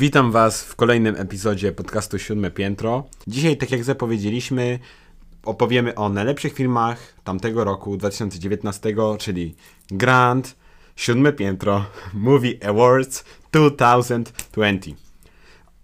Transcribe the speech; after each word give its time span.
Witam 0.00 0.32
Was 0.32 0.62
w 0.62 0.76
kolejnym 0.76 1.16
epizodzie 1.16 1.72
podcastu 1.72 2.18
Siódme 2.18 2.50
Piętro. 2.50 3.04
Dzisiaj, 3.26 3.56
tak 3.56 3.70
jak 3.70 3.84
zapowiedzieliśmy, 3.84 4.78
opowiemy 5.44 5.94
o 5.94 6.08
najlepszych 6.08 6.54
filmach 6.54 7.14
tamtego 7.24 7.64
roku 7.64 7.96
2019, 7.96 8.94
czyli 9.18 9.54
Siódme 10.96 11.32
Piętro 11.32 11.84
Movie 12.14 12.68
Awards 12.68 13.24
2020. 13.52 14.90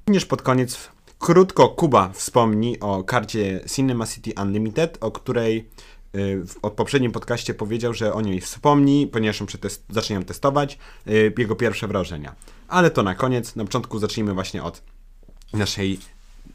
Również 0.06 0.26
pod 0.26 0.42
koniec 0.42 0.90
krótko 1.18 1.68
Kuba 1.68 2.08
wspomni 2.12 2.80
o 2.80 3.04
karcie 3.04 3.60
Cinema 3.74 4.06
City 4.06 4.32
Unlimited, 4.42 4.98
o 5.00 5.10
której 5.10 5.68
y, 6.16 6.42
w 6.46 6.70
poprzednim 6.70 7.12
podcaście 7.12 7.54
powiedział, 7.54 7.94
że 7.94 8.12
o 8.12 8.20
niej 8.20 8.40
wspomni, 8.40 9.06
ponieważ 9.06 9.40
ją 9.40 9.46
przetest- 9.46 9.82
zacznie 9.88 10.16
ją 10.16 10.22
testować, 10.22 10.78
y, 11.08 11.34
jego 11.38 11.56
pierwsze 11.56 11.88
wrażenia. 11.88 12.34
Ale 12.68 12.90
to 12.90 13.02
na 13.02 13.14
koniec, 13.14 13.56
na 13.56 13.64
początku 13.64 13.98
zacznijmy 13.98 14.34
właśnie 14.34 14.62
od 14.62 14.82
naszej 15.52 15.98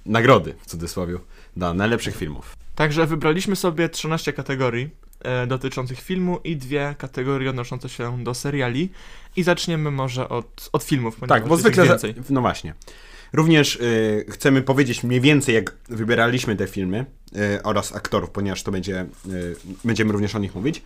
nagrody, 0.06 0.56
w 0.62 0.66
cudzysłowie, 0.66 1.18
dla 1.58 1.74
najlepszych 1.74 2.16
filmów. 2.16 2.56
Także 2.76 3.08
wybraliśmy 3.08 3.56
sobie 3.56 3.90
13 3.90 4.34
kategorii 4.34 4.90
e, 5.20 5.48
dotyczących 5.48 6.00
filmu 6.00 6.40
i 6.44 6.58
dwie 6.58 6.96
kategorie 6.98 7.50
odnoszące 7.50 7.90
się 7.90 8.24
do 8.24 8.34
seriali. 8.34 8.90
I 9.36 9.44
zaczniemy 9.44 9.92
może 9.92 10.30
od, 10.30 10.70
od 10.74 10.84
filmów, 10.84 11.18
Tak, 11.28 11.48
bo 11.48 11.58
zwykle. 11.58 11.86
Za, 11.86 11.90
więcej. 11.90 12.16
no 12.30 12.42
właśnie. 12.42 12.74
Również 13.34 13.76
y, 13.76 14.26
chcemy 14.30 14.62
powiedzieć 14.62 15.04
mniej 15.04 15.22
więcej, 15.22 15.56
jak 15.56 15.76
wybieraliśmy 15.90 16.56
te 16.56 16.68
filmy 16.68 17.06
y, 17.36 17.64
oraz 17.64 17.96
aktorów, 17.96 18.30
ponieważ 18.30 18.64
to 18.64 18.72
będzie. 18.72 19.06
Y, 19.30 19.56
będziemy 19.84 20.12
również 20.12 20.36
o 20.36 20.40
nich 20.40 20.56
mówić. 20.56 20.82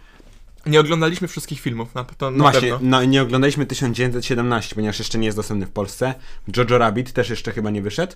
Nie 0.65 0.79
oglądaliśmy 0.79 1.27
wszystkich 1.27 1.59
filmów, 1.59 1.95
na, 1.95 2.03
to 2.03 2.31
No 2.31 2.37
na 2.37 2.43
właśnie, 2.43 2.61
pewno. 2.71 2.77
no, 2.89 3.03
nie 3.05 3.21
oglądaliśmy 3.21 3.65
1917, 3.65 4.75
ponieważ 4.75 4.99
jeszcze 4.99 5.17
nie 5.17 5.25
jest 5.25 5.37
dostępny 5.37 5.65
w 5.65 5.71
Polsce. 5.71 6.13
Jojo 6.57 6.77
Rabbit 6.77 7.13
też 7.13 7.29
jeszcze 7.29 7.51
chyba 7.51 7.69
nie 7.69 7.81
wyszedł. 7.81 8.15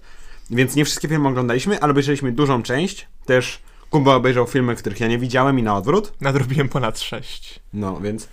Więc 0.52 0.76
nie 0.76 0.86
wszystkie 0.86 1.08
filmy 1.08 1.28
oglądaliśmy, 1.30 1.80
ale 1.80 1.92
obejrzeliśmy 1.92 2.32
dużą 2.32 2.64
część. 2.64 3.08
Też 3.26 3.60
Kuba 3.90 4.16
obejrzał 4.16 4.48
filmy, 4.48 4.76
których 4.76 5.00
ja 5.00 5.08
nie 5.08 5.18
widziałem 5.18 5.60
i 5.60 5.64
na 5.64 5.78
odwrót. 5.78 6.14
Nadrobiłem 6.22 6.70
ponad 6.70 7.00
6. 7.00 7.60
No 7.74 8.00
więc 8.02 8.28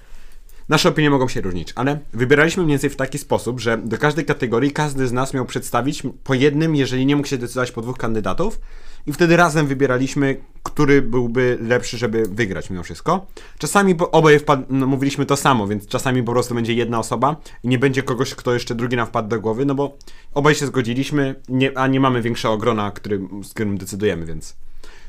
nasze 0.68 0.88
opinie 0.88 1.10
mogą 1.10 1.28
się 1.28 1.40
różnić, 1.40 1.72
ale 1.74 1.98
wybieraliśmy 2.12 2.62
mniej 2.62 2.72
więcej 2.74 2.90
w 2.90 2.96
taki 2.96 3.18
sposób, 3.18 3.60
że 3.60 3.78
do 3.78 3.98
każdej 3.98 4.24
kategorii 4.24 4.72
każdy 4.72 5.06
z 5.08 5.12
nas 5.12 5.34
miał 5.34 5.44
przedstawić 5.46 6.02
po 6.24 6.34
jednym, 6.34 6.76
jeżeli 6.76 7.06
nie 7.06 7.16
mógł 7.16 7.28
się 7.28 7.38
decydować 7.38 7.72
po 7.72 7.82
dwóch 7.82 7.98
kandydatów. 7.98 8.58
I 9.06 9.12
wtedy 9.12 9.36
razem 9.36 9.66
wybieraliśmy, 9.66 10.36
który 10.62 11.02
byłby 11.02 11.58
lepszy, 11.60 11.98
żeby 11.98 12.22
wygrać 12.22 12.70
mimo 12.70 12.82
wszystko. 12.82 13.26
Czasami 13.58 13.94
bo 13.94 14.10
oboje 14.10 14.40
no, 14.68 14.86
mówiliśmy 14.86 15.26
to 15.26 15.36
samo, 15.36 15.66
więc 15.66 15.86
czasami 15.86 16.22
po 16.22 16.32
prostu 16.32 16.54
będzie 16.54 16.74
jedna 16.74 16.98
osoba 16.98 17.36
i 17.62 17.68
nie 17.68 17.78
będzie 17.78 18.02
kogoś, 18.02 18.34
kto 18.34 18.54
jeszcze 18.54 18.74
drugi 18.74 18.96
nam 18.96 19.06
wpadł 19.06 19.28
do 19.28 19.40
głowy, 19.40 19.64
no 19.64 19.74
bo 19.74 19.96
obaj 20.34 20.54
się 20.54 20.66
zgodziliśmy, 20.66 21.34
nie, 21.48 21.78
a 21.78 21.86
nie 21.86 22.00
mamy 22.00 22.22
większego 22.22 22.58
grona, 22.58 22.90
który, 22.90 23.20
z 23.42 23.50
którym 23.50 23.78
decydujemy, 23.78 24.26
więc 24.26 24.56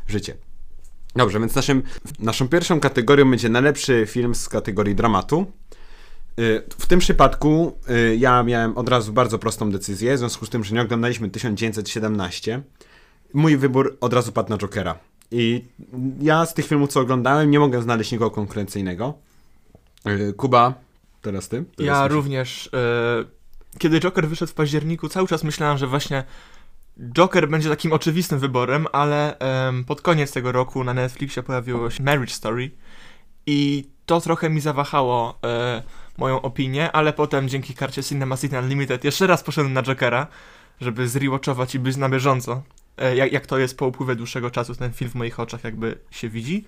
życie. 0.08 0.34
Dobrze, 1.16 1.40
więc 1.40 1.56
naszym, 1.56 1.84
naszą 2.20 2.48
pierwszą 2.48 2.80
kategorią 2.80 3.30
będzie 3.30 3.50
najlepszy 3.50 4.06
film 4.10 4.36
z 4.36 4.50
kategorii 4.50 4.96
dramatu. 4.96 5.52
Y, 6.40 6.64
W 6.78 6.86
tym 6.86 7.00
przypadku 7.00 7.78
y, 7.90 8.16
ja 8.16 8.44
miałem 8.44 8.78
od 8.78 8.90
razu 8.90 9.14
bardzo 9.14 9.40
prostą 9.40 9.72
decyzję, 9.72 10.16
w 10.16 10.18
związku 10.18 10.46
z 10.46 10.50
tym, 10.50 10.64
że 10.64 10.76
nie 10.76 10.82
oglądaliśmy 10.82 11.30
1917. 11.30 12.62
Mój 13.34 13.58
wybór 13.58 13.98
od 14.02 14.14
razu 14.14 14.32
padł 14.32 14.50
na 14.50 14.58
Jokera. 14.58 15.00
I 15.32 15.66
ja 16.22 16.46
z 16.46 16.54
tych 16.54 16.68
filmów, 16.68 16.90
co 16.90 17.00
oglądałem, 17.00 17.52
nie 17.52 17.60
mogę 17.60 17.82
znaleźć 17.82 18.12
nikogo 18.12 18.32
konkurencyjnego. 18.36 19.14
Y, 20.08 20.34
Kuba, 20.34 20.74
teraz 21.22 21.50
ty. 21.50 21.64
Teraz 21.76 21.88
Ja 21.98 22.04
muszę- 22.04 22.14
również. 22.16 22.70
E, 22.74 23.26
kiedy 23.80 24.00
Joker 24.00 24.28
wyszedł 24.28 24.52
w 24.52 24.56
październiku, 24.56 25.10
cały 25.10 25.28
czas 25.28 25.44
myślałem, 25.44 25.78
że 25.78 25.88
właśnie 25.88 26.24
Joker 27.14 27.50
będzie 27.50 27.70
takim 27.70 27.94
oczywistym 27.94 28.40
wyborem, 28.40 28.88
ale 28.92 29.38
pod 29.88 30.02
koniec 30.02 30.32
tego 30.32 30.52
roku 30.52 30.84
na 30.84 30.94
Netflixie 30.94 31.44
pojawiło 31.44 31.90
się 31.90 32.04
Marriage 32.04 32.34
Story 32.34 32.72
i 33.46 33.88
to 34.06 34.22
trochę 34.22 34.50
mi 34.50 34.62
zawahało 34.62 35.40
e, 35.44 35.84
moją 36.18 36.42
opinię, 36.42 36.92
ale 36.92 37.14
potem 37.14 37.50
dzięki 37.50 37.74
karcie 37.74 38.04
Cinema 38.04 38.38
City 38.38 38.60
Unlimited 38.60 39.04
jeszcze 39.04 39.28
raz 39.28 39.44
poszedłem 39.44 39.74
na 39.74 39.84
Jokera, 39.84 40.28
żeby 40.82 41.08
zrewatchować 41.08 41.76
i 41.76 41.80
być 41.80 41.98
na 41.98 42.10
bieżąco. 42.10 42.62
E, 42.98 43.16
jak, 43.16 43.32
jak 43.32 43.46
to 43.46 43.58
jest 43.58 43.78
po 43.78 43.88
upływie 43.88 44.16
dłuższego 44.16 44.52
czasu, 44.52 44.76
ten 44.76 44.94
film 44.94 45.12
w 45.12 45.16
moich 45.16 45.40
oczach 45.40 45.64
jakby 45.64 45.98
się 46.12 46.30
widzi. 46.30 46.66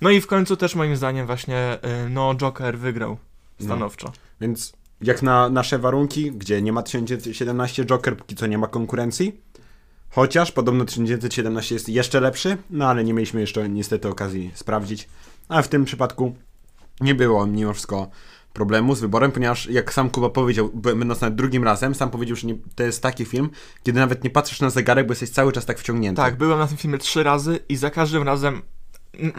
No 0.00 0.10
i 0.10 0.20
w 0.20 0.26
końcu 0.26 0.56
też 0.56 0.74
moim 0.74 0.96
zdaniem 0.96 1.26
właśnie, 1.26 1.56
e, 1.56 2.08
no 2.08 2.34
Joker 2.34 2.78
wygrał 2.78 3.16
stanowczo. 3.60 4.12
Więc 4.40 4.72
jak 5.00 5.22
na 5.22 5.48
nasze 5.48 5.78
warunki, 5.78 6.32
gdzie 6.32 6.62
nie 6.62 6.72
ma 6.72 6.82
1917 6.82 7.84
Joker, 7.84 8.16
póki 8.16 8.34
co 8.36 8.46
nie 8.46 8.58
ma 8.58 8.66
konkurencji. 8.66 9.40
Chociaż 10.10 10.52
podobno 10.52 10.84
1917 10.84 11.74
jest 11.74 11.88
jeszcze 11.88 12.20
lepszy, 12.20 12.56
no 12.70 12.88
ale 12.88 13.04
nie 13.04 13.14
mieliśmy 13.14 13.40
jeszcze 13.40 13.68
niestety 13.68 14.08
okazji 14.08 14.50
sprawdzić. 14.54 15.08
A 15.48 15.62
w 15.62 15.68
tym 15.68 15.84
przypadku 15.84 16.36
nie 17.00 17.14
było 17.14 17.46
mimo 17.46 17.72
wszystko 17.72 18.10
problemu 18.52 18.94
z 18.94 19.00
wyborem, 19.00 19.32
ponieważ 19.32 19.66
jak 19.66 19.92
sam 19.92 20.10
Kuba 20.10 20.30
powiedział, 20.30 20.70
będąc 20.74 21.20
nawet 21.20 21.34
drugim 21.34 21.64
razem, 21.64 21.94
sam 21.94 22.10
powiedział, 22.10 22.36
że 22.36 22.46
nie, 22.46 22.56
to 22.74 22.82
jest 22.82 23.02
taki 23.02 23.24
film, 23.24 23.50
kiedy 23.82 24.00
nawet 24.00 24.24
nie 24.24 24.30
patrzysz 24.30 24.60
na 24.60 24.70
zegarek, 24.70 25.06
bo 25.06 25.12
jesteś 25.12 25.30
cały 25.30 25.52
czas 25.52 25.66
tak 25.66 25.78
wciągnięty. 25.78 26.16
Tak, 26.22 26.36
byłem 26.36 26.58
na 26.58 26.66
tym 26.66 26.76
filmie 26.76 26.98
trzy 26.98 27.22
razy 27.22 27.58
i 27.68 27.76
za 27.76 27.90
każdym 27.90 28.22
razem 28.22 28.62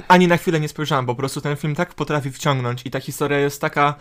ani 0.08 0.28
na 0.28 0.38
chwilę 0.38 0.60
nie 0.60 0.70
spojrzałem, 0.70 1.06
po 1.06 1.16
prostu 1.16 1.42
ten 1.42 1.56
film 1.56 1.76
tak 1.76 1.94
potrafi 1.94 2.32
wciągnąć 2.32 2.82
i 2.86 2.92
ta 2.92 3.00
historia 3.00 3.40
jest 3.40 3.62
taka. 3.62 3.96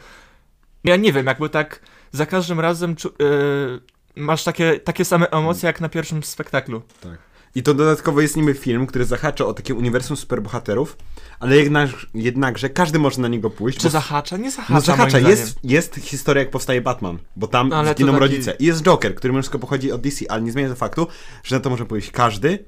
Ja 0.84 0.96
nie 0.96 1.12
wiem, 1.12 1.26
jakby 1.26 1.48
tak 1.48 1.80
za 2.12 2.26
każdym 2.26 2.60
razem 2.60 2.94
czu- 2.94 3.12
yy, 3.18 3.80
masz 4.16 4.44
takie, 4.44 4.80
takie 4.80 5.04
same 5.04 5.30
emocje 5.30 5.66
jak 5.66 5.80
na 5.80 5.88
pierwszym 5.88 6.22
spektaklu. 6.22 6.82
Tak. 7.00 7.31
I 7.54 7.62
to 7.62 7.74
dodatkowo 7.74 8.20
jest 8.20 8.36
niby 8.36 8.54
film, 8.54 8.86
który 8.86 9.04
zahacza 9.04 9.46
o 9.46 9.54
takie 9.54 9.74
uniwersum 9.74 10.16
superbohaterów, 10.16 10.96
ale 11.40 11.56
jednak, 11.56 11.90
jednakże 12.14 12.70
każdy 12.70 12.98
może 12.98 13.20
na 13.20 13.28
niego 13.28 13.50
pójść. 13.50 13.78
Czy 13.78 13.84
bo- 13.84 13.90
zahacza? 13.90 14.36
Nie 14.36 14.50
zahacza. 14.50 14.74
No 14.74 14.80
zahacza, 14.80 15.18
jest, 15.18 15.58
jest 15.64 15.94
historia 15.94 16.42
jak 16.42 16.50
powstaje 16.50 16.80
Batman, 16.80 17.18
bo 17.36 17.46
tam 17.46 17.68
No, 17.68 17.76
ale 17.76 17.92
zginą 17.92 18.12
taki- 18.12 18.20
rodzice. 18.20 18.56
I 18.58 18.64
jest 18.64 18.82
Joker, 18.82 19.14
który 19.14 19.34
wszystko 19.34 19.58
pochodzi 19.58 19.92
od 19.92 20.00
DC, 20.00 20.24
ale 20.30 20.42
nie 20.42 20.52
zmienia 20.52 20.68
to 20.68 20.74
faktu, 20.74 21.06
że 21.44 21.56
na 21.56 21.60
to 21.60 21.70
może 21.70 21.86
pójść 21.86 22.10
każdy. 22.10 22.64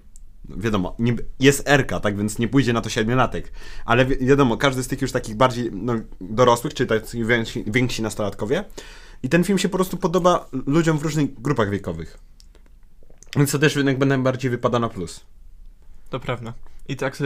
Wiadomo, 0.56 0.96
nie, 0.98 1.16
jest 1.40 1.68
Erka, 1.68 2.00
tak 2.00 2.16
więc 2.16 2.38
nie 2.38 2.48
pójdzie 2.48 2.72
na 2.72 2.80
to 2.80 2.88
siedmiolatek. 2.90 3.52
Ale 3.84 4.06
wi 4.06 4.26
wiadomo, 4.26 4.56
każdy 4.56 4.82
z 4.82 4.88
tych 4.88 5.02
już 5.02 5.12
takich 5.12 5.34
bardziej 5.34 5.70
no, 5.72 5.94
dorosłych, 6.20 6.74
czy 6.74 6.86
tacy 6.86 7.24
więksi, 7.24 7.64
więksi 7.66 8.02
nastolatkowie. 8.02 8.64
I 9.22 9.28
ten 9.28 9.44
film 9.44 9.58
się 9.58 9.68
po 9.68 9.78
prostu 9.78 9.96
podoba 9.96 10.48
ludziom 10.66 10.98
w 10.98 11.02
różnych 11.02 11.40
grupach 11.42 11.70
wiekowych. 11.70 12.18
Więc 13.36 13.52
to 13.52 13.58
też 13.58 13.76
jednak 13.76 13.98
najbardziej 13.98 14.50
wypada 14.50 14.78
na 14.78 14.88
plus. 14.88 15.24
To 16.10 16.20
prawda. 16.20 16.52
I 16.88 16.96
tak 16.96 17.18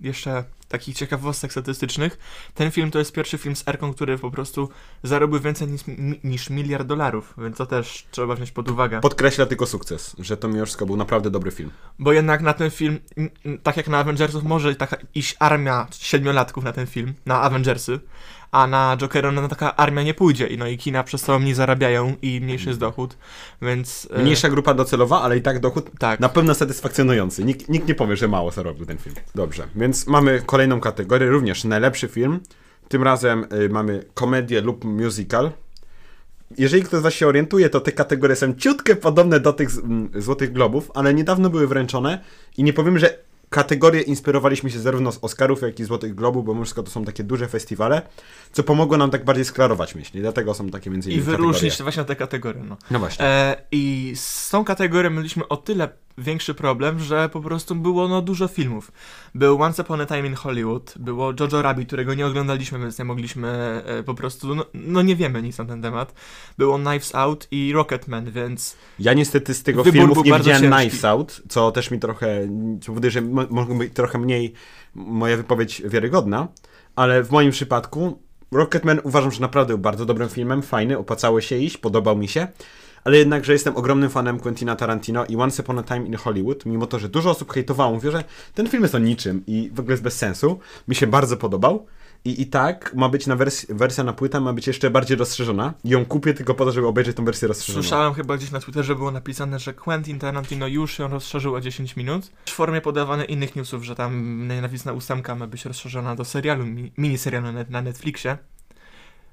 jeszcze 0.00 0.44
takich 0.68 0.96
ciekawostek 0.96 1.52
statystycznych. 1.52 2.18
Ten 2.54 2.70
film 2.70 2.90
to 2.90 2.98
jest 2.98 3.12
pierwszy 3.12 3.38
film 3.38 3.56
z 3.56 3.68
Erką, 3.68 3.94
który 3.94 4.18
po 4.18 4.30
prostu 4.30 4.68
zarobił 5.02 5.40
więcej 5.40 5.68
niż, 5.68 5.82
niż 6.24 6.50
miliard 6.50 6.86
dolarów, 6.86 7.34
więc 7.38 7.56
to 7.56 7.66
też 7.66 8.06
trzeba 8.10 8.34
wziąć 8.34 8.50
pod 8.50 8.70
uwagę. 8.70 9.00
Podkreśla 9.00 9.46
tylko 9.46 9.66
sukces, 9.66 10.16
że 10.18 10.36
to 10.36 10.48
mimo 10.48 10.64
wszystko 10.64 10.86
był 10.86 10.96
naprawdę 10.96 11.30
dobry 11.30 11.50
film. 11.50 11.70
Bo 11.98 12.12
jednak 12.12 12.40
na 12.40 12.52
ten 12.52 12.70
film, 12.70 12.98
tak 13.62 13.76
jak 13.76 13.88
na 13.88 13.98
Avengersów, 13.98 14.44
może 14.44 14.74
taka 14.74 14.96
iść 15.14 15.36
armia 15.38 15.86
siedmiolatków 15.90 16.64
na 16.64 16.72
ten 16.72 16.86
film, 16.86 17.14
na 17.26 17.40
Avengersy, 17.40 18.00
a 18.56 18.66
na 18.66 18.96
Jokera 19.00 19.32
no, 19.32 19.48
taka 19.48 19.76
armia 19.76 20.02
nie 20.02 20.14
pójdzie. 20.14 20.46
I 20.46 20.58
no 20.58 20.66
i 20.66 20.78
kina 20.78 21.04
przez 21.04 21.22
to 21.22 21.38
mniej 21.38 21.54
zarabiają 21.54 22.14
i 22.22 22.40
mniejszy 22.40 22.68
jest 22.68 22.80
dochód, 22.80 23.16
więc... 23.62 24.08
e, 24.12 24.22
Mniejsza 24.22 24.48
grupa 24.48 24.74
docelowa, 24.74 25.22
ale 25.22 25.36
i 25.38 25.42
tak 25.42 25.60
dochód 25.60 25.90
Tak. 25.98 26.20
na 26.20 26.28
pewno 26.28 26.54
satysfakcjonujący. 26.54 27.44
Nikt, 27.44 27.68
nikt 27.68 27.88
nie 27.88 27.94
powie, 27.94 28.16
że 28.16 28.28
mało 28.28 28.50
zarobił 28.50 28.86
ten 28.86 28.98
film. 28.98 29.16
Dobrze, 29.34 29.66
więc 29.74 30.06
mamy 30.06 30.42
kolejną 30.46 30.80
kategorię, 30.80 31.28
również 31.30 31.64
najlepszy 31.64 32.08
film. 32.08 32.40
Tym 32.88 33.02
razem 33.02 33.46
y, 33.64 33.68
mamy 33.68 34.04
komedię 34.14 34.60
lub 34.60 34.84
musical. 34.84 35.50
Jeżeli 36.58 36.82
ktoś 36.82 37.00
z 37.00 37.02
Was 37.02 37.14
się 37.14 37.26
orientuje, 37.26 37.70
to 37.70 37.80
te 37.80 37.92
kategorie 37.92 38.36
są 38.36 38.54
ciutkę 38.54 38.96
podobne 38.96 39.40
do 39.40 39.52
tych 39.52 39.70
z- 39.70 39.78
m, 39.78 40.08
Złotych 40.14 40.52
Globów, 40.52 40.90
ale 40.94 41.14
niedawno 41.14 41.50
były 41.50 41.66
wręczone 41.66 42.18
i 42.56 42.62
nie 42.62 42.72
powiem, 42.72 42.98
że 42.98 43.18
kategorie 43.50 44.00
inspirowaliśmy 44.02 44.70
się 44.70 44.78
zarówno 44.78 45.12
z 45.12 45.18
Oscarów, 45.22 45.62
jak 45.62 45.80
i 45.80 45.84
Złotych 45.84 46.14
Globów, 46.14 46.44
bo 46.44 46.62
wszystko 46.62 46.82
to 46.82 46.90
są 46.90 47.04
takie 47.04 47.24
duże 47.24 47.48
festiwale, 47.48 48.02
co 48.52 48.62
pomogło 48.62 48.96
nam 48.96 49.10
tak 49.10 49.24
bardziej 49.24 49.44
sklarować 49.44 49.94
myśli. 49.94 50.20
Dlatego 50.20 50.54
są 50.54 50.70
takie 50.70 50.90
między 50.90 51.10
I 51.10 51.12
innymi 51.12 51.26
wyróżnić 51.26 51.72
kategorie. 51.72 51.82
właśnie 51.84 52.00
na 52.02 52.06
te 52.06 52.16
kategorie, 52.16 52.62
no. 52.62 52.76
No 52.90 52.98
właśnie. 52.98 53.24
E, 53.24 53.62
I 53.72 54.12
z 54.16 54.50
tą 54.50 54.64
kategorią 54.64 55.10
mieliśmy 55.10 55.48
o 55.48 55.56
tyle 55.56 55.88
większy 56.18 56.54
problem, 56.54 56.98
że 56.98 57.28
po 57.28 57.40
prostu 57.40 57.74
było 57.74 58.08
no 58.08 58.22
dużo 58.22 58.48
filmów. 58.48 58.92
Był 59.34 59.62
Once 59.62 59.82
Upon 59.82 60.00
a 60.00 60.06
Time 60.06 60.26
in 60.26 60.34
Hollywood, 60.34 60.94
było 60.98 61.32
Jojo 61.40 61.62
Rabbit, 61.62 61.86
którego 61.86 62.14
nie 62.14 62.26
oglądaliśmy, 62.26 62.78
więc 62.78 62.98
nie 62.98 63.04
mogliśmy 63.04 63.48
e, 63.86 64.02
po 64.02 64.14
prostu, 64.14 64.54
no, 64.54 64.64
no 64.74 65.02
nie 65.02 65.16
wiemy 65.16 65.42
nic 65.42 65.58
na 65.58 65.64
ten 65.64 65.82
temat. 65.82 66.14
Było 66.58 66.78
Knives 66.78 67.14
Out 67.14 67.48
i 67.50 67.72
Rocketman, 67.72 68.30
więc 68.30 68.76
Ja 68.98 69.12
niestety 69.14 69.54
z 69.54 69.62
tego 69.62 69.84
filmów 69.84 70.24
nie 70.24 70.38
widziałem 70.38 70.62
ciężki. 70.62 70.76
Knives 70.78 71.04
Out, 71.04 71.42
co 71.48 71.72
też 71.72 71.90
mi 71.90 71.98
trochę 71.98 72.48
co 72.80 72.86
powoduje, 72.86 73.10
że 73.10 73.20
mo- 73.22 73.46
może 73.50 73.74
być 73.74 73.92
trochę 73.94 74.18
mniej 74.18 74.52
moja 74.94 75.36
wypowiedź 75.36 75.82
wiarygodna, 75.84 76.48
ale 76.96 77.22
w 77.22 77.30
moim 77.30 77.50
przypadku 77.50 78.22
Rocketman 78.52 79.00
uważam, 79.04 79.30
że 79.30 79.40
naprawdę 79.40 79.74
był 79.74 79.78
bardzo 79.78 80.06
dobrym 80.06 80.28
filmem, 80.28 80.62
fajny, 80.62 80.98
opłacało 80.98 81.40
się 81.40 81.56
iść, 81.56 81.76
podobał 81.78 82.16
mi 82.16 82.28
się, 82.28 82.48
ale 83.06 83.18
jednakże 83.18 83.52
jestem 83.52 83.76
ogromnym 83.76 84.10
fanem 84.10 84.38
Quentina 84.40 84.76
Tarantino 84.76 85.26
i 85.26 85.36
Once 85.36 85.62
Upon 85.62 85.78
a 85.78 85.82
Time 85.82 86.06
in 86.06 86.16
Hollywood, 86.16 86.66
mimo 86.66 86.86
to, 86.86 86.98
że 86.98 87.08
dużo 87.08 87.30
osób 87.30 87.52
hejtowało, 87.52 87.94
mówię, 87.94 88.10
że 88.10 88.24
ten 88.54 88.68
film 88.68 88.82
jest 88.82 88.94
o 88.94 88.98
niczym 88.98 89.42
i 89.46 89.70
w 89.74 89.80
ogóle 89.80 89.92
jest 89.92 90.02
bez 90.02 90.16
sensu, 90.16 90.58
mi 90.88 90.94
się 90.94 91.06
bardzo 91.06 91.36
podobał. 91.36 91.86
I, 92.24 92.42
I 92.42 92.46
tak 92.46 92.94
ma 92.94 93.08
być 93.08 93.26
na 93.26 93.36
wers 93.36 93.66
wersja 93.68 94.04
na 94.04 94.12
płytę, 94.12 94.40
ma 94.40 94.52
być 94.52 94.66
jeszcze 94.66 94.90
bardziej 94.90 95.16
rozszerzona. 95.16 95.74
I 95.84 95.88
ją 95.88 96.04
kupię 96.04 96.34
tylko 96.34 96.54
po 96.54 96.64
to, 96.64 96.72
żeby 96.72 96.86
obejrzeć 96.86 97.16
tą 97.16 97.24
wersję 97.24 97.48
rozszerzoną. 97.48 97.82
Słyszałem 97.82 98.14
chyba 98.14 98.36
gdzieś 98.36 98.50
na 98.50 98.60
Twitterze 98.60 98.94
było 98.94 99.10
napisane, 99.10 99.58
że 99.58 99.74
Quentin 99.74 100.18
Tarantino 100.18 100.66
już 100.66 100.98
ją 100.98 101.08
rozszerzył 101.08 101.54
o 101.54 101.60
10 101.60 101.96
minut. 101.96 102.30
W 102.46 102.50
formie 102.50 102.80
podawane 102.80 103.24
innych 103.24 103.56
newsów, 103.56 103.84
że 103.84 103.94
tam 103.94 104.38
nienawistna 104.48 104.92
ósemka 104.92 105.34
ma 105.34 105.46
być 105.46 105.64
rozszerzona 105.64 106.14
do 106.14 106.24
serialu, 106.24 106.66
mi 106.66 106.92
miniserialu 106.98 107.52
na, 107.52 107.64
na 107.70 107.82
Netflixie. 107.82 108.38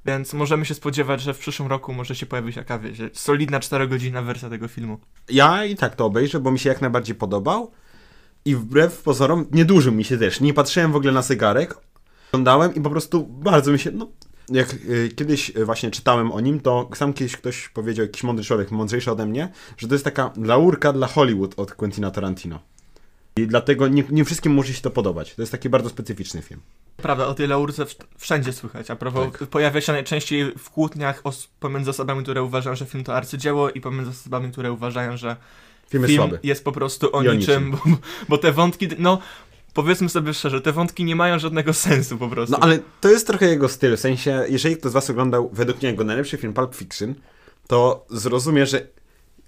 Więc 0.05 0.33
możemy 0.33 0.65
się 0.65 0.73
spodziewać, 0.73 1.21
że 1.21 1.33
w 1.33 1.39
przyszłym 1.39 1.69
roku 1.69 1.93
może 1.93 2.15
się 2.15 2.25
pojawić 2.25 2.55
jaka, 2.55 2.79
solidna 3.13 3.59
4-godzinna 3.59 4.25
wersja 4.25 4.49
tego 4.49 4.67
filmu. 4.67 4.99
Ja 5.29 5.65
i 5.65 5.75
tak 5.75 5.95
to 5.95 6.05
obejrzę, 6.05 6.39
bo 6.39 6.51
mi 6.51 6.59
się 6.59 6.69
jak 6.69 6.81
najbardziej 6.81 7.15
podobał. 7.15 7.71
I 8.45 8.55
wbrew 8.55 9.01
pozorom, 9.01 9.45
nie 9.51 9.65
dużo 9.65 9.91
mi 9.91 10.03
się 10.03 10.17
też. 10.17 10.41
Nie 10.41 10.53
patrzyłem 10.53 10.91
w 10.91 10.95
ogóle 10.95 11.11
na 11.11 11.21
zegarek. 11.21 11.77
Oglądałem 12.31 12.75
i 12.75 12.81
po 12.81 12.89
prostu 12.89 13.27
bardzo 13.27 13.71
mi 13.71 13.79
się, 13.79 13.91
no... 13.91 14.11
Jak 14.49 14.73
y, 14.73 15.09
kiedyś 15.15 15.49
y, 15.49 15.65
właśnie 15.65 15.91
czytałem 15.91 16.31
o 16.31 16.39
nim, 16.39 16.59
to 16.59 16.89
sam 16.95 17.13
kiedyś 17.13 17.37
ktoś 17.37 17.69
powiedział, 17.69 18.05
jakiś 18.05 18.23
mądry 18.23 18.45
człowiek, 18.45 18.71
mądrzejszy 18.71 19.11
ode 19.11 19.25
mnie, 19.25 19.49
że 19.77 19.87
to 19.87 19.95
jest 19.95 20.05
taka 20.05 20.31
laurka 20.37 20.93
dla 20.93 21.07
Hollywood 21.07 21.59
od 21.59 21.73
Quentina 21.73 22.11
Tarantino. 22.11 22.59
I 23.37 23.47
dlatego 23.47 23.87
nie, 23.87 24.03
nie 24.09 24.25
wszystkim 24.25 24.53
może 24.53 24.73
się 24.73 24.81
to 24.81 24.89
podobać. 24.89 25.35
To 25.35 25.41
jest 25.41 25.51
taki 25.51 25.69
bardzo 25.69 25.89
specyficzny 25.89 26.41
film. 26.41 26.59
Prawda, 26.97 27.27
o 27.27 27.33
tej 27.33 27.47
laurce 27.47 27.85
wszędzie 28.17 28.53
słychać, 28.53 28.91
a 28.91 28.95
propos 28.95 29.31
Tak. 29.39 29.47
pojawia 29.49 29.81
się 29.81 29.91
najczęściej 29.91 30.51
w 30.57 30.69
kłótniach 30.69 31.21
os- 31.23 31.47
pomiędzy 31.59 31.89
osobami, 31.89 32.23
które 32.23 32.43
uważają, 32.43 32.75
że 32.75 32.85
film 32.85 33.03
to 33.03 33.15
arcydzieło 33.15 33.69
i 33.69 33.81
pomiędzy 33.81 34.11
osobami, 34.11 34.51
które 34.51 34.71
uważają, 34.71 35.17
że 35.17 35.35
Film 35.89 36.03
jest 36.03 36.11
film 36.11 36.21
słaby. 36.29 36.39
jest 36.43 36.63
po 36.63 36.71
prostu 36.71 37.15
o 37.15 37.21
I 37.23 37.29
o 37.29 37.33
niczym, 37.33 37.71
bo, 37.71 37.77
bo 38.29 38.37
te 38.37 38.51
wątki, 38.51 38.87
no 38.97 39.19
powiedzmy 39.73 40.09
sobie 40.09 40.33
szczerze, 40.33 40.61
te 40.61 40.71
wątki 40.71 41.03
nie 41.03 41.15
mają 41.15 41.39
żadnego 41.39 41.73
sensu 41.73 42.17
po 42.17 42.29
prostu. 42.29 42.51
No 42.51 42.59
ale 42.63 42.79
to 43.01 43.09
jest 43.09 43.27
trochę 43.27 43.45
jego 43.45 43.69
styl, 43.69 43.97
w 43.97 43.99
sensie, 43.99 44.45
jeżeli 44.49 44.77
ktoś 44.77 44.91
z 44.91 44.93
was 44.93 45.09
oglądał 45.09 45.49
według 45.53 45.81
mnie 45.81 45.89
jego 45.91 46.03
najlepszy 46.03 46.37
film 46.37 46.53
Pulp 46.53 46.75
Fiction, 46.75 47.15
to 47.67 48.05
zrozumie, 48.09 48.65
że 48.65 48.87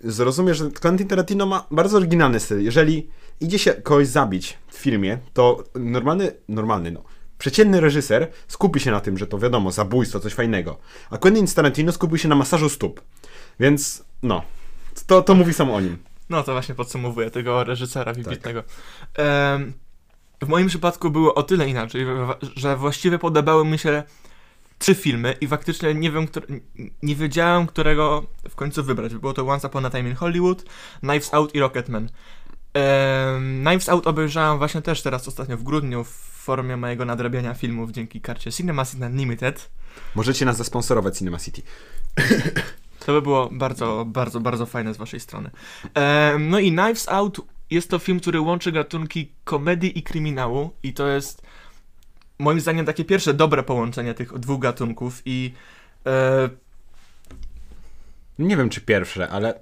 zrozumie, 0.04 0.54
że 0.56 0.72
Quentin 0.72 1.08
Tarantino 1.08 1.46
ma 1.46 1.66
bardzo 1.72 1.98
oryginalny 1.98 2.40
styl. 2.40 2.64
Jeżeli 2.64 3.08
idzie 3.40 3.60
się 3.60 3.74
kogoś 3.74 4.08
zabić 4.08 4.58
w 4.68 4.78
filmie, 4.78 5.18
to 5.34 5.64
normalny, 5.76 6.32
normalny 6.50 6.92
no, 6.92 7.04
przeciętny 7.38 7.82
reżyser 7.82 8.28
skupi 8.48 8.80
się 8.80 8.92
na 8.92 9.00
tym, 9.00 9.18
że 9.18 9.28
to 9.28 9.40
wiadomo, 9.40 9.72
zabójstwo, 9.72 10.20
coś 10.20 10.34
fajnego. 10.34 10.78
A 11.10 11.18
Quentin 11.18 11.48
Tarantino 11.48 11.92
skupił 11.92 12.18
się 12.18 12.28
na 12.28 12.36
masażu 12.36 12.70
stóp. 12.70 13.02
Więc, 13.60 14.04
no, 14.24 14.42
to, 15.08 15.22
to 15.22 15.36
mówi 15.36 15.54
samo 15.54 15.76
o 15.76 15.82
nim. 15.82 15.98
No 16.30 16.44
to 16.44 16.52
właśnie 16.52 16.76
podsumowuję 16.76 17.32
tego 17.32 17.64
reżysera 17.64 18.14
Tak. 18.14 18.24
wybitnego. 18.24 18.64
Em, 19.16 19.74
w 20.42 20.48
moim 20.48 20.68
przypadku 20.68 21.10
było 21.12 21.36
o 21.36 21.44
tyle 21.44 21.70
inaczej, 21.70 22.06
że- 22.56 22.78
właściwie 22.78 23.20
podobały 23.20 23.66
mi 23.66 23.78
się 23.80 24.04
trzy 24.80 24.96
filmy 24.96 25.36
i 25.42 25.48
faktycznie 25.48 25.94
nie 25.94 26.12
wiem, 26.12 26.28
któr- 26.28 26.60
nie 27.04 27.16
wiedziałem, 27.16 27.68
którego 27.68 28.26
w 28.50 28.56
końcu 28.56 28.84
wybrać. 28.84 29.16
Było 29.16 29.34
to 29.34 29.48
Once 29.48 29.68
Upon 29.68 29.86
a 29.86 29.90
Time 29.90 30.10
in 30.10 30.16
Hollywood, 30.16 30.64
Knives 31.00 31.34
Out 31.34 31.56
i 31.56 31.60
Rocketman. 31.60 32.10
Knives 33.40 33.90
Out 33.90 34.08
obejrzałem 34.08 34.58
właśnie 34.58 34.82
też 34.82 35.02
teraz 35.02 35.28
ostatnio 35.28 35.58
w 35.58 35.64
grudniu 35.64 36.04
w 36.04 36.10
formie 36.46 36.78
mojego 36.78 37.06
nadrabiania 37.06 37.54
filmów 37.54 37.92
dzięki 37.92 38.22
karcie 38.22 38.52
Cinema 38.52 38.86
City 38.86 39.06
Unlimited. 39.06 39.70
Możecie 40.16 40.46
nas 40.46 40.58
zasponsorować 40.58 41.18
Cinema 41.18 41.40
City. 41.40 41.62
To 43.06 43.14
by 43.14 43.22
było 43.22 43.50
bardzo, 43.52 44.06
bardzo, 44.08 44.40
bardzo 44.40 44.66
fajne 44.66 44.94
z 44.94 44.98
waszej 44.98 45.20
strony. 45.20 45.50
No 46.40 46.60
i 46.60 46.72
Knives 46.72 47.10
Out 47.10 47.42
jest 47.70 47.90
to 47.90 48.00
film, 48.00 48.20
który 48.20 48.40
łączy 48.40 48.72
gatunki 48.72 49.32
komedii 49.44 50.00
i 50.00 50.04
kryminału 50.04 50.72
i 50.84 50.94
to 50.94 51.08
jest 51.08 51.42
moim 52.40 52.60
zdaniem 52.60 52.86
takie 52.86 53.06
pierwsze 53.06 53.34
dobre 53.34 53.64
połączenie 53.64 54.14
tych 54.14 54.40
dwóch 54.40 54.60
gatunków 54.60 55.22
i 55.26 55.54
e, 56.06 56.50
Nie 58.40 58.58
wiem, 58.58 58.70
czy 58.70 58.82
pierwsze, 58.82 59.30
ale 59.30 59.60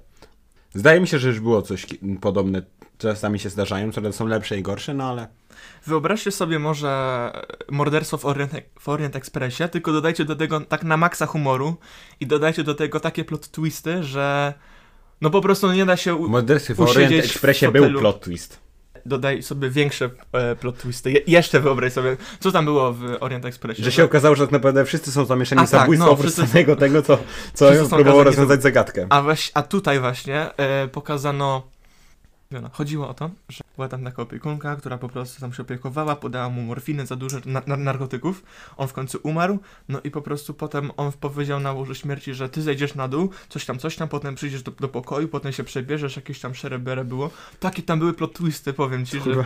zdaje 0.74 1.00
mi 1.00 1.06
się, 1.06 1.18
że 1.18 1.28
już 1.28 1.40
było 1.40 1.62
coś 1.62 1.86
podobne. 2.20 2.62
Czasami 2.98 3.38
się 3.38 3.50
zdarzają, 3.50 3.90
które 3.90 4.12
są 4.12 4.26
lepsze 4.26 4.58
i 4.58 4.62
gorsze, 4.62 4.94
no 4.94 5.04
ale... 5.04 5.28
wyobraźcie 5.86 6.30
sobie 6.30 6.58
może 6.58 7.32
morderstwo 7.70 8.18
w 8.18 8.24
Orient, 8.24 8.52
w 8.80 8.88
Orient 8.88 9.16
Expressie, 9.16 9.68
tylko 9.68 9.92
dodajcie 9.92 10.24
do 10.24 10.36
tego 10.36 10.60
tak 10.60 10.84
na 10.84 10.96
maksa 10.96 11.26
humoru 11.26 11.76
i 12.20 12.26
dodajcie 12.26 12.64
do 12.64 12.74
tego 12.74 13.00
takie 13.00 13.24
plot 13.24 13.50
twisty, 13.50 14.02
że 14.02 14.54
no 15.20 15.30
po 15.30 15.40
prostu 15.40 15.72
nie 15.72 15.86
da 15.86 15.96
się 15.96 16.14
u- 16.14 16.28
Morderstwie 16.28 16.74
w 16.74 16.80
Orient 16.80 17.12
w 17.14 17.18
Expressie 17.18 17.68
był 17.68 17.98
plot 17.98 18.20
twist. 18.20 18.60
dodaj 19.06 19.42
sobie 19.42 19.70
większe 19.70 20.10
e, 20.32 20.56
plot 20.56 20.78
twisty. 20.78 21.12
Je, 21.12 21.20
jeszcze 21.26 21.60
wyobraź 21.60 21.92
sobie, 21.92 22.16
co 22.40 22.52
tam 22.52 22.64
było 22.64 22.92
w 22.92 23.16
Orient 23.20 23.44
Expressie. 23.44 23.82
Że 23.84 23.92
się 23.92 24.04
okazało, 24.04 24.34
że 24.34 24.44
tak 24.44 24.52
naprawdę 24.52 24.84
wszyscy 24.84 25.12
są 25.12 25.24
zamieszani 25.24 25.62
A 25.62 25.66
w 25.66 25.70
tak, 25.70 25.80
zabójstwo 25.80 26.06
no, 26.06 26.12
oprócz 26.12 26.32
samego 26.32 26.76
tego, 26.76 27.02
co, 27.02 27.18
co 27.54 27.68
okazani 27.68 28.24
rozwiązać 28.24 28.62
zagadkę. 28.62 29.06
A, 29.10 29.22
weź, 29.22 29.50
a 29.54 29.62
tutaj 29.62 30.00
właśnie 30.00 30.56
e, 30.56 30.88
pokazano. 30.88 31.73
No, 32.60 32.70
chodziło 32.72 33.08
o 33.08 33.14
to, 33.14 33.30
że 33.48 33.64
była 33.76 33.88
tam 33.88 34.04
taka 34.04 34.22
opiekunka, 34.22 34.76
która 34.76 34.98
po 34.98 35.08
prostu 35.08 35.40
tam 35.40 35.52
się 35.52 35.62
opiekowała, 35.62 36.16
podała 36.16 36.48
mu 36.48 36.62
morfiny 36.62 37.06
za 37.06 37.16
dużo 37.16 37.38
na, 37.46 37.62
na, 37.66 37.76
narkotyków. 37.76 38.44
On 38.76 38.88
w 38.88 38.92
końcu 38.92 39.18
umarł, 39.22 39.58
no 39.88 40.00
i 40.04 40.10
po 40.10 40.22
prostu 40.22 40.54
potem 40.54 40.90
on 40.96 41.12
powiedział 41.12 41.60
na 41.60 41.72
łożu 41.72 41.94
śmierci, 41.94 42.34
że 42.34 42.48
ty 42.48 42.62
zejdziesz 42.62 42.94
na 42.94 43.08
dół, 43.08 43.30
coś 43.48 43.64
tam, 43.64 43.78
coś 43.78 43.96
tam, 43.96 44.08
potem 44.08 44.34
przyjdziesz 44.34 44.62
do, 44.62 44.70
do 44.70 44.88
pokoju, 44.88 45.28
potem 45.28 45.52
się 45.52 45.64
przebierzesz, 45.64 46.16
jakieś 46.16 46.40
tam 46.40 46.54
szerebere 46.54 47.04
było. 47.04 47.30
Takie 47.60 47.82
tam 47.82 47.98
były 47.98 48.14
plot 48.14 48.32
twisty, 48.34 48.72
powiem 48.72 49.06
ci, 49.06 49.20
że 49.20 49.44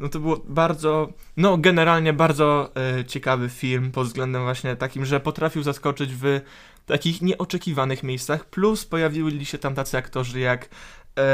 no 0.00 0.08
to 0.08 0.20
było 0.20 0.40
bardzo, 0.48 1.08
no 1.36 1.58
generalnie 1.58 2.12
bardzo 2.12 2.70
e, 2.98 3.04
ciekawy 3.04 3.48
film 3.48 3.90
pod 3.92 4.06
względem 4.06 4.42
właśnie 4.42 4.76
takim, 4.76 5.04
że 5.04 5.20
potrafił 5.20 5.62
zaskoczyć 5.62 6.14
w 6.14 6.40
takich 6.88 7.22
nieoczekiwanych 7.22 8.02
miejscach, 8.02 8.44
plus 8.44 8.84
pojawiły 8.84 9.44
się 9.44 9.58
tam 9.58 9.74
tacy 9.74 9.98
aktorzy 9.98 10.40
jak 10.40 10.68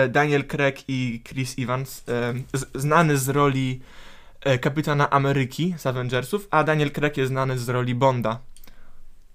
Daniel 0.09 0.45
Craig 0.45 0.85
i 0.89 1.23
Chris 1.29 1.55
Evans, 1.59 2.03
e, 2.09 2.35
znany 2.75 3.19
z 3.19 3.29
roli 3.29 3.81
e, 4.41 4.58
Kapitana 4.58 5.11
Ameryki 5.11 5.75
z 5.79 5.87
Avengersów, 5.87 6.49
a 6.51 6.65
Daniel 6.65 6.91
Craig 6.91 7.17
jest 7.17 7.29
znany 7.29 7.58
z 7.58 7.69
roli 7.69 7.94
Bonda 7.94 8.39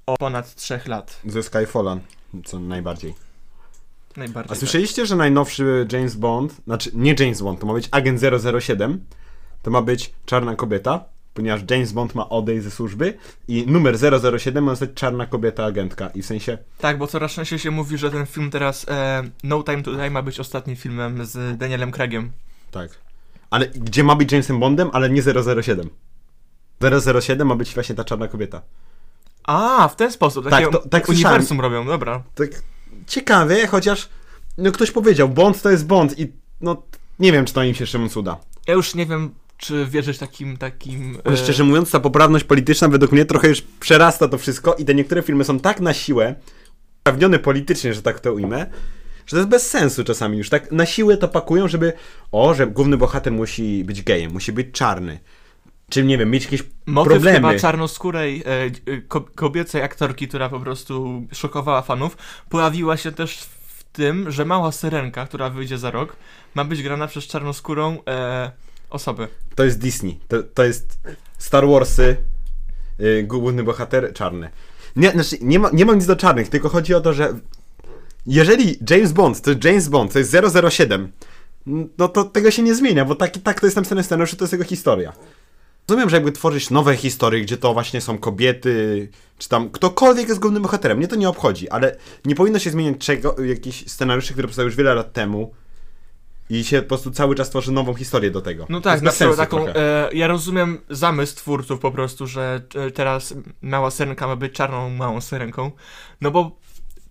od 0.06 0.20
ponad 0.20 0.56
trzech 0.56 0.88
lat, 0.88 1.20
Ze 1.26 1.44
Skyfalla, 1.44 1.98
co 2.46 2.60
najbardziej. 2.60 3.14
najbardziej. 4.18 4.58
A 4.58 4.60
słyszeliście, 4.60 5.06
że 5.06 5.16
najnowszy 5.16 5.88
James 5.92 6.16
Bond, 6.16 6.54
znaczy 6.66 6.92
nie 6.94 7.16
James 7.20 7.42
Bond, 7.42 7.60
to 7.60 7.66
ma 7.68 7.74
być 7.74 7.88
Agent 7.92 8.22
007, 8.62 9.06
to 9.64 9.72
ma 9.72 9.82
być 9.82 10.14
czarna 10.26 10.56
kobieta, 10.56 11.06
ponieważ 11.40 11.62
James 11.72 11.92
Bond 11.92 12.16
ma 12.16 12.30
odejść 12.30 12.64
ze 12.64 12.72
służby 12.72 13.18
i 13.48 13.66
numer 13.68 13.96
007 14.40 14.64
ma 14.64 14.72
zostać 14.72 14.90
czarna 14.96 15.26
kobieta 15.26 15.66
agentka 15.66 16.08
i 16.10 16.22
w 16.22 16.26
sensie, 16.26 16.58
Tak, 16.78 16.98
bo 16.98 17.08
coraz 17.08 17.32
częściej 17.32 17.60
się 17.60 17.72
mówi, 17.72 17.98
że 17.98 18.12
ten 18.12 18.26
film 18.26 18.50
teraz 18.52 18.86
e, 18.90 19.24
No 19.44 19.64
Time 19.64 19.84
to 19.84 19.92
Die 19.96 20.10
ma 20.10 20.22
być 20.22 20.40
ostatnim 20.40 20.76
filmem 20.76 21.26
z 21.26 21.58
Danielem 21.58 21.92
Craigiem. 21.92 22.32
tak. 22.72 22.92
Ale 23.50 23.68
gdzie 23.68 24.04
ma 24.04 24.16
być 24.16 24.32
Jamesem 24.32 24.60
Bondem, 24.60 24.90
ale 24.94 25.10
nie 25.10 25.22
007. 25.64 25.90
007 27.22 27.48
ma 27.48 27.56
być 27.56 27.74
właśnie 27.74 27.96
ta 27.96 28.04
czarna 28.04 28.28
kobieta. 28.28 28.62
A, 29.44 29.88
w 29.88 29.96
ten 29.96 30.12
sposób. 30.12 30.44
Tak, 30.44 30.52
Takie 30.52 30.72
to- 30.72 30.90
tak 30.90 31.10
uniwersum 31.10 31.62
robią, 31.62 31.86
dobra. 31.86 32.24
Tak 32.36 32.50
ciekawie, 33.08 33.68
chociaż 33.68 34.10
no 34.58 34.72
ktoś 34.72 34.92
powiedział, 34.92 35.30
Bond 35.30 35.62
to 35.62 35.72
jest 35.72 35.86
Bond 35.88 36.20
i 36.20 36.32
no 36.62 36.84
nie 37.20 37.32
wiem, 37.32 37.46
czy 37.46 37.54
to 37.54 37.64
im 37.64 37.74
się 37.74 37.86
Szymon 37.86 38.10
uda. 38.16 38.38
Ja 38.68 38.74
już 38.74 38.96
nie 38.96 39.06
wiem, 39.06 39.34
czy 39.60 39.86
wierzyć 39.86 40.18
takim, 40.18 40.58
takim... 40.58 41.18
E, 41.32 41.38
szczerze 41.38 41.64
mówiąc, 41.64 41.92
ta 41.92 42.00
poprawność 42.00 42.46
polityczna 42.46 42.88
według 42.88 43.12
mnie 43.12 43.26
trochę 43.26 43.48
już 43.50 43.62
przerasta 43.62 44.28
to 44.28 44.38
wszystko 44.38 44.76
i 44.76 44.86
te 44.86 44.96
niektóre 44.96 45.22
filmy 45.22 45.44
są 45.44 45.60
tak 45.60 45.80
na 45.80 45.94
siłę 45.94 46.36
uprawnione 47.02 47.40
politycznie, 47.40 47.94
że 47.94 48.02
tak 48.02 48.20
to 48.20 48.34
ujmę, 48.34 48.66
że 49.26 49.32
to 49.32 49.38
jest 49.38 49.50
bez 49.50 49.70
sensu 49.70 50.04
czasami 50.04 50.38
już. 50.38 50.50
Tak 50.50 50.72
na 50.72 50.86
siłę 50.86 51.18
to 51.18 51.28
pakują, 51.28 51.68
żeby 51.68 51.94
o, 52.32 52.54
że 52.54 52.68
główny 52.68 52.98
bohater 52.98 53.34
musi 53.34 53.84
być 53.84 54.04
gejem, 54.04 54.32
musi 54.32 54.52
być 54.52 54.68
czarny. 54.72 55.20
Czy 55.90 56.04
nie 56.04 56.18
wiem, 56.18 56.32
mieć 56.32 56.44
jakieś 56.44 56.64
Motyw 56.86 57.12
problemy. 57.14 57.36
chyba 57.36 57.60
czarnoskórej 57.60 58.44
e, 58.46 59.02
ko 59.08 59.22
kobiecej 59.22 59.82
aktorki, 59.82 60.28
która 60.28 60.50
po 60.50 60.60
prostu 60.60 61.24
szokowała 61.34 61.82
fanów, 61.82 62.18
pojawiła 62.50 62.98
się 62.98 63.12
też 63.12 63.38
w 63.68 63.84
tym, 63.84 64.32
że 64.32 64.46
mała 64.46 64.72
syrenka, 64.72 65.26
która 65.26 65.50
wyjdzie 65.50 65.78
za 65.78 65.92
rok, 65.92 66.16
ma 66.56 66.66
być 66.66 66.84
grana 66.84 67.08
przez 67.08 67.28
czarnoskórą 67.28 67.98
e, 68.08 68.52
osobę. 68.90 69.28
To 69.56 69.64
jest 69.64 69.80
Disney. 69.80 70.20
To, 70.28 70.44
to 70.44 70.64
jest 70.64 71.00
Star 71.38 71.68
Warsy, 71.68 72.18
yy, 73.00 73.24
główny 73.24 73.64
bohater 73.64 74.14
czarny. 74.14 74.50
Nie, 74.96 75.12
znaczy, 75.12 75.38
nie, 75.42 75.60
ma, 75.60 75.70
nie 75.74 75.86
mam 75.86 75.96
nic 75.96 76.06
do 76.06 76.16
czarnych, 76.16 76.50
tylko 76.50 76.70
chodzi 76.70 76.94
o 76.94 77.02
to, 77.02 77.14
że 77.14 77.34
jeżeli 78.26 78.78
James 78.90 79.12
Bond 79.12 79.42
to 79.42 79.50
jest 79.50 79.64
James 79.64 79.88
Bond, 79.88 80.14
to 80.14 80.20
jest 80.20 80.36
007, 80.70 81.12
no 81.98 82.08
to 82.08 82.24
tego 82.24 82.52
się 82.52 82.62
nie 82.62 82.76
zmienia, 82.76 83.06
bo 83.06 83.16
tak, 83.16 83.38
tak 83.38 83.60
to 83.60 83.66
jest 83.68 83.76
napisane 83.76 84.04
w 84.04 84.06
scenariuszu, 84.06 84.36
to 84.36 84.44
jest 84.44 84.54
jego 84.54 84.66
historia. 84.66 85.14
Rozumiem, 85.88 86.10
że 86.10 86.16
jakby 86.16 86.32
tworzyć 86.32 86.70
nowe 86.70 86.96
historie, 86.96 87.42
gdzie 87.42 87.58
to 87.58 87.74
właśnie 87.74 88.02
są 88.02 88.18
kobiety, 88.18 89.10
czy 89.38 89.50
tam 89.50 89.70
ktokolwiek 89.70 90.28
jest 90.28 90.40
głównym 90.40 90.64
bohaterem, 90.64 90.98
mnie 90.98 91.08
to 91.08 91.16
nie 91.16 91.30
obchodzi, 91.30 91.70
ale 91.70 91.96
nie 92.26 92.36
powinno 92.36 92.60
się 92.60 92.70
zmieniać 92.70 92.98
czego, 92.98 93.44
jakichś 93.44 93.88
scenariuszy, 93.88 94.34
które 94.34 94.48
powstały 94.48 94.66
już 94.66 94.76
wiele 94.76 94.94
lat 94.94 95.14
temu 95.14 95.54
i 96.50 96.64
się 96.64 96.82
po 96.82 96.88
prostu 96.88 97.12
cały 97.12 97.36
czas 97.36 97.50
tworzy 97.50 97.72
nową 97.72 97.94
historię 97.94 98.32
do 98.32 98.42
tego. 98.42 98.66
No 98.70 98.78
To 98.78 98.84
tak, 98.84 98.94
jest 98.94 99.04
na 99.04 99.12
sensu 99.12 99.38
taką, 99.38 99.68
e, 99.68 100.10
ja 100.14 100.28
rozumiem 100.28 100.78
zamysł 100.90 101.36
twórców 101.36 101.80
po 101.80 101.92
prostu, 101.92 102.28
że 102.28 102.62
e, 102.76 102.92
teraz 102.92 103.34
mała 103.62 103.92
syrenka 103.92 104.28
ma 104.28 104.36
być 104.36 104.54
czarną 104.54 104.90
małą 104.90 105.22
syrenką, 105.22 105.72
no 106.22 106.32
bo 106.32 106.58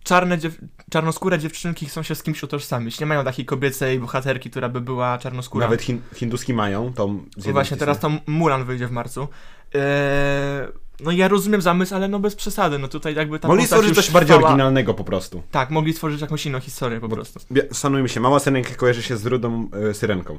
czarne 0.04 0.38
dziew- 0.38 0.58
czarnoskóre 0.90 1.38
dziewczynki 1.38 1.86
chcą 1.86 2.02
się 2.02 2.14
z 2.14 2.22
kimś 2.22 2.42
utożsamić, 2.42 3.00
nie 3.00 3.06
mają 3.06 3.24
takiej 3.24 3.44
kobiecej 3.44 3.98
bohaterki, 3.98 4.50
która 4.50 4.68
by 4.68 4.80
była 4.80 5.18
czarnoskóra. 5.18 5.66
Nawet 5.66 5.82
hin, 5.82 6.00
hinduski 6.14 6.54
mają 6.54 6.92
tą 6.92 7.24
z 7.36 7.46
Właśnie, 7.46 7.76
teraz 7.76 7.98
tam 7.98 8.20
Mulan 8.26 8.64
wyjdzie 8.64 8.86
w 8.86 8.90
marcu. 8.90 9.28
E, 9.74 10.68
no 11.00 11.10
ja 11.10 11.28
rozumiem 11.28 11.62
zamysł, 11.62 11.94
ale 11.94 12.08
no 12.08 12.18
bez 12.18 12.34
przesady, 12.34 12.78
no 12.78 12.88
tutaj 12.88 13.14
jakby 13.14 13.38
ta 13.38 13.48
Mogli 13.48 13.66
stworzyć 13.66 13.94
coś 13.94 14.10
bardziej 14.10 14.36
trwała- 14.36 14.48
oryginalnego 14.48 14.94
po 14.94 15.04
prostu. 15.04 15.42
Tak, 15.50 15.70
mogli 15.70 15.92
stworzyć 15.92 16.20
jakąś 16.20 16.46
inną 16.46 16.60
historię 16.60 17.00
po 17.00 17.08
prostu. 17.08 17.40
Szanujmy 17.72 18.08
się, 18.08 18.20
mała 18.20 18.38
syrenka 18.40 18.74
kojarzy 18.74 19.02
się 19.02 19.16
z 19.16 19.26
rudą 19.26 19.68
e, 19.90 19.94
syrenką. 19.94 20.38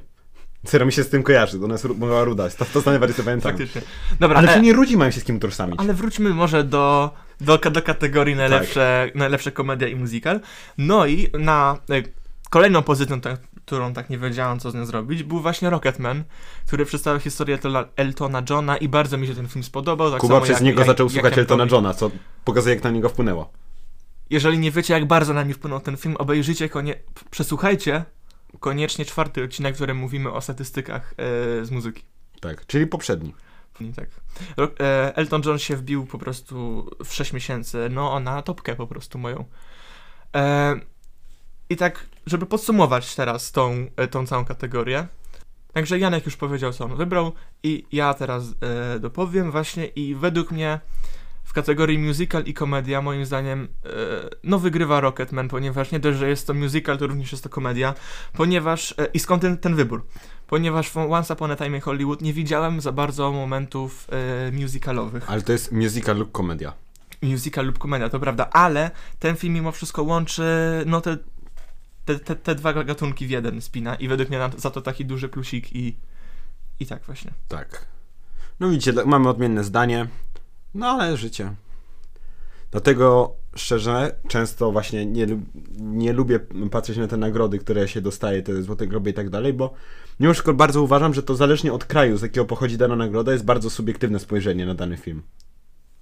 Syra 0.65 0.85
mi 0.85 0.91
się 0.91 1.03
z 1.03 1.09
tym 1.09 1.23
kojarzy, 1.23 1.59
ona 1.63 1.73
jest 1.73 1.85
mała 1.85 2.23
ruda, 2.23 2.49
to, 2.49 2.81
to 2.81 2.89
najbardziej 2.91 3.15
sobie 3.15 3.25
pamiętam. 3.25 3.51
Faktycznie. 3.51 3.81
Dobra, 4.19 4.37
Ale 4.37 4.51
e, 4.51 4.53
to 4.55 4.61
nie 4.61 4.73
ludzi 4.73 4.97
mają 4.97 5.11
się 5.11 5.19
z 5.19 5.23
kim 5.23 5.35
utożsamić. 5.35 5.79
Ale 5.79 5.93
wróćmy 5.93 6.29
może 6.29 6.63
do, 6.63 7.11
do, 7.41 7.57
do 7.57 7.81
kategorii 7.81 8.35
najlepsze, 8.35 9.11
najlepsze 9.15 9.51
komedia 9.51 9.87
i 9.87 9.95
musical. 9.95 10.39
No 10.77 11.05
i 11.05 11.27
na 11.39 11.77
e, 11.89 12.03
kolejną 12.49 12.81
pozycją, 12.81 13.21
ta, 13.21 13.37
którą 13.69 13.93
tak 13.93 14.09
nie 14.09 14.17
wiedziałam, 14.17 14.59
co 14.59 14.71
z 14.71 14.75
nią 14.75 14.85
zrobić, 14.85 15.23
był 15.23 15.39
właśnie 15.39 15.69
Rocketman, 15.69 16.23
który 16.67 16.85
przedstawiał 16.85 17.19
historię 17.19 17.57
Eltona- 17.57 18.49
Johna 18.49 18.77
i 18.77 18.89
bardzo 18.89 19.17
mi 19.17 19.27
się 19.27 19.35
ten 19.35 19.47
film 19.47 19.63
spodobał. 19.63 20.11
Tak 20.11 20.21
Kuba 20.21 20.41
przez 20.41 20.57
jak, 20.57 20.63
niego 20.63 20.79
jak, 20.79 20.87
zaczął 20.87 21.05
jak 21.05 21.13
słuchać 21.13 21.37
Jankowi. 21.37 21.61
Eltona 21.61 21.75
Johna, 21.75 21.93
co 21.93 22.11
pokazuje 22.45 22.75
jak 22.75 22.83
na 22.83 22.91
niego 22.91 23.09
wpłynęło. 23.09 23.51
Jeżeli 24.29 24.59
nie 24.59 24.71
wiecie, 24.71 24.93
jak 24.93 25.05
bardzo 25.05 25.33
na 25.33 25.45
mnie 25.45 25.53
wpłynął 25.53 25.79
ten 25.79 25.97
film, 25.97 26.15
obejrzyjcie, 26.17 26.69
konie... 26.69 26.95
przesłuchajcie 27.31 28.05
koniecznie 28.59 29.05
czwarty 29.05 29.43
odcinek, 29.43 29.73
w 29.73 29.77
którym 29.77 29.97
mówimy 29.97 30.31
o 30.31 30.41
statystykach 30.41 31.13
e, 31.17 31.65
z 31.65 31.71
muzyki. 31.71 32.03
Tak, 32.41 32.65
czyli 32.65 32.87
poprzedni. 32.87 33.33
Tak. 33.95 34.09
E, 34.79 35.15
Elton 35.15 35.41
John 35.45 35.59
się 35.59 35.75
wbił 35.75 36.05
po 36.05 36.17
prostu 36.17 36.89
w 37.05 37.13
6 37.13 37.33
miesięcy, 37.33 37.89
no 37.91 38.19
na 38.19 38.41
topkę 38.41 38.75
po 38.75 38.87
prostu 38.87 39.17
moją. 39.17 39.45
E, 40.35 40.75
I 41.69 41.77
tak, 41.77 42.05
żeby 42.29 42.45
podsumować 42.45 43.15
teraz 43.15 43.51
tą, 43.51 43.85
e, 43.95 44.07
tą 44.07 44.27
całą 44.27 44.45
kategorię. 44.45 45.07
Także 45.73 45.99
Janek 45.99 46.25
już 46.25 46.35
powiedział, 46.35 46.73
co 46.73 46.85
on 46.85 46.95
wybrał 46.95 47.31
i 47.63 47.85
ja 47.91 48.13
teraz 48.13 48.43
e, 48.61 48.99
dopowiem 48.99 49.51
właśnie 49.51 49.85
i 49.85 50.15
według 50.15 50.51
mnie 50.51 50.79
w 51.49 51.53
kategorii 51.53 51.97
musical 51.97 52.43
i 52.43 52.53
komedia 52.53 53.01
moim 53.01 53.25
zdaniem 53.25 53.67
e, 53.85 53.89
no 54.43 54.59
wygrywa 54.59 54.99
Rocketman, 54.99 55.47
ponieważ 55.47 55.91
nie 55.91 55.99
dość, 55.99 56.17
że 56.17 56.29
jest 56.29 56.47
to 56.47 56.53
musical, 56.53 56.97
to 56.97 57.07
również 57.07 57.31
jest 57.31 57.43
to 57.43 57.49
komedia, 57.49 57.93
ponieważ 58.33 58.95
e, 58.97 59.05
i 59.13 59.19
skąd 59.19 59.41
ten, 59.41 59.57
ten 59.57 59.75
wybór? 59.75 60.05
Ponieważ 60.47 60.89
w 60.89 60.97
Once 60.97 61.33
Upon 61.33 61.51
a 61.51 61.55
Time 61.55 61.77
in 61.77 61.81
Hollywood 61.81 62.21
nie 62.21 62.33
widziałem 62.33 62.81
za 62.81 62.91
bardzo 62.91 63.31
momentów 63.31 64.07
e, 64.47 64.51
musicalowych. 64.51 65.29
Ale 65.29 65.41
to 65.41 65.51
jest 65.51 65.71
musical 65.71 66.17
lub 66.17 66.31
komedia. 66.31 66.73
Musical 67.21 67.65
lub 67.65 67.77
komedia, 67.77 68.09
to 68.09 68.19
prawda, 68.19 68.49
ale 68.49 68.91
ten 69.19 69.35
film 69.35 69.53
mimo 69.53 69.71
wszystko 69.71 70.03
łączy 70.03 70.43
no 70.85 71.01
te, 71.01 71.17
te, 72.09 72.19
te, 72.19 72.35
te 72.35 72.55
dwa 72.55 72.83
gatunki 72.83 73.27
w 73.27 73.29
jeden 73.29 73.61
spina 73.61 73.95
i 73.95 74.07
według 74.07 74.29
mnie 74.29 74.49
za 74.57 74.69
to 74.69 74.81
taki 74.81 75.05
duży 75.05 75.29
plusik 75.29 75.75
i, 75.75 75.95
i 76.79 76.85
tak 76.85 77.03
właśnie. 77.03 77.31
Tak. 77.47 77.85
No 78.59 78.69
widzicie, 78.69 78.93
mamy 79.05 79.29
odmienne 79.29 79.63
zdanie, 79.63 80.07
no 80.73 80.87
ale 80.87 81.17
życie. 81.17 81.53
Dlatego 82.71 83.35
szczerze, 83.55 84.15
często 84.27 84.71
właśnie 84.71 85.05
nie, 85.05 85.27
nie 85.79 86.13
lubię 86.13 86.39
patrzeć 86.71 86.97
na 86.97 87.07
te 87.07 87.17
nagrody, 87.17 87.59
które 87.59 87.87
się 87.87 88.01
dostaje, 88.01 88.43
te 88.43 88.63
złote 88.63 88.87
groby 88.87 89.09
i 89.09 89.13
tak 89.13 89.29
dalej, 89.29 89.53
bo 89.53 89.73
mimo 90.19 90.33
wszystko 90.33 90.53
bardzo 90.53 90.83
uważam, 90.83 91.13
że 91.13 91.23
to 91.23 91.35
zależnie 91.35 91.73
od 91.73 91.85
kraju, 91.85 92.17
z 92.17 92.21
jakiego 92.21 92.45
pochodzi 92.45 92.77
dana 92.77 92.95
nagroda, 92.95 93.31
jest 93.31 93.45
bardzo 93.45 93.69
subiektywne 93.69 94.19
spojrzenie 94.19 94.65
na 94.65 94.75
dany 94.75 94.97
film. 94.97 95.23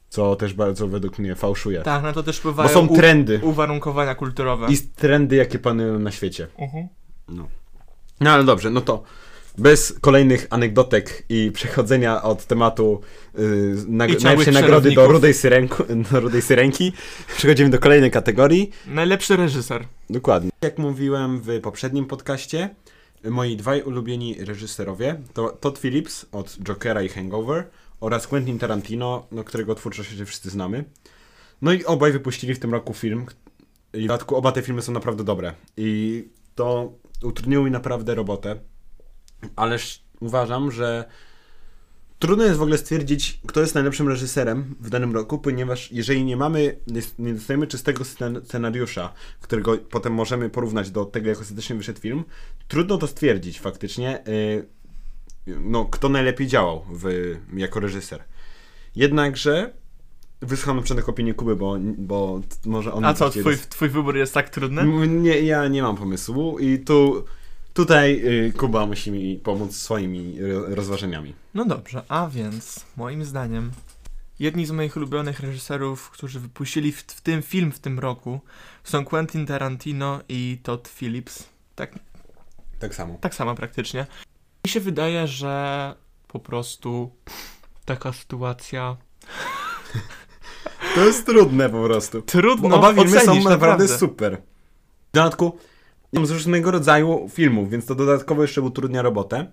Co 0.09 0.35
też 0.35 0.53
bardzo 0.53 0.87
według 0.87 1.19
mnie 1.19 1.35
fałszuje. 1.35 1.81
Tak, 1.81 2.03
na 2.03 2.13
to 2.13 2.23
też 2.23 2.35
bo 2.35 2.39
wpływają 2.39 2.69
są 2.69 2.87
trendy 2.87 3.39
uwarunkowania 3.43 4.15
kulturowe. 4.15 4.67
i 4.69 4.77
trendy, 4.77 5.35
jakie 5.35 5.59
panują 5.59 5.99
na 5.99 6.11
świecie. 6.11 6.47
Mhm. 6.57 6.87
No. 7.27 7.47
no 8.19 8.31
ale 8.31 8.43
dobrze, 8.43 8.69
no 8.69 8.81
to 8.81 9.03
bez 9.57 9.99
kolejnych 10.01 10.47
anegdotek 10.49 11.23
i 11.29 11.51
przechodzenia 11.53 12.23
od 12.23 12.45
tematu 12.45 13.01
yy, 13.37 13.41
nag- 13.87 14.23
najlepszej 14.23 14.53
nagrody 14.53 14.91
do 14.91 15.07
rudej, 15.07 15.33
syrenku, 15.33 15.83
do 16.11 16.19
rudej 16.19 16.41
syrenki, 16.41 16.93
przechodzimy 17.37 17.69
do 17.69 17.79
kolejnej 17.79 18.11
kategorii. 18.11 18.71
Najlepszy 18.87 19.37
reżyser. 19.37 19.85
Dokładnie. 20.09 20.49
Jak 20.61 20.77
mówiłem 20.77 21.41
w 21.41 21.61
poprzednim 21.61 22.05
podcaście, 22.05 22.69
moi 23.23 23.57
dwaj 23.57 23.81
ulubieni 23.81 24.35
reżyserowie 24.45 25.21
to 25.33 25.49
Todd 25.49 25.79
Phillips 25.79 26.25
od 26.31 26.57
Jokera 26.67 27.01
i 27.01 27.09
Hangover 27.09 27.63
oraz 27.99 28.27
Quentin 28.27 28.59
Tarantino, 28.59 29.27
no, 29.31 29.43
którego 29.43 29.75
twórczość 29.75 30.09
wszyscy 30.25 30.49
znamy. 30.49 30.83
No 31.61 31.73
i 31.73 31.85
obaj 31.85 32.11
wypuścili 32.11 32.53
w 32.53 32.59
tym 32.59 32.71
roku 32.71 32.93
film. 32.93 33.25
I 33.93 33.99
w 33.99 34.07
dodatku 34.07 34.35
oba 34.35 34.51
te 34.51 34.61
filmy 34.61 34.81
są 34.81 34.91
naprawdę 34.91 35.23
dobre. 35.23 35.53
I 35.77 36.23
to 36.55 36.93
utrudniło 37.23 37.63
mi 37.63 37.71
naprawdę 37.71 38.15
robotę. 38.15 38.59
Ależ 39.55 40.03
uważam, 40.19 40.71
że 40.71 41.05
trudno 42.19 42.43
jest 42.43 42.57
w 42.57 42.61
ogóle 42.61 42.77
stwierdzić, 42.77 43.39
kto 43.47 43.61
jest 43.61 43.75
najlepszym 43.75 44.07
reżyserem 44.07 44.75
w 44.79 44.89
danym 44.89 45.13
roku, 45.13 45.39
ponieważ 45.39 45.91
jeżeli 45.91 46.25
nie 46.25 46.37
mamy, 46.37 46.79
nie, 47.19 47.33
dostajemy 47.33 47.67
czystego 47.67 48.03
scen- 48.03 48.45
scenariusza, 48.45 49.13
którego 49.41 49.77
potem 49.77 50.13
możemy 50.13 50.49
porównać 50.49 50.91
do 50.91 51.05
tego, 51.05 51.29
jak 51.29 51.39
ostatecznie 51.39 51.75
wyszedł 51.75 51.99
film, 51.99 52.23
trudno 52.67 52.97
to 52.97 53.07
stwierdzić 53.07 53.59
faktycznie, 53.59 54.27
y, 54.27 54.67
no, 55.61 55.85
kto 55.85 56.09
najlepiej 56.09 56.47
działał 56.47 56.85
w, 56.89 57.35
jako 57.53 57.79
reżyser. 57.79 58.23
Jednakże 58.95 59.73
wysłucham 60.41 60.75
na 60.77 60.81
przykład 60.83 61.09
opinię 61.09 61.33
Kuby, 61.33 61.55
bo, 61.55 61.77
bo 61.97 62.41
może 62.65 62.93
on... 62.93 63.05
A 63.05 63.13
co, 63.13 63.29
twój, 63.29 63.43
roz- 63.55 63.67
twój 63.67 63.89
wybór 63.89 64.17
jest 64.17 64.33
tak 64.33 64.49
trudny? 64.49 65.07
Nie, 65.07 65.41
ja 65.41 65.67
nie 65.67 65.81
mam 65.81 65.95
pomysłu 65.97 66.59
i 66.59 66.79
tu 66.79 67.25
tutaj 67.73 68.21
y, 68.47 68.53
Kuba 68.57 68.85
musi 68.85 69.11
mi 69.11 69.35
pomóc 69.43 69.75
swoimi 69.75 70.41
ro- 70.41 70.75
rozważeniami. 70.75 71.33
No 71.53 71.65
dobrze, 71.65 72.01
a 72.07 72.27
więc 72.27 72.85
moim 72.97 73.25
zdaniem 73.25 73.71
jedni 74.39 74.65
z 74.65 74.71
moich 74.71 74.97
ulubionych 74.97 75.39
reżyserów, 75.39 76.09
którzy 76.09 76.39
wypuścili 76.39 76.91
w, 76.91 76.97
w 77.01 77.21
tym 77.21 77.41
film 77.41 77.71
w 77.71 77.79
tym 77.79 77.99
roku 77.99 78.39
są 78.83 79.05
Quentin 79.05 79.45
Tarantino 79.45 80.19
i 80.29 80.59
Todd 80.63 80.87
Phillips. 80.89 81.49
Tak, 81.75 81.99
Tak 82.79 82.95
samo. 82.95 83.17
tak 83.21 83.35
samo 83.35 83.55
praktycznie. 83.55 84.05
Mi 84.67 84.71
się 84.71 84.79
wydaje, 84.79 85.27
że 85.27 85.95
po 86.27 86.39
prostu 86.39 87.11
taka 87.85 88.13
sytuacja 88.13 88.97
To 90.95 91.05
jest 91.05 91.25
trudne 91.25 91.69
po 91.69 91.83
prostu. 91.83 92.21
trudno 92.21 92.69
Bo 92.69 92.75
oba 92.75 92.93
filmy 92.93 93.19
są 93.19 93.43
naprawdę 93.43 93.87
super. 93.87 94.41
W 95.09 95.13
dodatku 95.13 95.57
z 96.23 96.31
różnego 96.31 96.71
rodzaju 96.71 97.29
filmów, 97.33 97.69
więc 97.69 97.85
to 97.85 97.95
dodatkowo 97.95 98.41
jeszcze 98.41 98.61
utrudnia 98.61 99.01
robotę. 99.01 99.51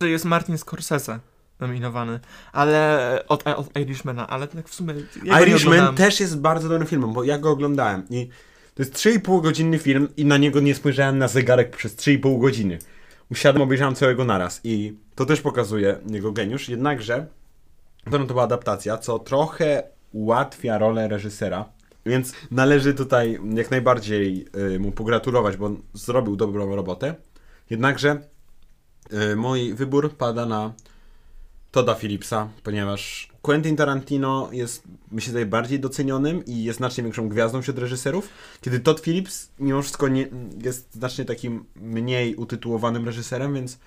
Że 0.00 0.10
Jest 0.10 0.24
Martin 0.24 0.58
Scorsese 0.58 1.20
nominowany, 1.60 2.20
ale 2.52 3.24
od, 3.28 3.46
od 3.46 3.76
Irishmana, 3.76 4.28
ale 4.28 4.48
tak 4.48 4.68
w 4.68 4.74
sumie 4.74 4.94
ja 5.24 5.40
Irishman 5.40 5.94
też 5.94 6.20
jest 6.20 6.40
bardzo 6.40 6.68
dobrym 6.68 6.88
filmem, 6.88 7.12
bo 7.12 7.24
ja 7.24 7.38
go 7.38 7.50
oglądałem 7.50 8.06
i 8.10 8.28
to 8.74 8.82
jest 8.82 8.94
3,5 8.94 9.42
godzinny 9.42 9.78
film 9.78 10.08
i 10.16 10.24
na 10.24 10.36
niego 10.36 10.60
nie 10.60 10.74
spojrzałem 10.74 11.18
na 11.18 11.28
zegarek 11.28 11.76
przez 11.76 11.96
3,5 11.96 12.40
godziny. 12.40 12.78
Usiadłem, 13.32 13.62
obejrzałem 13.62 13.94
całego 13.94 14.24
naraz 14.24 14.60
i 14.64 14.96
to 15.14 15.26
też 15.26 15.40
pokazuje 15.40 15.98
jego 16.10 16.32
geniusz, 16.32 16.68
jednakże 16.68 17.26
to 18.10 18.18
była 18.18 18.42
adaptacja, 18.42 18.98
co 18.98 19.18
trochę 19.18 19.82
ułatwia 20.12 20.78
rolę 20.78 21.08
reżysera, 21.08 21.64
więc 22.06 22.32
należy 22.50 22.94
tutaj 22.94 23.40
jak 23.54 23.70
najbardziej 23.70 24.46
y, 24.74 24.78
mu 24.78 24.92
pogratulować, 24.92 25.56
bo 25.56 25.70
zrobił 25.94 26.36
dobrą 26.36 26.76
robotę. 26.76 27.14
Jednakże 27.70 28.20
y, 29.32 29.36
mój 29.36 29.74
wybór 29.74 30.16
pada 30.16 30.46
na 30.46 30.72
Toda 31.72 31.94
Phillipsa, 31.94 32.48
ponieważ 32.62 33.28
Quentin 33.42 33.76
Tarantino 33.76 34.48
jest, 34.52 34.82
myślę, 35.10 35.32
najbardziej 35.32 35.80
docenionym 35.80 36.44
i 36.44 36.64
jest 36.64 36.78
znacznie 36.78 37.04
większą 37.04 37.28
gwiazdą 37.28 37.62
wśród 37.62 37.78
reżyserów, 37.78 38.28
kiedy 38.60 38.80
Todd 38.80 39.00
Phillips 39.00 39.50
mimo 39.58 39.82
wszystko 39.82 40.08
nie, 40.08 40.28
jest 40.62 40.94
znacznie 40.94 41.24
takim 41.24 41.64
mniej 41.76 42.36
utytułowanym 42.36 43.06
reżyserem, 43.06 43.54
więc 43.54 43.78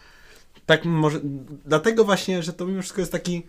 tak 0.66 0.86
może, 0.86 1.20
dlatego 1.66 2.06
właśnie, 2.06 2.44
że 2.44 2.54
to 2.54 2.66
mimo 2.66 2.82
wszystko 2.82 3.02
jest 3.02 3.12
taki 3.12 3.44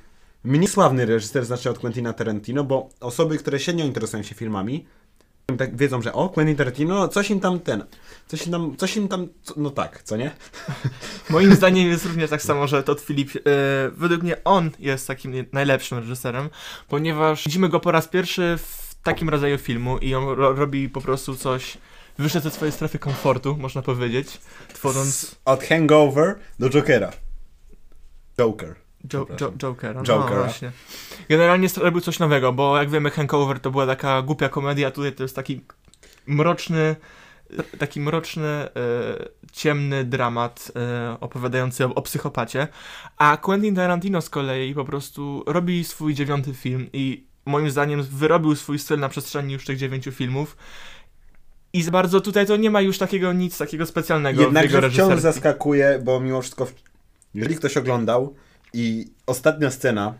mniej 0.44 0.68
sławny 0.68 1.06
reżyser 1.06 1.44
znacznie 1.44 1.70
od 1.70 1.78
Quentina 1.78 2.12
Tarantino, 2.12 2.64
bo 2.64 2.88
osoby, 3.00 3.38
które 3.38 3.60
średnio 3.60 3.84
interesują 3.84 4.22
się 4.22 4.34
filmami, 4.34 4.86
tak 5.46 5.76
wiedzą, 5.76 6.02
że 6.02 6.12
o, 6.12 6.28
Quentin 6.28 6.56
Tarantino, 6.56 7.08
coś 7.08 7.30
im 7.30 7.40
tam 7.40 7.60
ten, 7.60 7.84
coś 8.26 8.46
im 8.46 8.52
tam, 8.52 8.76
coś 8.76 8.96
im 8.96 9.08
tam, 9.08 9.28
no 9.56 9.70
tak, 9.70 10.02
co 10.02 10.16
nie? 10.16 10.30
Moim 11.30 11.54
zdaniem 11.54 11.88
jest 11.88 12.06
również 12.06 12.30
tak 12.30 12.42
samo, 12.42 12.66
że 12.66 12.82
Todd 12.82 13.00
Phillips, 13.00 13.36
e, 13.36 13.40
według 13.96 14.22
mnie 14.22 14.44
on 14.44 14.70
jest 14.78 15.06
takim 15.06 15.46
najlepszym 15.52 15.98
reżyserem, 15.98 16.50
ponieważ 16.88 17.44
widzimy 17.44 17.68
go 17.68 17.80
po 17.80 17.92
raz 17.92 18.08
pierwszy 18.08 18.58
w 18.58 18.94
takim 19.02 19.28
rodzaju 19.28 19.58
filmu 19.58 19.98
i 19.98 20.14
on 20.14 20.28
ro 20.28 20.52
robi 20.52 20.88
po 20.88 21.00
prostu 21.00 21.36
coś, 21.36 21.78
wyszedł 22.18 22.44
ze 22.44 22.50
swojej 22.50 22.72
strefy 22.72 22.98
komfortu, 22.98 23.56
można 23.56 23.82
powiedzieć, 23.82 24.40
tworząc... 24.74 25.36
Od 25.44 25.64
Hangover 25.64 26.34
do 26.58 26.70
Jokera. 26.70 27.12
Joker. 28.38 28.85
Jo 29.12 29.26
jo. 29.40 29.52
Jokera, 29.62 30.02
Jokera. 30.02 30.36
no 30.36 30.44
właśnie. 30.44 30.72
Generalnie 31.28 31.68
robił 31.76 32.00
coś 32.00 32.18
nowego, 32.18 32.52
bo 32.52 32.78
jak 32.78 32.90
wiemy 32.90 33.10
Hangover 33.10 33.60
to 33.60 33.70
była 33.70 33.86
taka 33.86 34.22
głupia 34.22 34.48
komedia, 34.48 34.90
tutaj 34.90 35.12
to 35.12 35.22
jest 35.22 35.36
taki 35.36 35.60
mroczny, 36.26 36.96
taki 37.78 38.00
mroczny, 38.00 38.46
e, 38.46 38.68
ciemny 39.52 40.04
dramat 40.04 40.72
e, 40.76 41.16
opowiadający 41.20 41.84
o, 41.84 41.94
o 41.94 42.02
psychopacie, 42.02 42.68
a 43.16 43.36
Quentin 43.36 43.74
Tarantino 43.74 44.20
z 44.20 44.30
kolei 44.30 44.74
po 44.74 44.84
prostu 44.84 45.44
robi 45.46 45.84
swój 45.84 46.14
dziewiąty 46.14 46.54
film 46.54 46.88
i 46.92 47.26
moim 47.46 47.70
zdaniem 47.70 48.02
wyrobił 48.02 48.56
swój 48.56 48.78
styl 48.78 48.98
na 48.98 49.08
przestrzeni 49.08 49.52
już 49.52 49.64
tych 49.64 49.78
dziewięciu 49.78 50.12
filmów 50.12 50.56
i 51.72 51.82
za 51.82 51.90
bardzo 51.90 52.20
tutaj 52.20 52.46
to 52.46 52.56
nie 52.56 52.70
ma 52.70 52.80
już 52.80 52.98
takiego 52.98 53.32
nic 53.32 53.58
takiego 53.58 53.86
specjalnego 53.86 54.42
Jednakże 54.42 54.90
wciąż 54.90 55.20
zaskakuje, 55.20 56.00
bo 56.04 56.20
mimo 56.20 56.42
wszystko, 56.42 56.66
jeżeli 57.34 57.56
ktoś 57.56 57.76
oglądał 57.76 58.34
i 58.72 59.06
ostatnia 59.26 59.70
scena, 59.70 60.14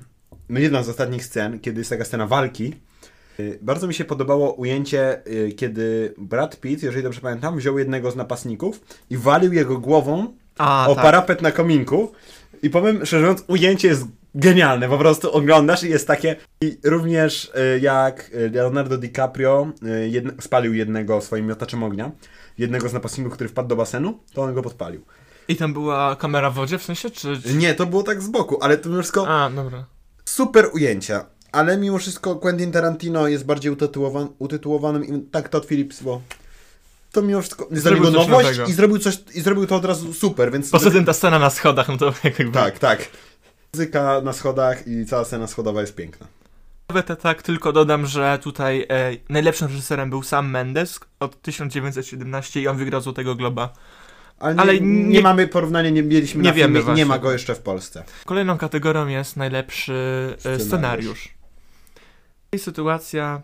no 0.49 0.61
jedna 0.61 0.83
z 0.83 0.88
ostatnich 0.88 1.25
scen, 1.25 1.61
kiedy 1.61 1.81
jest 1.81 1.91
taka 1.91 2.05
scena 2.05 2.26
walki, 2.26 2.75
y, 3.41 3.59
bardzo 3.62 3.87
mi 3.87 3.95
się 3.95 4.05
podobało 4.05 4.53
ujęcie, 4.53 5.26
y, 5.26 5.53
kiedy 5.53 6.15
Brad 6.19 6.61
Pitt, 6.61 6.83
jeżeli 6.83 7.03
dobrze 7.03 7.21
pamiętam, 7.21 7.57
wziął 7.57 7.79
jednego 7.79 8.11
z 8.11 8.17
napastników 8.17 8.81
i 9.11 9.17
walił 9.17 9.53
jego 9.53 9.79
głową 9.79 10.26
A, 10.59 10.87
o 10.88 10.95
tak. 10.95 11.05
parapet 11.05 11.43
na 11.43 11.53
kominku. 11.53 12.12
I 12.62 12.71
powiem 12.71 13.07
szczerze 13.07 13.26
mówiąc, 13.26 13.45
ujęcie 13.47 13.88
jest 13.88 14.05
genialne. 14.35 14.88
Po 14.88 14.99
prostu 14.99 15.33
oglądasz 15.33 15.85
i 15.85 15.91
jest 15.91 16.07
takie. 16.07 16.37
I 16.61 16.79
również 16.85 17.53
y, 17.76 17.81
jak 17.81 18.31
Leonardo 18.53 18.99
DiCaprio 18.99 19.73
jedne, 20.09 20.33
spalił 20.41 20.75
jednego 20.75 21.21
swoim 21.21 21.47
miotaczem 21.47 21.83
ognia, 21.83 22.11
jednego 22.59 22.88
z 22.88 22.93
napastników, 22.93 23.33
który 23.33 23.49
wpadł 23.49 23.69
do 23.69 23.76
basenu, 23.76 24.19
to 24.33 24.43
on 24.43 24.55
go 24.55 24.62
podpalił. 24.62 25.03
I 25.49 25.57
tam 25.57 25.73
była 25.73 26.17
kamera 26.17 26.50
w 26.50 26.55
wodzie 26.55 26.79
w 26.79 26.83
sensie, 26.83 27.11
czy... 27.11 27.43
czy... 27.43 27.55
Nie, 27.55 27.75
to 27.75 27.87
było 27.87 28.03
tak 28.03 28.23
z 28.23 28.29
boku, 28.29 28.59
ale 28.61 28.79
to 28.79 28.88
mimo 28.88 29.03
wszystko 29.03 29.29
A, 29.29 29.50
dobra. 29.50 29.85
super 30.25 30.71
ujęcia. 30.73 31.26
Ale 31.53 31.76
mimo 31.76 31.99
wszystko 31.99 32.37
Quentin 32.37 32.73
Tarantino 32.73 33.29
jest 33.29 33.47
bardziej 33.47 33.73
utytułowan, 33.73 34.29
utytułowanym 34.38 35.05
i 35.05 35.21
tak 35.21 35.49
Todd 35.49 35.67
Phillips, 35.67 36.03
bo 36.03 36.21
to 37.12 37.23
mimo 37.23 37.41
wszystko 37.41 37.69
Zrobił 37.71 38.11
nowość 38.11 38.61
i 38.69 38.73
zrobił 38.73 38.99
coś 38.99 39.19
i 39.35 39.41
zrobił 39.41 39.67
to 39.67 39.76
od 39.76 39.85
razu 39.85 40.15
super, 40.15 40.53
więc 40.53 40.71
Poza 40.71 40.91
tym 40.91 41.05
ta 41.05 41.12
scena 41.12 41.38
na 41.38 41.50
schodach, 41.50 41.88
no 41.88 41.97
to 41.97 42.12
jakby... 42.25 42.53
Tak, 42.53 42.79
tak. 42.79 43.09
Muzyka 43.75 44.21
na 44.21 44.33
schodach 44.33 44.87
i 44.88 45.07
cała 45.07 45.25
scena 45.25 45.47
schodowa 45.47 45.81
jest 45.81 45.95
piękna. 45.95 46.26
Nawet 46.88 47.21
tak 47.23 47.43
tylko 47.43 47.73
dodam, 47.73 48.07
że 48.07 48.38
tutaj 48.43 48.87
e, 48.91 49.17
najlepszym 49.29 49.69
reżyserem 49.69 50.11
był 50.11 50.23
Sam 50.23 50.50
Mendes 50.50 51.00
od 51.21 51.43
1917 51.43 52.61
i 52.61 52.69
on 52.69 52.76
wygrał 52.76 53.00
Złotego 53.00 53.35
Globa. 53.35 53.73
Ale 54.38 54.55
nie, 54.55 54.61
Ale 54.61 54.81
nie, 54.81 55.05
nie- 55.05 55.21
mamy 55.21 55.49
porównania, 55.49 55.90
nie 55.90 56.02
mieliśmy 56.02 56.43
nie 56.43 56.49
na 56.49 56.55
wiemy 56.55 56.78
filmie, 56.81 56.95
nie 56.95 57.07
ma 57.07 57.19
go 57.19 57.33
jeszcze 57.33 57.55
w 57.55 57.59
Polsce. 57.61 58.05
Kolejną 58.25 58.59
kategorią 58.59 59.07
jest 59.07 59.37
najlepszy 59.37 59.93
e, 60.35 60.38
Scenariusz. 60.40 60.66
scenariusz. 60.69 61.35
I 62.52 62.59
sytuacja 62.59 63.43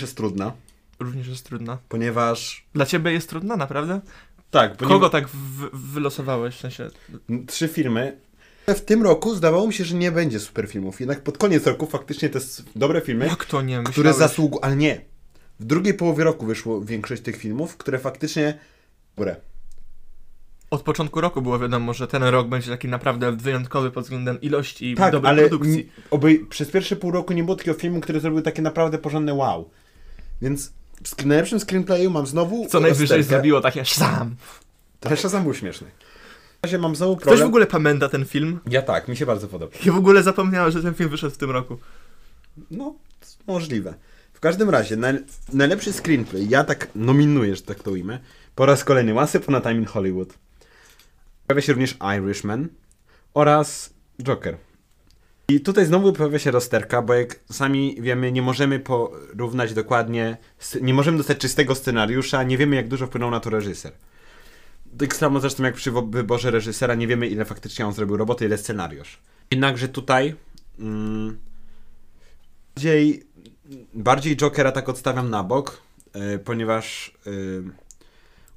jest 0.00 0.16
trudna, 0.16 0.52
również 1.00 1.28
jest 1.28 1.46
trudna. 1.46 1.78
ponieważ... 1.88 2.66
Dla 2.74 2.86
ciebie 2.86 3.12
jest 3.12 3.28
trudna, 3.28 3.56
naprawdę? 3.56 4.00
Tak, 4.50 4.76
Kogo 4.76 5.10
tak 5.10 5.28
wylosowałeś? 5.72 6.56
W 6.56 6.60
sensie... 6.60 6.90
Trzy 7.46 7.68
filmy. 7.68 8.20
W 8.68 8.80
tym 8.80 9.02
roku 9.02 9.34
zdawało 9.34 9.66
mi 9.66 9.72
się, 9.72 9.84
że 9.84 9.94
nie 9.96 10.12
będzie 10.12 10.40
super 10.40 10.68
filmów. 10.68 11.00
Jednak 11.00 11.22
pod 11.22 11.38
koniec 11.38 11.66
roku 11.66 11.86
faktycznie 11.86 12.28
te 12.28 12.38
dobre 12.76 13.00
filmy, 13.00 13.26
Jak 13.26 13.44
to 13.44 13.62
nie? 13.62 13.82
które 13.84 14.10
Myślałeś- 14.10 14.18
zasługują... 14.18 14.60
Ale 14.60 14.76
nie. 14.76 15.00
W 15.60 15.64
drugiej 15.64 15.94
połowie 15.94 16.24
roku 16.24 16.46
wyszło 16.46 16.80
większość 16.80 17.22
tych 17.22 17.36
filmów, 17.36 17.76
które 17.76 17.98
faktycznie... 17.98 18.58
Dobre. 19.16 19.36
Od 20.70 20.82
początku 20.82 21.20
roku 21.20 21.42
było 21.42 21.58
wiadomo, 21.58 21.94
że 21.94 22.06
ten 22.06 22.22
rok 22.22 22.48
będzie 22.48 22.70
taki 22.70 22.88
naprawdę 22.88 23.32
wyjątkowy 23.36 23.90
pod 23.90 24.04
względem 24.04 24.40
ilości 24.40 24.90
i 24.90 24.94
Tak, 24.94 25.12
dobrej 25.12 25.30
ale 25.30 25.48
produkcji. 25.48 25.92
oby 26.10 26.46
przez 26.50 26.70
pierwsze 26.70 26.96
pół 26.96 27.10
roku 27.10 27.32
nie 27.32 27.44
było 27.44 27.56
takiego 27.56 27.78
filmu, 27.78 28.00
który 28.00 28.20
zrobił 28.20 28.42
takie 28.42 28.62
naprawdę 28.62 28.98
porządne 28.98 29.34
wow. 29.34 29.70
Więc 30.42 30.72
w 31.04 31.26
najlepszym 31.26 31.60
screenplayu 31.60 32.10
mam 32.10 32.26
znowu... 32.26 32.66
Co 32.68 32.80
najwyżej 32.80 33.22
zrobiło 33.22 33.60
takie 33.60 33.84
sam. 33.84 34.36
To 35.00 35.10
jeszcze 35.10 35.30
sam 35.30 35.42
był 35.42 35.54
śmieszny. 35.54 35.86
W 36.60 36.64
razie 36.64 36.78
mam 36.78 36.96
znowu 36.96 37.16
Ktoś 37.16 37.24
problem. 37.24 37.46
w 37.48 37.50
ogóle 37.50 37.66
pamięta 37.66 38.08
ten 38.08 38.24
film? 38.24 38.60
Ja 38.66 38.82
tak, 38.82 39.08
mi 39.08 39.16
się 39.16 39.26
bardzo 39.26 39.48
podoba. 39.48 39.72
Ja 39.84 39.92
w 39.92 39.96
ogóle 39.96 40.22
zapomniałem, 40.22 40.72
że 40.72 40.82
ten 40.82 40.94
film 40.94 41.10
wyszedł 41.10 41.34
w 41.34 41.38
tym 41.38 41.50
roku. 41.50 41.78
No, 42.70 42.94
możliwe. 43.46 43.94
W 44.32 44.40
każdym 44.40 44.70
razie, 44.70 44.96
naj, 44.96 45.18
najlepszy 45.52 45.92
screenplay, 45.92 46.48
ja 46.48 46.64
tak 46.64 46.88
nominuję, 46.94 47.56
że 47.56 47.62
tak 47.62 47.82
to 47.82 47.90
ujmę, 47.90 48.18
po 48.54 48.66
raz 48.66 48.84
kolejny 48.84 49.18
Once 49.18 49.38
Upon 49.38 49.54
a 49.54 49.60
Time 49.60 49.74
in 49.74 49.84
Hollywood. 49.84 50.34
Pojawia 51.50 51.62
się 51.66 51.72
również 51.72 51.96
Irishman 52.18 52.68
oraz 53.34 53.94
Joker. 54.22 54.56
I 55.48 55.60
tutaj 55.60 55.86
znowu 55.86 56.12
pojawia 56.12 56.38
się 56.38 56.50
rozterka, 56.50 57.02
bo 57.02 57.14
jak 57.14 57.40
sami 57.52 57.96
wiemy, 58.00 58.32
nie 58.32 58.42
możemy 58.42 58.80
porównać 58.80 59.74
dokładnie, 59.74 60.36
nie 60.82 60.94
możemy 60.94 61.18
dostać 61.18 61.38
czystego 61.38 61.74
scenariusza, 61.74 62.42
nie 62.42 62.58
wiemy 62.58 62.76
jak 62.76 62.88
dużo 62.88 63.06
wpłynął 63.06 63.30
na 63.30 63.40
to 63.40 63.50
reżyser. 63.50 63.92
Tak 64.98 65.16
samo 65.16 65.40
zresztą 65.40 65.64
jak 65.64 65.74
przy 65.74 65.90
wyborze 65.90 66.50
reżysera, 66.50 66.94
nie 66.94 67.06
wiemy 67.06 67.28
ile 67.28 67.44
faktycznie 67.44 67.86
on 67.86 67.92
zrobił 67.92 68.16
roboty, 68.16 68.44
ile 68.44 68.58
scenariusz. 68.58 69.18
Jednakże 69.50 69.88
tutaj 69.88 70.34
mm, 70.78 71.38
bardziej, 72.74 73.22
bardziej 73.94 74.36
Jokera 74.36 74.72
tak 74.72 74.88
odstawiam 74.88 75.30
na 75.30 75.44
bok, 75.44 75.82
y, 76.34 76.38
ponieważ 76.38 77.16
y, 77.26 77.62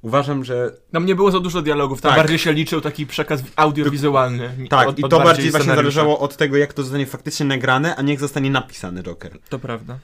uważam, 0.04 0.44
że 0.44 0.72
Tam 0.92 1.06
nie 1.06 1.14
było 1.14 1.30
za 1.30 1.40
dużo 1.40 1.62
dialogów, 1.62 2.00
tam 2.00 2.10
Tak. 2.10 2.18
bardziej 2.18 2.38
się 2.38 2.52
liczył 2.52 2.80
taki 2.80 3.06
przekaz 3.06 3.42
audiowizualny. 3.56 4.50
tak, 4.70 4.88
od- 4.88 4.98
i 4.98 5.02
to 5.02 5.08
bardziej 5.08 5.24
właśnie 5.24 5.50
scenariusza. 5.50 5.76
zależało 5.76 6.18
od 6.18 6.36
tego, 6.36 6.56
jak 6.56 6.72
to 6.72 6.82
zostanie 6.82 7.06
faktycznie 7.06 7.46
nagrane, 7.46 7.96
a 7.96 8.02
nie 8.02 8.12
jak 8.12 8.20
zostanie 8.20 8.50
napisany 8.50 9.02
Joker. 9.02 9.38
To 9.48 9.58
prawda. 9.58 9.98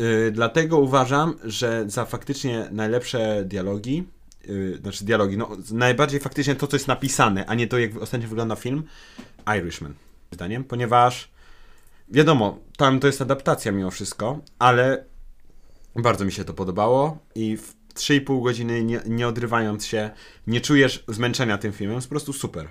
Y, 0.00 0.30
dlatego 0.32 0.78
uważam, 0.78 1.34
że 1.44 1.84
za 1.86 2.04
faktycznie 2.04 2.68
najlepsze 2.72 3.44
dialogi, 3.44 4.04
y, 4.48 4.78
znaczy 4.82 5.04
dialogi, 5.04 5.36
no 5.36 5.48
najbardziej 5.72 6.20
faktycznie 6.20 6.54
to, 6.54 6.66
co 6.66 6.76
jest 6.76 6.88
napisane, 6.88 7.46
a 7.46 7.54
nie 7.54 7.66
to, 7.66 7.78
jak 7.78 7.96
ostatnio 8.02 8.28
wygląda 8.28 8.56
film, 8.56 8.82
Irishman, 9.58 9.94
zdaniem, 10.30 10.64
ponieważ 10.64 11.30
wiadomo, 12.08 12.58
tam 12.76 13.00
to 13.00 13.06
jest 13.06 13.22
adaptacja 13.22 13.72
mimo 13.72 13.90
wszystko, 13.90 14.38
ale 14.58 15.04
bardzo 15.96 16.24
mi 16.24 16.32
się 16.32 16.44
to 16.44 16.54
podobało 16.54 17.18
i 17.34 17.56
w 17.56 17.79
3,5 17.94 18.42
godziny 18.42 18.84
nie, 18.84 19.00
nie 19.06 19.28
odrywając 19.28 19.86
się, 19.86 20.10
nie 20.46 20.60
czujesz 20.60 21.04
zmęczenia 21.08 21.58
tym 21.58 21.72
filmem, 21.72 21.94
jest 21.96 22.08
po 22.08 22.10
prostu 22.12 22.32
super. 22.32 22.68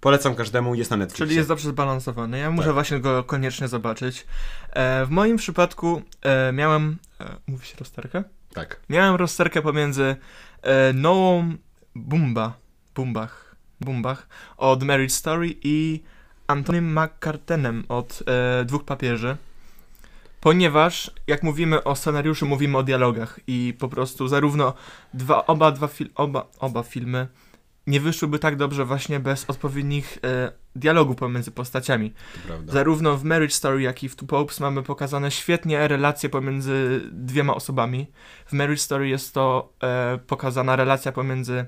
Polecam 0.00 0.34
każdemu, 0.34 0.74
jest 0.74 0.90
na 0.90 0.96
Netflixie. 0.96 1.26
Czyli 1.26 1.36
jest 1.36 1.48
dobrze 1.48 1.68
zbalansowany. 1.68 2.38
Ja 2.38 2.50
muszę 2.50 2.66
Tak. 2.66 2.74
właśnie 2.74 3.00
go 3.00 3.24
koniecznie 3.24 3.68
zobaczyć. 3.68 4.26
E, 4.70 5.06
w 5.06 5.10
moim 5.10 5.36
przypadku 5.36 6.02
e, 6.22 6.52
miałem. 6.52 6.96
E, 7.20 7.36
mówi 7.46 7.66
się 7.66 7.76
rozterkę? 7.78 8.24
Tak. 8.54 8.80
Miałem 8.88 9.14
rozterkę 9.14 9.62
pomiędzy 9.62 10.16
e, 10.62 10.92
Noą 10.92 11.56
Bumba, 11.94 12.52
Bumbach, 12.94 13.56
Bumbach 13.80 14.28
od 14.56 14.82
Marriage 14.82 15.14
Story 15.14 15.54
i 15.62 16.02
Antonym 16.46 16.98
McCartenem 17.00 17.84
od 17.88 18.22
e, 18.26 18.64
Dwóch 18.64 18.84
Papieży. 18.84 19.36
Ponieważ, 20.46 21.10
jak 21.26 21.42
mówimy 21.42 21.84
o 21.84 21.96
scenariuszu, 21.96 22.46
mówimy 22.46 22.78
o 22.78 22.82
dialogach 22.82 23.40
i 23.46 23.74
po 23.78 23.88
prostu 23.88 24.28
zarówno 24.28 24.74
dwa, 25.14 25.46
oba, 25.46 25.70
dwa 25.72 25.86
fil, 25.88 26.08
oba, 26.14 26.46
oba 26.58 26.82
filmy 26.82 27.28
nie 27.86 28.00
wyszłyby 28.00 28.38
tak 28.38 28.56
dobrze 28.56 28.84
właśnie 28.84 29.20
bez 29.20 29.50
odpowiednich 29.50 30.18
e, 30.24 30.52
dialogów 30.76 31.16
pomiędzy 31.16 31.50
postaciami. 31.50 32.12
To. 32.66 32.72
Zarówno 32.72 33.16
w 33.16 33.24
Marriage 33.24 33.54
Story, 33.54 33.82
jak 33.82 34.02
i 34.04 34.08
w 34.08 34.16
Two 34.16 34.26
Popes 34.26 34.60
mamy 34.60 34.82
pokazane 34.82 35.30
świetnie 35.30 35.88
relacje 35.88 36.28
pomiędzy 36.28 37.00
dwiema 37.12 37.54
osobami. 37.54 38.06
W 38.46 38.52
Marriage 38.52 38.82
Story 38.82 39.08
jest 39.08 39.34
to 39.34 39.72
e, 39.82 40.18
pokazana 40.26 40.76
relacja 40.76 41.12
pomiędzy 41.12 41.54
e, 41.54 41.66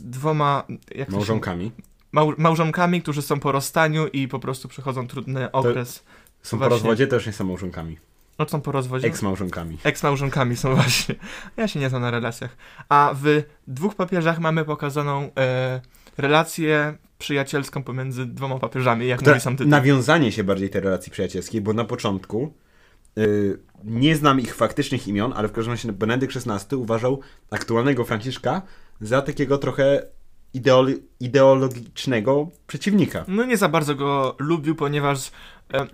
dwoma 0.00 0.64
to 0.88 0.94
się- 0.94 1.06
Małżonkami. 1.12 1.72
mał, 2.12 2.32
małżonkami, 2.38 3.02
którzy 3.02 3.22
są 3.22 3.40
po 3.40 3.52
rozstaniu 3.52 4.06
i 4.06 4.28
po 4.28 4.38
prostu 4.38 4.68
przechodzą 4.68 5.06
trudny 5.06 5.52
okres. 5.52 6.04
Są 6.42 6.56
Właśnie. 6.56 6.68
po 6.70 6.74
rozwodzie, 6.74 7.06
to 7.06 7.16
już 7.16 7.26
nie 7.26 7.32
są 7.32 7.44
małżonkami. 7.44 7.98
No 8.38 8.48
są 8.48 8.60
po 8.60 8.72
rozwodzie. 8.72 9.08
Eks-małżonkami. 9.08 9.78
Ex-małżonkami 9.84 10.56
są 10.56 10.74
właśnie. 10.76 11.14
Ja 11.56 11.68
się 11.68 11.80
nie 11.80 11.88
znam 11.88 12.02
na 12.02 12.10
relacjach. 12.10 12.56
A 12.88 13.14
w 13.22 13.42
dwóch 13.66 13.94
papieżach 13.94 14.38
mamy 14.40 14.64
pokazaną 14.64 15.30
e, 15.38 15.80
relację 16.18 16.94
przyjacielską 17.18 17.82
pomiędzy 17.82 18.26
dwoma 18.26 18.58
papieżami, 18.58 19.06
jak 19.06 19.18
Która- 19.20 19.34
mówi 19.34 19.42
sam 19.44 19.56
tytuł. 19.56 19.70
nawiązanie 19.70 20.32
się 20.32 20.44
bardziej 20.44 20.70
tej 20.70 20.80
relacji 20.80 21.12
przyjacielskiej, 21.12 21.60
bo 21.60 21.72
na 21.72 21.84
początku 21.84 22.54
y, 23.18 23.58
nie 23.84 24.16
znam 24.16 24.40
ich 24.40 24.54
faktycznych 24.54 25.08
imion, 25.08 25.32
ale 25.36 25.48
w 25.48 25.52
każdym 25.52 25.72
razie 25.72 25.92
Benedykt 25.92 26.36
XVI 26.36 26.76
uważał 26.76 27.20
aktualnego 27.50 28.04
Franciszka 28.04 28.62
za 29.00 29.22
takiego 29.22 29.58
trochę 29.58 30.02
ideolo- 30.54 30.98
ideologicznego 31.20 32.48
przeciwnika. 32.66 33.24
No 33.28 33.44
nie 33.44 33.56
za 33.56 33.68
bardzo 33.68 33.94
go 33.94 34.36
lubił, 34.38 34.74
ponieważ 34.74 35.28
e, 35.28 35.30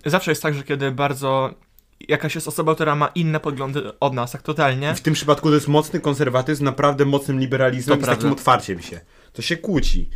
zawsze 0.07 0.31
jest 0.31 0.43
tak, 0.43 0.55
że 0.55 0.63
kiedy 0.63 0.91
bardzo 0.91 1.55
jakaś 2.09 2.35
jest 2.35 2.49
osoba, 2.49 2.75
która 2.75 2.95
ma 2.97 3.07
inne 3.07 3.41
poglądy 3.41 3.99
od 4.01 4.15
nas, 4.15 4.33
tak 4.33 4.43
totalnie, 4.43 4.91
I 4.93 4.97
w 4.97 5.01
tym 5.01 5.15
przypadku 5.15 5.49
to 5.49 5.55
jest 5.55 5.69
mocny 5.69 6.01
konserwatyzm, 6.01 6.65
naprawdę 6.65 7.05
mocnym 7.05 7.41
liberalizmem 7.41 7.99
To 7.99 8.05
z 8.05 8.09
takim 8.09 8.33
otwarciem 8.33 8.83
się. 8.83 9.01
To 9.33 9.43
się 9.43 9.57
kłóci. 9.57 10.11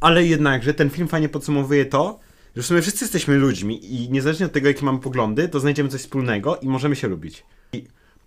Ale 0.00 0.24
jednakże 0.24 0.74
ten 0.74 0.90
film 0.90 1.08
fajnie 1.08 1.28
podsumowuje 1.28 1.84
to, 1.84 2.18
że 2.56 2.62
w 2.62 2.66
sumie 2.66 2.82
wszyscy 2.82 3.04
jesteśmy 3.04 3.36
ludźmi 3.36 3.94
i 3.94 4.10
niezależnie 4.10 4.46
od 4.46 4.52
tego, 4.52 4.68
jakie 4.68 4.84
mamy 4.84 4.98
poglądy, 4.98 5.48
to 5.48 5.60
znajdziemy 5.60 5.88
coś 5.88 6.00
wspólnego 6.00 6.56
i 6.56 6.68
możemy 6.68 6.96
się 6.96 7.08
lubić. 7.08 7.44
I 7.72 7.84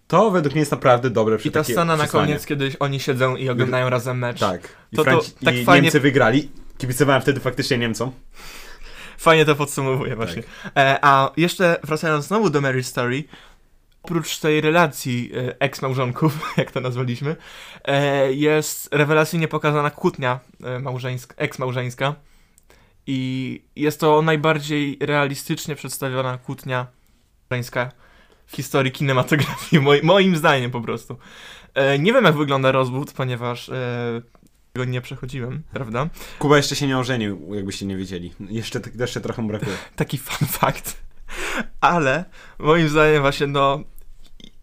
to 0.08 0.32
według 0.32 0.54
mnie 0.54 0.60
jest 0.60 0.72
naprawdę 0.72 1.10
dobre 1.10 1.38
i 1.46 1.52
ta 1.52 1.64
scena 1.64 1.96
na 1.98 2.08
koniec, 2.08 2.46
kiedy 2.46 2.72
oni 2.80 3.00
siedzą 3.00 3.36
i 3.36 3.50
oglądają 3.50 3.90
razem 3.90 4.18
mecz, 4.18 4.40
Tak. 4.40 4.62
I, 4.92 4.96
To- 4.96 5.04
to 5.04 5.12
Franci- 5.12 5.46
tak 5.46 5.56
i 5.56 5.66
fajnie- 5.66 5.82
Niemcy 5.82 6.00
wygrali. 6.00 6.50
Kibicowałem 6.78 7.22
wtedy 7.22 7.40
faktycznie 7.40 7.78
Niemcom. 7.78 8.12
Fajnie 9.20 9.46
to 9.46 9.56
podsumowuje 9.56 10.16
właśnie. 10.16 10.44
E, 10.78 11.00
a 11.02 11.32
jeszcze 11.38 11.80
wracając 11.84 12.26
znowu 12.26 12.50
do 12.50 12.62
Mary 12.62 12.84
Story, 12.84 13.24
oprócz 14.04 14.38
tej 14.38 14.62
relacji 14.62 15.32
e, 15.36 15.60
ex-małżonków, 15.60 16.40
jak 16.58 16.72
to 16.72 16.82
nazwaliśmy, 16.82 17.36
e, 17.86 18.34
jest 18.34 18.90
rewelacyjnie 18.96 19.48
pokazana 19.48 19.90
kłótnia 19.90 20.40
e, 20.64 20.80
małżeńska, 20.80 21.36
ex-małżeńska 21.38 22.16
i 23.08 23.62
jest 23.76 24.00
to 24.00 24.22
najbardziej 24.22 24.98
realistycznie 25.02 25.76
przedstawiona 25.76 26.38
kłótnia 26.38 26.88
małżeńska 27.50 27.92
w 28.46 28.56
historii 28.56 28.92
kinematografii, 28.92 29.82
moi, 29.82 30.02
moim 30.04 30.38
zdaniem 30.38 30.72
po 30.72 30.82
prostu. 30.82 31.18
Nie 32.00 32.14
wiem 32.14 32.26
jak 32.26 32.38
wygląda 32.38 32.72
rozwód, 32.72 33.14
ponieważ 33.14 33.72
e, 34.82 34.86
go 34.86 34.92
nie 34.92 35.02
przechodziłem, 35.02 35.64
prawda? 35.74 36.10
Kuba 36.40 36.58
jeszcze 36.58 36.76
się 36.76 36.88
nie 36.88 36.98
ożenił, 36.98 37.56
jakbyście 37.56 37.86
nie 37.86 37.98
wiedzieli. 37.98 38.34
Jeszcze, 38.40 38.80
jeszcze 39.00 39.22
trochę 39.22 39.48
brakuje. 39.48 39.78
taki 39.96 40.18
fun 40.18 40.48
fact. 40.48 40.98
Ale 41.82 42.26
moim 42.60 42.90
zdaniem 42.90 43.22
właśnie 43.22 43.48
no 43.48 43.84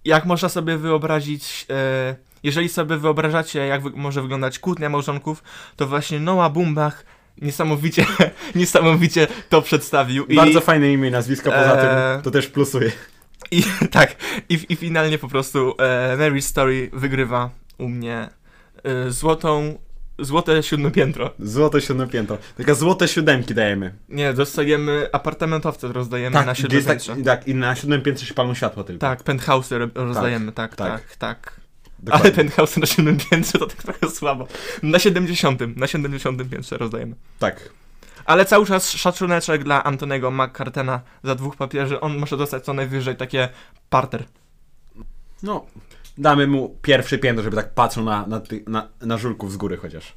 jak 0.05 0.25
można 0.27 0.49
sobie 0.49 0.77
wyobrazić 0.77 1.67
e, 1.71 2.17
jeżeli 2.43 2.69
sobie 2.69 2.97
wyobrażacie 2.97 3.67
jak 3.67 3.83
wy, 3.83 3.91
może 3.91 4.23
wyglądać 4.23 4.59
kłótnia 4.59 4.89
małżonków, 4.89 5.43
to 5.77 5.87
właśnie 5.87 6.21
Noah 6.21 6.53
Bumbach 6.53 7.05
niesamowicie 7.43 8.07
niesamowicie 8.55 9.27
to 9.49 9.63
przedstawił 9.63 10.27
i 10.27 10.37
Bardzo 10.37 10.61
fajne 10.61 10.93
imię 10.93 11.09
i 11.09 11.11
nazwisko, 11.13 11.51
poza 11.51 11.77
Eee. 11.77 11.81
tym 11.81 12.23
to 12.23 12.31
też 12.31 12.47
plusuje. 12.47 12.93
i 13.51 13.63
tak 13.91 14.17
i, 14.49 14.67
i 14.69 14.77
finalnie 14.77 15.19
po 15.19 15.29
prostu 15.29 15.75
e, 15.79 16.17
Mary 16.17 16.43
Story 16.43 16.91
wygrywa 16.93 17.51
u 17.79 17.89
mnie 17.89 18.29
e, 18.85 19.11
złotą 19.11 19.79
złote 20.19 20.63
siódme 20.63 20.91
piętro. 20.91 21.31
Złote 21.39 21.81
siódme 21.81 22.07
piętro. 22.07 22.39
Taka 22.57 22.75
złote 22.75 23.09
siódemki 23.09 23.55
dajemy. 23.55 23.95
Nie, 24.09 24.33
dostajemy 24.33 25.09
apartamentowce 25.13 25.93
rozdajemy 25.93 26.45
na 26.45 26.53
gdzie 26.53 26.63
siódme 26.63 26.77
jest 26.77 26.89
piętrze. 26.89 27.15
tak, 27.15 27.25
tak, 27.25 27.49
i 27.49 27.55
na 27.55 27.77
siódmym 27.77 28.03
piętrze 28.03 28.27
się 28.27 28.35
palą 28.35 28.55
światło 28.55 28.85
tylko. 28.85 29.01
Tak, 29.01 29.23
penthouse 29.23 29.71
rozdajemy, 29.95 30.53
tak, 30.53 30.77
tak. 30.77 31.01
tak, 31.01 31.17
tak. 31.17 31.61
Dokładnie. 31.99 32.25
Ale 32.25 32.35
penthouse 32.35 32.77
na 32.77 32.87
7 32.87 33.19
piętrze 33.31 33.59
to 33.59 33.67
tak 33.67 33.83
trochę 33.83 34.11
słabo. 34.11 34.47
Na 34.83 34.99
70, 34.99 35.77
na 35.77 35.87
70 35.87 36.51
piętrze 36.51 36.77
rozdajemy. 36.77 37.17
Tak. 37.39 37.71
Ale 38.25 38.45
cały 38.45 38.67
czas 38.67 38.91
szacuneczek 38.91 39.65
dla 39.65 39.85
Antonego 39.85 40.31
McCartena 40.31 41.01
za 41.25 41.35
dwóch 41.35 41.57
papieży. 41.57 42.01
On 42.01 42.19
może 42.19 42.37
dostać 42.37 42.65
co 42.65 42.73
najwyżej 42.73 43.17
takie 43.17 43.49
parter. 43.91 44.25
No, 45.43 45.67
damy 46.19 46.47
mu 46.47 46.77
pierwszy 46.83 47.19
piętro, 47.19 47.45
żeby 47.45 47.57
tak 47.57 47.75
patrzył 47.75 48.05
na, 48.05 48.27
na, 48.27 48.41
na, 48.67 48.89
na 49.01 49.19
żulków 49.19 49.53
z 49.53 49.57
góry 49.57 49.77
chociaż. 49.77 50.15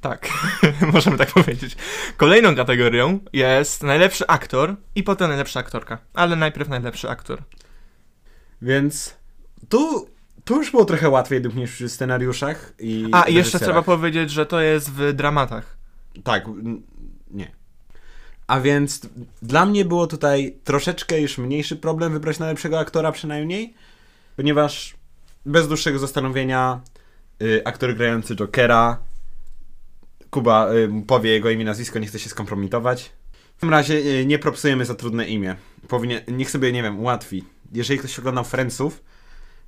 Tak, 0.00 0.28
możemy 0.92 1.18
tak 1.18 1.32
powiedzieć. 1.32 1.76
Kolejną 2.16 2.56
kategorią 2.56 3.18
jest 3.32 3.82
najlepszy 3.82 4.26
aktor 4.26 4.76
i 4.94 5.02
potem 5.02 5.28
najlepsza 5.28 5.60
aktorka. 5.60 5.98
Ale 6.14 6.36
najpierw 6.36 6.68
najlepszy 6.68 7.10
aktor. 7.10 7.42
Więc 8.62 9.16
tu, 9.68 10.08
tu 10.44 10.56
już 10.56 10.70
było 10.70 10.84
trochę 10.84 11.08
łatwiej 11.08 11.42
niż 11.54 11.72
przy 11.72 11.88
scenariuszach 11.88 12.72
i 12.78 13.08
A, 13.12 13.22
i 13.22 13.34
jeszcze 13.34 13.58
trzeba 13.58 13.82
powiedzieć, 13.82 14.30
że 14.30 14.46
to 14.46 14.60
jest 14.60 14.90
w 14.90 15.12
dramatach. 15.12 15.76
Tak, 16.24 16.44
nie. 17.30 17.52
A 18.46 18.60
więc 18.60 19.00
dla 19.42 19.66
mnie 19.66 19.84
było 19.84 20.06
tutaj 20.06 20.56
troszeczkę 20.64 21.20
już 21.20 21.38
mniejszy 21.38 21.76
problem 21.76 22.12
wybrać 22.12 22.38
najlepszego 22.38 22.78
aktora 22.78 23.12
przynajmniej, 23.12 23.74
ponieważ 24.36 24.97
bez 25.48 25.68
dłuższego 25.68 25.98
zastanowienia 25.98 26.80
y, 27.42 27.62
aktor 27.64 27.96
grający 27.96 28.36
Jokera 28.36 28.98
Kuba 30.30 30.72
y, 30.72 31.04
powie 31.06 31.30
jego 31.30 31.50
imię, 31.50 31.64
nazwisko, 31.64 31.98
nie 31.98 32.06
chce 32.06 32.18
się 32.18 32.28
skompromitować. 32.28 33.12
W 33.56 33.60
każdym 33.60 33.70
razie 33.70 33.94
y, 33.94 34.26
nie 34.26 34.38
propsujemy 34.38 34.84
za 34.84 34.94
trudne 34.94 35.28
imię. 35.28 35.56
Powinien, 35.88 36.20
niech 36.28 36.50
sobie, 36.50 36.72
nie 36.72 36.82
wiem, 36.82 37.00
ułatwi. 37.00 37.44
Jeżeli 37.72 37.98
ktoś 37.98 38.18
oglądał 38.18 38.44
Friendsów, 38.44 39.04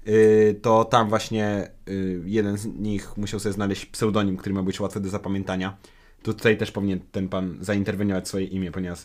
y, 0.07 0.61
to 0.63 0.85
tam 0.85 1.09
właśnie 1.09 1.71
y, 1.89 2.23
jeden 2.25 2.59
z 2.59 2.67
nich 2.67 3.17
musiał 3.17 3.41
sobie 3.41 3.53
znaleźć 3.53 3.87
pseudonim, 3.87 4.37
który 4.37 4.55
ma 4.55 4.63
być 4.63 4.81
łatwy 4.81 5.01
do 5.01 5.09
zapamiętania. 5.09 5.77
To 6.23 6.35
tutaj 6.35 6.57
też 6.57 6.71
powinien 6.71 7.01
ten 7.13 7.29
pan 7.29 7.59
zainterweniować 7.61 8.29
swoje 8.29 8.47
imię, 8.47 8.73
ponieważ 8.73 8.99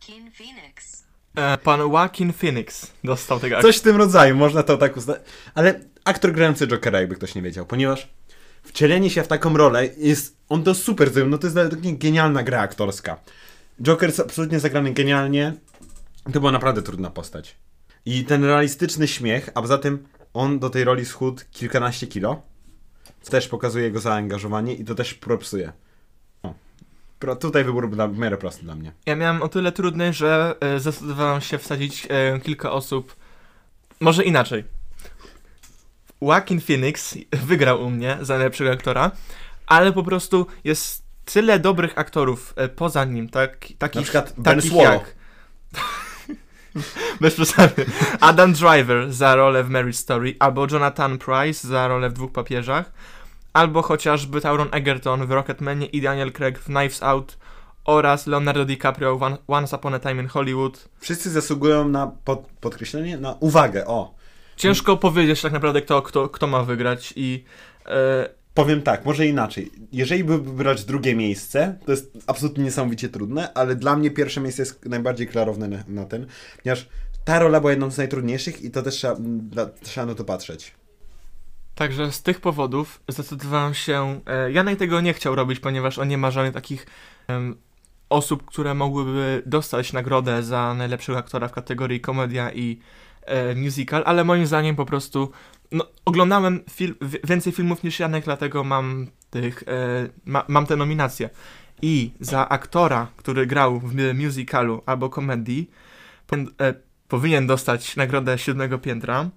King 0.00 0.34
Phoenix. 0.34 1.04
E, 1.36 1.58
pan 1.58 1.80
Joaquin 1.80 2.32
Phoenix 2.32 2.92
dostał 3.04 3.40
tego 3.40 3.62
coś 3.62 3.76
w 3.76 3.80
tym 3.80 3.96
rodzaju, 3.96 4.36
można 4.36 4.62
to 4.62 4.76
tak 4.76 4.96
uznać. 4.96 5.20
Ale 5.54 5.80
aktor 6.04 6.32
grający 6.32 6.66
Jokera, 6.66 7.00
jakby 7.00 7.16
ktoś 7.16 7.34
nie 7.34 7.42
wiedział, 7.42 7.66
ponieważ 7.66 8.08
wcielenie 8.62 9.10
się 9.10 9.22
w 9.22 9.28
taką 9.28 9.56
rolę 9.56 9.88
jest, 9.96 10.36
on 10.48 10.62
to 10.62 10.74
super 10.74 11.12
zrobił, 11.12 11.30
no 11.30 11.38
to 11.38 11.46
jest 11.46 11.58
genialna 11.98 12.42
gra 12.42 12.60
aktorska. 12.60 13.16
Joker 13.82 14.08
jest 14.08 14.20
absolutnie 14.20 14.60
zagrany 14.60 14.92
genialnie, 14.92 15.54
to 16.32 16.40
była 16.40 16.52
naprawdę 16.52 16.82
trudna 16.82 17.10
postać. 17.10 17.56
I 18.04 18.24
ten 18.24 18.44
realistyczny 18.44 19.08
śmiech, 19.08 19.50
a 19.54 19.62
poza 19.62 19.78
tym 19.78 20.08
on 20.34 20.58
do 20.58 20.70
tej 20.70 20.84
roli 20.84 21.04
schudł 21.04 21.42
kilkanaście 21.50 22.06
kilo, 22.06 22.42
co 23.22 23.30
też 23.30 23.48
pokazuje 23.48 23.84
jego 23.84 24.00
zaangażowanie 24.00 24.74
i 24.74 24.84
to 24.84 24.94
też 24.94 25.14
propsuje. 25.14 25.72
Pro, 27.18 27.36
tutaj 27.36 27.64
wybór 27.64 27.90
był 27.90 28.08
w 28.08 28.18
miarę 28.18 28.36
prosty 28.36 28.62
dla 28.62 28.74
mnie. 28.74 28.92
Ja 29.06 29.16
miałem 29.16 29.42
o 29.42 29.48
tyle 29.48 29.72
trudny, 29.72 30.12
że 30.12 30.54
e, 30.60 30.80
zdecydowałem 30.80 31.40
się 31.40 31.58
wsadzić 31.58 32.06
e, 32.10 32.40
kilka 32.40 32.72
osób. 32.72 33.16
Może 34.00 34.24
inaczej. 34.24 34.64
Joaquin 36.22 36.60
Phoenix 36.60 37.18
wygrał 37.32 37.82
u 37.82 37.90
mnie 37.90 38.18
za 38.20 38.34
najlepszego 38.34 38.70
aktora, 38.70 39.10
ale 39.66 39.92
po 39.92 40.02
prostu 40.02 40.46
jest 40.64 41.02
tyle 41.24 41.58
dobrych 41.58 41.98
aktorów 41.98 42.52
e, 42.56 42.68
poza 42.68 43.04
nim, 43.04 43.28
tak, 43.28 43.66
takich, 43.78 43.96
Na 43.96 44.02
przykład 44.02 44.32
Ben 44.36 44.56
takich 44.56 44.70
Swallow. 44.70 44.92
jak... 44.92 45.14
Bez 47.20 47.34
przesady. 47.34 47.86
Adam 48.20 48.52
Driver 48.52 49.12
za 49.12 49.34
rolę 49.34 49.64
w 49.64 49.70
Mary 49.70 49.92
Story, 49.92 50.36
albo 50.38 50.66
Jonathan 50.70 51.18
Price 51.18 51.68
za 51.68 51.88
rolę 51.88 52.10
w 52.10 52.12
Dwóch 52.12 52.32
Papieżach, 52.32 52.92
albo 53.52 53.82
chociażby 53.82 54.40
Tauron 54.40 54.68
Egerton 54.72 55.26
w 55.26 55.30
Rocketmanie 55.30 55.86
i 55.86 56.00
Daniel 56.00 56.32
Craig 56.32 56.58
w 56.58 56.64
Knives 56.64 57.02
Out 57.02 57.38
oraz 57.84 58.26
Leonardo 58.26 58.64
DiCaprio 58.64 59.18
w 59.18 59.36
Once 59.48 59.76
Upon 59.76 59.94
a 59.94 59.98
Time 59.98 60.22
in 60.22 60.28
Hollywood. 60.28 60.88
Wszyscy 60.98 61.30
zasługują 61.30 61.88
na 61.88 62.06
pod, 62.24 62.46
podkreślenie, 62.60 63.16
na 63.16 63.36
uwagę, 63.40 63.86
o. 63.86 64.19
Ciężko 64.60 64.96
powiedzieć 64.96 65.42
tak 65.42 65.52
naprawdę, 65.52 65.82
kto, 65.82 66.02
kto, 66.02 66.28
kto 66.28 66.46
ma 66.46 66.62
wygrać 66.62 67.12
i 67.16 67.44
e, 67.86 68.40
Powiem 68.54 68.82
tak, 68.82 69.04
może 69.04 69.26
inaczej. 69.26 69.70
Jeżeli 69.92 70.24
by 70.24 70.38
wybrać 70.38 70.84
drugie 70.84 71.16
miejsce, 71.16 71.78
to 71.86 71.92
jest 71.92 72.18
absolutnie 72.26 72.64
niesamowicie 72.64 73.08
trudne, 73.08 73.52
ale 73.54 73.76
dla 73.76 73.96
mnie 73.96 74.10
pierwsze 74.10 74.40
miejsce 74.40 74.62
jest 74.62 74.86
najbardziej 74.86 75.26
klarowne 75.26 75.68
na, 75.68 75.84
na 75.88 76.04
ten, 76.04 76.26
ponieważ 76.62 76.88
ta 77.24 77.38
rola 77.38 77.60
była 77.60 77.70
jedną 77.70 77.90
z 77.90 77.98
najtrudniejszych 77.98 78.62
i 78.62 78.70
to 78.70 78.82
też 78.82 78.94
trzeba, 78.94 79.16
trzeba 79.82 80.06
na 80.06 80.14
to 80.14 80.24
patrzeć. 80.24 80.74
Także 81.74 82.12
z 82.12 82.22
tych 82.22 82.40
powodów 82.40 83.00
zdecydowałem 83.08 83.74
się. 83.74 84.20
E, 84.26 84.52
Janek 84.52 84.78
tego 84.78 85.00
nie 85.00 85.14
chciał 85.14 85.34
robić, 85.34 85.60
ponieważ 85.60 85.98
on 85.98 86.08
nie 86.08 86.18
ma 86.18 86.30
żadnych 86.30 86.54
takich 86.54 86.86
em, 87.28 87.56
osób, 88.08 88.44
które 88.44 88.74
mogłyby 88.74 89.42
dostać 89.46 89.92
nagrodę 89.92 90.42
za 90.42 90.74
najlepszego 90.74 91.18
aktora 91.18 91.48
w 91.48 91.52
kategorii 91.52 92.00
komedia 92.00 92.52
i 92.52 92.80
e, 93.22 93.54
musical, 93.54 94.02
ale 94.06 94.24
moim 94.24 94.46
zdaniem 94.46 94.76
po 94.76 94.86
prostu. 94.86 95.30
No, 95.72 95.84
oglądałem 96.04 96.60
fil- 96.70 96.94
wi- 97.02 97.18
więcej 97.24 97.52
filmów 97.52 97.82
niż 97.84 97.98
Janek, 98.00 98.24
dlatego 98.24 98.64
mam 98.64 99.06
tych. 99.30 99.62
E, 99.62 100.08
ma, 100.24 100.44
mam 100.48 100.66
te 100.66 100.76
nominacje. 100.76 101.30
I 101.82 102.12
za 102.20 102.48
aktora, 102.48 103.06
który 103.16 103.46
grał 103.46 103.80
w 103.80 103.94
musicalu 104.14 104.82
albo 104.86 105.10
komedii, 105.10 105.70
powinien, 106.26 106.54
e, 106.60 106.74
powinien 107.08 107.46
dostać 107.46 107.96
nagrodę 107.96 108.38
siódmego 108.38 108.78
piętra. 108.78 109.30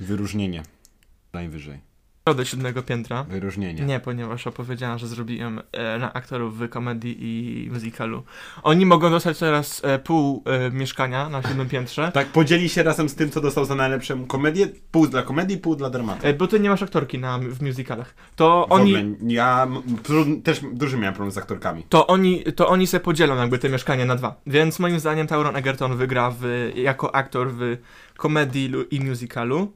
Wyróżnienie. 0.00 0.62
Najwyżej. 1.32 1.80
Do 2.26 2.44
siódmego 2.44 2.82
piętra. 2.82 3.24
Wyróżnienie. 3.24 3.84
Nie, 3.84 4.00
ponieważ 4.00 4.46
opowiedziałam, 4.46 4.98
że 4.98 5.06
zrobiłem 5.06 5.60
e, 5.72 5.98
na 5.98 6.12
aktorów 6.12 6.58
w 6.58 6.68
komedii 6.68 7.16
i 7.20 7.70
musicalu. 7.70 8.22
Oni 8.62 8.86
mogą 8.86 9.10
dostać 9.10 9.38
teraz 9.38 9.80
e, 9.84 9.98
pół 9.98 10.42
e, 10.46 10.70
mieszkania 10.70 11.28
na 11.28 11.42
siódmym 11.42 11.68
piętrze, 11.68 12.10
Tak, 12.14 12.26
podzieli 12.26 12.68
się 12.68 12.82
razem 12.82 13.08
z 13.08 13.14
tym, 13.14 13.30
co 13.30 13.40
dostał 13.40 13.64
za 13.64 13.74
najlepszą 13.74 14.26
komedię. 14.26 14.68
Pół 14.90 15.06
dla 15.06 15.22
komedii, 15.22 15.58
pół 15.58 15.76
dla 15.76 15.90
dramatu. 15.90 16.26
e, 16.26 16.34
bo 16.34 16.46
ty 16.46 16.60
nie 16.60 16.68
masz 16.68 16.82
aktorki 16.82 17.18
na, 17.18 17.38
w 17.38 17.62
musicalach. 17.62 18.14
To 18.36 18.66
W 18.68 18.72
oni, 18.72 18.96
ogóle, 18.96 19.16
ja 19.26 19.66
też 20.44 20.60
duży 20.72 20.96
miałem 20.98 21.14
problem 21.14 21.32
z 21.32 21.38
aktorkami. 21.38 21.82
to 21.88 22.06
oni, 22.06 22.42
to 22.56 22.68
oni 22.68 22.86
se 22.86 23.00
podzielą 23.00 23.36
jakby 23.36 23.58
te 23.58 23.68
mieszkania 23.68 24.04
na 24.04 24.16
dwa. 24.16 24.40
Więc 24.46 24.78
moim 24.78 25.00
zdaniem 25.00 25.26
Tauron 25.26 25.56
Egerton 25.56 25.96
wygra 25.96 26.30
w, 26.40 26.70
jako 26.74 27.14
aktor 27.14 27.48
w 27.52 27.76
komedii 28.16 28.72
i 28.90 29.00
musicalu. 29.00 29.72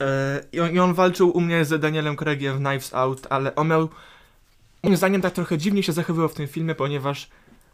E, 0.00 0.40
i, 0.52 0.60
on, 0.60 0.70
I 0.70 0.78
on 0.78 0.94
walczył 0.94 1.30
u 1.30 1.40
mnie 1.40 1.64
z 1.64 1.80
Danielem 1.80 2.16
Craigiem 2.16 2.58
w 2.58 2.58
Knives 2.58 2.94
Out, 2.94 3.26
ale 3.30 3.54
on 3.54 3.68
miał 3.68 3.88
moim 4.82 4.96
zdaniem 4.96 5.20
tak 5.20 5.32
trochę 5.32 5.58
dziwnie 5.58 5.82
się 5.82 5.92
zachowywał 5.92 6.28
w 6.28 6.34
tym 6.34 6.48
filmie, 6.48 6.74
ponieważ 6.74 7.28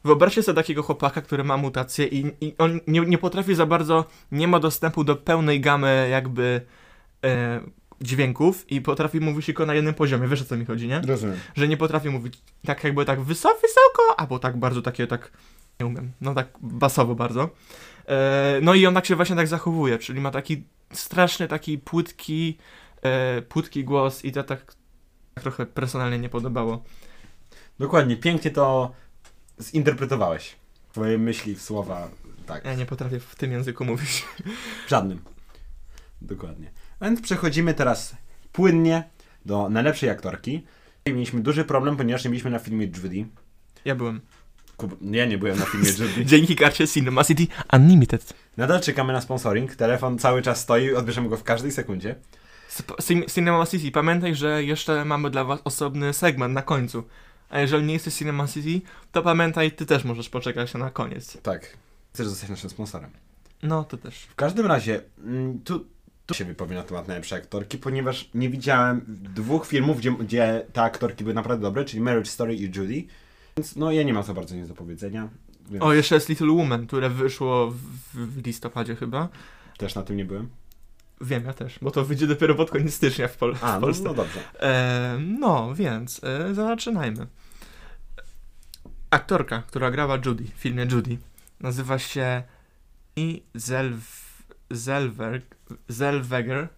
wyobraźcie 0.05 0.43
sobie 0.43 0.57
takiego 0.57 0.83
chłopaka, 0.83 1.23
który 1.23 1.45
ma 1.45 1.57
mutację 1.57 2.07
i, 2.07 2.33
i 2.41 2.55
on 2.59 2.81
nie, 2.87 3.01
nie 3.01 3.19
potrafi 3.19 3.55
za 3.55 3.67
bardzo, 3.67 4.05
nie 4.33 4.49
ma 4.49 4.61
dostępu 4.61 5.05
do 5.05 5.17
pełnej 5.17 5.61
gamy 5.61 6.09
jakby 6.11 6.61
e, 7.25 7.61
dźwięków 8.01 8.71
i 8.71 8.81
potrafi 8.81 9.21
mówić 9.21 9.47
tylko 9.47 9.67
na 9.67 9.75
jednym 9.75 9.95
poziomie, 9.95 10.29
wiesz 10.29 10.43
o 10.43 10.45
co 10.45 10.57
mi 10.57 10.65
chodzi, 10.65 10.89
nie? 10.89 11.01
Rozumiem. 11.07 11.37
że 11.57 11.69
nie 11.69 11.77
potrafię 11.77 12.11
mówić 12.11 12.39
tak 12.67 12.85
jakby 12.85 13.05
tak 13.05 13.21
wysoko, 13.21 13.55
wysoko, 13.55 14.21
albo 14.21 14.39
tak 14.39 14.57
bardzo 14.57 14.83
takie 14.83 15.07
tak, 15.07 15.33
nie 15.81 15.87
umiem, 15.87 16.13
no 16.21 16.35
tak 16.35 16.49
basowo 16.61 17.15
bardzo. 17.15 17.51
E, 18.09 18.59
no 18.63 18.75
i 18.75 18.87
on 18.87 18.95
tak 18.95 19.07
się 19.07 19.17
właśnie 19.17 19.37
tak 19.37 19.49
zachowuje, 19.49 19.99
czyli 19.99 20.21
ma 20.21 20.31
taki 20.31 20.63
straszny, 20.93 21.49
taki 21.49 21.79
płytki, 21.79 22.59
e, 23.03 23.43
płytki 23.43 23.85
głos 23.85 24.25
i 24.25 24.33
to 24.33 24.43
tak 24.45 24.75
trochę 25.35 25.67
personalnie 25.67 26.19
nie 26.19 26.29
podobało. 26.29 26.85
Dokładnie, 27.79 28.17
pięknie 28.17 28.51
to 28.51 28.93
zinterpretowałeś. 29.61 30.57
Twoje 30.93 31.19
myśli 31.19 31.55
w 31.55 31.63
słowa, 31.63 32.09
tak, 32.47 32.65
Ja 32.65 32.75
nie 32.75 32.87
potrafię 32.87 33.21
w 33.21 33.35
tym 33.35 33.53
języku 33.53 33.85
mówić. 33.85 34.25
żadnym. 34.89 35.23
Dokładnie. 36.23 36.71
Więc 37.03 37.21
przechodzimy 37.21 37.75
teraz 37.75 38.17
płynnie 38.53 39.09
do 39.47 39.69
najlepszej 39.69 40.11
aktorki. 40.11 40.67
Mieliśmy 41.07 41.41
duży 41.41 41.65
problem, 41.65 41.97
ponieważ 41.97 42.25
nie 42.25 42.31
byliśmy 42.31 42.51
na 42.51 42.59
filmie 42.59 42.87
Judy. 42.87 43.27
Ja 43.85 43.95
byłem. 43.95 44.21
Ja 45.03 45.27
nie 45.27 45.39
byłem 45.39 45.59
na 45.59 45.65
filmie 45.65 45.91
Judy. 45.91 46.25
Dzięki 46.31 46.57
karcie 46.57 46.89
Cinema 46.89 47.25
City 47.25 47.47
Unlimited. 47.73 48.35
Nadal 48.57 48.81
czekamy 48.81 49.13
na 49.13 49.21
sponsoring. 49.21 49.75
Telefon 49.75 50.19
cały 50.19 50.43
czas 50.43 50.61
stoi, 50.61 50.95
odbierzemy 50.95 51.29
go 51.29 51.37
w 51.37 51.43
każdej 51.43 51.73
sekundzie. 51.73 52.15
Cinema 53.35 53.67
City, 53.67 53.91
pamiętaj, 53.91 54.35
że 54.35 54.65
jeszcze 54.65 55.05
mamy 55.05 55.31
dla 55.31 55.45
was 55.45 55.61
osobny 55.65 56.13
segment 56.13 56.55
na 56.55 56.63
końcu. 56.63 57.05
A 57.51 57.61
jeżeli 57.61 57.85
nie 57.87 57.93
jesteś 57.93 58.15
Cinema 58.15 58.49
City, 58.49 58.87
to 59.13 59.23
pamiętaj, 59.23 59.73
ty 59.73 59.87
też 59.87 60.05
możesz 60.05 60.29
poczekać 60.29 60.75
na 60.75 60.91
koniec. 60.91 61.43
Tak. 61.43 61.77
Chcesz 62.15 62.27
zostać 62.27 62.51
naszym 62.51 62.71
sponsorem. 62.71 63.11
No, 63.63 63.85
to 63.85 63.97
też. 63.97 64.23
W 64.23 64.35
każdym 64.35 64.67
razie, 64.67 65.01
mm, 65.25 65.61
tu, 65.65 65.87
tu 66.27 66.35
się 66.35 66.45
wypowiem 66.45 66.79
na 66.79 66.83
temat 66.85 67.09
najlepszej 67.09 67.39
aktorki, 67.39 67.79
ponieważ 67.79 68.31
nie 68.35 68.51
widziałem 68.51 69.05
dwóch 69.09 69.67
filmów, 69.67 69.99
gdzie, 69.99 70.11
gdzie 70.11 70.67
te 70.73 70.83
aktorki 70.83 71.25
były 71.25 71.35
naprawdę 71.35 71.63
dobre, 71.63 71.85
czyli 71.85 72.03
Marriage 72.03 72.31
Story 72.31 72.55
i 72.55 72.63
Judy. 72.63 73.05
Więc 73.61 73.77
no 73.77 73.93
ja 73.93 74.03
nie 74.03 74.15
mam 74.15 74.23
za 74.23 74.35
bardzo 74.35 74.57
nic 74.57 74.69
do 74.69 74.75
powiedzenia. 74.75 75.29
Więc 75.71 75.83
O, 75.85 75.93
jeszcze 75.93 76.15
jest 76.15 76.29
Little 76.29 76.53
Woman, 76.53 76.87
które 76.87 77.11
wyszło 77.11 77.71
w, 77.71 77.77
w 78.15 78.47
listopadzie 78.47 78.97
chyba. 78.97 79.29
Też 79.79 79.95
na 79.95 80.03
tym 80.03 80.17
nie 80.17 80.25
byłem. 80.25 80.49
Wiem, 81.21 81.45
ja 81.45 81.53
też, 81.53 81.79
bo 81.83 81.91
to 81.91 82.05
wyjdzie 82.05 82.27
dopiero 82.27 82.55
pod 82.55 82.71
koniec 82.71 82.95
stycznia 82.95 83.29
w, 83.29 83.37
Pol- 83.39 83.57
A, 83.63 83.73
w 83.73 83.75
no, 83.75 83.81
Polsce. 83.81 84.05
no 84.05 84.15
dobrze. 84.15 84.41
E, 84.61 85.19
no, 85.39 85.75
więc 85.75 86.25
e, 86.25 86.55
zaczynajmy. 86.55 87.27
Aktorka, 89.11 89.63
która 89.63 89.91
grała 89.91 90.19
Judy 90.27 90.45
w 90.45 90.61
filmie 90.61 90.87
Judy, 90.91 91.19
nazywa 91.61 91.99
się 91.99 92.43
I. 93.17 93.43
Zelwer... 94.71 95.43
Zelweger. 95.89 96.69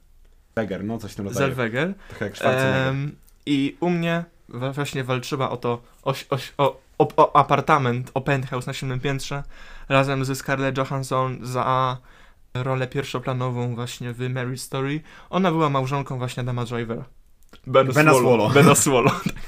Beger, 0.55 0.85
no 0.85 0.99
coś 0.99 1.12
w 1.12 1.14
tym 1.14 1.25
rodzaju. 1.25 1.47
Zelweger. 1.47 1.95
Trochę 2.09 2.25
jak 2.25 2.37
Schwarzenegger. 2.37 2.88
Em, 2.88 3.16
I 3.47 3.77
u 3.81 3.90
mnie 3.90 4.25
właśnie 4.53 5.05
walczyła 5.05 5.51
o 5.51 5.57
to, 5.57 5.83
o, 6.03 6.15
o, 6.31 6.38
o, 6.59 6.81
o, 6.99 7.09
o 7.17 7.37
apartament, 7.37 8.11
o 8.15 8.21
penthouse 8.21 8.67
na 8.67 8.73
siódmym 8.73 9.01
piętrze, 9.01 9.43
razem 9.88 10.25
ze 10.25 10.35
Scarlett 10.35 10.79
Johansson 10.79 11.38
za 11.43 11.97
rolę 12.55 12.87
pierwszoplanową 12.87 13.75
właśnie 13.75 14.12
w 14.12 14.19
Marriage 14.31 14.62
Story. 14.62 15.01
Ona 15.31 15.51
była 15.51 15.71
małżonką 15.71 16.19
właśnie 16.19 16.41
Adama 16.41 16.65
Drivera. 16.65 17.05
Bena, 17.67 17.93
Swallow. 18.15 18.55
Bena 18.55 18.75
Swallow. 18.75 19.25
tak. 19.25 19.35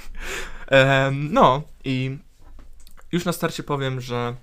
No 1.31 1.63
i 1.85 2.19
już 3.13 3.25
na 3.25 3.33
starcie 3.33 3.63
powiem, 3.63 4.01
że 4.01 4.35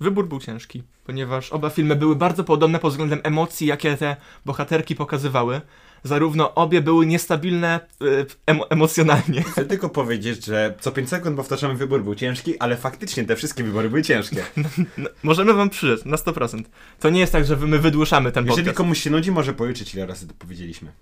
wybór 0.00 0.28
był 0.28 0.40
ciężki, 0.40 0.82
ponieważ 1.04 1.52
oba 1.52 1.70
filmy 1.70 1.96
były 1.96 2.16
bardzo 2.16 2.44
podobne 2.44 2.78
pod 2.78 2.90
względem 2.90 3.20
emocji, 3.22 3.66
jakie 3.66 3.96
te 3.96 4.16
bohaterki 4.44 4.94
pokazywały. 4.94 5.60
Zarówno 6.04 6.54
obie 6.54 6.82
były 6.82 7.06
niestabilne 7.06 7.80
y, 8.02 8.26
emo- 8.46 8.66
emocjonalnie. 8.70 9.42
Chcę 9.42 9.64
tylko 9.64 9.88
powiedzieć, 9.88 10.44
że 10.44 10.74
co 10.80 10.92
5 10.92 11.08
sekund 11.08 11.36
powtarzamy 11.36 11.74
wybór 11.74 12.04
był 12.04 12.14
ciężki, 12.14 12.58
ale 12.58 12.76
faktycznie 12.76 13.24
te 13.24 13.36
wszystkie 13.36 13.64
wybory 13.64 13.88
były 13.88 14.02
ciężkie. 14.02 14.44
No, 14.98 15.08
możemy 15.22 15.54
wam 15.54 15.70
przyrzec, 15.70 16.04
na 16.04 16.16
100%. 16.16 16.62
To 17.00 17.10
nie 17.10 17.20
jest 17.20 17.32
tak, 17.32 17.46
że 17.46 17.56
my 17.56 17.78
wydłuszamy 17.78 18.32
ten 18.32 18.44
Jeżeli 18.44 18.62
podcast. 18.62 18.76
komuś 18.76 19.00
się 19.02 19.10
nudzi, 19.10 19.32
może 19.32 19.54
policzyć 19.54 19.94
ile 19.94 20.06
razy 20.06 20.28
to 20.28 20.34
powiedzieliśmy. 20.38 20.92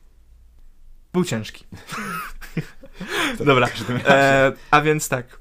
Był 1.13 1.25
ciężki. 1.25 1.65
Dobra. 3.47 3.69
E, 4.07 4.53
a 4.71 4.81
więc 4.81 5.09
tak. 5.09 5.39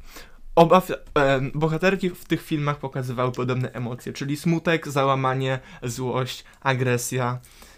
Oba 0.56 0.82
e, 1.18 1.42
bohaterki 1.56 2.10
w 2.10 2.26
tych 2.26 2.42
filmach 2.46 2.80
pokazywały 2.80 3.32
podobne 3.32 3.72
emocje, 3.72 4.14
czyli 4.14 4.38
smutek, 4.38 4.88
załamanie, 4.88 5.60
złość, 5.84 6.44
agresja, 6.62 7.40
e, 7.40 7.73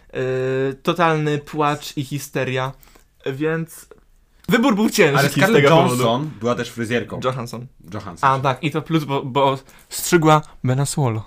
totalny 0.84 1.38
płacz 1.38 1.98
i 1.98 2.04
histeria. 2.04 2.72
Więc 3.26 3.88
wybór 4.50 4.76
był 4.76 4.90
ciężki 4.90 5.20
Ale 5.20 5.30
Scarlett 5.30 5.70
powodu. 5.70 6.30
była 6.40 6.56
też 6.56 6.70
fryzjerką. 6.70 7.20
Johansson. 7.24 7.68
Johansson. 7.94 8.30
A 8.30 8.40
tak, 8.40 8.64
i 8.64 8.72
to 8.72 8.82
plus, 8.82 9.04
bo, 9.04 9.24
bo 9.26 9.58
strzygła 9.90 10.42
Bena 10.64 10.86
Swallow. 10.86 11.24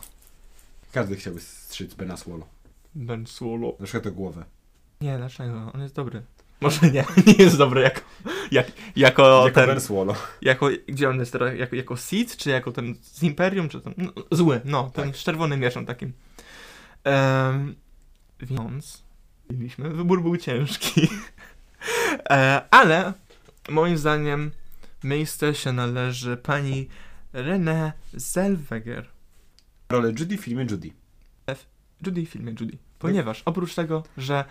Każdy 0.92 1.16
chciałby 1.16 1.40
strzyc 1.40 1.94
Bena 1.94 2.16
Swallow. 2.16 2.48
Ben 2.94 3.26
Swallow. 3.26 3.80
Na 3.80 3.86
przykład 3.86 4.04
to 4.04 4.12
głowę. 4.12 4.44
Nie, 5.00 5.18
dlaczego? 5.18 5.70
On 5.74 5.80
jest 5.80 5.94
dobry. 5.94 6.22
Może 6.60 6.90
nie, 6.90 7.04
nie 7.26 7.44
jest 7.44 7.58
dobry 7.58 7.80
jako, 7.82 8.00
jak, 8.50 8.66
jako 8.96 9.44
jako 9.44 9.54
ten, 9.54 9.66
Ben 9.66 9.80
Swallow. 9.80 10.38
jako, 10.42 10.68
gdzie 10.88 11.08
on 11.08 11.18
jest 11.18 11.32
teraz, 11.32 11.54
jako, 11.58 11.76
jako 11.76 11.96
Sith, 11.96 12.36
czy 12.36 12.50
jako 12.50 12.72
ten 12.72 12.94
z 13.02 13.22
Imperium, 13.22 13.68
czy 13.68 13.80
ten, 13.80 13.94
no, 13.96 14.12
zły, 14.32 14.60
no, 14.64 14.90
ten 14.94 15.04
Tak. 15.06 15.16
z 15.16 15.24
czerwonym 15.24 15.60
mieczem 15.60 15.86
takim. 15.86 16.12
Em, 17.04 17.74
więc, 18.40 19.02
mieliśmy, 19.50 19.90
wybór 19.90 20.22
był 20.22 20.36
ciężki. 20.36 21.08
e, 22.30 22.62
ale, 22.70 23.12
moim 23.68 23.98
zdaniem, 23.98 24.50
miejsce 25.04 25.54
się 25.54 25.72
należy 25.72 26.36
pani 26.36 26.88
Renée 27.34 27.92
Zellweger. 28.12 29.06
Rolę 29.88 30.08
Judy 30.18 30.38
w 30.38 30.40
filmie 30.40 30.66
Judy. 30.70 30.90
Judy 32.06 32.26
w 32.26 32.28
filmie 32.28 32.54
Judy. 32.60 32.78
Ponieważ 32.98 33.42
oprócz 33.44 33.74
tego, 33.74 34.02
że 34.16 34.44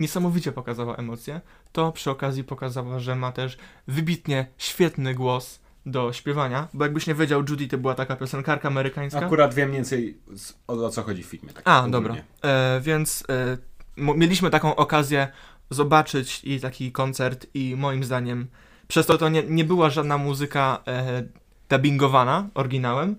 niesamowicie 0.00 0.52
pokazała 0.52 0.96
emocje, 0.96 1.40
to 1.72 1.92
przy 1.92 2.10
okazji 2.10 2.44
pokazała, 2.44 2.98
że 2.98 3.16
ma 3.16 3.32
też 3.32 3.58
wybitnie 3.86 4.46
świetny 4.58 5.14
głos 5.14 5.60
do 5.86 6.12
śpiewania, 6.12 6.68
bo 6.74 6.84
jakbyś 6.84 7.06
nie 7.06 7.14
wiedział, 7.14 7.44
Judy 7.48 7.68
to 7.68 7.78
była 7.78 7.94
taka 7.94 8.16
piosenkarka 8.16 8.68
amerykańska. 8.68 9.26
Akurat 9.26 9.54
wiem 9.54 9.72
więcej 9.72 10.18
o, 10.66 10.72
o 10.72 10.90
co 10.90 11.02
chodzi 11.02 11.22
w 11.22 11.26
filmie. 11.26 11.52
Tak 11.52 11.62
A, 11.68 11.88
dobra. 11.88 12.16
E, 12.42 12.80
więc 12.80 13.24
e, 13.28 13.58
mieliśmy 13.96 14.50
taką 14.50 14.76
okazję 14.76 15.28
zobaczyć 15.70 16.40
i 16.44 16.60
taki 16.60 16.92
koncert 16.92 17.46
i 17.54 17.74
moim 17.76 18.04
zdaniem 18.04 18.46
przez 18.88 19.06
to 19.06 19.18
to 19.18 19.28
nie, 19.28 19.42
nie 19.42 19.64
była 19.64 19.90
żadna 19.90 20.18
muzyka 20.18 20.82
e, 20.86 21.22
dubbingowana 21.68 22.48
oryginałem, 22.54 23.16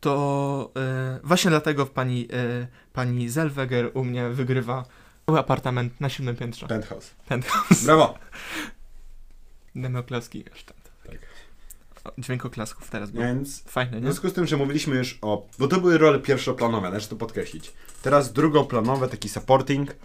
to 0.00 0.72
e, 0.76 1.20
właśnie 1.24 1.50
dlatego 1.50 1.86
pani, 1.86 2.28
e, 2.32 2.66
pani 2.92 3.28
Zellweger 3.28 3.90
u 3.94 4.04
mnie 4.04 4.28
wygrywa 4.28 4.84
cały 5.26 5.38
apartament 5.38 6.00
na 6.00 6.08
siódmym 6.08 6.36
piętrze. 6.36 6.66
Penthouse. 6.66 7.14
Penthouse. 7.28 7.84
Brawo! 7.84 8.18
Demoklaski 9.74 10.44
jeszcze. 10.50 10.74
Tak. 12.04 12.12
O, 12.18 12.20
Dźwiękoklasków 12.20 12.90
teraz 12.90 13.10
było. 13.10 13.24
Więc 13.24 13.62
Fajne, 13.62 13.90
w 13.90 13.94
nie? 13.94 14.00
związku 14.00 14.28
z 14.28 14.32
tym, 14.32 14.46
że 14.46 14.56
mówiliśmy 14.56 14.96
już 14.96 15.18
o... 15.22 15.46
Bo 15.58 15.68
to 15.68 15.80
były 15.80 15.98
role 15.98 16.18
pierwszoplanowe, 16.18 16.88
należy 16.88 17.08
to 17.08 17.16
podkreślić. 17.16 17.72
Teraz 18.02 18.32
drugoplanowe, 18.32 19.08
taki 19.08 19.28
supporting. 19.28 19.96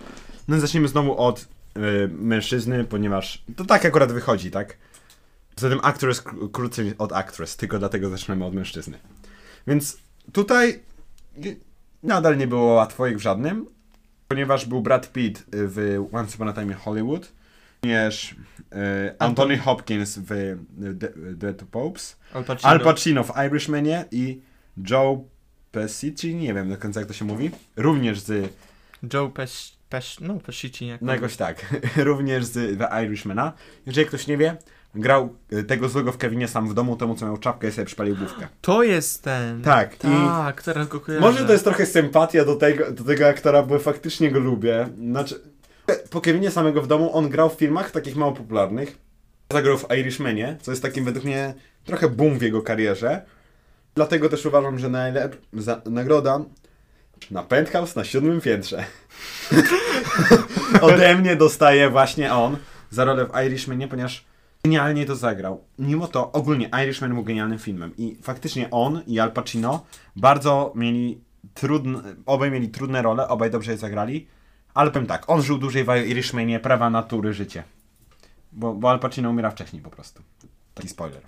No 0.48 0.58
i 0.58 0.60
zaczniemy 0.60 0.88
znowu 0.88 1.18
od 1.18 1.42
y, 1.42 2.08
mężczyzny, 2.08 2.84
ponieważ 2.84 3.44
to 3.56 3.66
tak 3.66 3.86
akurat 3.86 4.12
wychodzi, 4.12 4.52
tak? 4.52 4.78
Zatem 5.56 5.80
actress 5.84 6.24
kró- 6.24 6.52
krócej 6.52 6.94
od 6.98 7.14
actress, 7.14 7.58
tylko 7.58 7.80
dlatego 7.80 8.10
zaczynamy 8.10 8.46
od 8.46 8.54
mężczyzny. 8.54 9.00
Więc 9.68 9.98
tutaj 10.34 10.80
nadal 12.04 12.38
nie 12.38 12.48
było 12.48 12.74
łatwo 12.74 13.08
jak 13.08 13.18
w 13.18 13.22
żadnym, 13.22 13.66
ponieważ 14.28 14.66
był 14.66 14.82
Brad 14.82 15.12
Pitt 15.12 15.44
w 15.52 16.06
Once 16.12 16.36
Upon 16.36 16.50
a 16.50 16.54
Time 16.54 16.66
in 16.74 16.74
Hollywood 16.80 17.32
również 17.84 18.36
e, 18.72 19.16
Anthony 19.20 19.58
Hopkins 19.58 20.18
w 20.18 20.28
The, 21.00 21.08
The 21.40 21.54
Two 21.54 21.66
Popes, 21.72 22.18
Al 22.34 22.44
Pacino. 22.44 22.70
Al 22.70 22.80
Pacino 22.80 23.24
w 23.24 23.32
Irishmanie 23.48 24.06
i 24.12 24.42
Joe 24.90 25.24
Pesci, 25.72 26.36
nie 26.36 26.54
wiem 26.54 26.70
do 26.70 26.78
końca 26.78 27.00
jak 27.00 27.08
to 27.08 27.14
się 27.14 27.26
mówi, 27.26 27.52
również 27.76 28.20
z, 28.20 28.54
Joe 29.14 29.30
Pes... 29.30 29.78
Pes... 29.90 30.18
No, 30.22 30.40
Pesci, 30.40 30.88
jak 30.88 31.02
no 31.02 31.14
jakoś 31.14 31.38
tak, 31.38 31.76
również 31.96 32.46
z 32.46 32.80
The 32.80 33.06
Irishmana. 33.06 33.54
Jeżeli 33.86 34.08
ktoś 34.08 34.28
nie 34.28 34.38
wie, 34.38 34.58
grał 34.96 35.36
tego 35.68 35.90
złego 35.90 36.12
w 36.12 36.18
Kevinie 36.18 36.48
sam 36.48 36.70
w 36.70 36.74
domu, 36.74 36.96
temu 36.96 37.16
co 37.16 37.26
miał 37.26 37.38
czapkę 37.38 37.68
i 37.68 37.72
sobie 37.72 37.86
przypalił 37.86 38.16
główkę. 38.16 38.48
To 38.62 38.84
jest 38.84 39.24
ten. 39.24 39.62
Tak, 39.62 39.96
Tak, 39.98 40.64
teraz 40.64 40.88
go 40.88 41.00
kojarzę. 41.00 41.22
Może 41.22 41.46
to 41.46 41.52
jest 41.52 41.64
trochę 41.64 41.86
sympatia 41.86 42.46
do 42.46 42.56
tego, 42.56 42.92
do 42.92 43.04
tego 43.04 43.28
aktora, 43.28 43.64
bo 43.64 43.80
faktycznie 43.80 44.32
go 44.32 44.40
lubię. 44.40 44.90
Znaczy, 44.98 45.53
po 46.10 46.22
Kevinie 46.22 46.52
samego 46.52 46.82
w 46.82 46.88
domu 46.88 47.16
on 47.18 47.30
grał 47.30 47.50
w 47.50 47.54
filmach 47.54 47.92
takich 47.92 48.16
mało 48.16 48.32
popularnych. 48.32 48.98
Zagrał 49.52 49.78
w 49.78 49.86
Irishmanie, 50.00 50.58
co 50.62 50.72
jest 50.72 50.82
takim 50.84 51.06
według 51.06 51.26
mnie 51.26 51.54
trochę 51.86 52.10
boom 52.10 52.40
w 52.40 52.42
jego 52.42 52.62
karierze. 52.62 53.22
Dlatego 53.96 54.30
też 54.30 54.46
uważam, 54.46 54.80
że 54.80 54.90
najlep- 54.90 55.36
za- 55.54 55.82
nagroda 55.86 56.40
na 57.32 57.44
penthouse 57.44 57.96
na 57.96 58.04
siódmym 58.04 58.42
piętrze. 58.42 58.84
Ode 60.82 61.16
mnie 61.16 61.36
dostaje 61.36 61.90
właśnie 61.90 62.34
on 62.34 62.58
za 62.90 63.06
rolę 63.06 63.26
w 63.26 63.46
Irishmanie, 63.48 63.88
ponieważ 63.88 64.26
genialnie 64.64 65.06
to 65.06 65.16
zagrał. 65.16 65.64
Mimo 65.80 66.08
to 66.08 66.32
ogólnie 66.32 66.70
Irishman 66.84 67.14
był 67.14 67.24
genialnym 67.24 67.60
filmem 67.60 67.92
i 67.98 68.18
faktycznie 68.22 68.70
on 68.72 69.02
i 69.08 69.20
Al 69.20 69.32
Pacino 69.32 69.86
bardzo 70.16 70.72
mieli 70.76 71.22
trudne, 71.54 72.02
obaj 72.26 72.52
mieli 72.52 72.70
trudne 72.70 73.02
role, 73.02 73.28
obaj 73.28 73.52
dobrze 73.52 73.72
je 73.72 73.78
zagrali, 73.78 74.28
ale 74.74 74.92
powiem 74.92 75.08
tak, 75.08 75.30
on 75.30 75.42
żył 75.42 75.58
dłużej 75.58 75.84
w 75.84 75.88
Irishmanie, 76.08 76.60
prawa 76.60 76.90
natury, 76.90 77.34
życie. 77.34 77.64
Bo, 78.52 78.74
bo 78.74 78.92
Al 78.92 79.00
Pacino 79.00 79.30
umiera 79.30 79.52
wcześniej 79.52 79.82
po 79.82 79.90
prostu. 79.90 80.24
Taki 80.74 80.88
spoiler. 80.90 81.22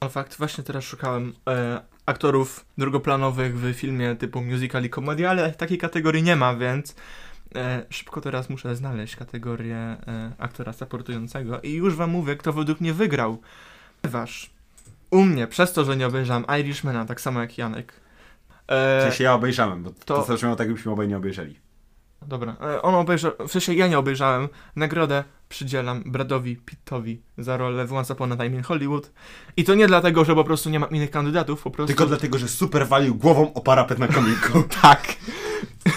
Fun 0.00 0.10
Fakt, 0.10 0.38
właśnie 0.38 0.64
teraz 0.64 0.84
szukałem 0.84 1.32
e, 1.48 1.80
aktorów 2.06 2.64
drugoplanowych 2.78 3.58
w 3.58 3.74
filmie 3.74 4.16
typu 4.16 4.42
musical 4.42 4.84
i 4.84 4.90
komedia, 4.90 5.30
ale 5.30 5.52
takiej 5.52 5.78
kategorii 5.78 6.22
nie 6.22 6.36
ma, 6.36 6.54
więc 6.54 6.94
e, 7.54 7.84
szybko 7.90 8.20
teraz 8.20 8.50
muszę 8.50 8.76
znaleźć 8.76 9.16
kategorię 9.16 9.76
e, 9.76 10.32
aktora 10.38 10.72
supportującego 10.72 11.60
i 11.60 11.72
już 11.72 11.96
wam 11.96 12.10
mówię, 12.10 12.36
kto 12.36 12.52
według 12.52 12.80
mnie 12.80 12.92
wygrał. 12.92 13.40
Ponieważ 14.02 14.50
u 15.10 15.22
mnie, 15.22 15.46
przez 15.46 15.72
to, 15.72 15.84
że 15.84 15.96
nie 15.96 16.06
obejrzałem 16.06 16.44
Irishmana, 16.60 17.04
tak 17.04 17.20
samo 17.20 17.40
jak 17.40 17.58
Janek, 17.58 17.92
W 18.68 18.72
e, 18.72 19.02
sensie 19.02 19.24
ja 19.24 19.34
obejrzałem, 19.34 19.82
bo 19.82 19.90
to, 19.90 20.22
to- 20.22 20.36
to 20.38 20.56
tak, 20.56 20.58
jakbyśmy 20.68 20.92
obaj 20.92 21.08
nie 21.08 21.16
obejrzeli. 21.16 21.58
Dobra, 22.26 22.56
e, 22.60 22.82
on 22.82 22.94
obejrzał, 22.94 23.32
w 23.48 23.52
sensie 23.52 23.74
ja 23.74 23.86
nie 23.86 23.98
obejrzałem, 23.98 24.48
nagrodę 24.76 25.24
przydzielam 25.48 26.02
Bradowi 26.06 26.56
Pittowi 26.56 27.22
za 27.38 27.56
rolę 27.56 27.86
w 27.86 27.92
Once 27.92 28.14
Upon 28.14 28.32
a 28.32 28.36
Time 28.36 28.56
in 28.56 28.62
Hollywood 28.62 29.10
i 29.56 29.64
to 29.64 29.74
nie 29.74 29.86
dlatego, 29.86 30.24
że 30.24 30.34
po 30.34 30.44
prostu 30.44 30.70
nie 30.70 30.78
ma 30.78 30.86
innych 30.86 31.10
kandydatów, 31.10 31.62
po 31.62 31.70
prostu... 31.70 31.86
Tylko 31.86 32.06
dlatego, 32.06 32.38
że 32.38 32.48
super 32.48 32.88
walił 32.88 33.14
głową 33.14 33.54
o 33.54 33.60
parapet 33.60 33.98
na 33.98 34.08
komiku. 34.08 34.62
Tak. 34.82 35.16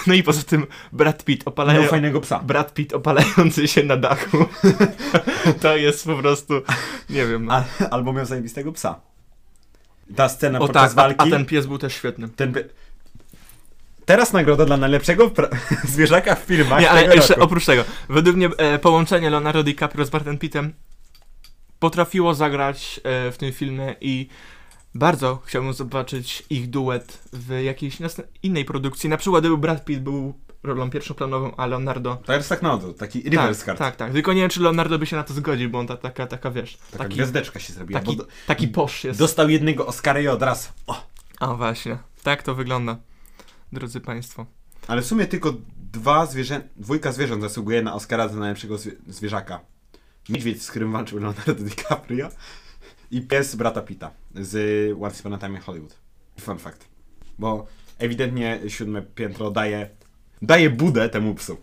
No 0.06 0.14
i 0.14 0.22
poza 0.22 0.42
tym 0.42 0.66
Brad 0.92 1.24
Pitt 1.24 1.46
Miał 1.46 1.52
opalają... 1.52 1.88
fajnego 1.88 2.20
psa. 2.20 2.38
Brad 2.38 2.74
Pitt 2.74 2.92
opalający 2.92 3.68
się 3.68 3.82
na 3.82 3.96
dachu. 3.96 4.44
to 5.62 5.76
jest 5.76 6.04
po 6.04 6.16
prostu, 6.16 6.54
nie 7.10 7.26
wiem. 7.26 7.44
No. 7.44 7.54
A, 7.54 7.64
albo 7.90 8.12
miał 8.12 8.26
zajebistego 8.26 8.72
psa. 8.72 9.00
Ta 10.16 10.28
scena 10.28 10.58
o 10.58 10.66
podczas 10.66 10.94
tak, 10.94 11.04
a, 11.04 11.08
walki. 11.08 11.34
a 11.34 11.36
ten 11.36 11.46
pies 11.46 11.66
był 11.66 11.78
też 11.78 11.94
świetny. 11.94 12.28
ten 12.28 12.52
by... 12.52 12.68
Teraz 14.06 14.32
nagroda 14.32 14.64
dla 14.64 14.76
najlepszego 14.76 15.30
zwierzaka 15.94 16.34
w 16.34 16.38
filmach. 16.38 16.80
Nie, 16.80 16.90
ale 16.90 17.14
jeszcze 17.16 17.34
roku. 17.34 17.44
oprócz 17.44 17.66
tego, 17.66 17.84
według 18.08 18.36
mnie 18.36 18.48
e, 18.58 18.78
połączenie 18.78 19.30
Leonardo 19.30 19.62
DiCaprio 19.62 20.04
z 20.04 20.10
Bradem 20.10 20.38
Pittem 20.38 20.72
potrafiło 21.78 22.34
zagrać 22.34 23.00
e, 23.04 23.32
w 23.32 23.36
tym 23.36 23.52
filmie 23.52 23.96
i 24.00 24.28
bardzo 24.94 25.42
chciałbym 25.44 25.72
zobaczyć 25.72 26.42
ich 26.50 26.70
duet 26.70 27.18
w 27.32 27.50
jakiejś 27.64 27.98
innej 28.42 28.64
produkcji. 28.64 29.10
Na 29.10 29.16
przykład 29.16 29.42
gdyby 29.42 29.56
Brad 29.56 29.84
Pitt 29.84 30.02
był 30.02 30.34
rolą 30.62 30.90
pierwszoplanową, 30.90 31.56
a 31.56 31.66
Leonardo... 31.66 32.16
To 32.24 32.32
jest 32.32 32.48
tak 32.48 32.62
na 32.62 32.72
odwrót, 32.72 32.98
taki 32.98 33.30
reverse 33.30 33.58
tak, 33.60 33.66
card. 33.66 33.78
tak, 33.78 33.96
tak. 33.96 34.12
Tylko 34.12 34.32
nie 34.32 34.40
wiem, 34.40 34.50
czy 34.50 34.60
Leonardo 34.62 34.98
by 34.98 35.06
się 35.06 35.16
na 35.16 35.22
to 35.22 35.34
zgodził, 35.34 35.70
bo 35.70 35.78
on 35.78 35.86
ta, 35.86 35.96
taka, 35.96 36.26
taka, 36.26 36.50
wiesz, 36.50 36.78
Taka 36.90 37.04
taki, 37.04 37.14
gwiazdeczka 37.14 37.60
się 37.60 37.72
zrobiła. 37.72 38.00
taki, 38.00 38.16
do... 38.16 38.26
taki 38.46 38.68
posz 38.68 39.04
jest. 39.04 39.18
Dostał 39.18 39.48
jednego 39.48 39.86
Oscara 39.86 40.20
i 40.20 40.28
od 40.28 40.42
razu. 40.42 40.68
O. 40.86 41.06
A 41.40 41.54
właśnie, 41.54 41.98
tak 42.22 42.42
to 42.42 42.54
wygląda, 42.54 42.96
drodzy 43.76 44.00
Państwo. 44.00 44.46
Ale 44.88 45.02
w 45.02 45.06
sumie 45.06 45.26
tylko 45.26 45.54
dwa 45.92 46.26
zwierzę... 46.26 46.68
dwójka 46.76 47.12
zwierząt 47.12 47.42
zasługuje 47.42 47.82
na 47.82 47.94
Oscara 47.94 48.28
za 48.28 48.38
najlepszego 48.38 48.78
zwie... 48.78 48.92
zwierzaka. 49.08 49.60
Niedźwiedź, 50.28 50.62
z 50.62 50.70
którym 50.70 50.92
walczył 50.92 51.18
Leonardo 51.18 51.54
DiCaprio 51.54 52.28
i 53.10 53.20
pies 53.20 53.54
brata 53.54 53.82
Pitta 53.82 54.10
z 54.34 54.52
Once 55.02 55.20
Upon 55.20 55.34
a 55.34 55.38
Time 55.38 55.54
in 55.54 55.60
Hollywood. 55.60 55.96
Fun 56.40 56.58
fact. 56.58 56.88
Bo 57.38 57.66
ewidentnie 57.98 58.60
siódme 58.68 59.02
piętro 59.02 59.50
daje 59.50 59.90
daje 60.42 60.70
budę 60.70 61.08
temu 61.08 61.34
psu. 61.34 61.56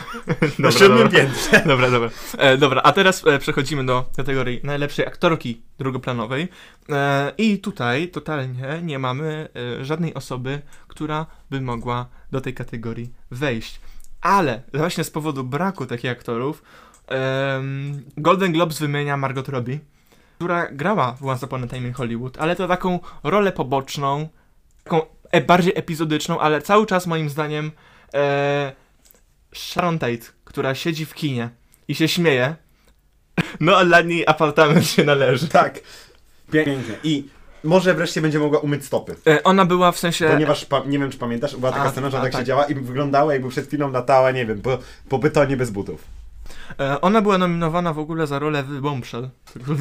Na 0.58 0.70
siódmym 0.72 0.98
dobra. 0.98 1.20
piętrze. 1.20 1.62
Dobra, 1.66 1.90
dobra. 1.90 2.10
E, 2.38 2.56
dobra, 2.58 2.82
a 2.82 2.92
teraz 2.92 3.26
e, 3.26 3.38
przechodzimy 3.38 3.86
do 3.86 4.04
kategorii 4.16 4.60
najlepszej 4.64 5.06
aktorki 5.06 5.62
drugoplanowej. 5.78 6.48
E, 6.88 7.32
I 7.38 7.58
tutaj 7.58 8.08
totalnie 8.08 8.80
nie 8.82 8.98
mamy 8.98 9.48
e, 9.80 9.84
żadnej 9.84 10.14
osoby, 10.14 10.62
która 10.88 11.26
by 11.50 11.60
mogła 11.60 12.06
do 12.32 12.40
tej 12.40 12.54
kategorii 12.54 13.12
wejść. 13.30 13.80
Ale 14.20 14.62
właśnie 14.74 15.04
z 15.04 15.10
powodu 15.10 15.44
braku 15.44 15.86
takich 15.86 16.10
aktorów 16.10 16.62
Golden 18.16 18.52
Globes 18.52 18.78
wymienia 18.78 19.16
Margot 19.16 19.48
Robbie, 19.48 19.78
która 20.36 20.68
grała 20.72 21.12
w 21.12 21.26
Once 21.26 21.46
Upon 21.46 21.64
a 21.64 21.66
Time 21.66 21.88
in 21.88 21.94
Hollywood, 21.94 22.38
ale 22.38 22.56
to 22.56 22.68
taką 22.68 23.00
rolę 23.24 23.52
poboczną, 23.52 24.28
taką 24.84 25.00
e, 25.30 25.40
bardziej 25.40 25.72
epizodyczną, 25.76 26.40
ale 26.40 26.62
cały 26.62 26.86
czas 26.86 27.06
moim 27.06 27.28
zdaniem 27.28 27.70
e, 28.14 28.72
Sharon 29.54 29.98
Tate, 29.98 30.26
która 30.44 30.74
siedzi 30.74 31.06
w 31.06 31.14
kinie 31.14 31.50
i 31.88 31.94
się 31.94 32.08
śmieje, 32.08 32.56
no 33.60 33.76
a 33.76 33.84
dla 33.84 34.00
niej 34.00 34.26
apartament 34.26 34.86
się 34.86 35.04
należy. 35.04 35.48
Tak. 35.48 35.80
Pięknie. 36.50 36.94
I 37.04 37.28
może 37.64 37.94
wreszcie 37.94 38.20
będzie 38.20 38.38
mogła 38.38 38.58
umyć 38.58 38.84
stopy. 38.84 39.16
E, 39.26 39.42
ona 39.42 39.64
była 39.64 39.92
w 39.92 39.98
sensie... 39.98 40.28
Ponieważ, 40.28 40.64
pa, 40.64 40.82
nie 40.86 40.98
wiem 40.98 41.10
czy 41.10 41.18
pamiętasz, 41.18 41.56
była 41.56 41.72
taka 41.72 41.84
A, 41.84 41.90
scena, 41.90 42.10
że 42.10 42.18
a, 42.18 42.22
tak 42.22 42.32
tak. 42.32 42.40
siedziała 42.40 42.64
i 42.64 42.74
wyglądała 42.74 43.32
jakby 43.32 43.48
przed 43.48 43.66
chwilą 43.66 43.90
latała, 43.90 44.30
nie 44.30 44.46
wiem, 44.46 44.62
po, 44.62 44.78
po 45.08 45.18
betonie 45.18 45.56
bez 45.56 45.70
butów. 45.70 46.04
E, 46.80 47.00
ona 47.00 47.22
była 47.22 47.38
nominowana 47.38 47.92
w 47.92 47.98
ogóle 47.98 48.26
za 48.26 48.38
rolę 48.38 48.62
w 48.62 48.80
Bombshell, 48.80 49.30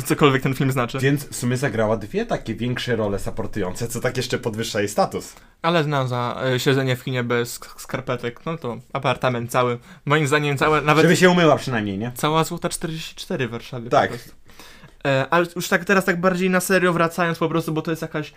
cokolwiek 0.05 0.43
ten 0.43 0.53
film 0.53 0.71
znaczy. 0.71 0.99
Więc 0.99 1.25
w 1.27 1.35
sumie 1.35 1.57
zagrała 1.57 1.97
dwie 1.97 2.25
takie 2.25 2.55
większe 2.55 2.95
role 2.95 3.19
supportujące, 3.19 3.87
co 3.87 3.99
tak 3.99 4.17
jeszcze 4.17 4.37
podwyższa 4.37 4.79
jej 4.79 4.89
status. 4.89 5.35
Ale 5.61 5.83
znam 5.83 6.07
za 6.07 6.41
e, 6.45 6.59
siedzenie 6.59 6.95
w 6.95 7.03
kinie 7.03 7.23
bez 7.23 7.59
sk- 7.59 7.79
skarpetek, 7.81 8.45
no 8.45 8.57
to 8.57 8.77
apartament 8.93 9.51
cały. 9.51 9.79
Moim 10.05 10.27
zdaniem 10.27 10.57
całe, 10.57 10.81
nawet 10.81 11.01
Żeby 11.01 11.15
się 11.17 11.29
umyła 11.29 11.55
przynajmniej, 11.55 11.97
nie? 11.97 12.11
cała 12.15 12.43
Złota 12.43 12.69
44 12.69 13.47
w 13.47 13.51
Warszawie. 13.51 13.89
Tak. 13.89 14.11
E, 15.05 15.25
ale 15.29 15.45
już 15.55 15.67
tak 15.67 15.85
teraz 15.85 16.05
tak 16.05 16.19
bardziej 16.21 16.49
na 16.49 16.59
serio 16.59 16.93
wracając 16.93 17.37
po 17.37 17.49
prostu, 17.49 17.71
bo 17.71 17.81
to 17.81 17.91
jest 17.91 18.01
jakaś 18.01 18.33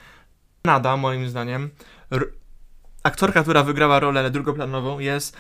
nada 0.65 0.97
moim 0.97 1.29
zdaniem. 1.29 1.71
R- 2.11 2.29
aktorka, 3.03 3.43
która 3.43 3.63
wygrała 3.63 4.01
rolę 4.01 4.31
drugoplanową 4.31 4.99
jest 4.99 5.37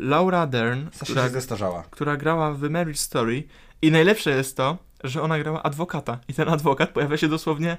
Laura 0.00 0.46
Dern, 0.46 0.86
która, 1.02 1.22
się 1.24 1.30
zestarzała. 1.30 1.82
która 1.90 2.16
grała 2.16 2.52
w 2.52 2.70
Marriage 2.70 3.00
Story 3.00 3.44
i 3.82 3.90
najlepsze 3.90 4.30
jest 4.30 4.56
to, 4.56 4.78
że 5.04 5.22
ona 5.22 5.38
grała 5.38 5.62
adwokata 5.62 6.18
i 6.28 6.34
ten 6.34 6.48
adwokat 6.48 6.90
pojawia 6.90 7.16
się 7.16 7.28
dosłownie 7.28 7.76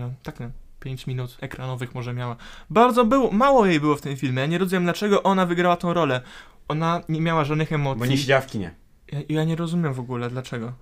e, 0.00 0.12
tak 0.22 0.40
na 0.40 0.50
5 0.80 1.06
minut 1.06 1.36
ekranowych 1.40 1.94
może 1.94 2.12
miała. 2.14 2.36
Bardzo 2.70 3.04
było, 3.04 3.30
mało 3.30 3.66
jej 3.66 3.80
było 3.80 3.96
w 3.96 4.00
tym 4.00 4.16
filmie, 4.16 4.40
ja 4.40 4.46
nie 4.46 4.58
rozumiem 4.58 4.84
dlaczego 4.84 5.22
ona 5.22 5.46
wygrała 5.46 5.76
tą 5.76 5.92
rolę. 5.94 6.20
Ona 6.68 7.00
nie 7.08 7.20
miała 7.20 7.44
żadnych 7.44 7.72
emocji. 7.72 8.00
Bo 8.00 8.06
nie 8.06 8.16
siedziała 8.18 8.40
w 8.40 8.46
kinie. 8.46 8.74
ja, 9.12 9.18
ja 9.28 9.44
nie 9.44 9.56
rozumiem 9.56 9.94
w 9.94 10.00
ogóle 10.00 10.30
dlaczego. 10.30 10.72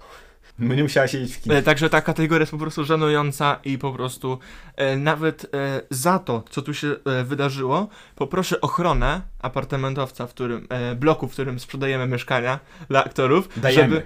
Bo 0.58 0.74
nie 0.74 0.82
musiała 0.82 1.08
siedzieć 1.08 1.36
w 1.36 1.40
kinie. 1.40 1.56
E, 1.56 1.62
Także 1.62 1.90
ta 1.90 2.00
kategoria 2.00 2.40
jest 2.40 2.52
po 2.52 2.58
prostu 2.58 2.84
żenująca 2.84 3.60
i 3.64 3.78
po 3.78 3.92
prostu 3.92 4.38
e, 4.76 4.96
nawet 4.96 5.44
e, 5.54 5.80
za 5.90 6.18
to, 6.18 6.44
co 6.50 6.62
tu 6.62 6.74
się 6.74 6.96
e, 7.04 7.24
wydarzyło, 7.24 7.88
poproszę 8.14 8.60
ochronę 8.60 9.20
apartamentowca, 9.42 10.26
w 10.26 10.30
którym, 10.30 10.66
e, 10.70 10.94
bloku, 10.94 11.28
w 11.28 11.32
którym 11.32 11.60
sprzedajemy 11.60 12.06
mieszkania 12.06 12.60
dla 12.88 13.04
aktorów, 13.04 13.48
Dajemy. 13.56 13.82
żeby, 13.82 14.02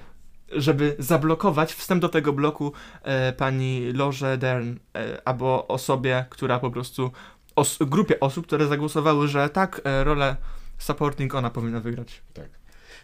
żeby 0.61 0.97
zablokować 0.99 1.75
wstęp 1.75 2.03
do 2.03 2.09
tego 2.09 2.33
bloku 2.33 2.73
e, 3.03 3.33
pani 3.33 3.93
Loże 3.93 4.39
Dern 4.39 4.75
albo 5.25 5.69
osobie, 5.69 6.25
która 6.31 6.59
po 6.59 6.71
prostu, 6.71 7.11
os, 7.57 7.79
grupie 7.81 8.21
osób, 8.21 8.47
które 8.47 8.67
zagłosowały, 8.67 9.29
że 9.29 9.49
tak, 9.49 9.81
rolę 10.05 10.37
supporting 10.79 11.35
ona 11.35 11.51
powinna 11.51 11.81
wygrać. 11.81 12.23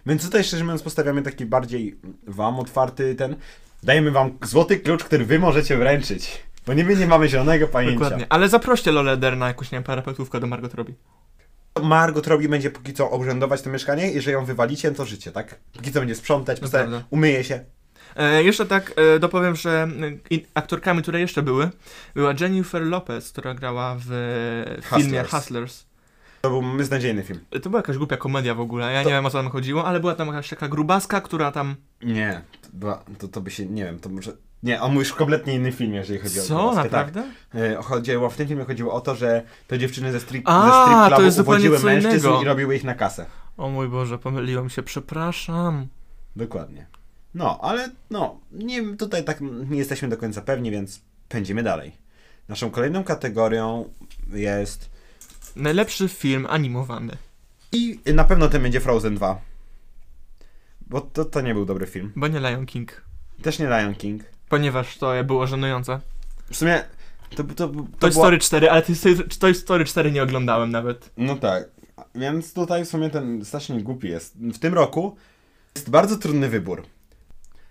Więc 0.07 0.23
tutaj 0.25 0.45
szczerze 0.45 0.65
mówiąc 0.65 0.83
postawiamy 0.83 1.23
taki 1.23 1.47
bardziej 1.47 1.99
wam 2.27 2.61
otwarty 2.61 3.15
ten... 3.15 3.37
Dajemy 3.83 4.11
wam 4.11 4.39
złoty 4.43 4.77
klucz, 4.79 5.05
który 5.05 5.25
wy 5.25 5.39
możecie 5.39 5.77
wręczyć. 5.77 6.43
Bo 6.67 6.75
niby 6.75 6.97
nie 6.97 7.07
mamy 7.07 7.29
zielonego 7.29 7.69
pojęcia. 7.69 7.99
Dokładnie. 8.01 8.27
Ale 8.29 8.49
zaproście 8.49 8.93
Lolę 8.93 9.17
Dern 9.17 9.39
na 9.39 9.49
jakąś, 9.49 9.73
nie 9.73 9.77
wiem, 9.77 9.83
parapetówkę 9.85 10.41
do 10.41 10.47
Margot 10.47 10.75
Robbie. 10.75 10.95
Margot 11.83 12.27
Robbie 12.27 12.49
będzie 12.49 12.71
póki 12.71 12.93
co 12.93 13.11
obrzędować 13.11 13.63
to 13.63 13.71
mieszkanie 13.71 14.13
i 14.13 14.21
że 14.21 14.31
ją 14.31 14.45
wywalicie, 14.45 14.91
to 14.93 15.05
życie, 15.05 15.33
tak? 15.33 15.61
Póki 15.73 15.93
co 15.93 16.01
będzie 16.01 16.15
sprzątać, 16.15 16.61
prawda. 16.61 17.05
umyje 17.11 17.45
się. 17.45 17.65
E, 18.17 18.43
jeszcze 18.43 18.67
tak 18.67 18.93
e, 18.97 19.19
dopowiem, 19.19 19.57
że 19.57 19.89
i- 20.31 20.47
aktorkami, 20.55 21.03
które 21.03 21.21
jeszcze 21.21 21.43
były, 21.43 21.71
była 22.15 22.35
Jennifer 22.41 22.83
Lopez, 22.83 23.33
która 23.33 23.55
grała 23.55 23.97
w 24.07 24.13
e, 24.13 24.99
filmie 24.99 25.25
Hustlers. 25.25 25.87
To 26.45 26.51
był 26.51 26.63
beznadziejny 26.77 27.23
film. 27.23 27.41
To 27.63 27.71
była 27.71 27.79
jakaś 27.79 27.97
głupia 27.99 28.17
komedia 28.17 28.55
w 28.55 28.61
ogóle, 28.61 28.93
ja 28.93 29.03
To- 29.03 29.09
nie 29.09 29.15
wiem 29.15 29.27
o 29.27 29.31
co 29.31 29.39
tam 29.43 29.51
chodziło, 29.51 29.85
ale 29.85 30.01
była 30.01 30.15
tam 30.15 30.27
jakaś 30.29 30.49
taka 30.49 30.69
grubaska, 30.69 31.21
która 31.21 31.53
tam... 31.53 31.77
Nie, 32.03 32.43
to, 32.63 32.69
była, 32.73 33.05
to, 33.19 33.29
to 33.29 33.41
by 33.41 33.51
się, 33.51 33.67
nie 33.67 33.85
wiem, 33.85 33.99
to 33.99 34.09
może... 34.09 34.33
Nie, 34.63 34.81
on 34.83 34.93
mówisz 34.95 35.13
kompletnie 35.13 35.55
inny 35.55 35.73
film, 35.73 35.95
jeżeli 35.95 36.19
chodzi 36.19 36.41
o 36.41 36.43
Co, 36.43 36.75
naprawdę? 36.75 37.23
Tak. 37.53 37.61
E, 37.63 37.75
Chodziło, 37.83 38.31
w 38.31 38.37
tym 38.37 38.49
filmie 38.49 38.65
chodziło 38.65 38.93
o 38.93 39.01
to, 39.01 39.15
że 39.15 39.43
te 39.67 39.79
dziewczyny 39.79 40.13
ze 40.13 40.21
strip, 40.21 40.43
A, 40.49 40.63
ze 40.67 40.83
strip 40.83 41.17
clubu 41.17 41.31
zupełnie 41.31 41.71
uwodziły 41.71 41.79
co 41.79 41.85
mężczyzn 41.87 42.27
innego. 42.27 42.43
i 42.43 42.45
robiły 42.45 42.77
ich 42.77 42.85
na 42.85 42.95
kasę. 42.95 43.27
O 43.57 43.69
mój 43.69 43.89
Boże, 43.89 44.19
pomyliłem 44.19 44.69
się, 44.71 44.83
przepraszam. 44.83 45.87
Dokładnie. 46.37 46.87
No, 47.35 47.59
ale 47.63 47.89
no, 48.11 48.41
nie, 48.53 48.97
tutaj 48.97 49.25
tak 49.25 49.39
nie 49.71 49.79
jesteśmy 49.79 50.09
do 50.09 50.17
końca 50.17 50.41
pewni, 50.43 50.71
więc 50.71 51.01
pędzimy 51.29 51.63
dalej. 51.63 51.93
Naszą 52.49 52.71
kolejną 52.71 53.05
kategorią 53.05 53.89
jest 54.33 54.94
Najlepszy 55.57 56.09
film 56.09 56.47
animowany. 56.51 57.17
i 57.73 58.01
na 58.15 58.25
pewno 58.25 58.49
ten 58.49 58.63
będzie 58.63 58.81
Frozen 58.81 59.15
2. 59.15 59.41
Bo 60.87 61.01
to, 61.01 61.25
to 61.25 61.41
nie 61.41 61.55
był 61.55 61.65
dobry 61.65 61.87
film. 61.87 62.13
Bo 62.17 62.29
nie 62.29 62.41
Lion 62.41 62.67
King. 62.67 63.03
Też 63.43 63.59
nie 63.59 63.67
Lion 63.67 63.95
King. 63.95 64.23
Ponieważ 64.49 64.99
to 64.99 65.25
było 65.25 65.47
żenujące. 65.47 66.01
W 66.51 66.57
sumie 66.57 66.85
to, 67.37 67.45
to, 67.45 67.55
to, 67.55 67.69
Toy 67.99 68.11
było- 68.11 68.13
Story 68.25 68.39
4, 68.39 68.71
ale 68.71 68.83
Toy 68.83 68.95
Story- 68.95 69.29
Toy 69.39 69.55
Story 69.55 69.85
4 69.85 70.13
nie 70.13 70.23
oglądałem 70.23 70.71
nawet. 70.71 71.11
No 71.17 71.37
tak. 71.37 71.65
Więc 72.15 72.53
tutaj 72.55 72.85
w 72.85 72.89
sumie 72.89 73.11
ten 73.11 73.45
strasznie 73.45 73.83
głupi 73.83 74.09
jest. 74.09 74.37
W 74.39 74.59
tym 74.59 74.75
roku 74.75 75.17
jest 75.75 75.91
bardzo 75.91 76.17
trudny 76.17 76.49
wybór. 76.49 76.83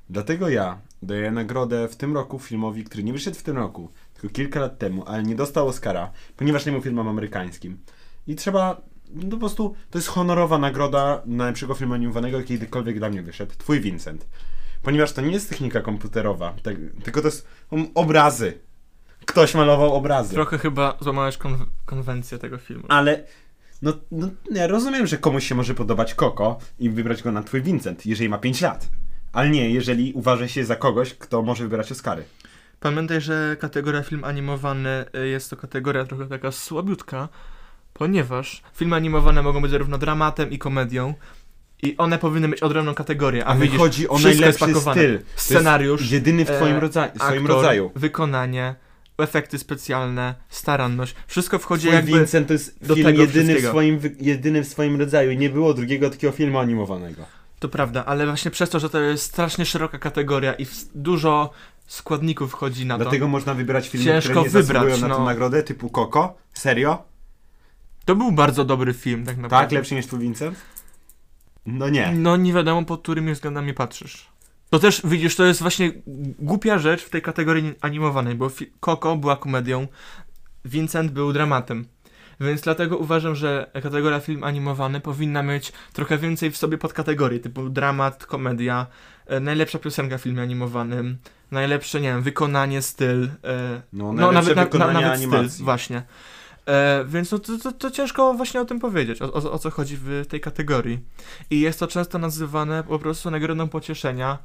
Dlatego 0.10 0.50
ja 0.50 0.78
daję 1.02 1.32
nagrodę 1.32 1.88
w 1.88 1.96
tym 1.96 2.14
roku 2.14 2.40
filmowi, 2.40 2.84
który 2.84 3.04
nie 3.04 3.14
wyszedł 3.14 3.38
w 3.38 3.44
tym 3.44 3.58
roku, 3.58 3.90
kilka 4.30 4.60
lat 4.60 4.78
temu, 4.78 5.04
ale 5.08 5.24
nie 5.24 5.36
dostał 5.36 5.68
Oscara, 5.68 6.12
ponieważ 6.38 6.66
nie 6.66 6.72
był 6.72 6.82
filmem 6.82 7.08
amerykańskim. 7.08 7.78
I 8.28 8.36
trzeba, 8.36 8.82
no 9.14 9.30
po 9.32 9.38
prostu, 9.38 9.76
to 9.90 9.98
jest 9.98 10.08
honorowa 10.08 10.58
nagroda 10.58 11.22
najlepszego 11.26 11.74
filmu 11.74 11.94
animowanego, 11.94 12.38
jaki 12.38 12.50
kiedykolwiek 12.50 13.00
dla 13.00 13.10
mnie 13.10 13.22
wyszedł. 13.22 13.54
Twój 13.58 13.82
Vincent. 13.82 14.28
Ponieważ 14.82 15.12
to 15.12 15.22
nie 15.22 15.32
jest 15.32 15.50
technika 15.50 15.82
komputerowa, 15.82 16.54
tak, 16.64 16.76
tylko 17.04 17.22
to 17.22 17.28
jest 17.28 17.48
um, 17.72 17.88
obrazy. 17.96 18.60
Ktoś 19.26 19.56
malował 19.56 19.94
obrazy. 19.94 20.34
Trochę 20.34 20.58
chyba 20.58 20.98
złamałeś 21.02 21.38
kon- 21.38 21.66
konwencję 21.86 22.38
tego 22.38 22.58
filmu. 22.58 22.86
Ale 22.90 23.24
no, 23.82 23.94
no 24.12 24.30
ja 24.52 24.68
rozumiem, 24.68 25.08
że 25.08 25.18
komuś 25.18 25.48
się 25.48 25.56
może 25.56 25.74
podobać 25.74 26.14
Koko 26.14 26.58
i 26.80 26.90
wybrać 26.90 27.24
go 27.24 27.32
na 27.32 27.44
twój 27.44 27.62
Vincent, 27.62 28.06
jeżeli 28.06 28.30
ma 28.30 28.38
5 28.38 28.62
lat. 28.62 28.90
Ale 29.34 29.50
nie, 29.50 29.70
jeżeli 29.70 30.14
uważa 30.14 30.48
się 30.48 30.66
za 30.66 30.76
kogoś, 30.76 31.14
kto 31.14 31.42
może 31.42 31.64
wybierać 31.64 31.92
Oscary. 31.92 32.24
Pamiętaj, 32.84 33.22
że 33.22 33.58
kategoria 33.60 34.04
film 34.04 34.24
animowany 34.24 35.06
y, 35.16 35.28
jest 35.28 35.50
to 35.50 35.58
kategoria 35.58 36.06
trochę 36.06 36.26
taka 36.28 36.52
słabiutka, 36.52 37.30
ponieważ 37.94 38.62
filmy 38.76 38.96
animowane 38.96 39.42
mogą 39.42 39.62
być 39.62 39.72
zarówno 39.72 39.98
dramatem 39.98 40.52
i 40.52 40.58
komedią 40.60 41.14
i 41.84 41.98
one 41.98 42.18
powinny 42.18 42.48
mieć 42.48 42.64
odrębną 42.64 42.94
kategorię, 42.94 43.46
a 43.46 43.48
Ale 43.48 43.60
widzisz, 43.60 43.78
chodzi 43.80 44.10
o 44.10 44.16
wszystko 44.18 44.42
najlepszy 44.42 44.66
jest 44.66 44.74
pakowane. 44.76 45.02
styl. 45.02 45.20
Scenariusz, 45.36 46.12
Jedyny 46.12 46.46
w 46.46 46.52
twoim, 46.52 46.76
e, 46.76 46.80
rodza- 46.80 47.12
w 47.16 47.24
swoim 47.24 47.42
aktor, 47.44 47.56
rodzaju. 47.56 47.92
wykonanie, 47.96 48.76
efekty 49.18 49.60
specjalne, 49.60 50.36
staranność, 50.50 51.16
wszystko 51.28 51.60
wchodzi 51.60 51.88
Twój 51.88 51.96
jakby... 51.96 52.12
Vincent 52.12 52.48
to 52.48 52.54
jest 52.54 52.88
do 52.88 52.96
film 52.96 53.08
tego 53.08 53.22
jedyny 53.22 53.44
w, 53.44 53.48
wszystkiego. 53.48 53.70
swoim, 53.70 54.00
wy- 54.00 54.16
jedyny 54.20 54.64
w 54.64 54.68
swoim 54.68 55.00
rodzaju. 55.00 55.34
Nie 55.34 55.50
było 55.50 55.74
drugiego 55.74 56.10
takiego 56.10 56.34
filmu 56.34 56.60
animowanego. 56.60 57.26
To 57.60 57.70
prawda, 57.70 58.06
ale 58.06 58.26
właśnie 58.26 58.52
przez 58.52 58.70
to, 58.70 58.80
że 58.80 58.90
to 58.90 59.00
jest 59.00 59.24
strasznie 59.24 59.66
szeroka 59.66 60.00
kategoria 60.00 60.54
i 60.54 60.66
w- 60.66 60.86
dużo 60.96 61.50
składników 61.94 62.52
wchodzi 62.52 62.86
na 62.86 62.98
to. 62.98 63.04
Dlatego 63.04 63.28
można 63.28 63.54
wybierać 63.54 63.90
filmy, 63.90 64.06
Ciężko 64.06 64.30
które 64.30 64.44
nie 64.44 64.50
wybrać, 64.50 65.02
na 65.02 65.08
tę 65.08 65.14
no. 65.14 65.26
nagrodę, 65.26 65.64
typu 65.64 65.90
Koko. 65.90 66.36
Serio? 66.54 67.04
To 68.06 68.16
był 68.16 68.32
bardzo 68.32 68.66
dobry 68.66 68.94
film, 68.94 69.26
tak 69.26 69.38
naprawdę. 69.38 69.68
Tak? 69.68 69.72
Lepszy 69.72 69.96
niż 69.96 70.08
twój 70.08 70.20
Vincent? 70.20 70.58
No 71.66 71.90
nie. 71.90 72.12
No 72.12 72.38
nie 72.38 72.54
wiadomo 72.54 72.86
pod 72.86 73.02
którymi 73.02 73.34
względami 73.34 73.74
patrzysz. 73.74 74.30
To 74.70 74.80
też, 74.80 75.02
widzisz, 75.04 75.36
to 75.36 75.46
jest 75.46 75.62
właśnie 75.62 75.92
głupia 76.40 76.80
rzecz 76.80 77.04
w 77.04 77.10
tej 77.10 77.22
kategorii 77.22 77.74
animowanej, 77.82 78.36
bo 78.36 78.52
Coco 78.82 79.16
była 79.16 79.38
komedią, 79.38 79.88
Vincent 80.66 81.12
był 81.12 81.34
dramatem. 81.34 81.86
Więc 82.40 82.62
dlatego 82.62 82.98
uważam, 82.98 83.36
że 83.36 83.72
kategoria 83.74 84.20
film 84.20 84.44
animowany 84.44 85.02
powinna 85.02 85.44
mieć 85.44 85.72
trochę 85.94 86.18
więcej 86.18 86.52
w 86.52 86.58
sobie 86.58 86.78
podkategorii, 86.78 87.40
typu 87.40 87.70
dramat, 87.70 88.26
komedia, 88.26 88.88
najlepsza 89.42 89.80
piosenka 89.80 90.18
w 90.18 90.22
filmie 90.22 90.42
animowanym, 90.42 91.18
najlepsze, 91.52 92.02
nie 92.02 92.08
wiem, 92.10 92.22
wykonanie, 92.22 92.82
styl. 92.82 93.24
E, 93.44 93.82
No, 93.94 94.14
no, 94.14 94.32
nawet, 94.32 94.56
na, 94.56 94.64
wykonanie 94.64 94.94
na, 94.94 95.02
nawet 95.02 95.18
animacji. 95.18 95.50
styl, 95.50 95.66
właśnie. 95.66 96.04
E, 96.68 97.06
więc 97.08 97.32
no, 97.32 97.40
to, 97.40 97.58
to, 97.58 97.72
to 97.72 97.92
ciężko 97.92 98.34
właśnie 98.34 98.62
o 98.62 98.66
tym 98.66 98.80
powiedzieć, 98.80 99.22
o, 99.22 99.34
o, 99.34 99.52
o 99.52 99.60
co 99.60 99.70
chodzi 99.72 99.98
w 99.98 100.26
tej 100.30 100.40
kategorii. 100.42 101.00
I 101.50 101.60
jest 101.60 101.80
to 101.80 101.88
często 101.88 102.18
nazywane 102.20 102.84
po 102.84 103.00
prostu 103.00 103.32
nagrodą 103.32 103.68
pocieszenia. 103.70 104.38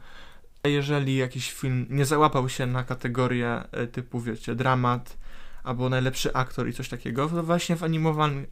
Jeżeli 0.65 1.17
jakiś 1.17 1.53
film 1.53 1.87
nie 1.91 2.05
załapał 2.05 2.49
się 2.49 2.67
na 2.67 2.85
kategorię 2.85 3.63
e, 3.73 3.87
typu, 3.87 4.21
wiecie, 4.21 4.55
dramat 4.55 5.17
albo 5.65 5.89
najlepszy 5.89 6.33
aktor 6.35 6.69
i 6.69 6.73
coś 6.73 6.89
takiego, 6.89 7.29
to 7.29 7.43
właśnie 7.43 7.77
w, 7.77 7.81
animowan- 7.81 8.45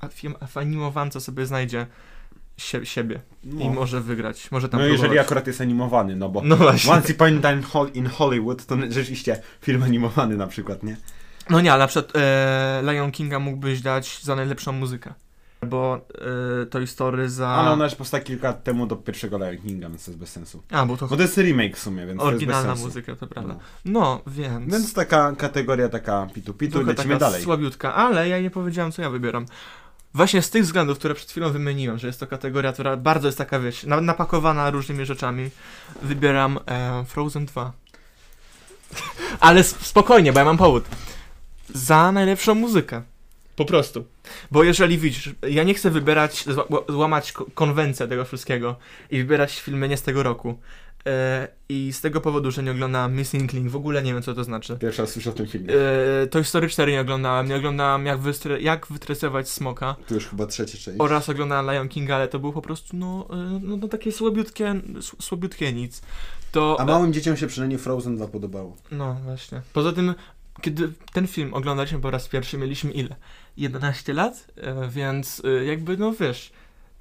w 0.47 0.57
animowance 0.57 1.20
sobie 1.20 1.47
znajdzie 1.47 1.87
sie, 2.57 2.87
siebie 2.87 3.21
No. 3.45 3.65
i 3.65 3.71
może 3.71 4.01
wygrać, 4.01 4.51
może 4.51 4.69
tam 4.69 4.81
No 4.81 4.87
jeżeli 4.87 5.01
próbować. 5.09 5.27
akurat 5.27 5.47
jest 5.47 5.61
animowany, 5.61 6.17
no 6.17 6.29
bo 6.29 6.43
No 6.45 6.57
właśnie. 6.57 6.93
Once 6.93 7.13
Upon 7.13 7.39
a 7.39 7.41
Time 7.41 7.63
in 7.95 8.07
Hollywood 8.07 8.67
to 8.67 8.77
rzeczywiście 8.91 9.43
film 9.63 9.83
animowany 9.83 10.37
na 10.37 10.47
przykład, 10.47 10.83
nie? 10.83 10.97
No 11.51 11.61
nie, 11.61 11.73
ale 11.73 11.85
na 11.85 11.89
przykład 11.89 12.13
e, 12.17 12.83
Lion 12.93 13.13
Kinga 13.13 13.39
mógłbyś 13.39 13.81
dać 13.81 14.21
za 14.23 14.37
najlepszą 14.37 14.73
muzykę. 14.73 15.15
Albo 15.61 16.01
e, 16.63 16.67
Toy 16.67 16.87
Story 16.87 17.31
za... 17.31 17.49
Ale 17.49 17.71
ona 17.71 17.85
już 17.85 17.95
powstała 17.95 18.23
kilka 18.25 18.49
lat 18.49 18.65
temu 18.65 18.87
do 18.87 18.97
pierwszego 18.97 19.39
Lion 19.39 19.57
Kinga, 19.59 19.89
więc 19.89 20.05
to 20.05 20.11
jest 20.11 20.19
bez 20.21 20.31
sensu. 20.33 20.63
A, 20.71 20.87
bo 20.87 20.97
to 20.97 21.07
Bo 21.07 21.17
to 21.17 21.23
jest 21.23 21.37
remake 21.39 21.77
w 21.77 21.81
sumie, 21.81 22.07
więc 22.07 22.23
oryginalna 22.23 22.63
to 22.63 22.69
jest 22.71 22.85
bez 22.85 22.93
sensu. 22.93 23.11
muzyka, 23.11 23.17
to 23.17 23.27
prawda. 23.35 23.55
No. 23.85 24.01
No, 24.01 24.23
więc... 24.27 24.73
Więc 24.73 24.95
taka 24.95 25.33
kategoria 25.37 25.89
taka 25.89 26.27
pitu-pitu, 26.35 26.71
trochę 26.73 26.87
lecimy 26.87 27.15
taka 27.15 27.19
dalej. 27.19 27.43
słabiutka, 27.43 27.95
ale 27.95 28.29
ja 28.29 28.41
nie 28.41 28.51
powiedziałem, 28.51 28.93
co 28.93 29.03
ja 29.03 29.11
wybieram. 29.11 29.47
Właśnie 30.17 30.43
z 30.43 30.51
tych 30.51 30.62
względów, 30.62 30.99
które 30.99 31.14
przed 31.14 31.31
chwilą 31.31 31.53
wymieniłem, 31.53 31.99
że 31.99 32.07
jest 32.07 32.21
to 32.21 32.27
kategoria, 32.27 32.73
która 32.73 32.97
bardzo 32.97 33.29
jest 33.29 33.39
taka, 33.39 33.61
wiesz, 33.61 33.85
na- 33.85 34.01
napakowana 34.01 34.71
różnymi 34.71 35.07
rzeczami, 35.07 35.51
wybieram 36.03 36.59
e, 36.67 37.05
Frozen 37.09 37.47
2. 37.47 37.73
ale 39.41 39.64
spokojnie, 39.64 40.33
bo 40.33 40.39
ja 40.39 40.45
mam 40.45 40.57
powód. 40.57 40.85
Za 41.75 42.12
najlepszą 42.12 42.55
muzykę. 42.55 43.03
Po 43.57 43.64
prostu. 43.64 44.07
Bo 44.51 44.64
jeżeli 44.64 44.99
widzisz, 44.99 45.31
ja 45.49 45.62
nie 45.62 45.75
chcę 45.75 45.91
wybierać, 45.91 46.45
zła- 46.47 46.93
złamać 46.93 47.33
ko- 47.33 47.47
konwencję 47.55 48.09
tego 48.09 48.25
wszystkiego 48.25 48.77
i 49.11 49.19
wybierać 49.19 49.61
filmy 49.61 49.89
nie 49.89 49.97
z 49.97 50.03
tego 50.03 50.23
roku. 50.23 50.59
E, 51.07 51.49
I 51.69 51.93
z 51.93 52.01
tego 52.01 52.21
powodu, 52.21 52.51
że 52.51 52.63
nie 52.63 52.71
oglądałem 52.71 53.17
Missing 53.17 53.53
Link, 53.53 53.69
w 53.71 53.77
ogóle 53.77 54.03
nie 54.03 54.13
wiem, 54.15 54.23
co 54.23 54.35
to 54.35 54.45
znaczy. 54.45 54.77
Pierwszy 54.81 55.03
raz 55.03 55.11
słyszę 55.11 55.31
o 55.31 55.33
tym 55.33 55.47
filmie. 55.47 55.75
E, 56.23 56.27
Toy 56.27 56.45
Story 56.45 56.69
4 56.69 56.93
nie 56.93 57.01
oglądałem, 57.01 57.49
nie 57.49 57.57
oglądałem 57.57 58.07
jak, 58.07 58.19
wystre- 58.21 58.61
jak 58.61 58.87
wytresować 58.87 59.49
smoka 59.49 59.97
Tu 60.09 60.15
już 60.15 60.27
chyba 60.27 60.47
trzeci 60.47 60.79
część. 60.79 61.01
oraz 61.01 61.29
oglądałem 61.29 61.75
Lion 61.75 61.89
Kinga, 61.89 62.17
ale 62.17 62.29
to 62.29 62.39
było 62.39 62.53
po 62.53 62.63
prostu 62.63 62.97
no, 62.97 63.27
e, 63.31 63.37
no, 63.63 63.77
no 63.77 63.89
takie 63.89 64.13
słabiutkie, 64.13 64.75
słabiutkie 65.21 65.73
nic. 65.73 66.03
To, 66.53 66.77
A 66.81 66.85
małym 66.85 67.13
dzieciom 67.13 67.37
się 67.37 67.47
przynajmniej 67.47 67.79
Frozen 67.79 68.17
2 68.17 68.27
podobało. 68.29 68.77
no 68.91 69.15
właśnie. 69.25 69.61
Poza 69.73 69.93
tym, 69.93 70.15
kiedy 70.61 70.93
ten 71.13 71.27
film 71.27 71.55
oglądaliśmy 71.55 71.99
po 72.01 72.11
raz 72.11 72.29
pierwszy, 72.29 72.59
mieliśmy 72.59 72.91
ile? 72.93 73.17
11 73.57 74.13
lat? 74.13 74.47
E, 74.57 74.89
więc 74.89 75.43
jakby, 75.67 75.97
no 75.97 76.13
wiesz, 76.21 76.53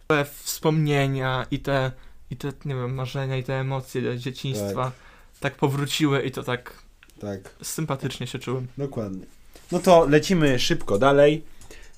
te 0.08 0.26
wspomnienia 0.26 1.46
i 1.52 1.60
te, 1.60 1.92
i 2.36 2.38
te, 2.38 2.54
nie 2.66 2.76
wiem, 2.76 2.94
marzenia 2.94 3.38
i 3.38 3.44
te 3.44 3.60
emocje 3.60 4.18
dzieciństwa 4.20 4.92
tak, 5.40 5.56
powróciły 5.56 6.22
i 6.22 6.32
to 6.32 6.44
tak 6.44 6.74
Tak, 7.20 7.56
sympatycznie 7.62 8.28
się 8.28 8.40
czułem. 8.40 8.68
dokładnie. 8.78 9.26
No 9.72 9.80
to 9.80 10.06
lecimy 10.10 10.60
szybko 10.60 10.98
dalej. 11.00 11.44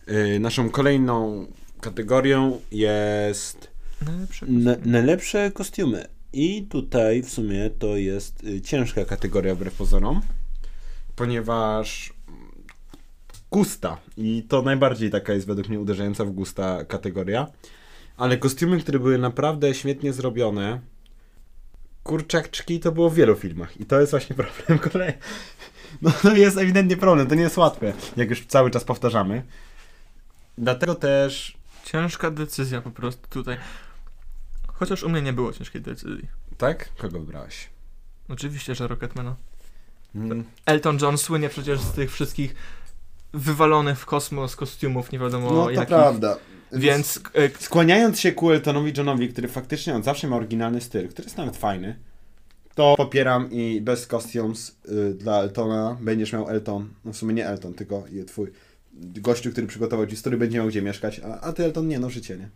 Yy, 0.08 0.40
naszą 0.40 0.70
kolejną 0.70 1.46
kategorią 1.82 2.62
jest 2.72 3.68
Najlepsze 4.06 4.46
Na, 4.50 4.76
najlepsze 4.86 5.52
kostiumy. 5.52 6.08
I 6.34 6.64
tutaj 6.70 7.24
w 7.24 7.30
sumie 7.30 7.70
to 7.70 7.96
jest 7.96 8.44
y, 8.44 8.62
ciężka 8.62 9.06
kategoria 9.06 9.56
wbrew 9.56 9.74
pozorom, 9.74 10.22
ponieważ 11.16 12.14
gusta 13.52 13.98
i 14.18 14.44
to 14.50 14.62
najbardziej 14.62 15.10
taka 15.12 15.34
jest 15.34 15.48
według 15.48 15.70
mnie 15.70 15.80
uderzająca 15.80 16.26
w 16.26 16.30
gusta 16.32 16.86
kategoria. 16.86 17.48
Ale 18.18 18.38
kostiumy, 18.38 18.80
które 18.80 19.00
były 19.00 19.18
naprawdę 19.18 19.74
świetnie 19.74 20.14
zrobione, 20.14 20.82
kurczaczki 22.04 22.80
to 22.80 22.92
było 22.92 23.10
w 23.10 23.16
wielu 23.16 23.36
filmach 23.36 23.80
i 23.82 23.86
to 23.86 24.00
jest 24.00 24.12
właśnie 24.12 24.36
problem 24.44 24.80
kolej. 24.80 25.14
No 26.02 26.12
to 26.12 26.36
jest 26.36 26.58
ewidentnie 26.58 26.98
problem, 26.98 27.28
to 27.28 27.36
nie 27.36 27.42
jest 27.42 27.58
łatwe, 27.58 27.94
jak 28.18 28.30
już 28.30 28.46
cały 28.46 28.72
czas 28.72 28.84
powtarzamy. 28.84 29.44
Dlatego 30.58 30.96
też 30.96 31.58
Ciężka 31.88 32.32
decyzja 32.32 32.82
po 32.82 32.92
prostu 32.92 33.28
tutaj. 33.30 33.58
Chociaż 34.68 35.04
u 35.04 35.10
mnie 35.10 35.22
nie 35.22 35.34
było 35.34 35.54
ciężkiej 35.54 35.82
decyzji. 35.82 36.28
Tak? 36.58 36.90
Kogo 36.98 37.20
wybrałeś? 37.20 37.70
Oczywiście, 38.30 38.76
że 38.76 38.88
Rocketmana. 38.88 39.36
Mm, 40.16 40.44
Elton 40.66 40.98
John 41.02 41.18
słynie 41.18 41.50
przecież 41.50 41.80
z 41.80 41.92
tych 41.92 42.12
wszystkich 42.12 42.56
wywalonych 43.34 44.00
w 44.00 44.06
kosmos 44.06 44.56
kostiumów, 44.56 45.12
nie 45.12 45.20
wiadomo 45.20 45.52
no 45.52 45.64
to 45.64 45.72
jakich. 45.72 45.88
prawda. 45.88 46.38
Więc 46.72 47.20
e, 47.34 47.50
Skłaniając 47.60 48.20
się 48.20 48.32
ku 48.32 48.52
Eltonowi 48.52 48.94
Johnowi, 48.98 49.30
który 49.30 49.48
faktycznie 49.48 49.96
on 49.96 50.04
zawsze 50.04 50.28
ma 50.28 50.36
oryginalny 50.36 50.82
styl, 50.82 51.10
który 51.10 51.26
jest 51.26 51.38
nawet 51.38 51.58
fajny, 51.58 51.96
to 52.76 52.96
popieram 52.98 53.52
i 53.52 53.82
bez 53.82 54.08
costumes 54.08 54.78
y, 54.90 55.14
dla 55.14 55.42
Eltona 55.42 55.98
będziesz 56.02 56.34
miał 56.34 56.50
Elton, 56.50 56.90
no 57.06 57.14
w 57.14 57.18
sumie 57.18 57.34
nie 57.34 57.48
Elton, 57.48 57.74
tylko 57.74 58.04
twój 58.28 58.52
gościu, 58.94 59.52
który 59.52 59.68
przygotował 59.68 60.08
ci 60.08 60.16
story, 60.16 60.38
będzie 60.38 60.58
miał 60.58 60.68
gdzie 60.68 60.82
mieszkać, 60.82 61.20
a, 61.20 61.42
a 61.42 61.54
ty 61.54 61.64
Elton 61.64 61.88
nie, 61.88 62.00
no 62.00 62.10
życie, 62.10 62.38
nie? 62.38 62.50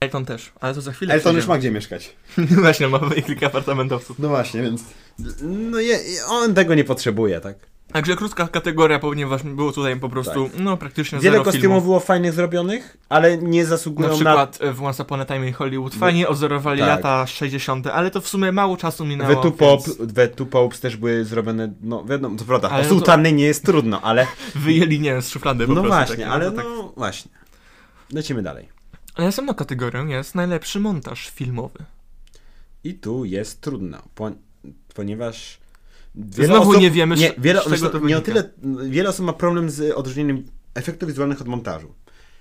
Elton 0.00 0.24
też, 0.24 0.52
ale 0.60 0.74
to 0.74 0.80
za 0.80 0.92
chwilę. 0.92 1.14
Elton 1.14 1.36
już 1.36 1.46
ma 1.46 1.58
gdzie 1.58 1.70
mieszkać. 1.70 2.16
Właśnie, 2.62 2.88
ma 2.88 3.00
kilka 3.26 3.46
apartamentowców. 3.46 4.18
No 4.18 4.28
właśnie, 4.28 4.62
więc 4.62 4.82
no 5.42 5.80
je, 5.80 5.98
on 6.28 6.54
tego 6.54 6.74
nie 6.74 6.84
potrzebuje, 6.84 7.40
tak? 7.40 7.56
Także 7.92 8.16
krótka 8.16 8.48
kategoria, 8.48 8.98
ponieważ 8.98 9.42
było 9.42 9.72
tutaj 9.72 10.00
po 10.00 10.08
prostu, 10.08 10.50
no 10.58 10.76
praktycznie 10.76 11.18
Wiele 11.18 11.32
zero 11.32 11.44
kostiumów 11.44 11.62
filmów. 11.62 11.84
było 11.84 12.00
fajnych 12.00 12.32
zrobionych, 12.32 12.96
ale 13.08 13.38
nie 13.38 13.62
Na 13.62 13.68
zasługują 13.68 14.08
na... 14.08 14.14
przykład 14.14 14.58
e, 14.60 14.72
w 14.72 14.82
Once 14.82 15.02
Upon 15.02 15.20
a 15.20 15.24
Time 15.24 15.48
in 15.48 15.54
Hollywood 15.54 15.94
fajnie 15.94 16.28
odzorowali 16.28 16.80
tak. 16.80 16.88
lata 16.88 17.26
60., 17.26 17.86
ale 17.86 18.10
to 18.10 18.20
w 18.20 18.28
sumie 18.28 18.52
mało 18.52 18.76
czasu 18.76 19.04
minęło. 19.04 19.34
The 19.34 19.42
Two, 19.42 19.50
Pop, 19.52 19.80
więc 19.86 20.14
The 20.14 20.28
Two 20.28 20.46
Popes 20.46 20.80
też 20.80 20.96
były 20.96 21.24
zrobione, 21.24 21.72
no 21.82 22.04
wiadomo, 22.04 22.38
to 22.38 22.44
prawda, 22.44 22.68
Ale 22.70 22.78
o 22.80 22.82
no 22.82 22.88
to- 22.88 22.94
sułtany 22.94 23.32
nie 23.32 23.44
jest 23.44 23.64
trudno, 23.66 24.00
ale... 24.00 24.26
Wyjęli, 24.54 25.00
nie 25.00 25.10
wiem, 25.12 25.22
z 25.22 25.28
szuflady 25.28 25.66
po 25.66 25.72
No 25.74 25.82
prostu. 25.82 25.96
właśnie, 25.98 26.16
takie, 26.16 26.28
ale 26.30 26.50
to 26.50 26.56
tak. 26.56 26.64
no 26.64 26.92
właśnie. 26.96 27.30
Lecimy 28.12 28.42
dalej. 28.42 28.68
A 29.14 29.22
Następną 29.22 29.54
kategorią 29.54 30.06
jest 30.06 30.34
najlepszy 30.34 30.80
montaż 30.80 31.28
filmowy. 31.30 31.78
I 32.84 32.94
tu 32.94 33.24
jest 33.24 33.60
trudno, 33.60 33.98
po, 34.14 34.30
ponieważ 34.94 35.58
Znowu 36.30 36.80
nie 36.80 36.90
wiemy, 36.90 37.16
nie, 37.16 37.32
wiele, 37.38 37.60
z 37.60 37.64
czego 37.64 37.90
to 37.90 37.98
nie 37.98 38.18
o 38.18 38.20
tyle, 38.20 38.50
wiele 38.88 39.08
osób 39.08 39.26
ma 39.26 39.32
problem 39.32 39.70
z 39.70 39.94
odróżnieniem 39.94 40.44
efektów 40.74 41.08
wizualnych 41.08 41.40
od 41.40 41.48
montażu. 41.48 41.94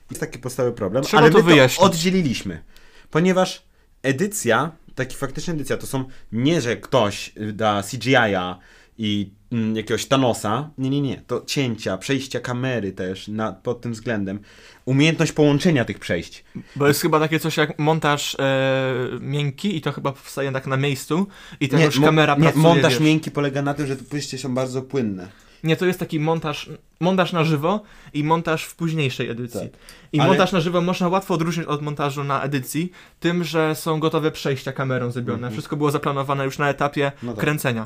Jest 0.10 0.20
taki 0.20 0.40
podstawowy 0.40 0.76
problem, 0.76 1.04
Trzeba 1.04 1.24
ale 1.24 1.32
to 1.32 1.38
my 1.38 1.44
wyjaśnić. 1.44 1.80
to 1.80 1.86
oddzieliliśmy, 1.86 2.64
ponieważ 3.12 3.64
edycja, 4.04 4.72
taki 4.96 5.16
faktyczna 5.16 5.54
edycja, 5.54 5.78
to 5.78 5.88
są 5.88 6.06
nie, 6.32 6.62
że 6.62 6.78
ktoś 6.78 7.34
da 7.54 7.84
CGI-a 7.84 8.60
i 8.98 9.32
mm, 9.52 9.76
jakiegoś 9.76 10.06
Thanosa, 10.06 10.70
nie, 10.78 10.90
nie, 10.90 11.02
nie, 11.02 11.22
to 11.28 11.44
cięcia, 11.48 11.98
przejścia 11.98 12.40
kamery 12.40 12.92
też 12.92 13.28
na, 13.28 13.52
pod 13.54 13.82
tym 13.82 13.94
względem, 13.94 14.40
umiejętność 14.86 15.32
połączenia 15.32 15.86
tych 15.86 16.00
przejść. 16.00 16.44
Bo 16.76 16.88
jest 16.88 17.02
chyba 17.02 17.20
takie 17.20 17.40
coś 17.40 17.58
jak 17.58 17.80
montaż 17.80 18.36
e, 18.40 18.94
miękki 19.20 19.76
i 19.78 19.82
to 19.82 19.92
chyba 19.92 20.12
powstaje 20.12 20.52
tak 20.52 20.68
na 20.68 20.78
miejscu 20.78 21.28
i 21.60 21.70
ta 21.70 21.84
już 21.84 22.00
mo- 22.00 22.06
kamera 22.06 22.36
nie, 22.36 22.42
pracuje, 22.42 22.64
montaż 22.64 22.94
wiesz. 22.94 23.02
miękki 23.02 23.32
polega 23.32 23.62
na 23.62 23.74
tym, 23.74 23.88
że 23.88 23.96
te 23.98 24.04
przejście 24.04 24.38
są 24.38 24.56
bardzo 24.56 24.82
płynne. 24.82 25.28
Nie, 25.64 25.76
to 25.78 25.86
jest 25.86 26.00
taki 26.00 26.20
montaż, 26.20 26.70
montaż 27.00 27.34
na 27.34 27.44
żywo 27.44 27.82
i 28.14 28.24
montaż 28.24 28.64
w 28.66 28.76
późniejszej 28.76 29.30
edycji. 29.30 29.60
Tak. 29.70 29.70
I 30.14 30.20
Ale- 30.20 30.30
montaż 30.30 30.52
na 30.52 30.60
żywo 30.62 30.82
można 30.82 31.08
łatwo 31.08 31.34
odróżnić 31.34 31.68
od 31.68 31.82
montażu 31.82 32.24
na 32.24 32.42
edycji, 32.44 32.92
tym, 33.20 33.44
że 33.44 33.76
są 33.76 34.00
gotowe 34.00 34.32
przejścia 34.32 34.72
kamerą 34.74 35.12
zrobione. 35.12 35.38
Mhm. 35.38 35.54
Wszystko 35.54 35.76
było 35.78 35.92
zaplanowane 35.92 36.46
już 36.46 36.58
na 36.58 36.70
etapie 36.70 37.12
No 37.24 37.32
tak. 37.34 37.42
kręcenia. 37.42 37.86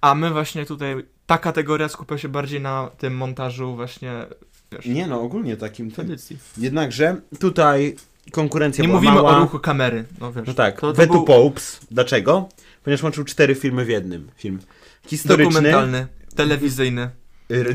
A 0.00 0.14
my 0.14 0.30
właśnie 0.30 0.66
tutaj, 0.66 1.04
ta 1.26 1.38
kategoria 1.38 1.88
skupia 1.88 2.18
się 2.18 2.28
bardziej 2.28 2.60
na 2.60 2.90
tym 2.98 3.16
montażu 3.16 3.76
właśnie, 3.76 4.12
wiesz, 4.72 4.86
Nie 4.86 5.06
no, 5.06 5.20
ogólnie 5.20 5.56
takim 5.56 5.90
tym. 5.90 6.04
edycji. 6.04 6.38
Jednakże 6.58 7.16
tutaj 7.40 7.96
konkurencja 8.32 8.82
Nie 8.82 8.88
mówimy 8.88 9.14
mała. 9.14 9.36
o 9.36 9.40
ruchu 9.40 9.58
kamery, 9.58 10.04
no 10.20 10.32
wiesz. 10.32 10.46
No 10.46 10.54
tak, 10.54 10.80
to, 10.80 10.92
był 10.92 11.24
Popes. 11.24 11.80
Dlaczego? 11.90 12.48
Ponieważ 12.84 13.02
łączył 13.02 13.24
cztery 13.24 13.54
filmy 13.54 13.84
w 13.84 13.88
jednym. 13.88 14.30
Film 14.36 14.58
historyczny, 15.06 15.52
dokumentalny, 15.54 16.06
telewizyjny, 16.42 17.10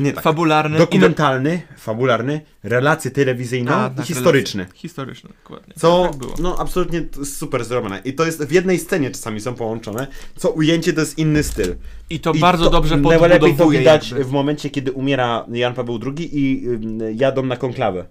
nie 0.00 0.12
tak, 0.12 0.24
fabularny 0.24 0.78
dokumentalny, 0.78 1.62
fabularny, 1.78 2.40
relacje 2.62 3.10
telewizyjne 3.10 3.74
A, 3.74 3.90
i 3.92 3.96
tak, 3.96 4.06
historyczny. 4.06 4.66
historyczny, 4.74 5.30
dokładnie. 5.42 5.74
Co, 5.78 6.08
Tak 6.08 6.16
było. 6.16 6.34
no 6.38 6.58
absolutnie 6.58 7.02
to 7.02 7.24
super 7.24 7.64
zrobione. 7.64 8.00
I 8.04 8.12
to 8.14 8.26
jest 8.26 8.44
w 8.44 8.52
jednej 8.52 8.78
scenie 8.78 9.10
czasami 9.10 9.40
są 9.40 9.54
połączone, 9.54 10.06
co 10.36 10.50
ujęcie 10.50 10.92
to 10.92 11.00
jest 11.00 11.18
inny 11.18 11.42
styl. 11.42 11.76
I 12.10 12.20
to 12.20 12.32
I 12.32 12.38
bardzo 12.40 12.70
dobrze 12.70 12.96
Najlepiej 12.96 13.30
to 13.30 13.38
podbudowuje 13.40 13.78
widać 13.78 14.10
jakby. 14.10 14.24
w 14.24 14.30
momencie, 14.30 14.70
kiedy 14.70 14.92
umiera 14.92 15.46
Jan 15.52 15.74
Paweł 15.74 16.00
II 16.16 16.30
i 16.38 16.66
jadą 17.14 17.42
na 17.42 17.56
konklawę. 17.56 18.04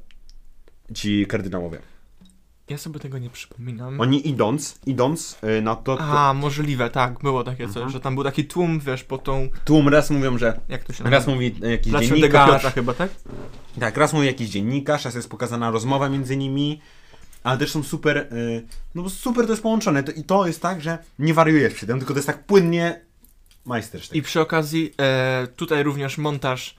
Ci 0.94 1.26
kardynałowie. 1.28 1.80
Ja 2.70 2.78
sobie 2.78 3.00
tego 3.00 3.18
nie 3.20 3.30
przypominam. 3.30 4.02
Oni 4.02 4.30
idąc, 4.30 4.80
idąc 4.86 5.38
y, 5.58 5.62
na 5.62 5.76
to, 5.76 5.98
to 5.98 6.04
A, 6.04 6.34
możliwe, 6.34 6.90
tak, 6.90 7.20
było 7.20 7.44
takie 7.44 7.66
coś, 7.68 7.76
Mhm. 7.76 7.92
że 7.92 8.00
tam 8.00 8.16
był 8.16 8.24
taki 8.24 8.46
tłum, 8.46 8.80
wiesz, 8.80 9.04
po 9.04 9.18
tą, 9.18 9.50
tłum 9.66 9.90
raz 9.90 10.10
mówią, 10.10 10.38
że 10.38 10.60
jak 10.70 10.84
to 10.84 10.94
się 10.94 11.04
raz 11.04 11.28
mówi 11.28 11.56
jakiś 11.72 11.92
Dla 11.92 12.02
dziennikarz, 12.02 12.52
Piotra 12.52 12.70
chyba, 12.72 12.94
tak? 12.94 13.10
tak, 13.80 13.98
raz 13.98 14.14
mówi 14.14 14.28
jakiś 14.28 14.50
dziennikarz, 14.50 15.06
raz 15.06 15.16
jest 15.16 15.30
pokazana 15.30 15.72
rozmowa 15.72 16.10
między 16.10 16.38
nimi, 16.38 16.82
ale 17.44 17.58
też 17.58 17.72
są 17.72 17.84
super, 17.84 18.18
y, 18.18 18.64
no 18.96 19.04
bo 19.04 19.10
super 19.10 19.46
to 19.46 19.52
jest 19.52 19.64
połączone 19.64 20.04
to, 20.04 20.12
i 20.12 20.24
to 20.24 20.48
jest 20.48 20.62
tak, 20.62 20.82
że 20.82 20.98
nie 21.20 21.34
wariujesz 21.34 21.74
przy 21.74 21.88
tym, 21.88 21.98
tylko 21.98 22.14
to 22.14 22.18
jest 22.18 22.28
tak 22.28 22.44
płynnie 22.44 23.02
majstersztyk. 23.66 24.16
I 24.18 24.22
przy 24.22 24.42
okazji 24.42 24.94
e, 25.00 25.48
tutaj 25.56 25.84
również 25.84 26.18
montaż, 26.18 26.76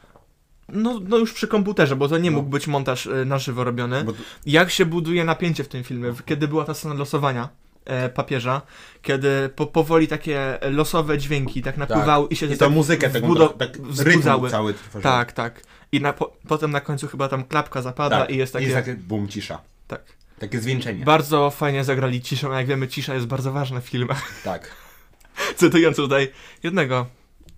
no, 0.68 1.00
no 1.08 1.18
już 1.18 1.32
przy 1.32 1.48
komputerze, 1.48 1.96
bo 1.96 2.08
to 2.08 2.18
nie 2.18 2.30
No. 2.30 2.36
mógł 2.36 2.48
być 2.50 2.66
montaż 2.66 3.06
e, 3.06 3.24
na 3.24 3.38
żywo 3.38 3.64
robiony. 3.64 4.04
To- 4.04 4.12
Jak 4.46 4.70
się 4.70 4.86
buduje 4.86 5.24
napięcie 5.24 5.64
w 5.64 5.68
tym 5.68 5.84
filmie, 5.84 6.12
kiedy 6.26 6.48
była 6.48 6.64
ta 6.64 6.74
scena 6.74 6.94
losowania 6.94 7.48
e, 7.84 8.08
papieża, 8.08 8.62
kiedy 9.02 9.48
po, 9.56 9.66
powoli 9.66 10.08
takie 10.08 10.58
losowe 10.70 11.18
dźwięki 11.18 11.62
tak 11.62 11.76
napływały 11.76 12.28
i 12.28 12.36
się 12.36 12.46
I 12.46 12.48
tak 12.48 12.58
tą 12.58 12.70
muzykę 12.70 13.10
tego 13.10 13.26
wbudo- 13.26 13.48
tak, 13.48 13.76
tak 13.76 14.50
cały 14.50 14.74
tworzył. 14.74 15.02
Tak, 15.02 15.32
tak. 15.32 15.62
I 15.92 16.00
na, 16.00 16.12
po, 16.12 16.36
potem 16.48 16.70
na 16.70 16.80
końcu 16.80 17.08
chyba 17.08 17.28
tam 17.28 17.44
klapka 17.44 17.82
zapada 17.82 18.20
tak. 18.20 18.30
i 18.30 18.36
jest 18.36 18.52
takie... 18.52 18.64
I 18.64 18.68
jest 18.68 18.78
takie 18.86 18.94
bum, 18.94 19.28
cisza. 19.28 19.60
tak. 19.88 20.02
Takie 20.38 20.60
zwieńczenie. 20.60 21.04
Bardzo 21.04 21.50
fajnie 21.50 21.84
zagrali 21.84 22.20
ciszą, 22.22 22.52
a 22.54 22.58
jak 22.58 22.66
wiemy, 22.66 22.88
cisza 22.88 23.14
jest 23.14 23.26
bardzo 23.26 23.52
ważna 23.52 23.80
w 23.80 23.84
filmach. 23.84 24.22
tak. 24.44 24.70
Cytując 25.56 25.96
tutaj 25.96 26.32
jednego 26.62 27.06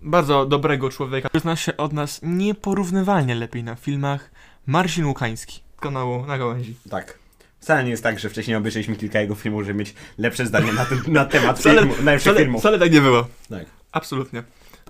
bardzo 0.07 0.45
dobrego 0.45 0.89
człowieka, 0.89 1.29
który 1.29 1.41
zna 1.41 1.55
się 1.55 1.77
od 1.77 1.93
nas 1.93 2.19
nieporównywalnie 2.23 3.35
lepiej 3.35 3.63
na 3.63 3.75
filmach, 3.75 4.31
Marcin 4.65 5.05
Łukański, 5.05 5.59
kanału 5.79 6.25
Na 6.25 6.37
Gałęzi. 6.37 6.75
Tak. 6.89 7.19
Wcale 7.59 7.83
nie 7.83 7.89
jest 7.89 8.03
tak, 8.03 8.19
że 8.19 8.29
wcześniej 8.29 8.57
obejrzeliśmy 8.57 8.95
kilka 8.95 9.19
jego 9.21 9.35
filmów, 9.35 9.65
żeby 9.65 9.79
mieć 9.79 9.93
lepsze 10.17 10.45
zdanie 10.45 10.73
na, 10.73 10.85
ten, 10.85 11.01
na 11.07 11.25
temat 11.25 11.59
Wcale- 11.59 11.79
filmu, 11.79 11.93
najlepszych 12.03 12.21
Wcale, 12.31 12.39
filmów. 12.45 12.61
wcale 12.61 12.79
tak 12.79 12.91
nie 12.91 13.01
było. 13.01 13.27
Tak. 13.49 13.65
Absolutnie. 13.91 14.43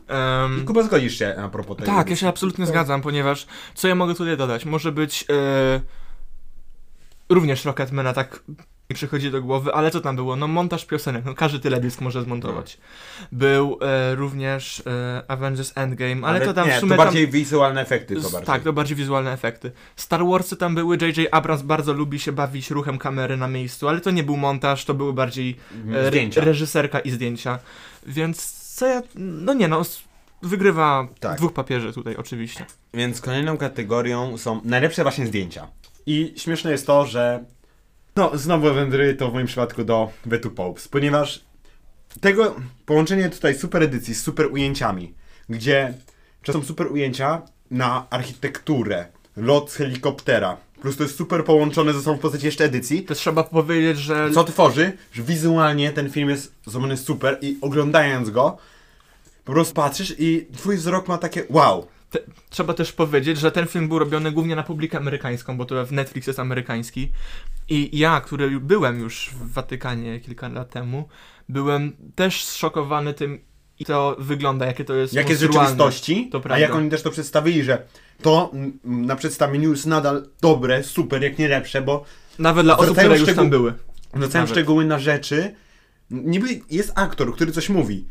Em, 0.08 0.66
Kuba, 0.66 0.84
zgodzisz 0.84 1.18
się 1.20 1.36
a 1.44 1.50
propos 1.50 1.78
tego? 1.78 1.92
tak, 1.92 2.10
ja 2.10 2.16
się 2.16 2.28
absolutnie 2.28 2.66
zgadzam, 2.66 3.02
ponieważ 3.02 3.48
co 3.76 3.88
ja 3.88 3.96
mogę 3.96 4.16
tutaj 4.16 4.38
dodać? 4.38 4.66
Może 4.66 4.92
być 4.92 5.26
e, 5.30 5.82
również 7.30 7.66
Rocketmana, 7.66 8.14
tak 8.14 8.44
mi 8.90 8.96
przychodzi 8.96 9.32
do 9.32 9.42
głowy, 9.42 9.74
ale 9.74 9.92
co 9.92 10.02
tam 10.02 10.16
było? 10.16 10.36
No 10.36 10.48
montaż 10.48 10.86
piosenek, 10.86 11.26
no 11.26 11.34
każdy 11.34 11.60
teledysk 11.60 12.02
może 12.02 12.24
zmontować. 12.24 12.78
Był 13.32 13.80
e, 13.82 14.16
również 14.16 14.84
e, 14.88 15.24
Avengers 15.28 15.72
Endgame, 15.76 16.28
ale, 16.28 16.42
to 16.46 16.54
tam 16.54 16.68
nie, 16.68 16.74
w 16.74 16.80
sumie 16.80 16.92
to 16.92 16.98
tam... 16.98 17.06
bardziej 17.06 17.28
wizualne 17.28 17.82
efekty 17.82 18.16
to 18.16 18.22
bardziej. 18.22 18.42
Tak, 18.42 18.64
to 18.64 18.74
bardziej 18.74 18.98
wizualne 18.98 19.32
efekty. 19.32 19.72
Star 19.96 20.26
Warsy 20.26 20.58
tam 20.58 20.76
były, 20.76 20.98
J.J. 21.02 21.28
Abrams 21.32 21.62
bardzo 21.62 21.94
lubi 21.94 22.20
się 22.20 22.32
bawić 22.32 22.72
ruchem 22.72 22.98
kamery 22.98 23.38
na 23.38 23.48
miejscu, 23.48 23.88
ale 23.88 24.02
to 24.02 24.12
nie 24.12 24.24
był 24.24 24.38
montaż, 24.38 24.86
to 24.86 24.94
były 24.94 25.14
bardziej 25.14 25.56
e, 25.92 25.98
re- 26.00 26.08
Zdjęcia. 26.08 26.42
reżyserka 26.44 27.00
i 27.00 27.12
zdjęcia. 27.12 27.60
Więc 28.06 28.52
co 28.76 28.88
ja... 28.88 29.02
No 29.16 29.54
nie 29.54 29.68
no, 29.68 29.82
wygrywa 30.42 31.08
Tak. 31.20 31.38
dwóch 31.38 31.54
papieży 31.54 31.94
tutaj 31.94 32.16
oczywiście. 32.16 32.66
Więc 32.94 33.22
kolejną 33.22 33.58
kategorią 33.58 34.38
są 34.38 34.62
najlepsze 34.64 35.04
właśnie 35.04 35.28
zdjęcia. 35.28 35.68
I 36.06 36.34
śmieszne 36.38 36.72
jest 36.72 36.88
to, 36.88 37.06
że 37.06 37.44
no, 38.18 38.38
znowu 38.38 38.74
wędruje 38.74 39.14
to 39.14 39.30
w 39.30 39.34
moim 39.34 39.48
przypadku 39.48 39.84
do 39.84 40.10
Two 40.42 40.50
Popes, 40.50 40.88
ponieważ 40.88 41.46
tego 42.22 42.56
połączenie 42.86 43.30
tutaj 43.30 43.56
super 43.56 43.84
edycji 43.84 44.16
z 44.16 44.24
super 44.24 44.52
ujęciami, 44.52 45.14
gdzie 45.50 45.94
są 46.52 46.64
super 46.64 46.92
ujęcia 46.92 47.42
na 47.72 48.08
architekturę, 48.10 49.06
lot 49.38 49.72
z 49.72 49.76
helikoptera, 49.76 50.58
plus 50.82 50.98
to 50.98 51.04
jest 51.04 51.16
super 51.16 51.46
połączone 51.46 51.94
ze 51.94 52.02
sobą 52.02 52.18
w 52.18 52.20
postaci 52.20 52.46
jeszcze 52.46 52.64
edycji, 52.64 53.04
To 53.04 53.16
trzeba 53.16 53.44
powiedzieć, 53.44 53.98
że 53.98 54.32
co 54.32 54.44
tworzy, 54.44 54.92
że 55.14 55.24
wizualnie 55.24 55.92
ten 55.92 56.10
film 56.10 56.30
jest 56.30 56.54
zrobiony 56.66 56.98
super 56.98 57.38
i 57.42 57.58
oglądając 57.62 58.30
go, 58.30 58.58
po 59.46 59.52
prostu 59.54 59.74
patrzysz 59.74 60.16
i 60.20 60.48
twój 60.58 60.78
wzrok 60.78 61.08
ma 61.08 61.18
takie 61.18 61.44
wow. 61.50 61.88
Te, 62.10 62.20
trzeba 62.50 62.74
też 62.74 62.94
powiedzieć, 62.94 63.40
że 63.40 63.52
ten 63.52 63.68
film 63.68 63.88
był 63.88 64.00
robiony 64.00 64.32
głównie 64.32 64.56
na 64.56 64.64
publikę 64.64 64.98
amerykańską, 64.98 65.58
bo 65.58 65.66
to 65.66 65.86
w 65.86 65.92
Netflix 65.92 66.28
jest 66.28 66.40
amerykański. 66.40 67.12
I 67.70 68.00
ja, 68.00 68.22
który 68.22 68.60
byłem 68.60 69.00
już 69.00 69.30
w 69.34 69.54
Watykanie 69.54 70.20
kilka 70.20 70.48
lat 70.48 70.70
temu, 70.70 71.08
byłem 71.50 71.92
też 72.16 72.44
zszokowany 72.44 73.14
tym, 73.14 73.40
i 73.80 73.86
to 73.86 74.16
wygląda, 74.20 74.66
jakie 74.66 74.86
to 74.86 74.96
jest 74.96 75.14
Jak 75.14 75.30
jest 75.30 75.42
w 75.42 75.44
monstrualne. 75.44 75.70
rzeczywistości, 75.70 76.30
To 76.32 76.42
a 76.50 76.60
jak 76.60 76.76
oni 76.76 76.90
też 76.90 77.02
to 77.02 77.12
przedstawili, 77.12 77.64
że 77.64 77.86
to 78.22 78.52
mm, 78.54 78.80
na 78.84 79.16
przedstawieniu 79.16 79.72
jest 79.72 79.86
nadal 79.86 80.28
dobre, 80.42 80.84
super, 80.84 81.24
jak 81.24 81.40
nie 81.40 81.48
lepsze, 81.48 81.82
bo 81.82 82.04
Nawet 82.40 82.66
dla 82.66 82.78
osób, 82.78 82.98
które 82.98 83.20
już 83.20 83.36
tam 83.36 83.50
były. 83.50 83.74
Zwracają 84.16 84.48
szczegóły 84.48 84.86
na 84.86 85.00
rzeczy. 85.00 85.56
Niby 86.12 86.48
jest 86.72 86.92
aktor, 86.96 87.36
który 87.36 87.52
coś 87.52 87.70
mówi, 87.70 88.06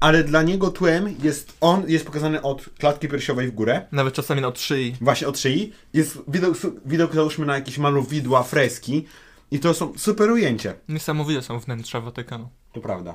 ale 0.00 0.24
dla 0.24 0.42
niego 0.42 0.70
tłem 0.70 1.14
jest 1.22 1.56
on, 1.60 1.82
jest 1.90 2.06
pokazany 2.06 2.42
od 2.42 2.64
klatki 2.78 3.08
piersiowej 3.08 3.48
w 3.48 3.54
górę, 3.54 3.86
Nawet 3.92 4.14
czasami 4.14 4.44
od 4.44 4.60
szyi. 4.60 4.96
właśnie 5.00 5.28
od 5.28 5.38
szyi. 5.38 5.72
Jest 5.92 6.18
widok, 6.28 6.56
widok 6.86 7.14
załóżmy 7.14 7.46
na 7.46 7.54
jakieś 7.54 7.78
malowidła, 7.78 8.42
freski 8.42 9.06
i 9.50 9.60
to 9.60 9.74
są 9.74 9.92
super 9.96 10.30
ujęcia. 10.30 10.72
Niesamowite 10.88 11.42
są 11.42 11.58
wnętrza 11.58 12.00
Watykanu. 12.00 12.48
To 12.72 12.80
prawda. 12.80 13.14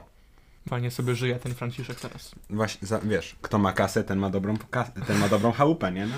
Fajnie 0.70 0.92
sobie 0.92 1.16
żyje 1.16 1.36
ten 1.36 1.54
Franciszek 1.56 2.00
teraz. 2.00 2.32
Właśnie, 2.50 2.88
za, 2.88 3.00
wiesz, 3.00 3.36
kto 3.42 3.58
ma 3.58 3.74
kasę, 3.74 4.04
ten 4.04 4.20
ma 4.20 4.30
dobrą, 4.30 4.58
kasę, 4.70 4.92
ten 5.08 5.18
ma 5.20 5.30
dobrą 5.30 5.52
chałupę, 5.52 5.92
nie? 5.92 6.08
No. 6.08 6.16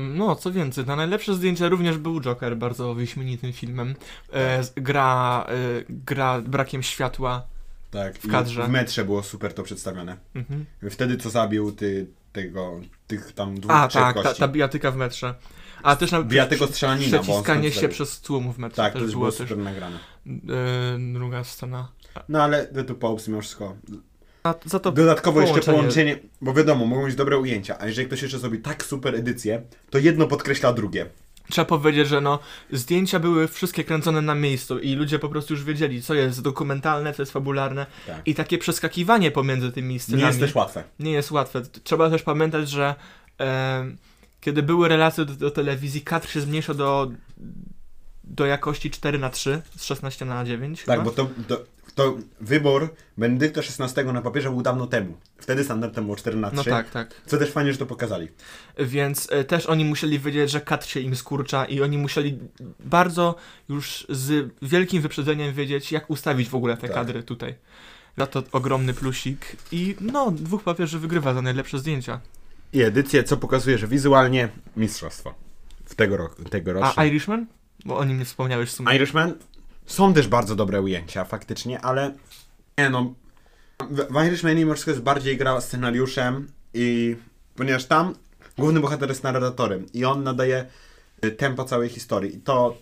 No, 0.00 0.36
co 0.36 0.52
więcej, 0.52 0.86
na 0.86 0.96
najlepsze 0.96 1.34
zdjęcia 1.34 1.68
również 1.68 1.98
był 1.98 2.20
Joker, 2.20 2.56
bardzo 2.56 2.94
wyśmienitym 2.94 3.52
filmem. 3.52 3.94
E, 4.32 4.62
gra, 4.76 5.46
e, 5.48 5.54
gra 5.88 6.40
brakiem 6.40 6.82
światła. 6.82 7.42
Tak, 7.96 8.18
W 8.18 8.30
kadrze. 8.30 8.64
w 8.66 8.68
metrze 8.68 9.04
było 9.04 9.22
super 9.22 9.54
to 9.54 9.62
przedstawione. 9.62 10.16
Mhm. 10.34 10.66
Wtedy 10.90 11.16
co 11.16 11.30
zabił 11.30 11.72
ty, 11.72 12.06
tego, 12.32 12.80
tych 13.06 13.32
tam 13.32 13.60
dwóch, 13.60 13.70
A, 13.74 13.88
trzech 13.88 14.02
tak, 14.02 14.22
ta, 14.22 14.34
ta 14.34 14.48
bijatyka 14.48 14.90
w 14.90 14.96
metrze. 14.96 15.34
A 15.82 15.96
też 15.96 16.12
na 16.12 16.22
Bijatego 16.22 16.66
strzelanina, 16.66 17.18
przeciskanie 17.18 17.72
się 17.72 17.88
przez 17.88 18.20
tłum 18.20 18.52
w 18.52 18.58
metrze 18.58 18.76
Tak, 18.82 18.92
też 18.92 19.02
to 19.02 19.08
było 19.08 19.18
było 19.20 19.32
też 19.32 19.38
super 19.48 19.58
nagrane. 19.64 19.98
e, 20.26 21.12
druga 21.14 21.44
scena. 21.44 21.88
No 22.28 22.42
ale 22.42 22.66
Two 22.66 22.94
Popes 22.94 23.28
mimo 23.28 23.40
wszystko. 23.40 23.76
Dodatkowo 24.94 25.40
jeszcze 25.40 25.54
połączenie- 25.60 25.64
połączenie, 25.76 26.18
bo 26.40 26.54
wiadomo, 26.54 26.86
mogą 26.86 27.04
być 27.04 27.14
dobre 27.14 27.38
ujęcia, 27.38 27.76
a 27.80 27.86
jeżeli 27.86 28.06
ktoś 28.06 28.22
jeszcze 28.22 28.38
zrobi 28.38 28.58
tak 28.58 28.84
super 28.84 29.14
edycję, 29.14 29.62
to 29.90 29.98
jedno 29.98 30.26
podkreśla 30.26 30.72
drugie. 30.72 31.06
Trzeba 31.50 31.64
powiedzieć, 31.64 32.08
że 32.08 32.20
no, 32.20 32.38
zdjęcia 32.72 33.18
były 33.20 33.48
wszystkie 33.48 33.84
kręcone 33.84 34.22
na 34.22 34.34
miejscu 34.34 34.78
i 34.78 34.94
ludzie 34.94 35.18
po 35.18 35.28
prostu 35.28 35.54
już 35.54 35.64
wiedzieli, 35.64 36.02
co 36.02 36.14
jest 36.14 36.42
dokumentalne, 36.42 37.12
co 37.14 37.22
jest 37.22 37.32
fabularne 37.32 37.86
Tak. 38.06 38.22
i 38.26 38.34
takie 38.34 38.58
przeskakiwanie 38.58 39.30
pomiędzy 39.30 39.72
tymi 39.72 39.98
scenami 39.98 40.22
Nie 40.22 40.28
jest 40.28 40.40
też 40.40 40.54
łatwe. 40.54 40.84
nie 41.00 41.10
jest 41.12 41.30
łatwe. 41.30 41.62
Trzeba 41.84 42.10
też 42.10 42.22
pamiętać, 42.22 42.68
że 42.70 42.94
em, 43.38 43.96
kiedy 44.40 44.62
były 44.62 44.88
relacje 44.88 45.24
do, 45.24 45.34
do 45.34 45.50
telewizji, 45.50 46.00
kadr 46.00 46.28
się 46.28 46.40
zmniejsza 46.40 46.74
do, 46.74 47.10
do 48.24 48.46
jakości 48.46 48.90
4 48.90 49.18
na 49.18 49.30
3 49.30 49.62
z 49.76 49.84
16 49.84 50.24
na 50.24 50.44
9 50.44 50.84
Tak, 50.84 50.98
chyba. 50.98 51.04
bo 51.04 51.10
to, 51.16 51.28
to, 51.48 51.64
to 51.96 52.16
wybór 52.40 52.94
Benedykta 53.18 53.60
XVI 53.60 54.04
na 54.12 54.22
papierze 54.22 54.50
był 54.50 54.62
dawno 54.62 54.86
temu. 54.86 55.16
Wtedy 55.38 55.64
standardem 55.64 56.04
było 56.04 56.16
4 56.16 56.36
na 56.36 56.48
3. 56.50 56.56
No 56.56 56.64
tak, 56.64 56.90
tak. 56.90 57.14
Co 57.26 57.38
też 57.38 57.50
fajnie, 57.50 57.72
że 57.72 57.78
to 57.78 57.86
pokazali. 57.86 58.28
Więc 58.78 59.28
e, 59.30 59.44
też 59.44 59.66
oni 59.66 59.84
musieli 59.84 60.18
wiedzieć, 60.18 60.50
że 60.50 60.60
kadr 60.60 60.86
się 60.86 61.00
im 61.00 61.16
skurcza 61.16 61.64
i 61.64 61.80
oni 61.80 61.98
musieli 61.98 62.38
bardzo 62.80 63.34
już 63.68 64.06
z 64.08 64.52
wielkim 64.62 65.02
wyprzedzeniem 65.02 65.54
wiedzieć, 65.54 65.92
jak 65.92 66.10
ustawić 66.10 66.48
w 66.48 66.54
ogóle 66.54 66.76
te 66.76 66.86
Tak. 66.88 66.96
kadry 66.96 67.22
tutaj. 67.22 67.54
Za 68.18 68.26
to 68.26 68.42
ogromny 68.52 68.94
plusik 68.94 69.56
i 69.72 69.96
no, 70.00 70.30
dwóch 70.30 70.62
papieży 70.62 70.98
wygrywa 70.98 71.34
za 71.34 71.42
najlepsze 71.42 71.78
zdjęcia. 71.78 72.20
I 72.72 72.82
edycję, 72.82 73.24
co 73.24 73.36
pokazuje, 73.36 73.78
że 73.78 73.86
wizualnie 73.88 74.48
mistrzostwo. 74.76 75.34
W 75.84 75.94
tego 75.94 76.16
roku, 76.16 76.44
tegorocznie. 76.44 76.92
A 76.96 77.04
Irishman? 77.04 77.46
Bo 77.84 77.98
o 77.98 78.04
nim 78.04 78.18
nie 78.18 78.24
wspomniałeś 78.24 78.68
w 78.68 78.72
sumie. 78.72 78.96
Irishman 78.96 79.34
są 79.86 80.14
też 80.14 80.28
bardzo 80.28 80.56
dobre 80.56 80.80
ujęcia, 80.80 81.24
faktycznie, 81.24 81.80
ale 81.80 82.14
nie 82.78 82.90
no. 82.90 83.14
W, 83.90 84.26
Irishmanie 84.26 84.66
wszystko 84.66 84.90
jest 84.90 85.02
bardziej 85.02 85.36
gra 85.36 85.60
scenariuszem 85.60 86.48
i 86.74 87.16
ponieważ 87.54 87.84
tam 87.84 88.14
główny 88.58 88.80
bohater 88.80 89.08
jest 89.08 89.22
narratorem 89.22 89.86
i 89.92 90.04
on 90.04 90.22
nadaje 90.22 90.66
y, 91.24 91.30
tempo 91.30 91.64
całej 91.64 91.88
historii. 91.88 92.36
I 92.36 92.40
to 92.40 92.76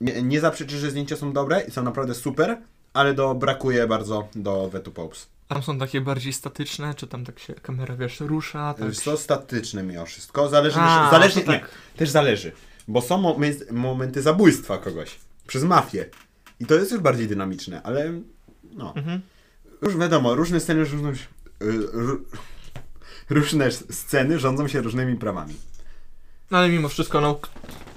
nie, 0.00 0.22
nie 0.22 0.40
zaprzeczy, 0.40 0.78
że 0.78 0.90
zdjęcia 0.90 1.16
są 1.16 1.32
dobre 1.32 1.60
i 1.60 1.70
są 1.70 1.82
naprawdę 1.82 2.14
super, 2.14 2.58
ale 2.92 3.14
do, 3.14 3.34
brakuje 3.34 3.86
bardzo 3.86 4.28
do 4.34 4.70
Two 4.84 4.90
Popes. 4.90 5.28
Tam 5.48 5.62
są 5.62 5.78
takie 5.78 6.00
bardziej 6.00 6.32
statyczne, 6.32 6.94
czy 6.94 7.06
tam 7.06 7.24
tak 7.24 7.38
się 7.38 7.54
kamera, 7.54 7.96
wiesz, 7.96 8.20
rusza, 8.20 8.74
tak. 8.74 8.94
To 9.04 9.16
statyczne 9.16 9.82
mimo 9.82 10.06
wszystko, 10.06 10.48
zależy, 10.48 10.78
A, 10.80 11.10
zależy 11.10 11.38
nie, 11.38 11.44
tak. 11.46 11.70
też 11.96 12.10
zależy, 12.10 12.52
bo 12.88 13.02
są 13.02 13.22
momen- 13.22 13.72
momenty 13.72 14.22
zabójstwa 14.22 14.78
kogoś 14.78 15.18
przez 15.50 15.64
mafię 15.64 16.06
i 16.60 16.66
to 16.66 16.74
jest 16.74 16.92
już 16.92 17.00
bardziej 17.00 17.28
dynamiczne, 17.28 17.82
ale 17.82 18.12
no, 18.72 18.94
Mhm. 18.96 19.20
już 19.82 19.96
wiadomo, 19.96 20.34
różne 20.34 20.60
sceny 20.60 20.86
rządzą 20.86 21.14
się, 21.14 21.26
y, 21.62 21.88
ró- 21.88 22.20
różne 23.30 23.70
sceny 23.72 24.38
rządzą 24.38 24.68
się 24.68 24.80
różnymi 24.80 25.16
prawami. 25.16 25.54
No 26.50 26.58
ale 26.58 26.68
mimo 26.68 26.88
wszystko, 26.88 27.20
no, 27.20 27.40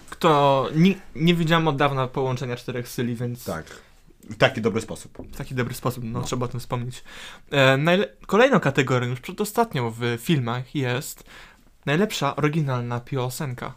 kto... 0.10 0.70
Nie, 0.76 0.96
nie 1.16 1.36
widziałem 1.36 1.68
od 1.68 1.76
dawna 1.76 2.08
połączenia 2.08 2.56
czterech 2.56 2.88
syli, 2.88 3.16
więc 3.16 3.44
Tak, 3.44 3.66
w 4.30 4.38
taki 4.38 4.62
dobry 4.62 4.82
sposób. 4.82 5.18
w 5.34 5.38
taki 5.38 5.56
dobry 5.56 5.74
sposób, 5.74 6.04
no, 6.04 6.20
No. 6.20 6.26
trzeba 6.26 6.46
o 6.46 6.50
tym 6.50 6.60
wspomnieć. 6.60 7.04
E, 7.52 7.78
kolejną 8.28 8.60
kategorią, 8.60 9.08
już 9.08 9.20
przedostatnią 9.20 9.92
w 9.92 10.02
filmach 10.20 10.76
jest 10.76 11.24
najlepsza 11.86 12.36
oryginalna 12.36 13.00
piosenka. 13.00 13.74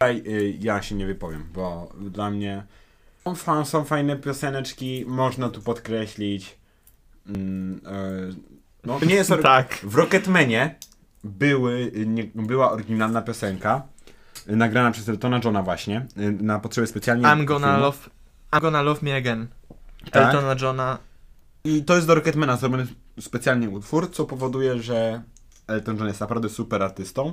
Tutaj 0.00 0.22
y, 0.26 0.56
ja 0.60 0.82
się 0.82 0.94
nie 0.94 1.06
wypowiem, 1.06 1.48
bo 1.54 1.92
dla 2.00 2.30
mnie 2.30 2.66
są, 3.36 3.64
są 3.64 3.84
fajne 3.84 4.16
pioseneczki, 4.16 5.04
można 5.06 5.48
tu 5.48 5.62
podkreślić. 5.62 6.58
Mm, 7.26 7.80
y, 7.86 8.34
no, 8.84 8.98
nie 9.06 9.14
jest 9.14 9.32
Tak. 9.42 9.74
W 9.82 9.94
Rocketmanie 9.94 10.74
były, 11.24 11.92
nie, 12.06 12.24
była 12.34 12.72
oryginalna 12.72 13.22
piosenka, 13.22 13.82
y, 14.48 14.56
nagrana 14.56 14.90
przez 14.90 15.08
Eltona 15.08 15.40
Johna 15.44 15.62
właśnie, 15.62 16.06
y, 16.18 16.32
na 16.32 16.58
potrzeby 16.58 16.86
specjalnie 16.86 17.24
I'm 17.24 17.44
gonna 17.44 17.66
filmu. 17.66 17.82
love... 17.82 18.10
I'm 18.52 18.60
gonna 18.60 18.82
love 18.82 19.02
me 19.02 19.16
again. 19.16 19.46
Tak? 20.10 20.34
Eltona 20.34 20.54
Johna. 20.60 20.98
I 21.64 21.84
to 21.84 21.94
jest 21.94 22.06
do 22.06 22.14
Rocketmana 22.14 22.56
zrobiony 22.56 22.86
specjalnie 23.20 23.70
utwór, 23.70 24.10
co 24.10 24.24
powoduje, 24.24 24.82
że 24.82 25.22
Elton 25.66 25.96
John 25.96 26.08
jest 26.08 26.20
naprawdę 26.20 26.48
super 26.48 26.82
artystą. 26.82 27.32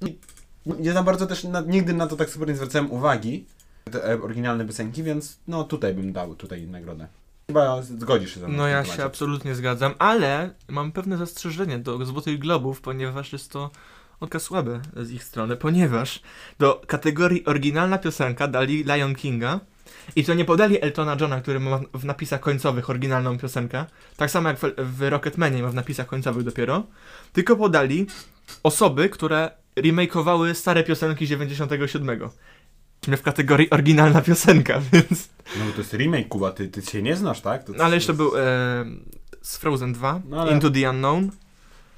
I 0.00 0.18
nie 0.66 0.92
za 0.92 1.02
bardzo 1.02 1.26
też 1.26 1.44
na, 1.44 1.60
nigdy 1.60 1.92
na 1.92 2.06
to 2.06 2.16
tak 2.16 2.30
super 2.30 2.48
nie 2.48 2.56
zwracałem 2.56 2.90
uwagi, 2.90 3.44
te 3.90 4.22
oryginalne 4.22 4.66
piosenki, 4.66 5.02
więc 5.02 5.38
no 5.48 5.64
tutaj 5.64 5.94
bym 5.94 6.12
dał 6.12 6.34
tutaj 6.34 6.66
nagrodę. 6.66 7.06
Chyba 7.46 7.82
zgodzisz 7.82 8.34
się 8.34 8.40
ze 8.40 8.48
mną. 8.48 8.56
No 8.56 8.66
ja 8.66 8.84
się 8.84 9.04
absolutnie 9.04 9.54
zgadzam, 9.54 9.94
ale 9.98 10.50
mam 10.68 10.92
pewne 10.92 11.16
zastrzeżenie 11.16 11.78
do 11.78 12.04
Złotych 12.04 12.38
Globów, 12.38 12.80
ponieważ 12.80 13.32
jest 13.32 13.52
to 13.52 13.70
oka 14.20 14.38
słabe 14.38 14.80
z 14.96 15.10
ich 15.10 15.24
strony, 15.24 15.56
ponieważ 15.56 16.22
do 16.58 16.82
kategorii 16.86 17.44
oryginalna 17.44 17.98
piosenka 17.98 18.48
dali 18.48 18.84
Lion 18.84 19.14
Kinga 19.14 19.60
i 20.16 20.24
to 20.24 20.34
nie 20.34 20.44
podali 20.44 20.82
Eltona 20.82 21.16
Johna, 21.20 21.40
który 21.40 21.60
ma 21.60 21.80
w 21.94 22.04
napisach 22.04 22.40
końcowych 22.40 22.90
oryginalną 22.90 23.38
piosenkę, 23.38 23.84
tak 24.16 24.30
samo 24.30 24.48
jak 24.48 24.58
w, 24.58 24.64
w 24.78 25.08
Rocketmanie 25.08 25.62
ma 25.62 25.68
w 25.68 25.74
napisach 25.74 26.06
końcowych 26.06 26.44
dopiero, 26.44 26.86
tylko 27.32 27.56
podali 27.56 28.06
osoby, 28.62 29.08
które 29.08 29.50
remakeowały 29.76 30.54
stare 30.54 30.84
piosenki 30.84 31.26
z 31.26 31.28
97. 31.28 32.20
Jesteśmy 32.96 33.16
w 33.16 33.22
kategorii 33.22 33.70
oryginalna 33.70 34.22
piosenka, 34.22 34.80
więc... 34.92 35.28
No 35.58 35.64
bo 35.64 35.72
to 35.72 35.78
jest 35.78 35.92
remake, 35.92 36.28
Kuba, 36.28 36.50
ty, 36.52 36.68
ty 36.68 36.82
się 36.82 37.02
nie 37.02 37.16
znasz, 37.16 37.40
tak? 37.40 37.64
To, 37.64 37.72
No 37.76 37.84
ale 37.84 37.94
jeszcze 37.94 38.14
był 38.14 38.36
e, 38.36 38.40
z 39.42 39.56
Frozen 39.56 39.92
2, 39.92 40.20
No 40.28 40.40
ale- 40.42 40.52
Into 40.52 40.70
the 40.70 40.90
Unknown. 40.90 41.30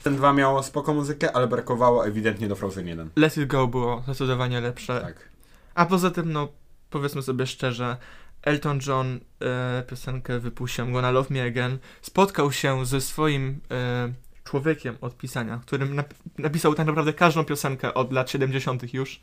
Ten 0.02 0.16
dwa 0.16 0.32
miało 0.32 0.62
spoko 0.62 0.94
muzykę, 0.94 1.36
ale 1.36 1.46
brakowało 1.48 2.06
ewidentnie 2.06 2.48
do 2.48 2.56
Frozen 2.56 2.86
1. 2.86 3.10
Let 3.16 3.36
It 3.36 3.46
Go 3.46 3.66
było 3.66 4.02
zdecydowanie 4.04 4.60
lepsze. 4.60 5.00
Tak. 5.00 5.28
A 5.74 5.86
poza 5.86 6.10
tym, 6.10 6.32
no, 6.32 6.48
powiedzmy 6.90 7.22
sobie 7.22 7.46
szczerze, 7.46 7.96
Elton 8.42 8.78
John 8.86 9.20
e, 9.42 9.82
piosenkę 9.88 10.38
wypuścił, 10.38 10.86
Gonna 10.92 11.10
Love 11.10 11.34
Me 11.34 11.42
Again, 11.44 11.78
spotkał 12.02 12.52
się 12.52 12.86
ze 12.86 13.00
swoim 13.00 13.60
e, 13.70 14.12
człowiekiem 14.44 14.96
od 15.00 15.16
pisania, 15.16 15.60
którym 15.66 15.94
nap 15.94 16.14
napisał 16.38 16.74
tak 16.74 16.86
naprawdę 16.86 17.12
każdą 17.12 17.44
piosenkę 17.44 17.94
od 17.94 18.12
lat 18.12 18.30
70. 18.30 18.94
już. 18.94 19.20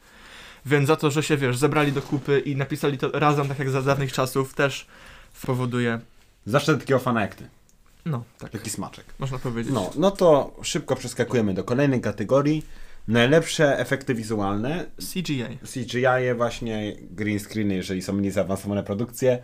Więc 0.65 0.87
za 0.87 0.95
to, 0.95 1.11
że 1.11 1.23
się, 1.23 1.37
wiesz, 1.37 1.57
zebrali 1.57 1.91
do 1.91 2.01
kupy 2.01 2.39
i 2.39 2.55
napisali 2.55 2.97
to 2.97 3.11
razem, 3.11 3.47
tak 3.47 3.59
jak 3.59 3.69
za 3.69 3.81
dawnych 3.81 4.13
czasów, 4.13 4.53
też 4.53 4.87
powoduje, 5.45 5.99
Zawsze 6.45 6.77
takiego 6.77 6.99
fana 6.99 7.21
jak 7.21 7.35
ty. 7.35 7.47
no, 8.05 8.23
tak, 8.37 8.51
Taki 8.51 8.69
smaczek. 8.69 9.05
można 9.19 9.39
powiedzieć. 9.39 9.73
No, 9.73 9.91
no 9.95 10.11
to 10.11 10.55
szybko 10.63 10.95
przeskakujemy 10.95 11.53
do 11.53 11.63
kolejnej 11.63 12.01
kategorii. 12.01 12.65
Najlepsze 13.07 13.79
efekty 13.79 14.15
wizualne. 14.15 14.85
CGI. 15.13 15.43
CGI, 15.73 16.33
właśnie 16.37 16.95
green 17.11 17.39
screeny, 17.39 17.75
jeżeli 17.75 18.01
są 18.01 18.13
mniej 18.13 18.31
zaawansowane 18.31 18.83
produkcje. 18.83 19.39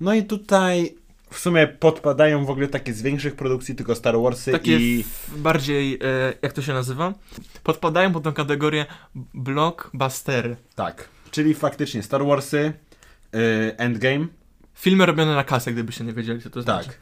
No 0.00 0.14
i 0.14 0.24
tutaj 0.24 0.96
w 1.30 1.38
sumie 1.38 1.66
podpadają 1.66 2.44
w 2.44 2.50
ogóle 2.50 2.68
takie 2.68 2.92
z 2.94 3.02
większych 3.02 3.36
produkcji, 3.36 3.74
tylko 3.74 3.94
Star 3.94 4.20
Warsy 4.20 4.52
Takie 4.52 4.78
i... 4.78 5.04
bardziej, 5.36 5.94
e, 5.94 5.98
jak 6.42 6.52
to 6.52 6.62
się 6.62 6.72
nazywa? 6.72 7.14
Podpadają 7.62 8.12
pod 8.12 8.22
tą 8.24 8.32
kategorię 8.32 8.86
blockbustery. 9.34 10.56
Tak. 10.74 11.08
Czyli 11.30 11.54
faktycznie 11.54 12.02
Star 12.02 12.24
Warsy, 12.26 12.72
y, 13.34 13.76
Endgame. 13.76 14.26
Filmy 14.74 15.06
robione 15.06 15.34
na 15.34 15.44
kasę, 15.44 15.72
gdybyście 15.72 16.04
nie 16.04 16.12
wiedzieli, 16.12 16.42
co 16.42 16.50
to 16.50 16.62
Tak. 16.62 16.84
znaczy. 16.84 16.98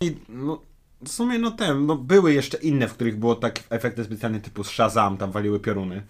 I 0.00 0.16
no, 0.28 0.62
w 1.04 1.08
sumie 1.08 1.38
no 1.38 1.50
ten, 1.50 1.86
no 1.86 1.96
były 1.96 2.32
jeszcze 2.32 2.58
inne, 2.58 2.88
w 2.88 2.94
których 2.94 3.18
było 3.18 3.34
tak 3.34 3.60
efekty 3.70 4.04
specjalne 4.04 4.40
typu 4.40 4.64
Shazam, 4.64 5.16
tam 5.16 5.32
waliły 5.32 5.60
pioruny. 5.60 6.02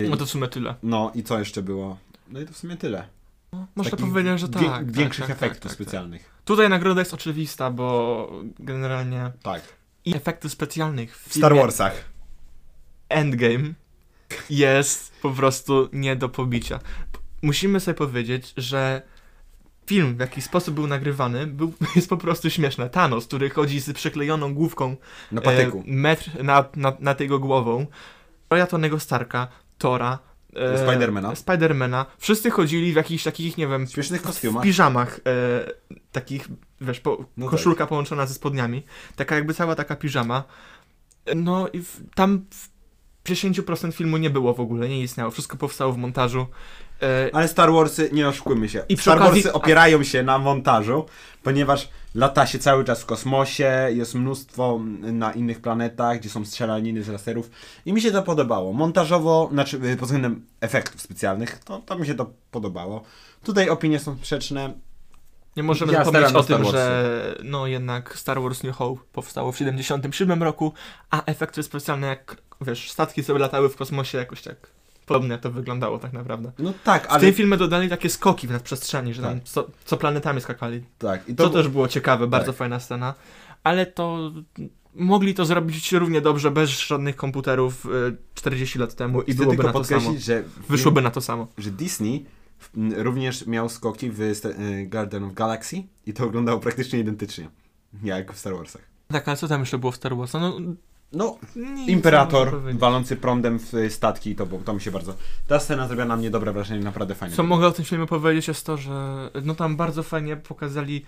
No 0.00 0.16
to 0.16 0.26
w 0.26 0.30
sumie 0.30 0.48
tyle. 0.48 0.74
No 0.82 1.12
i 1.14 1.22
co 1.22 1.38
jeszcze 1.38 1.62
było? 1.62 1.98
No 2.28 2.40
i 2.40 2.46
to 2.46 2.52
w 2.52 2.56
sumie 2.56 2.76
tyle. 2.76 3.08
Można 3.74 3.96
powiedzieć, 3.96 4.40
że 4.40 4.46
wie- 4.46 4.52
tak. 4.52 4.62
tak, 4.62 4.92
Większych 4.92 5.26
tak, 5.26 5.38
tak, 5.38 5.42
efektów 5.48 5.62
tak, 5.70 5.78
tak. 5.78 5.86
specjalnych. 5.86 6.30
Tutaj 6.44 6.68
nagroda 6.68 7.00
jest 7.00 7.14
oczywista, 7.14 7.70
bo 7.70 8.30
generalnie 8.58 9.32
Tak. 9.42 9.62
i 10.04 10.16
efektów 10.16 10.52
specjalnych 10.52 11.18
w 11.18 11.28
W 11.28 11.34
Star 11.34 11.54
Warsach. 11.54 12.04
Endgame 13.08 13.72
jest 14.50 15.12
po 15.22 15.30
prostu 15.30 15.88
nie 15.92 16.16
do 16.16 16.28
pobicia. 16.28 16.78
Musimy 17.42 17.80
sobie 17.80 17.94
powiedzieć, 17.94 18.52
że 18.56 19.02
film, 19.86 20.16
w 20.16 20.20
jaki 20.20 20.42
sposób 20.42 20.74
był 20.74 20.86
nagrywany, 20.86 21.46
był, 21.46 21.72
jest 21.96 22.08
po 22.08 22.16
prostu 22.16 22.50
śmieszny. 22.50 22.90
Thanos, 22.90 23.26
który 23.26 23.50
chodzi 23.50 23.80
z 23.80 23.92
przyklejoną 23.92 24.54
główką 24.54 24.96
Na 25.32 25.40
patyku. 25.40 25.78
e, 25.78 25.82
metr 25.86 26.44
nad, 26.44 26.76
nad, 26.76 27.00
nad 27.00 27.20
jego 27.20 27.38
głową, 27.38 27.86
Roya 28.50 28.66
Tonego 28.66 29.00
Starka, 29.00 29.48
Tora, 29.78 30.18
e, 30.56 30.78
Spidermana. 30.88 31.34
Spidermana. 31.34 32.06
Wszyscy 32.18 32.50
chodzili 32.50 32.92
w 32.92 32.96
jakichś 32.96 33.24
takich, 33.24 33.56
nie 33.58 33.66
wiem, 33.68 33.86
W 33.86 33.90
śmiesznych 33.92 34.20
w 34.20 34.24
kostiumach. 34.24 34.62
piżamach, 34.64 35.20
e, 35.26 35.70
takich, 36.12 36.48
wiesz, 36.80 37.00
po, 37.00 37.24
No 37.36 37.48
koszulka 37.48 37.86
połączona 37.86 38.26
ze 38.26 38.34
spodniami, 38.34 38.82
taka 39.16 39.34
jakby 39.34 39.54
cała 39.54 39.74
taka 39.74 39.96
piżama. 39.96 40.44
No 41.36 41.68
i 41.68 41.80
w, 41.80 42.00
tam 42.14 42.44
w 42.50 42.68
10% 43.28 43.92
filmu 43.92 44.16
nie 44.16 44.30
było 44.30 44.54
w 44.54 44.60
ogóle, 44.60 44.88
nie 44.88 45.02
istniało, 45.02 45.30
wszystko 45.30 45.56
powstało 45.56 45.92
w 45.92 45.96
montażu. 45.98 46.46
E, 47.02 47.30
Ale 47.32 47.48
Star 47.48 47.72
Warsy, 47.72 48.10
nie 48.12 48.28
oszukujmy 48.28 48.68
się, 48.68 48.84
I 48.88 48.96
Star 48.96 49.18
okazji- 49.18 49.20
Warsy 49.42 49.52
opierają 49.52 50.02
się 50.02 50.22
na 50.22 50.38
montażu, 50.38 51.06
ponieważ 51.42 51.88
lata 52.14 52.46
się 52.46 52.58
cały 52.58 52.84
czas 52.84 53.02
w 53.02 53.06
kosmosie, 53.06 53.88
jest 53.94 54.14
mnóstwo 54.14 54.80
na 55.00 55.32
innych 55.32 55.60
planetach, 55.60 56.18
gdzie 56.18 56.30
są 56.30 56.44
strzelaniny 56.44 57.02
z 57.02 57.08
laserów 57.08 57.50
i 57.86 57.92
mi 57.92 58.00
się 58.00 58.10
to 58.10 58.22
podobało. 58.22 58.72
Montażowo, 58.72 59.48
znaczy 59.52 59.76
y, 59.76 59.96
pod 59.96 60.04
względem 60.04 60.46
efektów 60.60 61.02
specjalnych, 61.02 61.58
to, 61.58 61.78
to 61.78 61.98
mi 61.98 62.06
się 62.06 62.14
to 62.14 62.30
podobało. 62.50 63.02
Tutaj 63.44 63.68
opinie 63.68 63.98
są 63.98 64.16
sprzeczne. 64.16 64.72
nie 65.56 65.62
możemy 65.62 65.92
ja 65.92 66.04
zapomnieć 66.04 66.32
o 66.32 66.42
tym, 66.42 66.64
że 66.64 67.34
no 67.44 67.66
jednak 67.66 68.18
Star 68.18 68.42
Wars 68.42 68.62
New 68.62 68.76
Hope 68.76 69.02
powstało 69.12 69.52
w 69.52 69.58
77 69.58 70.42
roku, 70.42 70.72
a 71.10 71.24
efekty 71.24 71.62
specjalne 71.62 72.06
jak, 72.06 72.36
wiesz, 72.60 72.90
statki 72.90 73.22
sobie 73.22 73.38
latały 73.38 73.68
w 73.68 73.76
kosmosie 73.76 74.18
jakoś 74.18 74.42
tak 74.42 74.81
podobnie 75.06 75.38
to 75.38 75.50
wyglądało 75.50 75.98
tak 75.98 76.12
naprawdę. 76.12 76.52
No 76.58 76.72
tak, 76.84 77.06
W 77.06 77.10
ale... 77.10 77.20
tym 77.20 77.34
filmie 77.34 77.56
dodali 77.56 77.88
takie 77.88 78.10
skoki 78.10 78.48
w 78.48 78.60
przestrzeni, 78.62 79.14
że 79.14 79.22
tam 79.22 79.34
Tak. 79.40 79.48
co, 79.48 79.66
co 79.84 79.96
planetami 79.96 80.40
skakali. 80.40 80.82
tak, 80.98 81.28
i 81.28 81.34
To, 81.34 81.44
to, 81.44 81.50
też 81.50 81.68
było 81.68 81.88
ciekawe, 81.88 82.26
bardzo 82.26 82.52
tak. 82.52 82.56
fajna 82.58 82.80
scena. 82.80 83.14
Ale 83.64 83.86
to 83.86 84.32
mogli 84.94 85.34
to 85.34 85.44
zrobić 85.44 85.92
równie 85.92 86.20
dobrze 86.20 86.50
bez 86.50 86.70
żadnych 86.70 87.16
komputerów 87.16 87.86
y, 87.86 88.16
40 88.34 88.78
lat 88.78 88.94
temu 88.94 89.22
i 89.22 89.32
chcę 89.32 89.34
byłoby 89.42 89.56
tylko 89.56 89.78
na 89.78 89.84
to 89.84 89.84
samo. 89.84 90.14
że, 90.18 90.42
Wyszłoby 90.68 91.02
na 91.02 91.10
to 91.10 91.20
samo. 91.20 91.46
że 91.58 91.70
Disney 91.70 92.26
również 92.96 93.46
miał 93.46 93.68
skoki 93.68 94.10
w 94.10 94.20
y, 94.20 94.34
Garden 94.86 95.24
of 95.24 95.32
Galaxy 95.34 95.82
i 96.06 96.12
to 96.12 96.24
wyglądało 96.26 96.60
praktycznie 96.60 96.98
identycznie, 96.98 97.48
jak 98.02 98.32
w 98.32 98.38
Star 98.38 98.54
Warsach. 98.56 98.82
Tak, 99.08 99.28
ale 99.28 99.36
co 99.36 99.48
tam 99.48 99.60
jeszcze 99.60 99.78
było 99.78 99.92
w 99.92 99.96
Star 99.96 100.16
Wars? 100.16 100.32
No, 100.32 100.58
No, 101.12 101.38
nic 101.56 101.88
Imperator 101.88 102.50
powiedzieć. 102.50 102.80
walący 102.80 103.16
prądem 103.16 103.58
w 103.58 103.74
y, 103.74 103.90
statki, 103.90 104.34
to, 104.36 104.46
było- 104.46 104.60
to 104.64 104.72
mi 104.74 104.80
się 104.80 104.90
bardzo... 104.90 105.14
Ta 105.48 105.60
scena 105.60 105.86
zrobiła 105.86 106.06
na 106.06 106.16
mnie 106.16 106.30
dobre 106.30 106.52
wrażenie, 106.52 106.84
naprawdę 106.84 107.14
fajnie. 107.14 107.36
Co 107.36 107.42
mogę 107.42 107.66
o 107.66 107.72
tym 107.72 107.84
filmie 107.84 108.06
powiedzieć 108.06 108.48
jest 108.48 108.66
to, 108.66 108.76
że 108.76 109.30
no 109.42 109.54
tam 109.54 109.76
bardzo 109.76 110.02
fajnie 110.02 110.36
pokazali 110.36 111.04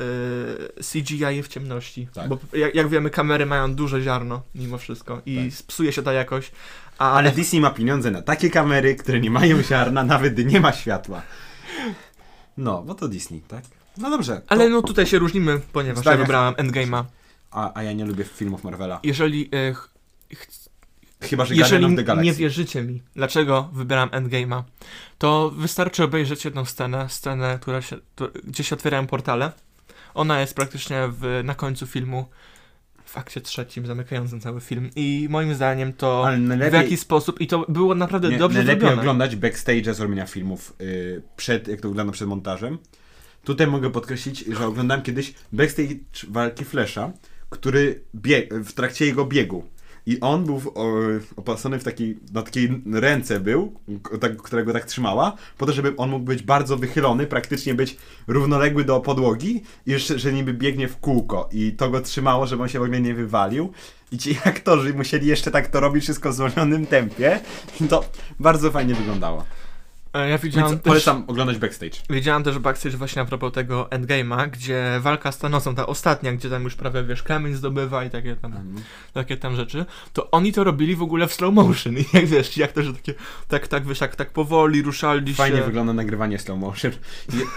y, 0.00 0.82
CGI 0.92 1.42
w 1.42 1.48
ciemności. 1.48 2.08
Tak. 2.14 2.28
Bo 2.28 2.38
jak, 2.52 2.74
jak 2.74 2.88
wiemy, 2.88 3.10
kamery 3.10 3.46
mają 3.46 3.74
duże 3.74 4.02
ziarno 4.02 4.42
mimo 4.54 4.78
wszystko 4.78 5.22
i 5.26 5.50
Tak. 5.58 5.66
psuje 5.66 5.92
się 5.92 6.02
ta 6.02 6.12
jakość. 6.12 6.52
A 6.98 7.12
Ale 7.12 7.30
Disney 7.32 7.60
ma 7.60 7.70
pieniądze 7.70 8.10
na 8.10 8.22
takie 8.22 8.50
kamery, 8.50 8.94
które 8.96 9.20
nie 9.20 9.30
mają 9.30 9.62
ziarna, 9.62 10.04
nawet 10.14 10.32
gdy 10.32 10.44
nie 10.44 10.60
ma 10.60 10.72
światła. 10.72 11.22
No, 12.56 12.82
bo 12.82 12.94
to 12.94 13.08
Disney, 13.08 13.40
tak? 13.40 13.64
No 13.98 14.10
dobrze. 14.10 14.36
To... 14.36 14.42
Ale 14.52 14.68
no 14.68 14.82
tutaj 14.82 15.06
się 15.06 15.18
różnimy, 15.18 15.60
ponieważ 15.72 16.04
Zdania- 16.04 16.10
ja 16.10 16.16
wybrałem 16.16 16.54
Endgame'a. 16.54 17.04
A, 17.52 17.72
a 17.78 17.82
ja 17.82 17.92
nie 17.92 18.04
lubię 18.04 18.24
filmów 18.24 18.64
Marvela. 18.64 19.00
Jeżeli, 19.02 19.48
e, 19.52 19.74
ch- 19.74 19.88
ch- 20.34 20.62
Chyba, 21.20 21.44
że 21.44 21.54
Guardian 21.54 21.58
jeżeli 21.80 21.84
of 21.94 21.96
the 21.96 22.04
Galaxy. 22.04 22.24
nie 22.26 22.32
wierzycie 22.32 22.82
mi, 22.82 23.02
dlaczego 23.16 23.68
wybieram 23.72 24.08
Endgame'a, 24.08 24.62
to 25.18 25.50
wystarczy 25.56 26.04
obejrzeć 26.04 26.44
jedną 26.44 26.64
scenę, 26.64 27.08
scenę, 27.08 27.58
która 27.62 27.82
się, 27.82 27.96
tu, 28.16 28.28
gdzie 28.44 28.64
się 28.64 28.76
otwierają 28.76 29.06
portale. 29.06 29.52
Ona 30.14 30.40
jest 30.40 30.54
praktycznie 30.54 31.08
w, 31.08 31.40
na 31.44 31.54
końcu 31.54 31.86
filmu, 31.86 32.26
w 33.04 33.18
akcie 33.18 33.40
trzecim, 33.40 33.86
zamykającym 33.86 34.40
cały 34.40 34.60
film. 34.60 34.90
I 34.96 35.26
moim 35.30 35.54
zdaniem 35.54 35.92
to 35.92 36.26
Ale 36.26 36.36
w 36.36 36.40
najlepiej, 36.40 36.80
jaki 36.82 36.96
sposób, 36.96 37.40
i 37.40 37.46
to 37.46 37.64
było 37.68 37.94
naprawdę 37.94 38.28
nie, 38.28 38.38
dobrze 38.38 38.58
najlepiej 38.58 38.80
zrobione. 38.80 39.02
oglądać 39.02 39.36
backstage 39.36 39.94
z 39.94 40.00
robienia 40.00 40.26
filmów 40.26 40.72
y, 40.80 41.22
przed, 41.36 41.68
jak 41.68 41.80
to 41.80 41.88
wygląda 41.88 42.12
przed 42.12 42.28
montażem. 42.28 42.78
Tutaj 43.44 43.66
mogę 43.66 43.90
podkreślić, 43.90 44.44
że 44.46 44.66
oglądałem 44.66 45.02
kiedyś 45.02 45.34
backstage 45.52 45.94
walki 46.28 46.64
Flesza, 46.64 47.12
który 47.52 48.04
bieg, 48.14 48.54
w 48.54 48.72
trakcie 48.72 49.06
jego 49.06 49.24
biegu. 49.24 49.64
I 50.06 50.20
on 50.20 50.44
był 50.44 50.58
w, 50.60 50.68
o, 50.68 50.92
opasany 51.36 51.78
w 51.78 51.84
takiej, 51.84 52.18
na 52.32 52.42
takiej 52.42 52.82
ręce 52.92 53.40
był, 53.40 53.80
tak, 54.20 54.36
która 54.36 54.62
go 54.62 54.72
tak 54.72 54.84
trzymała, 54.84 55.36
po 55.58 55.66
to, 55.66 55.72
żeby 55.72 55.96
on 55.96 56.10
mógł 56.10 56.24
być 56.24 56.42
bardzo 56.42 56.76
wychylony, 56.76 57.26
praktycznie 57.26 57.74
być 57.74 57.96
równoległy 58.26 58.84
do 58.84 59.00
podłogi 59.00 59.62
i 59.86 59.90
jeszcze, 59.90 60.18
że 60.18 60.32
niby 60.32 60.54
biegnie 60.54 60.88
w 60.88 60.96
kółko. 60.96 61.48
I 61.52 61.72
to 61.72 61.90
go 61.90 62.00
trzymało, 62.00 62.46
żeby 62.46 62.62
on 62.62 62.68
się 62.68 62.78
w 62.78 62.82
ogóle 62.82 63.00
nie 63.00 63.14
wywalił. 63.14 63.72
I 64.12 64.18
ci 64.18 64.38
aktorzy 64.44 64.94
musieli 64.94 65.26
jeszcze 65.26 65.50
tak 65.50 65.68
to 65.68 65.80
robić 65.80 66.02
wszystko 66.02 66.30
w 66.30 66.34
zwolnionym 66.34 66.86
tempie. 66.86 67.40
To 67.88 68.04
bardzo 68.40 68.70
fajnie 68.70 68.94
wyglądało. 68.94 69.44
E, 70.14 70.28
Ja 70.28 70.38
widziałem 70.38 70.70
Więc 70.70 70.82
też, 70.82 70.90
polecam 70.90 71.24
oglądać 71.26 71.58
backstage. 71.58 71.96
widziałem 72.10 72.42
też 72.42 72.58
backstage 72.58 72.96
właśnie 72.96 73.22
a 73.22 73.24
propos 73.24 73.52
tego 73.52 73.84
Endgame'a, 73.90 74.50
gdzie 74.50 74.98
walka 75.00 75.32
z 75.32 75.38
Thanosem, 75.38 75.74
ta 75.74 75.86
ostatnia, 75.86 76.32
gdzie 76.32 76.50
tam 76.50 76.64
już 76.64 76.74
prawie, 76.74 77.02
wiesz, 77.04 77.22
kamień 77.22 77.54
zdobywa 77.54 78.04
i 78.04 78.10
takie 78.10 78.36
tam 78.36 78.74
takie 79.12 79.36
tam 79.36 79.56
rzeczy, 79.56 79.84
to 80.12 80.30
oni 80.30 80.52
to 80.52 80.64
robili 80.64 80.96
w 80.96 81.02
ogóle 81.02 81.26
w 81.26 81.32
slow 81.34 81.54
motion 81.54 81.98
i 81.98 82.04
jak 82.12 82.26
wiesz, 82.26 82.56
jak 82.56 82.72
to, 82.72 82.82
że 82.82 82.92
takie, 82.92 83.14
tak, 83.48 83.68
tak, 83.68 83.86
wiesz, 83.86 83.98
tak, 83.98 84.16
tak 84.16 84.30
powoli 84.32 84.82
ruszali 84.82 85.34
Fajnie 85.34 85.58
się. 85.58 85.64
wygląda 85.64 85.92
nagrywanie 85.92 86.38
slow 86.38 86.58
motion. 86.58 86.92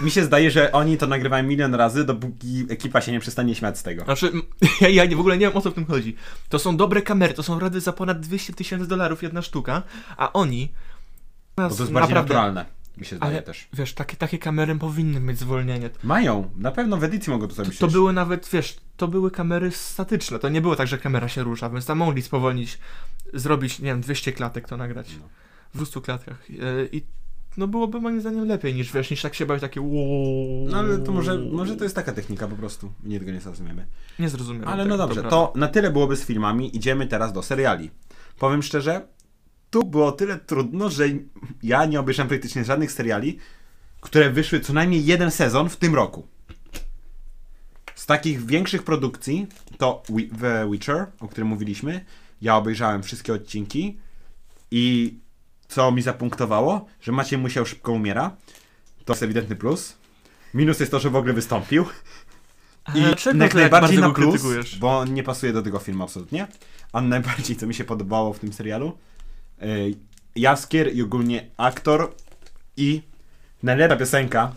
Mi 0.00 0.10
się 0.10 0.24
zdaje, 0.24 0.50
że 0.50 0.72
oni 0.72 0.98
to 0.98 1.06
nagrywają 1.06 1.44
milion 1.44 1.74
razy, 1.74 2.04
dopóki 2.04 2.66
ekipa 2.68 3.00
się 3.00 3.12
nie 3.12 3.20
przestanie 3.20 3.54
śmiać 3.54 3.78
z 3.78 3.82
tego. 3.82 4.04
Znaczy, 4.04 4.32
ja, 4.80 4.88
ja 4.88 5.16
w 5.16 5.20
ogóle 5.20 5.38
nie 5.38 5.46
wiem 5.46 5.56
o 5.56 5.60
co 5.60 5.70
w 5.70 5.74
tym 5.74 5.86
chodzi. 5.86 6.16
To 6.48 6.58
są 6.58 6.76
dobre 6.76 7.02
kamery, 7.02 7.34
to 7.34 7.42
są 7.42 7.58
rady 7.60 7.80
za 7.80 7.92
ponad 7.92 8.20
200 8.20 8.52
tysięcy 8.52 8.86
dolarów 8.88 9.22
jedna 9.22 9.42
sztuka, 9.42 9.82
a 10.16 10.32
oni 10.32 10.72
Bo 11.56 11.62
to 11.62 11.68
jest 11.68 11.78
bardziej 11.78 11.92
naprawdę, 11.92 12.34
naturalne, 12.34 12.64
mi 12.96 13.06
się 13.06 13.16
zdaje 13.16 13.32
ale 13.32 13.42
też. 13.42 13.68
wiesz, 13.72 13.94
takie, 13.94 14.16
takie 14.16 14.38
kamery 14.38 14.76
powinny 14.76 15.20
mieć 15.20 15.38
zwolnienie. 15.38 15.90
Mają, 16.02 16.50
na 16.56 16.70
pewno 16.72 16.96
w 16.96 17.04
edycji 17.04 17.32
mogą 17.32 17.42
to 17.48 17.48
To, 17.48 17.54
zrobić. 17.54 17.78
to 17.78 17.88
były 17.88 18.12
nawet, 18.12 18.48
wiesz, 18.52 18.76
to 18.96 19.08
były 19.08 19.30
kamery 19.30 19.70
statyczne, 19.70 20.38
to 20.38 20.48
nie 20.48 20.60
było 20.60 20.76
tak, 20.76 20.86
że 20.88 20.98
kamera 20.98 21.28
się 21.28 21.42
rusza, 21.42 21.70
więc 21.70 21.86
tam 21.86 21.98
mogli 21.98 22.22
spowolnić, 22.22 22.78
zrobić, 23.34 23.78
nie 23.78 23.84
wiem, 23.84 24.00
200 24.00 24.32
klatek 24.32 24.68
to 24.68 24.76
nagrać. 24.76 25.16
No. 25.20 25.28
W 25.74 25.76
200 25.76 26.00
klatkach. 26.00 26.50
E, 26.50 26.86
I 26.92 27.02
no 27.56 27.68
byłoby 27.68 28.00
moim 28.00 28.20
zdaniem 28.20 28.48
lepiej 28.48 28.74
niż, 28.74 28.92
wiesz, 28.92 29.10
niż 29.10 29.22
tak 29.22 29.34
się 29.34 29.46
bawić 29.46 29.60
takie 29.60 29.80
wow. 29.80 30.66
No 30.70 30.78
ale 30.78 30.98
to 30.98 31.12
może, 31.12 31.38
może 31.38 31.76
to 31.76 31.84
jest 31.84 31.96
taka 31.96 32.12
technika 32.12 32.48
po 32.48 32.56
prostu. 32.56 32.92
Nie 33.04 33.18
tego 33.18 33.32
nie 33.32 33.40
zrozumiemy. 33.40 33.86
Nie 34.18 34.28
zrozumiałem. 34.28 34.68
Ale 34.68 34.84
no 34.84 34.96
dobrze, 34.96 35.20
prawda. 35.20 35.30
to 35.30 35.52
na 35.56 35.68
tyle 35.68 35.90
byłoby 35.90 36.16
z 36.16 36.24
filmami. 36.24 36.76
Idziemy 36.76 37.06
teraz 37.06 37.32
do 37.32 37.42
seriali. 37.42 37.90
Powiem 38.38 38.62
szczerze, 38.62 39.06
było 39.82 40.12
tyle 40.12 40.38
trudno, 40.38 40.90
że 40.90 41.04
ja 41.62 41.84
nie 41.84 42.00
obejrzałem 42.00 42.28
praktycznie 42.28 42.64
żadnych 42.64 42.92
seriali, 42.92 43.38
które 44.00 44.30
wyszły 44.30 44.60
co 44.60 44.72
najmniej 44.72 45.04
jeden 45.04 45.30
sezon 45.30 45.68
w 45.68 45.76
tym 45.76 45.94
roku. 45.94 46.26
Z 47.94 48.06
takich 48.06 48.46
większych 48.46 48.82
produkcji 48.82 49.46
to 49.78 50.02
The 50.40 50.70
Witcher, 50.70 51.06
o 51.20 51.28
którym 51.28 51.48
mówiliśmy. 51.48 52.04
Ja 52.42 52.56
obejrzałem 52.56 53.02
wszystkie 53.02 53.32
odcinki 53.32 53.98
i 54.70 55.14
co 55.68 55.92
mi 55.92 56.02
zapunktowało, 56.02 56.86
że 57.00 57.12
Maciej 57.12 57.38
musiał 57.38 57.66
szybko 57.66 57.92
umiera. 57.92 58.36
To 59.04 59.12
jest 59.12 59.22
ewidentny 59.22 59.56
plus. 59.56 59.96
Minus 60.54 60.80
jest 60.80 60.92
to, 60.92 61.00
że 61.00 61.10
w 61.10 61.16
ogóle 61.16 61.32
wystąpił. 61.32 61.84
I 62.94 63.00
dlaczego 63.00 63.42
jak 63.42 63.54
najbardziej 63.54 63.98
na 63.98 64.10
plus, 64.10 64.30
krytykujesz? 64.30 64.78
bo 64.78 65.04
nie 65.04 65.22
pasuje 65.22 65.52
do 65.52 65.62
tego 65.62 65.78
filmu 65.78 66.04
absolutnie. 66.04 66.46
A 66.92 67.00
najbardziej, 67.00 67.56
co 67.56 67.66
mi 67.66 67.74
się 67.74 67.84
podobało 67.84 68.32
w 68.32 68.38
tym 68.38 68.52
serialu, 68.52 68.98
Jaskier 70.36 70.94
i 70.94 71.02
ogólnie 71.02 71.50
aktor 71.56 72.14
i 72.76 73.02
najlepsza 73.62 73.96
piosenka. 73.96 74.52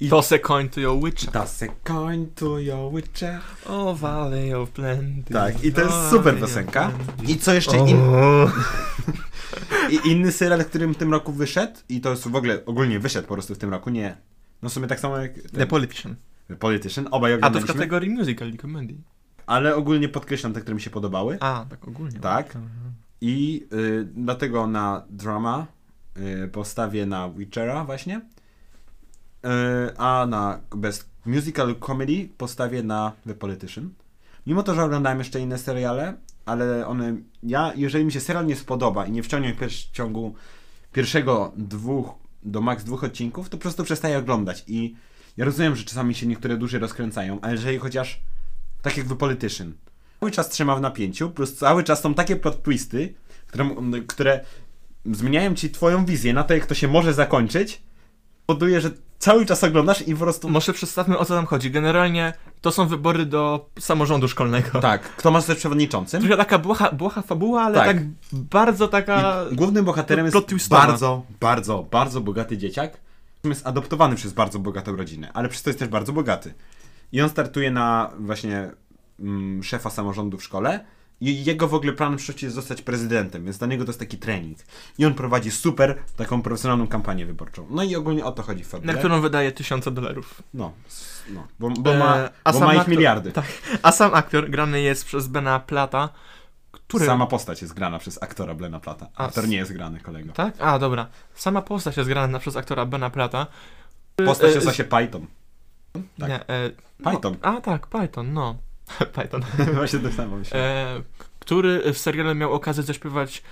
I 0.00 0.08
Toss 0.08 0.32
a 0.32 0.38
coin 0.38 0.68
to 0.68 0.80
your 0.80 1.04
witch. 1.04 1.30
Toss 1.30 1.62
a 1.62 1.66
coin 1.84 2.26
to 2.34 2.58
your 2.58 2.92
witcher. 2.92 3.40
O 3.66 3.94
Valley 3.94 4.54
of 4.54 4.70
Plenty. 4.70 5.34
Tak, 5.34 5.64
i 5.64 5.72
to 5.72 5.80
jest 5.80 6.10
super 6.10 6.38
piosenka. 6.38 6.90
I 7.28 7.36
co 7.36 7.54
jeszcze 7.54 7.76
in... 7.76 7.96
I 9.90 10.10
inny 10.10 10.32
serial, 10.32 10.64
którym 10.64 10.94
w 10.94 10.96
tym 10.96 11.12
roku 11.12 11.32
wyszedł, 11.32 11.80
i 11.88 12.00
to 12.00 12.10
jest 12.10 12.28
w 12.28 12.36
ogóle 12.36 12.64
ogólnie 12.66 13.00
wyszedł 13.00 13.28
po 13.28 13.34
prostu 13.34 13.54
w 13.54 13.58
tym 13.58 13.70
roku, 13.70 13.90
nie. 13.90 14.16
No 14.62 14.68
w 14.68 14.72
sumie 14.72 14.86
tak 14.86 15.00
samo 15.00 15.18
jak 15.18 15.34
The 15.34 15.48
ten 15.48 15.68
Politician. 15.68 16.16
Politician, 16.58 17.08
obaj 17.10 17.32
A 17.32 17.36
to 17.36 17.40
w 17.40 17.44
oglądaliśmy, 17.46 17.74
kategorii 17.74 18.10
musical 18.10 18.50
i 18.50 18.58
comedy. 18.58 18.94
ale 19.46 19.76
ogólnie 19.76 20.08
podkreślam 20.08 20.52
te, 20.52 20.60
które 20.60 20.74
mi 20.74 20.80
się 20.80 20.90
podobały. 20.90 21.36
A, 21.40 21.66
tak 21.70 21.88
ogólnie. 21.88 22.20
Tak. 22.20 22.58
I 23.24 23.66
y, 23.72 24.08
dlatego 24.14 24.66
na 24.66 25.02
drama 25.10 25.66
y, 26.16 26.48
postawię 26.48 27.06
na 27.06 27.30
Witchera 27.30 27.84
właśnie. 27.84 28.20
E, 29.44 29.92
a 29.98 30.26
na 30.26 30.60
Best 30.76 31.08
Musical 31.26 31.74
Comedy 31.86 32.28
postawię 32.38 32.82
na 32.82 33.12
The 33.26 33.34
Politician. 33.34 33.90
Mimo 34.46 34.62
to, 34.62 34.74
że 34.74 34.84
oglądałem 34.84 35.18
jeszcze 35.18 35.40
inne 35.40 35.58
seriale, 35.58 36.14
ale 36.46 36.86
one. 36.86 37.16
Ja, 37.42 37.72
jeżeli 37.76 38.04
mi 38.04 38.12
się 38.12 38.20
serial 38.20 38.46
nie 38.46 38.56
spodoba 38.56 39.06
i 39.06 39.12
nie 39.12 39.22
wciągnie 39.22 39.54
w 39.54 39.90
ciągu 39.92 40.34
pierwszego 40.92 41.52
dwóch 41.56 42.14
do 42.42 42.60
max 42.60 42.84
dwóch 42.84 43.04
odcinków, 43.04 43.48
to 43.48 43.56
po 43.56 43.62
prostu 43.62 43.84
przestaję 43.84 44.18
oglądać. 44.18 44.64
I 44.66 44.94
ja 45.36 45.44
rozumiem, 45.44 45.76
że 45.76 45.84
czasami 45.84 46.14
się 46.14 46.26
niektóre 46.26 46.56
dłużej 46.56 46.80
rozkręcają, 46.80 47.40
ale 47.40 47.52
jeżeli 47.52 47.78
chociaż 47.78 48.20
tak 48.82 48.96
jak 48.96 49.06
The 49.06 49.16
Politician, 49.16 49.72
cały 50.22 50.30
czas 50.30 50.48
trzyma 50.48 50.76
w 50.76 50.80
napięciu, 50.80 51.30
plus 51.30 51.54
cały 51.54 51.84
czas 51.84 52.00
są 52.00 52.14
takie 52.14 52.36
plot 52.36 52.62
twisty, 52.62 53.14
które, 53.46 53.70
które 54.06 54.40
zmieniają 55.04 55.54
ci 55.54 55.70
twoją 55.70 56.04
wizję 56.04 56.32
na 56.32 56.44
to, 56.44 56.54
jak 56.54 56.66
to 56.66 56.74
się 56.74 56.88
może 56.88 57.14
zakończyć, 57.14 57.82
powoduje, 58.46 58.80
że 58.80 58.90
cały 59.18 59.46
czas 59.46 59.64
oglądasz 59.64 60.08
i 60.08 60.12
po 60.14 60.20
prostu... 60.20 60.50
Może 60.50 60.72
przedstawmy 60.72 61.18
o 61.18 61.24
co 61.24 61.34
tam 61.34 61.46
chodzi. 61.46 61.70
Generalnie 61.70 62.32
to 62.60 62.72
są 62.72 62.86
wybory 62.86 63.26
do 63.26 63.68
samorządu 63.78 64.28
szkolnego. 64.28 64.80
Tak, 64.80 65.02
kto 65.02 65.30
ma 65.30 65.40
zostać 65.40 65.58
przewodniczącym? 65.58 66.20
Trochę 66.20 66.36
taka 66.36 66.58
błocha, 66.58 66.92
błocha 66.92 67.22
fabuła, 67.22 67.62
ale 67.62 67.74
Tak. 67.74 67.86
tak, 67.86 67.96
bardzo 68.32 68.88
taka... 68.88 69.44
I 69.50 69.56
głównym 69.56 69.84
bohaterem 69.84 70.26
jest 70.26 70.46
twistowa. 70.46 70.86
bardzo, 70.86 71.22
bardzo, 71.40 71.86
bardzo 71.90 72.20
bogaty 72.20 72.58
dzieciak. 72.58 72.96
Jest 73.44 73.66
adoptowany 73.66 74.16
przez 74.16 74.32
bardzo 74.32 74.58
bogatą 74.58 74.96
rodzinę, 74.96 75.30
ale 75.34 75.48
przez 75.48 75.62
to 75.62 75.70
jest 75.70 75.78
też 75.78 75.88
bardzo 75.88 76.12
bogaty. 76.12 76.54
I 77.12 77.20
on 77.22 77.28
startuje 77.28 77.70
na 77.70 78.10
właśnie 78.18 78.70
mm, 79.20 79.62
szefa 79.62 79.90
samorządu 79.90 80.38
w 80.38 80.44
szkole 80.44 80.84
i 81.20 81.44
jego 81.44 81.68
w 81.68 81.74
ogóle 81.74 81.92
planem 81.92 82.18
w 82.18 82.22
przyszłości 82.22 82.46
jest 82.46 82.54
zostać 82.56 82.82
prezydentem, 82.82 83.44
więc 83.44 83.58
dla 83.58 83.66
niego 83.66 83.84
to 83.84 83.90
jest 83.90 84.00
taki 84.00 84.18
trening. 84.18 84.58
I 84.98 85.06
on 85.06 85.14
prowadzi 85.14 85.50
super 85.50 85.98
taką 86.16 86.42
profesjonalną 86.42 86.86
kampanię 86.88 87.26
wyborczą. 87.26 87.66
No 87.70 87.82
i 87.82 87.96
ogólnie 87.96 88.24
o 88.24 88.32
to 88.32 88.42
chodzi 88.42 88.64
w 88.64 88.68
fabule. 88.68 88.92
Na 88.92 88.98
którą 88.98 89.20
wydaje 89.20 89.52
tysiące 89.52 89.90
dolarów. 89.90 90.42
No, 90.54 90.72
no 91.30 91.46
bo, 91.60 91.70
bo 91.70 91.94
E, 91.94 91.98
ma, 91.98 92.28
a 92.44 92.52
bo 92.52 92.58
sam 92.58 92.68
ma 92.68 92.74
ich 92.74 92.80
aktor- 92.80 92.88
miliardy. 92.90 93.32
Tak. 93.32 93.44
A 93.82 93.92
sam 93.92 94.14
aktor 94.14 94.50
grany 94.50 94.80
jest 94.80 95.04
przez 95.04 95.26
Bena 95.28 95.60
Plata, 95.60 96.08
który... 96.72 97.06
Sama 97.06 97.26
postać 97.26 97.62
jest 97.62 97.74
grana 97.74 97.98
przez 97.98 98.22
aktora 98.22 98.54
Blena 98.54 98.80
Plata. 98.80 99.08
A, 99.16 99.26
Aktor 99.26 99.48
nie 99.48 99.56
jest 99.56 99.72
grany, 99.72 100.00
kolego. 100.00 100.32
Tak? 100.32 100.54
A, 100.58 100.78
dobra. 100.78 101.06
Sama 101.34 101.62
postać 101.62 101.96
jest 101.96 102.08
grana 102.08 102.38
przez 102.38 102.56
aktora 102.56 102.86
Bena 102.86 103.10
Plata. 103.10 103.46
Postać 104.16 104.52
E, 104.52 104.54
nazywa 104.54 104.72
się 104.72 104.84
Python. 104.84 105.26
tak. 106.18 106.28
Nie, 106.28 106.46
e, 106.48 106.70
Python. 107.04 107.36
No, 107.42 107.48
a 107.48 107.60
tak, 107.60 107.86
Python, 107.86 108.32
no. 108.32 108.56
Python. 109.14 109.42
Właśnie 109.74 109.98
to 109.98 110.12
samo. 110.12 110.36
E, 110.52 111.00
który 111.38 111.92
w 111.92 111.98
serialu 111.98 112.34
miał 112.34 112.52
okazję 112.52 112.82
zaśpiewać 112.82 113.42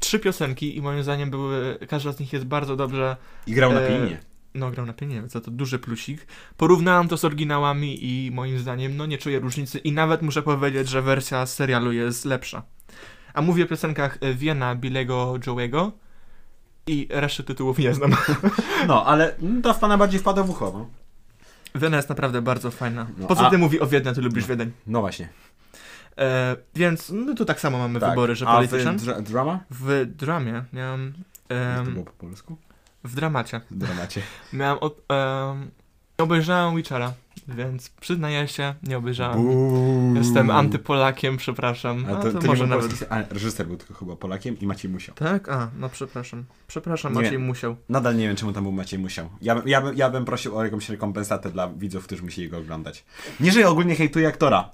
trzy 0.00 0.18
piosenki 0.18 0.76
i 0.76 0.82
moim 0.82 1.02
zdaniem 1.02 1.30
były, 1.30 1.78
każda 1.88 2.12
z 2.12 2.20
nich 2.20 2.32
jest 2.32 2.44
bardzo 2.44 2.76
dobrze, 2.76 3.16
I 3.46 3.52
grał 3.52 3.72
na 3.72 3.80
e, 3.80 3.88
pianinie. 3.88 4.20
no 4.54 4.70
grał 4.70 4.86
na 4.86 4.92
pieniądze, 4.92 5.28
za 5.28 5.40
to 5.40 5.50
duży 5.50 5.78
plusik. 5.78 6.26
Porównałem 6.56 7.08
to 7.08 7.16
z 7.16 7.24
oryginałami 7.24 8.04
i 8.04 8.30
moim 8.30 8.58
zdaniem, 8.58 8.96
no 8.96 9.06
nie 9.06 9.18
czuję 9.18 9.40
różnicy 9.40 9.78
i 9.78 9.92
nawet 9.92 10.22
muszę 10.22 10.42
powiedzieć, 10.42 10.88
że 10.88 11.02
wersja 11.02 11.46
z 11.46 11.54
serialu 11.54 11.92
jest 11.92 12.24
lepsza. 12.24 12.62
A 13.34 13.42
mówię 13.42 13.64
o 13.64 13.66
piosenkach 13.66 14.18
e, 14.20 14.34
Wiena, 14.34 14.74
Billego, 14.74 15.34
Joe'ego 15.46 15.90
i 16.86 17.06
reszty 17.10 17.44
tytułów 17.44 17.78
nie 17.78 17.94
znam. 17.94 18.16
No, 18.88 19.06
ale 19.06 19.34
to 19.62 19.74
w 19.74 19.78
pana 19.78 19.98
bardziej 19.98 20.20
wpada 20.20 20.42
w 20.42 20.50
ucho, 20.50 20.72
no. 20.74 20.90
Wiena 21.74 21.96
jest 21.96 22.08
naprawdę 22.08 22.42
bardzo 22.42 22.70
fajna. 22.70 23.06
No, 23.18 23.26
Po 23.26 23.36
co 23.36 23.46
a- 23.46 23.50
ty 23.50 23.58
mówi 23.58 23.80
o 23.80 23.86
Wiedniu, 23.86 24.14
ty 24.14 24.20
lubisz 24.20 24.46
Wiedeń. 24.46 24.70
No 24.86 25.00
właśnie. 25.00 25.28
E, 26.18 26.56
więc 26.74 27.10
no 27.14 27.34
tu 27.34 27.44
tak 27.44 27.60
samo 27.60 27.78
mamy 27.78 28.00
wybory, 28.00 28.34
że 28.36 28.46
A 28.46 28.52
w 28.52 28.54
Politician. 28.54 28.96
dra- 28.96 29.22
drama? 29.22 29.60
W 29.70 30.06
dramie 30.16 30.64
miałem. 30.72 31.14
Jak 31.50 31.84
to 31.86 31.90
było 31.90 32.04
po 32.04 32.12
polsku? 32.12 32.56
w 33.04 33.14
dramacie. 33.14 33.60
W 33.70 33.76
dramacie. 33.78 34.22
Miałem. 34.52 34.78
Od, 34.78 35.00
em, 35.08 35.70
nie 36.20 36.24
obejrzałem 36.24 36.76
Witchera, 36.76 37.12
więc 37.48 37.88
przyznaję 37.88 38.48
się, 38.48 38.74
nie 38.82 38.96
obejrzałem. 38.98 40.16
Jestem 40.16 40.50
antypolakiem, 40.50 41.36
przepraszam. 41.36 42.04
A, 42.08 42.14
to, 42.22 42.32
to, 42.32 42.38
to 42.38 42.46
może 42.46 42.64
nie 42.64 42.68
był 42.68 42.78
nawet. 42.78 42.86
polski, 42.86 43.06
a 43.10 43.22
reżyser 43.34 43.66
był 43.66 43.76
tylko 43.76 43.94
chyba 43.94 44.16
Polakiem 44.16 44.58
i 44.60 44.66
Maciej 44.66 44.90
Musiał. 44.90 45.14
Tak? 45.14 45.48
A, 45.48 45.70
no 45.78 45.88
przepraszam. 45.88 46.44
Przepraszam, 46.66 47.14
Nie. 47.14 47.22
Maciej 47.22 47.38
musiał. 47.38 47.76
Nadal 47.88 48.16
nie 48.16 48.26
wiem, 48.26 48.36
czemu 48.36 48.52
tam 48.52 48.62
był 48.62 48.72
Maciej 48.72 48.98
Musiał. 48.98 49.28
Ja, 49.42 49.54
bym- 49.54 49.68
ja, 49.68 49.80
bym- 49.80 49.96
ja 49.96 50.10
bym 50.10 50.24
prosił 50.24 50.56
o 50.58 50.64
jakąś 50.64 50.88
rekompensatę 50.88 51.50
dla 51.50 51.68
widzów, 51.68 52.04
którzy 52.04 52.22
musieli 52.22 52.48
go 52.48 52.58
oglądać. 52.58 53.04
Nie, 53.40 53.52
że 53.52 53.60
ja 53.60 53.68
ogólnie 53.68 53.94
hejtuję 53.96 54.28
aktora, 54.28 54.70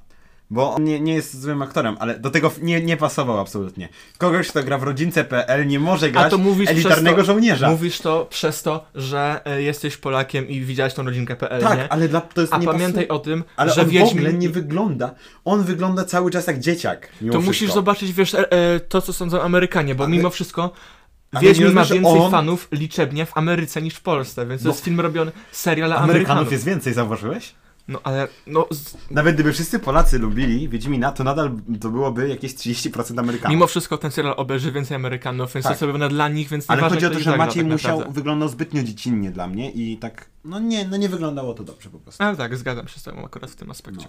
bo 0.55 0.75
on 0.75 0.85
nie, 0.85 1.01
nie 1.01 1.15
jest 1.15 1.41
złym 1.41 1.63
aktorem, 1.63 1.97
ale 2.01 2.19
do 2.19 2.31
tego 2.31 2.53
nie, 2.63 2.81
nie 2.83 2.97
pasował 2.97 3.39
absolutnie. 3.39 3.89
Kogoś, 4.19 4.49
kto 4.49 4.63
gra 4.63 4.79
w 4.79 4.83
rodzince.pl 4.83 5.67
nie 5.67 5.81
może 5.81 6.11
grać 6.11 6.27
A 6.27 6.31
to 6.31 6.39
mówisz 6.39 6.71
elitarnego 6.71 7.17
to, 7.17 7.25
żołnierza. 7.25 7.71
Mówisz 7.71 8.01
to 8.01 8.27
przez 8.31 8.63
to, 8.63 8.85
że 8.95 9.41
e, 9.45 9.63
jesteś 9.63 9.97
Polakiem 9.97 10.49
i 10.49 10.61
widziałeś 10.61 10.95
tą 10.95 11.05
rodzinkę.pl, 11.05 11.63
tak, 11.63 11.79
nie? 11.79 11.93
ale 11.93 12.09
dla, 12.09 12.21
to 12.21 12.41
jest 12.41 12.53
A 12.55 12.59
nie 12.59 12.67
pamiętaj 12.67 13.09
o 13.09 13.19
tym, 13.19 13.45
Ale 13.57 13.73
że 13.73 13.81
on 13.81 13.87
w 13.87 13.91
Wiedźmin... 13.91 14.11
ogóle 14.27 14.33
nie 14.33 14.49
wygląda. 14.49 15.15
On 15.45 15.63
wygląda 15.63 16.05
cały 16.05 16.31
czas 16.31 16.47
jak 16.47 16.59
dzieciak. 16.61 17.09
To 17.09 17.17
wszystko. 17.17 17.41
musisz 17.41 17.73
zobaczyć, 17.73 18.13
wiesz, 18.13 18.35
e, 18.35 18.53
e, 18.53 18.81
to 18.81 19.03
co 19.03 19.13
sądzą 19.13 19.43
Amerykanie, 19.43 19.95
bo 19.95 20.05
Ale- 20.05 20.13
mimo 20.17 20.31
wszystko 20.31 20.73
Wiedźmin 21.41 21.73
ma 21.73 21.85
więcej 21.85 22.21
on- 22.23 22.31
fanów 22.31 22.69
liczebnie 22.73 23.27
w 23.27 23.37
Ameryce 23.37 23.83
niż 23.83 23.95
w 23.95 24.01
Polsce, 24.03 24.47
więc 24.47 24.63
to 24.63 24.69
No. 24.69 24.75
jest 24.75 24.85
film 24.85 25.01
robiony 25.01 25.33
serial 25.53 25.93
Amerykanów 25.93 26.11
Amerykanów. 26.15 26.53
jest 26.53 26.65
więcej, 26.65 26.93
zauważyłeś? 26.95 27.55
No 27.89 28.01
ale, 28.05 28.29
no, 28.47 28.69
Nawet 29.11 29.35
gdyby 29.35 29.53
wszyscy 29.53 29.79
Polacy 29.79 30.19
lubili 30.19 30.69
Wiedźmina, 30.69 31.13
to 31.13 31.25
nadal 31.25 31.51
to 31.81 31.91
byłoby 31.91 32.29
jakieś 32.29 32.55
30% 32.55 33.19
Amerykanów. 33.21 33.55
mimo 33.55 33.67
wszystko 33.67 33.99
ten 33.99 34.11
serial 34.11 34.35
obejrzy 34.37 34.73
więcej 34.73 34.95
Amerykanów, 34.95 35.53
więc 35.55 35.67
Tak. 35.67 35.79
to 35.79 35.87
robione 35.87 36.09
dla 36.09 36.29
nich, 36.29 36.49
więc 36.49 36.65
Ale 36.69 36.83
chodzi 36.83 37.07
o 37.07 37.11
to, 37.11 37.19
że 37.19 37.25
zagra, 37.25 37.47
Maciej 37.47 37.63
tak 37.63 37.73
musiał 37.73 37.91
naprawdę. 37.99 38.15
wyglądał 38.21 38.49
zbytnio 38.49 38.83
dziecinnie 38.83 39.31
dla 39.31 39.47
mnie 39.47 39.71
i 39.71 39.97
tak, 39.99 40.27
no 40.45 40.59
nie, 40.59 40.89
no 40.89 40.97
nie 40.97 41.09
wyglądało 41.09 41.55
to 41.55 41.65
dobrze 41.65 41.91
po 41.91 41.99
prostu. 41.99 42.25
Ale 42.25 42.37
tak, 42.37 42.57
zgadzam 42.57 42.89
się 42.89 43.01
z 43.01 43.03
tobą 43.03 43.25
akurat 43.25 43.51
w 43.51 43.57
tym 43.57 43.71
aspekcie. 43.71 44.07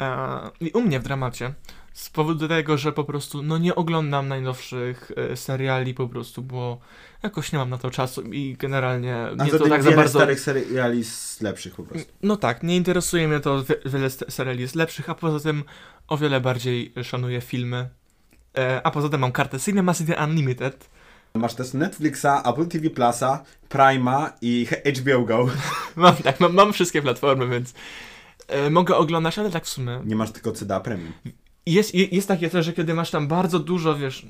E, 0.00 0.50
I 0.60 0.70
u 0.70 0.80
mnie 0.80 1.00
w 1.00 1.02
dramacie, 1.02 1.54
z 1.92 2.10
powodu 2.10 2.48
tego, 2.48 2.78
że 2.78 2.92
po 2.92 3.04
prostu, 3.04 3.42
no 3.42 3.58
nie 3.58 3.74
oglądam 3.74 4.28
najnowszych 4.28 5.10
e, 5.16 5.36
seriali 5.36 5.94
po 5.94 6.08
prostu, 6.08 6.42
bo 6.42 6.78
jakoś 7.24 7.52
nie 7.52 7.58
mam 7.58 7.70
na 7.70 7.78
to 7.78 7.90
czasu 7.90 8.22
i 8.22 8.56
generalnie 8.58 9.16
A 9.38 9.44
nie 9.44 9.50
to 9.50 9.68
tak 9.68 9.82
za 9.82 9.90
bardzo... 9.92 10.18
starych 10.18 10.40
seriali 10.40 11.04
z 11.04 11.40
lepszych 11.40 11.74
po 11.74 11.82
prostu. 11.82 12.12
No 12.22 12.36
tak, 12.36 12.62
nie 12.62 12.76
interesuje 12.76 13.28
mnie 13.28 13.40
to, 13.40 13.64
wie- 13.64 13.90
wiele 13.90 14.10
seriali 14.10 14.60
jest 14.60 14.74
lepszych, 14.74 15.10
a 15.10 15.14
poza 15.14 15.40
tym 15.40 15.64
o 16.08 16.16
wiele 16.16 16.40
bardziej 16.40 16.92
szanuję 17.04 17.40
filmy. 17.40 17.88
E, 18.58 18.80
a 18.86 18.90
poza 18.90 19.08
tym 19.08 19.20
mam 19.20 19.32
kartę 19.32 19.60
Cinema 19.60 19.94
City 19.94 20.14
Unlimited. 20.24 20.90
Masz 21.34 21.54
też 21.54 21.72
Netflixa, 21.72 22.26
Apple 22.44 22.66
TV 22.66 22.90
Plusa, 22.90 23.42
Prima 23.68 24.32
i 24.40 24.66
HBO 25.00 25.20
Go. 25.24 25.46
Mam, 25.96 26.16
tak, 26.16 26.40
mam, 26.40 26.54
mam 26.54 26.72
wszystkie 26.72 27.02
platformy, 27.02 27.48
więc 27.48 27.74
e, 28.48 28.70
mogę 28.70 28.96
oglądać, 28.96 29.38
ale 29.38 29.50
tak 29.50 29.64
w 29.64 29.68
sumie. 29.68 30.00
Nie 30.04 30.16
masz 30.16 30.30
tylko 30.32 30.52
CDA 30.52 30.80
Premium. 30.80 31.12
Jest, 31.66 31.94
je- 31.94 32.04
jest 32.06 32.28
takie 32.28 32.50
też, 32.50 32.66
że 32.66 32.72
kiedy 32.72 32.94
masz 32.94 33.10
tam 33.10 33.28
bardzo 33.28 33.58
dużo, 33.58 33.94
wiesz, 33.96 34.26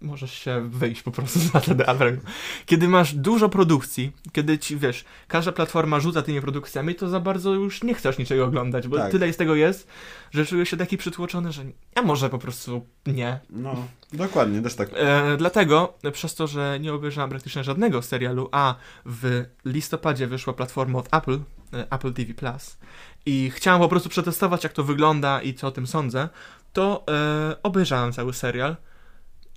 możesz 0.00 0.32
się 0.32 0.68
wyjść 0.70 1.02
po 1.02 1.10
prostu 1.10 1.38
za 1.52 1.60
TDA 1.60 1.94
Premium. 1.94 2.24
Kiedy 2.66 2.88
masz 2.88 3.14
dużo 3.14 3.48
produkcji, 3.48 4.12
kiedy 4.32 4.58
ci, 4.58 4.76
wiesz, 4.76 5.04
każda 5.28 5.52
platforma 5.52 6.00
rzuca 6.00 6.22
tymi 6.22 6.40
produkcjami, 6.40 6.94
to 6.94 7.08
za 7.08 7.20
bardzo 7.20 7.54
już 7.54 7.82
nie 7.82 7.94
chcesz 7.94 8.18
niczego 8.18 8.44
oglądać, 8.44 8.88
bo 8.88 8.96
Tak. 8.96 9.10
tyle 9.10 9.32
z 9.32 9.36
tego 9.36 9.54
jest, 9.54 9.88
że 10.30 10.46
czujesz 10.46 10.68
się 10.68 10.76
taki 10.76 10.96
przytłoczony, 10.96 11.52
że 11.52 11.64
a 11.94 12.02
może 12.02 12.30
po 12.30 12.38
prostu 12.38 12.86
nie. 13.06 13.40
No, 13.50 13.86
dokładnie, 14.12 14.62
też 14.62 14.74
tak. 14.74 14.88
E, 14.94 15.36
dlatego, 15.36 15.94
przez 16.12 16.34
to, 16.34 16.46
że 16.46 16.78
nie 16.80 16.92
obejrzałem 16.94 17.30
praktycznie 17.30 17.64
żadnego 17.64 18.02
serialu, 18.02 18.48
a 18.52 18.74
w 19.06 19.44
listopadzie 19.64 20.26
wyszła 20.26 20.52
platforma 20.52 20.98
od 20.98 21.14
Apple, 21.14 21.38
e, 21.72 21.92
Apple 21.92 22.12
TV 22.12 22.34
Plus, 22.34 22.78
i 23.26 23.50
chciałem 23.54 23.80
po 23.80 23.88
prostu 23.88 24.08
przetestować, 24.08 24.64
jak 24.64 24.72
to 24.72 24.84
wygląda 24.84 25.42
i 25.42 25.54
co 25.54 25.66
o 25.66 25.70
tym 25.70 25.86
sądzę, 25.86 26.28
to 26.72 27.04
e, 27.10 27.56
obejrzałem 27.62 28.12
cały 28.12 28.32
serial, 28.32 28.76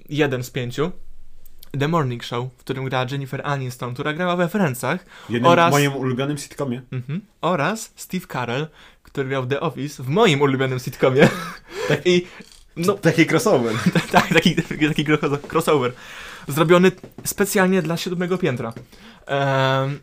jeden 0.09 0.43
z 0.43 0.51
pięciu, 0.51 0.91
The 1.79 1.87
Morning 1.87 2.23
Show, 2.23 2.53
w 2.53 2.57
którym 2.57 2.85
gra 2.85 3.05
Jennifer 3.11 3.41
Aniston, 3.43 3.93
która 3.93 4.13
grała 4.13 4.35
we 4.35 4.49
Francach, 4.49 5.05
Jednym 5.29 5.51
oraz- 5.51 5.71
moim 5.71 5.95
ulubionym 5.95 6.37
sitcomie. 6.37 6.81
mhm, 6.91 7.21
oraz 7.41 7.93
Steve 7.95 8.27
Carell, 8.27 8.67
który 9.03 9.29
grał 9.29 9.45
The 9.45 9.59
Office, 9.59 10.03
w 10.03 10.07
moim 10.09 10.41
ulubionym 10.41 10.79
sitcomie. 10.79 11.29
I 12.05 12.25
no, 12.75 12.93
Taki 13.07 13.25
crossover. 13.25 13.75
tak, 14.11 14.27
taki, 14.27 14.55
taki 14.87 15.05
gro- 15.05 15.47
crossover. 15.47 15.91
Zrobiony 16.47 16.91
specjalnie 17.25 17.81
dla 17.81 17.97
siódmego 17.97 18.37
piętra. 18.37 18.73
Ehm, 19.27 19.99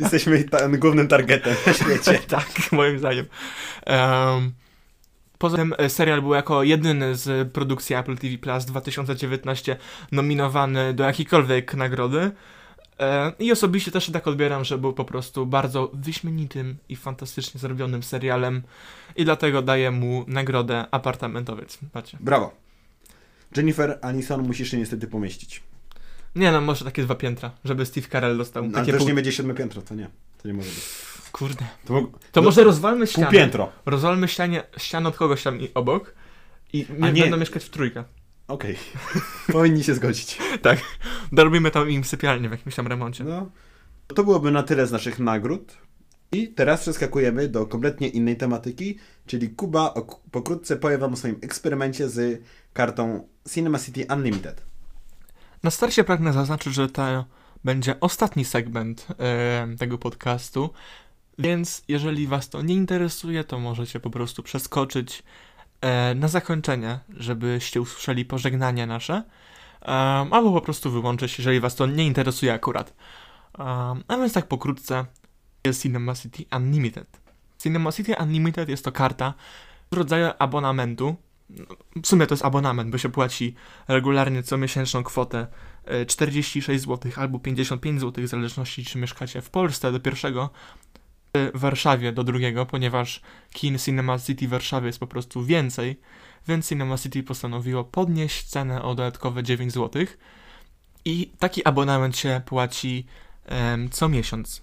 Jesteśmy 0.00 0.44
ta- 0.44 0.68
głównym 0.68 1.08
targetem 1.08 1.54
na 1.66 1.72
świecie. 1.72 2.18
tak, 2.28 2.72
moim 2.72 2.98
zdaniem. 2.98 3.26
Ehm, 3.86 4.50
poza 5.40 5.56
tym 5.56 5.74
e, 5.78 5.90
serial 5.90 6.22
był 6.22 6.34
jako 6.34 6.62
jedyny 6.62 7.14
z 7.14 7.52
produkcji 7.52 7.96
Apple 7.96 8.16
TV 8.16 8.38
Plus 8.38 8.64
2019 8.64 9.76
nominowany 10.12 10.94
do 10.94 11.04
jakiejkolwiek 11.04 11.74
nagrody. 11.74 12.30
E, 13.00 13.32
I 13.38 13.52
osobiście 13.52 13.90
też 13.90 14.10
tak 14.10 14.26
odbieram, 14.26 14.64
że 14.64 14.78
był 14.78 14.92
po 14.92 15.04
prostu 15.04 15.46
bardzo 15.46 15.90
wyśmienitym 15.94 16.76
i 16.88 16.96
fantastycznie 16.96 17.60
zrobionym 17.60 18.02
serialem 18.02 18.62
i 19.16 19.24
dlatego 19.24 19.62
daję 19.62 19.90
mu 19.90 20.24
nagrodę 20.28 20.84
apartamentowiec. 20.90 21.78
Patrzcie. 21.92 22.18
Brawo. 22.20 22.52
Jennifer 23.56 23.98
Aniston 24.02 24.46
musisz 24.46 24.70
się 24.70 24.76
niestety 24.76 25.06
pomieścić. 25.06 25.62
Nie 26.36 26.52
no, 26.52 26.60
może 26.60 26.84
takie 26.84 27.02
dwa 27.02 27.14
piętra, 27.14 27.50
żeby 27.64 27.86
Steve 27.86 28.08
Carell 28.08 28.38
dostał. 28.38 28.66
No, 28.66 28.78
ale 28.78 28.86
też 28.86 28.96
pół... 28.96 29.08
nie 29.08 29.14
będzie 29.14 29.32
siódme 29.32 29.54
piętro, 29.54 29.82
to 29.82 29.94
nie. 29.94 30.08
To 30.42 30.48
nie 30.48 30.54
może 30.54 30.68
być. 30.68 30.84
Kurde. 31.32 31.64
To, 31.84 32.00
To 32.32 32.40
no, 32.40 32.42
może 32.42 32.64
rozwalmy 32.64 33.06
ścianę. 33.06 33.30
piętro. 33.30 33.72
Rozwalmy 33.86 34.28
ścianę, 34.28 34.62
ścianę 34.76 35.08
od 35.08 35.16
kogoś 35.16 35.42
tam 35.42 35.60
i 35.60 35.68
obok 35.74 36.14
i 36.72 36.86
nie, 36.98 37.12
nie. 37.12 37.22
będą 37.22 37.36
mieszkać 37.36 37.64
w 37.64 37.70
trójkę. 37.70 38.04
Okej. 38.48 38.76
Powinni 39.52 39.84
się 39.84 39.94
zgodzić. 39.94 40.38
Dorobimy 41.32 41.70
tam 41.70 41.90
im 41.90 42.04
sypialnię 42.04 42.48
w 42.48 42.52
jakimś 42.52 42.74
tam 42.74 42.86
remoncie. 42.86 43.24
No. 43.24 43.50
To 44.14 44.24
byłoby 44.24 44.50
na 44.50 44.62
tyle 44.62 44.86
z 44.86 44.92
naszych 44.92 45.18
nagród. 45.18 45.76
I 46.32 46.48
teraz 46.48 46.80
przeskakujemy 46.80 47.48
do 47.48 47.66
kompletnie 47.66 48.08
innej 48.08 48.36
tematyki, 48.36 48.98
czyli 49.26 49.50
Kuba 49.50 49.94
ok- 49.94 50.20
pokrótce 50.30 50.76
powie 50.76 50.98
wam 50.98 51.12
o 51.12 51.16
swoim 51.16 51.38
eksperymencie 51.42 52.08
z 52.08 52.42
kartą 52.72 53.28
Cinema 53.54 53.78
City 53.78 54.06
Unlimited. 54.14 54.62
Na 55.62 55.70
starcie 55.70 56.04
pragnę 56.04 56.32
zaznaczyć, 56.32 56.74
że 56.74 56.88
to 56.88 57.24
będzie 57.64 58.00
ostatni 58.00 58.44
segment 58.44 59.06
e, 59.18 59.76
tego 59.78 59.98
podcastu, 59.98 60.70
więc 61.40 61.82
jeżeli 61.88 62.26
Was 62.26 62.48
to 62.48 62.62
nie 62.62 62.74
interesuje, 62.74 63.44
to 63.44 63.58
możecie 63.58 64.00
po 64.00 64.10
prostu 64.10 64.42
przeskoczyć 64.42 65.22
e, 65.80 66.14
na 66.14 66.28
zakończenie, 66.28 66.98
żebyście 67.16 67.80
usłyszeli 67.80 68.24
pożegnanie 68.24 68.86
nasze, 68.86 69.14
em, 69.14 70.32
albo 70.32 70.52
po 70.52 70.60
prostu 70.60 70.90
wyłączyć, 70.90 71.38
jeżeli 71.38 71.60
Was 71.60 71.74
to 71.74 71.86
nie 71.86 72.06
interesuje 72.06 72.52
akurat. 72.52 72.94
Um, 73.58 74.04
a 74.08 74.16
więc 74.16 74.32
tak 74.32 74.46
pokrótce 74.46 75.04
jest 75.64 75.82
Cinema 75.82 76.14
City 76.14 76.44
Unlimited. 76.56 77.20
Cinema 77.58 77.92
City 77.92 78.14
Unlimited 78.20 78.68
jest 78.68 78.84
to 78.84 78.92
karta 78.92 79.34
w 79.92 79.96
rodzaju 79.96 80.30
abonamentu. 80.38 81.16
W 82.02 82.06
sumie 82.06 82.26
to 82.26 82.34
jest 82.34 82.44
abonament, 82.44 82.90
bo 82.90 82.98
się 82.98 83.08
płaci 83.08 83.54
regularnie 83.88 84.42
co 84.42 84.58
miesięczną 84.58 85.02
kwotę 85.02 85.46
e, 85.84 86.06
46 86.06 86.84
zł 86.84 87.12
albo 87.16 87.38
55 87.38 88.00
zł, 88.00 88.24
w 88.24 88.28
zależności 88.28 88.84
czy 88.84 88.98
mieszkacie 88.98 89.42
w 89.42 89.50
Polsce 89.50 89.92
do 89.92 90.00
pierwszego, 90.00 90.50
w 91.34 91.60
Warszawie 91.60 92.12
do 92.12 92.24
drugiego, 92.24 92.66
ponieważ 92.66 93.20
kin 93.52 93.78
Cinema 93.78 94.18
City 94.18 94.46
w 94.46 94.50
Warszawie 94.50 94.86
jest 94.86 94.98
po 94.98 95.06
prostu 95.06 95.44
więcej, 95.44 96.00
więc 96.48 96.68
Cinema 96.68 96.98
City 96.98 97.22
postanowiło 97.22 97.84
podnieść 97.84 98.46
cenę 98.46 98.82
o 98.82 98.94
dodatkowe 98.94 99.42
9 99.42 99.72
zł 99.72 100.06
i 101.04 101.30
taki 101.38 101.64
abonament 101.64 102.16
się 102.16 102.40
płaci 102.46 103.06
em, 103.46 103.90
co 103.90 104.08
miesiąc. 104.08 104.62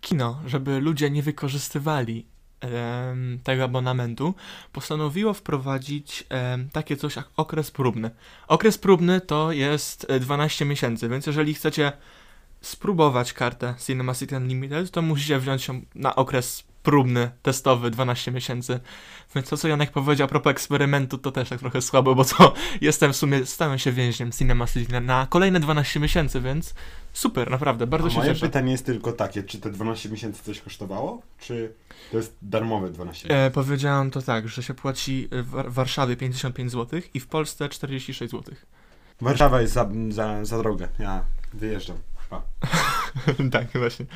Kino, 0.00 0.40
żeby 0.46 0.80
ludzie 0.80 1.10
nie 1.10 1.22
wykorzystywali 1.22 2.26
em, 2.60 3.38
tego 3.44 3.64
abonamentu, 3.64 4.34
postanowiło 4.72 5.34
wprowadzić 5.34 6.24
em, 6.28 6.70
takie 6.70 6.96
coś 6.96 7.16
jak 7.16 7.28
okres 7.36 7.70
próbny. 7.70 8.10
Okres 8.48 8.78
próbny 8.78 9.20
to 9.20 9.52
jest 9.52 10.06
e, 10.08 10.20
12 10.20 10.64
miesięcy, 10.64 11.08
więc 11.08 11.26
jeżeli 11.26 11.54
chcecie 11.54 11.92
spróbować 12.60 13.32
kartę 13.32 13.74
Cinema 13.86 14.14
City 14.14 14.36
Unlimited, 14.36 14.90
to 14.90 15.02
musicie 15.02 15.38
wziąć 15.38 15.68
ją 15.68 15.80
na 15.94 16.16
okres 16.16 16.64
próbny, 16.82 17.30
testowy, 17.42 17.90
12 17.90 18.32
miesięcy. 18.32 18.80
Więc 19.34 19.48
to, 19.48 19.56
co 19.56 19.68
Janek 19.68 19.90
powiedział 19.90 20.24
a 20.24 20.28
propos 20.28 20.50
eksperymentu, 20.50 21.18
to 21.18 21.32
też 21.32 21.48
tak 21.48 21.58
trochę 21.60 21.82
słabo, 21.82 22.14
bo 22.14 22.24
to 22.24 22.54
jestem 22.80 23.12
w 23.12 23.16
sumie, 23.16 23.46
stałem 23.46 23.78
się 23.78 23.92
więźniem 23.92 24.32
Cinema 24.32 24.66
City 24.66 25.00
na, 25.00 25.26
kolejne 25.30 25.60
12 25.60 26.00
miesięcy, 26.00 26.40
więc 26.40 26.74
super, 27.12 27.50
naprawdę, 27.50 27.86
bardzo 27.86 28.06
A 28.06 28.10
się 28.10 28.18
moje 28.18 28.30
cieszę. 28.30 28.46
pytanie 28.46 28.72
jest 28.72 28.86
tylko 28.86 29.12
takie, 29.12 29.42
czy 29.42 29.58
te 29.60 29.70
12 29.70 30.08
miesięcy 30.08 30.42
coś 30.42 30.60
kosztowało? 30.60 31.22
Czy 31.40 31.72
to 32.10 32.16
jest 32.16 32.36
darmowe 32.42 32.90
12 32.90 33.28
miesięcy? 33.28 33.42
E, 33.46 33.50
powiedziałem 33.50 34.10
to 34.10 34.22
tak, 34.22 34.48
że 34.48 34.62
się 34.62 34.74
płaci 34.74 35.28
w 35.32 35.50
War- 35.50 35.70
Warszawie 35.72 36.16
55 36.16 36.72
zł 36.72 37.00
i 37.14 37.20
w 37.20 37.26
Polsce 37.26 37.68
46 37.68 38.30
zł. 38.30 38.54
Warszawa 39.20 39.60
jest 39.60 39.72
za, 39.72 39.88
za, 40.10 40.44
za 40.44 40.58
drogę. 40.58 40.88
Ja 40.98 41.24
wyjeżdżam. 41.54 41.96
Pa. 42.30 42.42
tak, 43.52 43.66
właśnie. 43.72 44.06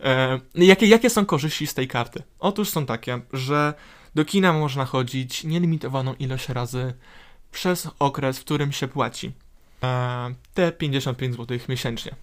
E, 0.00 0.40
jakie, 0.54 0.86
jakie 0.86 1.10
są 1.10 1.26
korzyści 1.26 1.66
z 1.66 1.74
tej 1.74 1.88
karty? 1.88 2.22
Otóż 2.38 2.68
są 2.68 2.86
takie, 2.86 3.20
że 3.32 3.74
do 4.14 4.24
kina 4.24 4.52
można 4.52 4.84
chodzić 4.84 5.44
nielimitowaną 5.44 6.14
ilość 6.14 6.48
razy 6.48 6.94
przez 7.52 7.88
okres, 7.98 8.38
w 8.38 8.44
którym 8.44 8.72
się 8.72 8.88
płaci. 8.88 9.32
E, 9.82 10.34
te 10.54 10.72
55 10.72 11.36
zł 11.36 11.58
miesięcznie. 11.68 12.14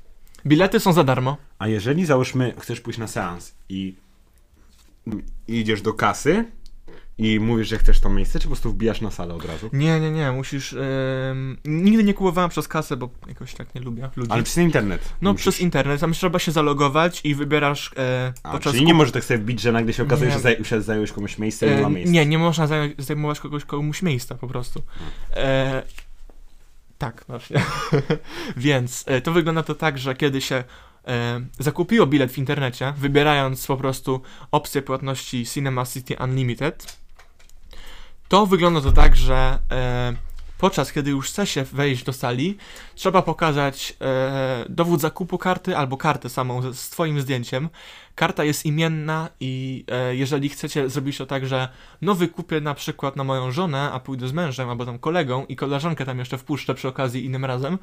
Bilety 0.45 0.79
są 0.79 0.93
za 0.93 1.03
darmo. 1.03 1.37
A 1.59 1.67
jeżeli 1.67 2.05
załóżmy, 2.05 2.53
chcesz 2.59 2.81
pójść 2.81 2.99
na 2.99 3.07
seans 3.07 3.55
i 3.69 3.95
idziesz 5.47 5.81
do 5.81 5.93
kasy 5.93 6.45
i 7.17 7.39
mówisz, 7.39 7.67
że 7.67 7.77
chcesz 7.77 7.99
to 7.99 8.09
miejsce, 8.09 8.39
czy 8.39 8.43
po 8.43 8.49
prostu 8.49 8.71
wbijasz 8.71 9.01
na 9.01 9.11
salę 9.11 9.33
od 9.33 9.45
razu? 9.45 9.69
Nie, 9.73 9.99
nie, 9.99 10.11
nie, 10.11 10.31
musisz. 10.31 10.75
nigdy 11.65 12.03
nie 12.03 12.13
kupowałem 12.13 12.49
przez 12.49 12.67
kasę, 12.67 12.97
bo 12.97 13.09
jakoś 13.27 13.53
tak 13.53 13.75
nie 13.75 13.81
lubię 13.81 14.09
ludzi. 14.15 14.31
Ale 14.31 14.43
przez 14.43 14.57
internet. 14.57 15.13
no, 15.21 15.31
musisz. 15.31 15.41
przez 15.43 15.59
internet, 15.61 16.01
tam 16.01 16.13
trzeba 16.13 16.39
się 16.39 16.51
zalogować 16.51 17.21
i 17.23 17.35
wybierasz 17.35 17.91
e, 17.97 18.33
A, 18.43 18.51
podczas 18.51 18.73
czyli 18.73 18.85
nie 18.85 18.93
możesz 18.93 19.13
tak 19.13 19.23
sobie 19.23 19.37
wbić, 19.37 19.61
że 19.61 19.71
nagle 19.71 19.93
się 19.93 20.03
okazuje, 20.03 20.29
Nie. 20.31 20.37
że 20.39 20.43
zaj- 20.49 20.63
że 20.65 20.81
zająłeś 20.81 21.11
komuś 21.11 21.37
miejsce 21.37 21.67
i 21.67 21.69
nie 21.69 21.77
E, 21.77 21.81
ma 21.81 21.89
miejsca. 21.89 22.11
Nie, 22.13 22.25
nie 22.25 22.37
można 22.37 22.67
zaj- 22.67 23.01
zajmować 23.01 23.39
kogoś 23.39 23.65
komuś 23.65 24.01
miejsca 24.01 24.35
po 24.35 24.47
prostu. 24.47 24.81
E, 25.35 25.83
tak, 26.97 27.23
właśnie. 27.27 27.61
Więc 28.57 29.03
e, 29.07 29.21
to 29.21 29.31
wygląda 29.31 29.63
to 29.63 29.75
tak, 29.75 29.97
że 29.97 30.15
kiedy 30.15 30.41
się 30.41 30.63
e, 31.07 31.41
zakupiło 31.59 32.07
bilet 32.07 32.31
w 32.31 32.37
internecie, 32.37 32.93
wybierając 32.97 33.67
po 33.67 33.77
prostu 33.77 34.21
opcję 34.51 34.81
płatności 34.81 35.45
Cinema 35.45 35.85
City 35.85 36.15
Unlimited, 36.23 37.02
to 38.33 38.45
wygląda 38.45 38.81
to 38.81 38.91
tak, 38.91 39.15
że 39.15 39.59
e, 39.71 40.13
podczas 40.57 40.91
kiedy 40.91 41.11
już 41.11 41.27
chce 41.27 41.47
się 41.47 41.63
wejść 41.63 42.03
do 42.03 42.13
sali, 42.13 42.57
trzeba 42.95 43.21
pokazać 43.21 43.97
e, 44.01 44.65
dowód 44.69 45.01
zakupu 45.01 45.37
karty 45.37 45.77
albo 45.77 45.97
kartę 45.97 46.29
samą 46.29 46.61
z, 46.61 46.79
z 46.79 46.89
twoim 46.89 47.21
zdjęciem. 47.21 47.69
Karta 48.15 48.43
jest 48.43 48.65
imienna 48.65 49.29
i 49.39 49.85
e, 49.91 50.15
jeżeli 50.15 50.49
chcecie 50.49 50.89
zrobić 50.89 51.17
to 51.17 51.25
tak, 51.25 51.45
że 51.45 51.69
no 52.01 52.15
wykupię 52.15 52.61
na 52.61 52.73
przykład 52.73 53.15
na 53.15 53.23
moją 53.23 53.51
żonę, 53.51 53.91
a 53.91 53.99
pójdę 53.99 54.27
z 54.27 54.33
mężem 54.33 54.69
albo 54.69 54.85
tam 54.85 54.99
kolegą 54.99 55.45
i 55.45 55.55
koleżankę 55.55 56.05
tam 56.05 56.19
jeszcze 56.19 56.37
wpuszczę 56.37 56.73
przy 56.73 56.87
okazji 56.87 57.25
innym 57.25 57.45
razem, 57.45 57.77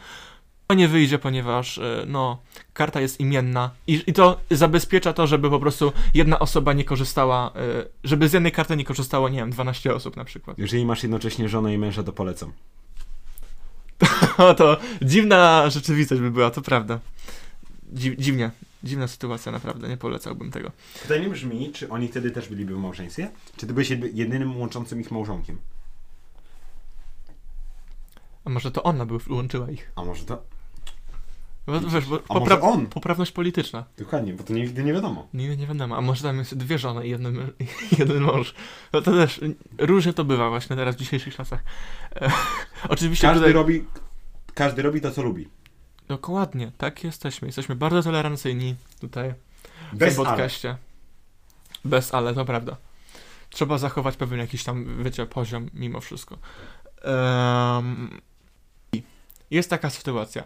to 0.71 0.75
nie 0.75 0.89
wyjdzie, 0.89 1.19
ponieważ 1.19 1.79
e, 1.79 2.05
no 2.07 2.39
karta 2.73 3.01
jest 3.01 3.21
imienna 3.21 3.71
i, 3.87 4.03
i 4.07 4.13
to 4.13 4.41
zabezpiecza 4.51 5.13
to, 5.13 5.27
żeby 5.27 5.51
po 5.51 5.61
prostu 5.61 5.93
jedna 6.15 6.39
osoba 6.39 6.73
nie 6.73 6.85
korzystała, 6.85 7.53
e, 7.57 7.85
żeby 8.05 8.29
z 8.29 8.33
jednej 8.33 8.53
karty 8.53 8.77
nie 8.77 8.85
korzystało, 8.85 9.29
nie 9.29 9.39
wiem, 9.39 9.51
12 9.51 9.95
osób 9.95 10.17
na 10.17 10.25
przykład. 10.25 10.59
Jeżeli 10.59 10.87
masz 10.87 11.03
jednocześnie 11.03 11.49
żonę 11.49 11.75
i 11.75 11.79
męża, 11.79 12.03
to 12.03 12.13
polecam. 12.13 12.53
O, 14.39 14.55
to 14.55 14.77
dziwna 15.03 15.71
rzeczywistość 15.71 16.21
by 16.21 16.31
była, 16.31 16.51
to 16.51 16.63
prawda. 16.63 17.01
Dzi 17.93 18.17
dziwnie, 18.19 18.51
dziwna 18.85 19.09
sytuacja, 19.09 19.53
naprawdę, 19.53 19.89
nie 19.89 19.97
polecałbym 19.97 20.51
tego. 20.51 20.71
Pytanie 21.03 21.29
brzmi, 21.29 21.71
czy 21.73 21.89
oni 21.89 22.09
wtedy 22.09 22.31
też 22.31 22.49
byliby 22.49 22.75
w 22.75 22.79
małżeństwie? 22.79 23.31
Czy 23.57 23.67
ty 23.67 23.73
byłeś 23.73 23.91
jedy- 23.91 24.11
jedynym 24.15 24.61
łączącym 24.61 25.01
ich 25.01 25.11
małżonkiem? 25.11 25.59
A 28.45 28.51
może 28.51 28.71
to 28.71 28.83
ona 28.83 29.07
by 29.07 29.19
łączyła 29.29 29.71
ich? 29.71 29.93
A 29.97 30.05
może 30.05 30.25
to... 30.25 30.43
Wiesz, 31.89 32.05
bo 32.07 32.19
A 32.29 32.39
może 32.39 32.61
on? 32.61 32.87
poprawność 32.87 33.33
polityczna. 33.33 33.85
Dokładnie, 33.99 34.33
bo 34.33 34.43
to 34.45 34.53
nigdy 34.53 34.85
nie 34.85 34.93
wiadomo. 34.93 35.29
Nie, 35.35 35.57
nie 35.57 35.67
wiadomo. 35.67 35.97
A 35.97 36.01
może 36.01 36.23
tam 36.23 36.39
jest 36.39 36.57
dwie 36.57 36.79
żony 36.79 37.07
i 37.07 37.11
jeden, 37.11 37.35
mę- 37.37 37.51
jeden 37.99 38.23
mąż. 38.23 38.55
No 38.93 39.03
to 39.03 39.13
też 39.13 39.41
różnie 39.79 40.13
to 40.13 40.25
bywa 40.25 40.49
właśnie 40.51 40.77
teraz 40.77 40.97
w 40.97 40.99
dzisiejszych 40.99 41.35
czasach. 41.37 41.61
E, 42.17 42.31
oczywiście 42.89 43.27
Każdy 43.27 43.41
tutaj... 43.41 43.53
robi... 43.53 43.85
Każdy 44.55 44.83
robi 44.83 45.01
to, 45.01 45.11
co 45.11 45.23
lubi. 45.23 45.49
Dokładnie, 46.09 46.73
tak 46.79 47.05
jesteśmy. 47.05 47.49
Jesteśmy 47.49 47.77
bardzo 47.77 48.03
tolerancyjni 48.03 48.75
tutaj 49.01 49.35
w 49.93 49.97
Bez 49.97 50.15
tym 50.15 50.21
ale. 50.27 50.31
podcaście. 50.31 50.77
Bez 51.85 52.15
ale, 52.15 52.35
to 52.35 52.45
prawda. 52.45 52.77
Trzeba 53.51 53.79
zachować 53.79 54.17
pewien 54.17 54.39
jakiś 54.41 54.65
tam, 54.65 55.03
wiecie, 55.05 55.27
poziom 55.27 55.71
mimo 55.75 56.01
wszystko. 56.01 56.39
Em, 57.03 58.21
i 58.93 59.03
jest 59.51 59.71
taka 59.71 59.91
sytuacja. 59.91 60.45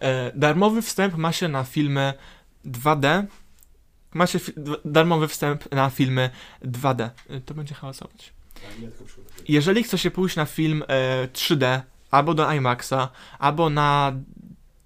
E, 0.00 0.32
darmowy 0.34 0.82
wstęp 0.82 1.16
ma 1.16 1.32
się 1.32 1.48
na 1.48 1.64
filmy 1.64 2.14
2D. 2.66 3.24
Ma 4.14 4.26
się 4.26 4.38
fi- 4.38 4.52
d- 4.56 4.76
darmowy 4.84 5.28
wstęp 5.28 5.72
na 5.72 5.90
filmy 5.90 6.30
2D. 6.64 7.10
E, 7.30 7.40
To 7.40 7.54
będzie 7.54 7.74
hałasować. 7.74 8.32
Jeżeli 9.48 9.82
chce 9.82 9.98
się 9.98 10.10
pójść 10.10 10.36
na 10.36 10.44
film 10.44 10.82
e, 10.88 11.28
3D, 11.32 11.80
albo 12.10 12.34
do 12.34 12.52
IMAXa, 12.52 13.08
albo 13.38 13.70
na 13.70 14.12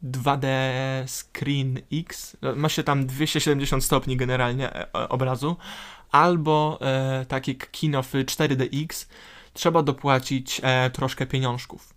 2D 0.04 0.46
Screen 1.06 1.78
X, 1.92 2.36
ma 2.56 2.68
się 2.68 2.82
tam 2.82 3.06
270 3.06 3.84
stopni 3.84 4.16
generalnie 4.16 4.72
e, 4.74 4.82
e, 4.94 5.08
obrazu, 5.08 5.56
albo 6.10 6.78
e, 6.82 7.26
takie 7.28 7.54
kino 7.54 8.02
w 8.02 8.12
4DX, 8.12 9.06
trzeba 9.52 9.82
dopłacić 9.82 10.60
e, 10.64 10.90
troszkę 10.90 11.26
pieniążków. 11.26 11.94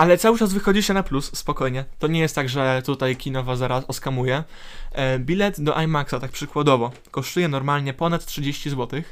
Ale 0.00 0.18
cały 0.18 0.38
czas 0.38 0.52
wychodzi 0.52 0.82
się 0.82 0.94
na 0.94 1.02
plus, 1.02 1.30
spokojnie. 1.36 1.84
To 1.98 2.06
nie 2.06 2.20
jest 2.20 2.34
tak, 2.34 2.48
że 2.48 2.82
tutaj 2.86 3.16
kino 3.16 3.42
was 3.42 3.58
zaraz 3.58 3.84
oskamuje. 3.88 4.44
E, 4.92 5.18
bilet 5.18 5.60
do 5.60 5.82
IMAXa, 5.82 6.14
tak 6.20 6.30
przykładowo, 6.30 6.92
kosztuje 7.10 7.48
normalnie 7.48 7.94
ponad 7.94 8.24
30 8.24 8.70
zł, 8.70 9.02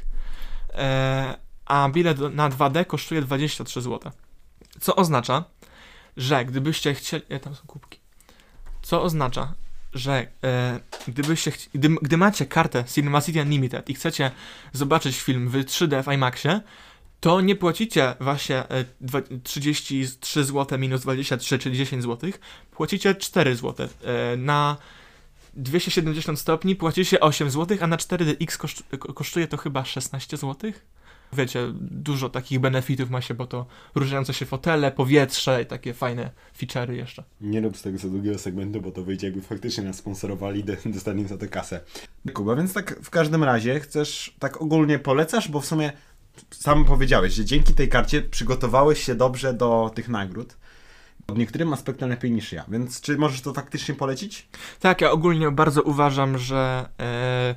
e, 0.73 1.37
a 1.65 1.89
bilet 1.89 2.19
na 2.19 2.49
2D 2.49 2.85
kosztuje 2.85 3.21
23 3.21 3.81
zł. 3.81 4.11
Co 4.79 4.95
oznacza, 4.95 5.43
że 6.17 6.45
gdybyście 6.45 6.93
chcieli... 6.93 7.23
E, 7.29 7.39
tam 7.39 7.55
są 7.55 7.61
kubki. 7.67 7.99
Co 8.81 9.03
oznacza, 9.03 9.53
że 9.93 10.27
e, 10.43 10.79
gdybyście 11.07 11.51
chci... 11.51 11.69
gdy, 11.73 11.89
gdy 12.01 12.17
macie 12.17 12.45
kartę 12.45 12.83
Cinema 12.83 13.21
City 13.21 13.41
Unlimited 13.41 13.89
i 13.89 13.93
chcecie 13.93 14.31
zobaczyć 14.73 15.19
film 15.19 15.49
w 15.49 15.53
3D 15.53 16.03
w 16.03 16.13
IMAXie, 16.13 16.61
to 17.19 17.41
nie 17.41 17.55
płacicie 17.55 18.15
właśnie 18.19 18.69
e, 18.69 18.85
dwa- 19.01 19.21
33 19.43 20.43
zł 20.43 20.79
minus 20.79 21.01
23, 21.01 21.59
czyli 21.59 21.77
10 21.77 22.03
zł, 22.03 22.31
płacicie 22.71 23.15
4 23.15 23.55
zł. 23.55 23.87
E, 24.03 24.37
na 24.37 24.77
270 25.53 26.39
stopni 26.39 26.75
płacicie 26.75 27.19
8 27.19 27.49
zł, 27.49 27.77
a 27.81 27.87
na 27.87 27.97
4DX 27.97 28.57
koszt, 28.57 28.83
ko- 28.99 29.13
kosztuje 29.13 29.47
to 29.47 29.57
chyba 29.57 29.85
16 29.85 30.37
zł. 30.37 30.71
Wiecie, 31.33 31.67
dużo 31.81 32.29
takich 32.29 32.59
benefitów 32.59 33.09
ma 33.09 33.21
się, 33.21 33.33
bo 33.33 33.47
to 33.47 33.65
różniące 33.95 34.33
się 34.33 34.45
fotele, 34.45 34.91
powietrze 34.91 35.61
i 35.61 35.65
takie 35.65 35.93
fajne 35.93 36.31
feature'y 36.61 36.91
jeszcze. 36.91 37.23
Nie 37.41 37.61
rób 37.61 37.77
z 37.77 37.81
tego 37.81 37.97
za 37.97 38.07
długiego 38.07 38.39
segmentu, 38.39 38.81
bo 38.81 38.91
to 38.91 39.03
wyjdzie 39.03 39.27
jakby 39.27 39.41
faktycznie 39.41 39.83
nas 39.83 39.95
sponsorowali, 39.95 40.63
do- 40.63 40.73
dostaniemy 40.85 41.27
za 41.29 41.37
to 41.37 41.45
kasę. 41.49 41.81
Kuba, 42.33 42.55
więc 42.55 42.73
tak 42.73 42.99
w 43.03 43.09
każdym 43.09 43.43
razie 43.43 43.79
chcesz, 43.79 44.35
tak 44.39 44.61
ogólnie 44.61 44.99
polecasz, 44.99 45.47
bo 45.47 45.59
w 45.61 45.65
sumie 45.65 45.91
sam 46.51 46.85
powiedziałeś, 46.85 47.33
że 47.33 47.45
dzięki 47.45 47.73
tej 47.73 47.89
karcie 47.89 48.21
przygotowałeś 48.21 49.03
się 49.03 49.15
dobrze 49.15 49.53
do 49.53 49.91
tych 49.95 50.09
nagród. 50.09 50.57
Pod 51.25 51.37
niektórym 51.37 51.73
aspektem 51.73 52.09
lepiej 52.09 52.31
niż 52.31 52.51
ja, 52.51 52.65
więc 52.67 53.01
czy 53.01 53.17
możesz 53.17 53.41
to 53.41 53.53
faktycznie 53.53 53.95
polecić? 53.95 54.49
Tak, 54.79 55.01
ja 55.01 55.11
ogólnie 55.11 55.51
bardzo 55.51 55.81
uważam, 55.81 56.37
że 56.37 56.89
e, 56.99 57.55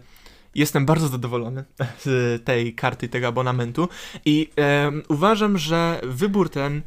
jestem 0.54 0.86
bardzo 0.86 1.08
zadowolony 1.08 1.64
z 2.04 2.44
tej 2.44 2.74
karty, 2.74 3.08
tego 3.08 3.26
abonamentu 3.26 3.88
i 4.24 4.50
e, 4.58 4.92
uważam, 5.08 5.58
że 5.58 6.00
wybór 6.02 6.50
ten, 6.50 6.82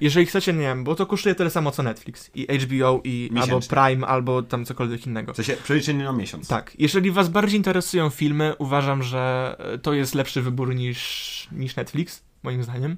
jeżeli 0.00 0.26
chcecie, 0.26 0.52
nie 0.52 0.60
wiem, 0.60 0.84
bo 0.84 0.94
to 0.94 1.06
kosztuje 1.06 1.34
tyle 1.34 1.50
samo 1.50 1.70
co 1.70 1.82
Netflix 1.82 2.30
i 2.34 2.58
HBO 2.58 3.00
i 3.04 3.30
albo 3.30 3.40
Miesięcznie. 3.40 3.76
Prime, 3.76 4.06
albo 4.06 4.42
tam 4.42 4.64
cokolwiek 4.64 5.06
innego. 5.06 5.32
W 5.32 5.36
sensie 5.36 5.56
przeliczenie 5.56 6.04
na 6.04 6.12
miesiąc. 6.12 6.48
Tak, 6.48 6.72
jeżeli 6.78 7.10
was 7.10 7.28
bardziej 7.28 7.56
interesują 7.56 8.10
filmy, 8.10 8.54
uważam, 8.58 9.02
że 9.02 9.56
e, 9.58 9.78
to 9.78 9.92
jest 9.92 10.14
lepszy 10.14 10.42
wybór 10.42 10.74
niż, 10.74 11.48
niż 11.52 11.76
Netflix, 11.76 12.24
moim 12.42 12.62
zdaniem. 12.62 12.96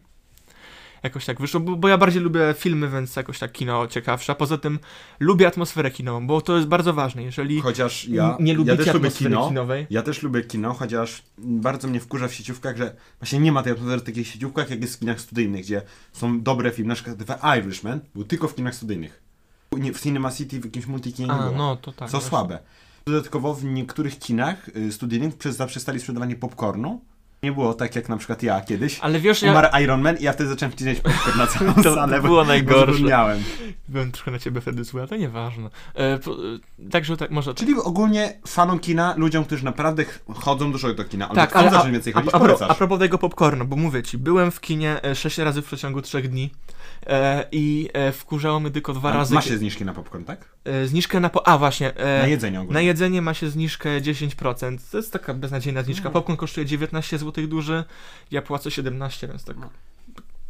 Jakoś 1.03 1.25
tak 1.25 1.41
wyszło, 1.41 1.61
bo, 1.61 1.77
bo 1.77 1.89
ja 1.89 1.99
bardziej 1.99 2.23
lubię 2.23 2.55
filmy, 2.59 2.89
więc 2.89 3.17
jakoś 3.17 3.39
tak 3.39 3.53
kino 3.53 3.87
ciekawsze. 3.87 4.33
A 4.33 4.35
poza 4.35 4.59
tym 4.59 4.79
lubię 5.21 5.47
atmosferę 5.47 5.91
kinową, 5.91 6.27
bo 6.27 6.41
to 6.41 6.57
jest 6.57 6.69
bardzo 6.69 6.93
ważne. 6.95 7.23
Jeżeli 7.23 7.61
Chociaż 7.61 8.09
ja, 8.09 8.37
nie 8.41 8.55
lubicie 8.55 8.71
ja 8.73 8.85
też 8.85 8.95
lubię 8.95 9.09
atmosfery 9.09 9.31
kino. 9.31 9.49
kinowej, 9.49 9.87
Ja 9.91 10.03
też 10.03 10.23
lubię 10.23 10.43
kino, 10.43 10.73
chociaż 10.75 11.23
bardzo 11.39 11.89
mnie 11.89 12.01
wkurza 12.01 12.29
w 12.29 12.35
sieciówkach, 12.35 12.77
że 12.77 12.95
właśnie 13.21 13.39
nie 13.39 13.53
ma 13.53 13.63
tej 13.63 13.73
atmosfery 13.73 14.01
w 14.01 14.05
takich 14.05 14.29
sieciówkach, 14.29 14.71
jak 14.71 14.81
jest 14.83 14.97
w 14.97 14.99
kinach 14.99 15.21
studyjnych, 15.21 15.63
gdzie 15.63 15.83
są 16.13 16.41
dobre 16.43 16.71
filmy, 16.71 16.89
na 16.89 16.95
przykład 16.95 17.17
The 17.27 17.59
Irishman 17.59 18.01
był 18.15 18.25
tylko 18.25 18.49
w 18.49 18.55
kinach 18.55 18.75
studyjnych. 18.75 19.23
Nie, 19.73 19.93
w 19.93 20.01
Cinema 20.01 20.31
City, 20.33 20.61
w 20.61 20.65
jakimś 20.65 20.87
multikinie 20.87 21.29
nie 21.29 21.35
było. 21.41 21.51
no 21.51 21.77
to 21.77 21.93
tak. 21.93 22.09
Co 22.09 22.13
właśnie. 22.13 22.29
słabe. 22.29 22.59
Dodatkowo 23.07 23.55
w 23.55 23.65
niektórych 23.65 24.19
kinach 24.19 24.69
y, 24.77 24.93
studyjnych 24.93 25.37
przez, 25.39 25.57
zaprzestali 25.57 26.01
sprzedawanie 26.01 26.37
popcornu. 26.37 27.01
Nie 27.43 27.53
było 27.53 27.75
tak 27.75 27.97
jak 27.97 28.09
na 28.09 28.17
przykład 28.17 28.43
ja 28.43 28.61
kiedyś. 28.61 28.99
Ale 29.01 29.21
wiesz, 29.21 29.43
ja 29.43 29.51
Umarł 29.51 29.69
Iron 29.83 30.01
Man 30.01 30.17
i 30.17 30.23
ja 30.23 30.33
wtedy 30.33 30.51
zacząłem 30.51 30.73
wcinać 30.73 31.01
popcorn 31.01 31.39
na 31.39 31.47
całą 31.47 31.75
To 31.83 31.95
salę. 31.95 32.17
bo- 32.21 32.29
było 32.29 32.43
bo 32.43 32.49
najgorsze. 32.49 32.93
zapomniałem. 32.93 33.43
byłem 33.89 34.13
trochę 34.13 34.31
na 34.31 34.39
ciebie 34.39 34.61
wtedy 34.61 34.85
zły, 34.85 35.01
ale 35.01 35.09
to 35.09 35.17
nieważne. 35.17 35.71
E, 35.95 36.19
po, 36.19 36.33
e, 36.33 36.37
także 36.91 37.17
tak, 37.17 37.31
może... 37.31 37.55
Czyli 37.55 37.75
ogólnie 37.75 38.39
fanom 38.47 38.79
kina, 38.79 39.15
ludziom, 39.17 39.45
którzy 39.45 39.65
naprawdę 39.65 40.05
ch- 40.05 40.21
chodzą 40.35 40.73
dużo 40.73 40.95
do 40.95 41.05
kina, 41.05 41.29
tak, 41.29 41.51
chcą 41.51 41.59
ale 41.59 41.69
a, 41.69 41.73
zacząć 41.73 41.93
więcej 41.93 42.13
a, 42.13 42.17
chodzić, 42.17 42.35
a, 42.35 42.39
polecasz. 42.39 42.71
a 42.71 42.75
propos 42.75 42.99
tego 42.99 43.19
popcornu, 43.19 43.65
bo 43.65 43.77
mówię 43.77 44.03
ci, 44.03 44.19
byłem 44.19 44.51
w 44.51 44.61
kinie 44.61 45.03
e, 45.05 45.15
sześć 45.15 45.39
razy 45.39 45.63
w 45.63 45.65
przeciągu 45.65 46.03
trzech 46.03 46.29
dni 46.31 46.51
i 47.53 47.89
e, 47.93 48.13
wkurzało 48.13 48.61
mnie 48.61 48.71
tylko 48.71 48.93
dwa 48.93 49.11
A 49.11 49.15
razy 49.17 49.35
Ma 49.35 49.43
się 49.43 49.59
zniżki 49.59 49.85
na 49.85 49.93
popcorn, 49.95 50.25
tak? 50.25 50.45
e, 50.65 50.87
zniżkę 50.87 51.21
na... 51.21 51.31
Po, 51.31 51.49
a 51.49 51.59
właśnie, 51.59 51.97
e, 51.97 52.23
Na 52.23 52.27
jedzenie 52.27 52.61
ogólnie. 52.61 52.75
Na 52.75 52.81
jedzenie 52.81 53.23
ma 53.23 53.35
się 53.35 53.51
zniżkę 53.51 54.01
10%. 54.01 54.79
To 54.91 54.97
jest 54.97 55.13
taka 55.13 55.35
beznadziejna 55.35 55.83
zniżka. 55.83 56.03
Mm. 56.03 56.13
Popcorn 56.13 56.37
kosztuje 56.37 56.67
19 56.67 57.19
zł 57.19 57.47
duży, 57.47 57.85
ja 58.31 58.43
płacę 58.43 58.71
17, 58.71 59.29
więc 59.29 59.45
tak 59.45 59.57
No. 59.57 59.71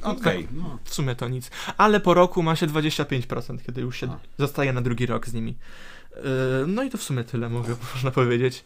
Okej, 0.02 0.48
no. 0.52 0.78
w 0.84 0.94
sumie 0.94 1.14
to 1.14 1.28
nic. 1.28 1.50
Ale 1.76 2.00
po 2.00 2.14
roku 2.14 2.42
ma 2.42 2.56
się 2.56 2.66
25%, 2.66 3.58
kiedy 3.66 3.80
już 3.80 4.00
się 4.00 4.06
A. 4.06 4.18
zostaje 4.38 4.72
na 4.72 4.80
drugi 4.80 5.06
rok 5.06 5.26
z 5.28 5.32
nimi. 5.34 5.56
No 6.66 6.82
i 6.82 6.90
to 6.90 6.98
w 6.98 7.02
sumie 7.02 7.24
tyle 7.24 7.48
mogę, 7.48 7.76
można 7.94 8.10
powiedzieć. 8.10 8.64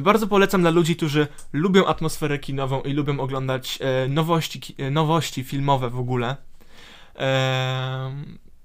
Bardzo 0.00 0.26
polecam 0.26 0.60
dla 0.60 0.70
ludzi, 0.70 0.96
którzy 0.96 1.26
lubią 1.52 1.86
atmosferę 1.86 2.38
kinową 2.38 2.80
i 2.80 2.92
lubią 2.92 3.20
oglądać 3.20 3.78
e, 3.80 4.08
nowości, 4.08 4.74
e, 4.78 4.90
nowości 4.90 5.44
filmowe 5.44 5.90
w 5.90 5.98
ogóle. 5.98 6.36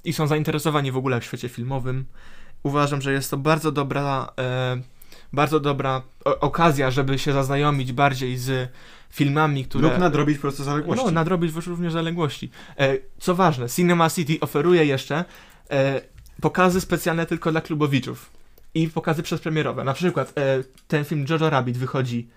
I 0.03 0.13
są 0.13 0.27
zainteresowani 0.27 0.91
w 0.91 0.97
ogóle 0.97 1.21
w 1.21 1.25
świecie 1.25 1.49
filmowym. 1.49 2.05
Uważam, 2.63 3.01
że 3.01 3.13
jest 3.13 3.31
to 3.31 3.37
bardzo 3.37 3.71
dobra, 3.71 4.33
bardzo 5.33 5.59
dobra 5.59 6.01
okazja, 6.25 6.91
żeby 6.91 7.19
się 7.19 7.33
zaznajomić 7.33 7.93
bardziej 7.93 8.37
z 8.37 8.71
filmami, 9.09 9.65
które... 9.65 9.89
Lub 9.89 9.97
nadrobić 9.97 10.37
po 10.37 10.41
prostu 10.41 10.63
zaległości. 10.63 11.05
No, 11.05 11.11
nadrobić 11.11 11.53
również 11.67 11.93
zaległości. 11.93 12.49
E, 12.79 12.97
co 13.19 13.35
ważne, 13.35 13.69
Cinema 13.69 14.09
City 14.09 14.37
oferuje 14.41 14.85
jeszcze 14.85 15.25
e, 15.69 16.01
pokazy 16.41 16.81
specjalne 16.81 17.25
tylko 17.25 17.51
dla 17.51 17.61
klubowiczów 17.61 18.31
i 18.73 18.87
pokazy 18.87 19.23
przedpremierowe. 19.23 19.83
Na 19.83 19.93
przykład 19.93 20.33
e, 20.37 20.63
ten 20.87 21.05
film 21.05 21.25
Jojo 21.29 21.49
Rabbit 21.49 21.77
wychodzi 21.77 22.29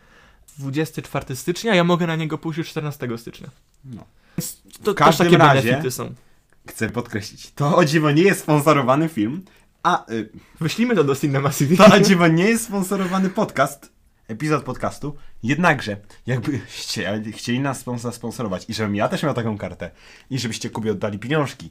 24 0.59 1.37
stycznia, 1.37 1.75
ja 1.75 1.85
mogę 1.85 2.07
na 2.07 2.17
niego 2.17 2.39
pójść 2.39 2.59
już 2.59 2.69
14 2.69 3.09
stycznia. 3.19 3.49
No. 3.85 4.05
To 4.83 4.93
W 4.93 4.95
też 4.95 4.95
każdym 4.95 5.27
takie 5.27 5.39
razie- 5.39 5.91
są. 5.91 6.15
Chcę 6.69 6.91
podkreślić, 6.91 7.51
to 7.53 7.77
o 7.77 7.85
dziwo 7.85 8.11
nie 8.11 8.23
jest 8.23 8.41
sponsorowany 8.41 9.09
film, 9.09 9.45
a 9.83 10.11
y, 10.13 10.29
Wyślijmy 10.61 10.95
to 10.97 11.05
do 11.05 11.17
Cinema 11.17 11.51
City. 11.51 11.77
to 11.77 11.87
o 11.87 12.01
dziwo 12.09 12.29
nie 12.29 12.45
jest 12.45 12.65
sponsorowany 12.65 13.31
podcast, 13.31 13.93
epizod 14.29 14.63
podcastu, 14.65 15.17
jednakże 15.43 15.97
jakbyście 16.27 17.23
chcieli 17.33 17.61
nas 17.61 17.85
spons- 17.85 17.99
zasponsorować 17.99 18.65
i 18.69 18.75
żebym 18.75 18.95
ja 18.97 19.09
też 19.09 19.23
miał 19.23 19.35
taką 19.35 19.59
kartę 19.59 19.91
i 20.31 20.39
żebyście 20.39 20.71
Kubie 20.71 20.93
oddali 20.93 21.19
pieniążki 21.19 21.71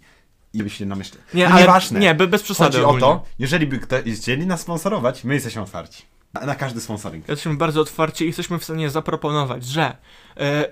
i 0.54 0.64
byście 0.64 0.86
na 0.86 0.96
myśli. 0.96 1.20
Nie, 1.34 1.44
no 1.48 1.52
ale 1.52 1.62
nieważne. 1.62 2.00
nie, 2.00 2.16
be- 2.16 2.28
bez 2.28 2.44
przesady 2.44 2.78
Chodzi 2.78 2.98
o 2.98 3.00
to, 3.00 3.26
jeżeli 3.40 3.68
by 3.68 3.80
ktoś 3.80 4.04
chcieli 4.16 4.46
nas 4.48 4.62
sponsorować, 4.62 5.24
my 5.24 5.34
jesteśmy 5.34 5.62
otwarci. 5.62 6.04
Na, 6.34 6.46
na 6.46 6.56
każdy 6.56 6.82
sponsoring. 6.82 7.30
Jesteśmy 7.30 7.58
bardzo 7.58 7.82
otwarci 7.82 8.24
i 8.24 8.28
jesteśmy 8.28 8.60
w 8.60 8.64
stanie 8.64 8.90
zaproponować, 8.90 9.66
że 9.66 9.98
e, 10.38 10.66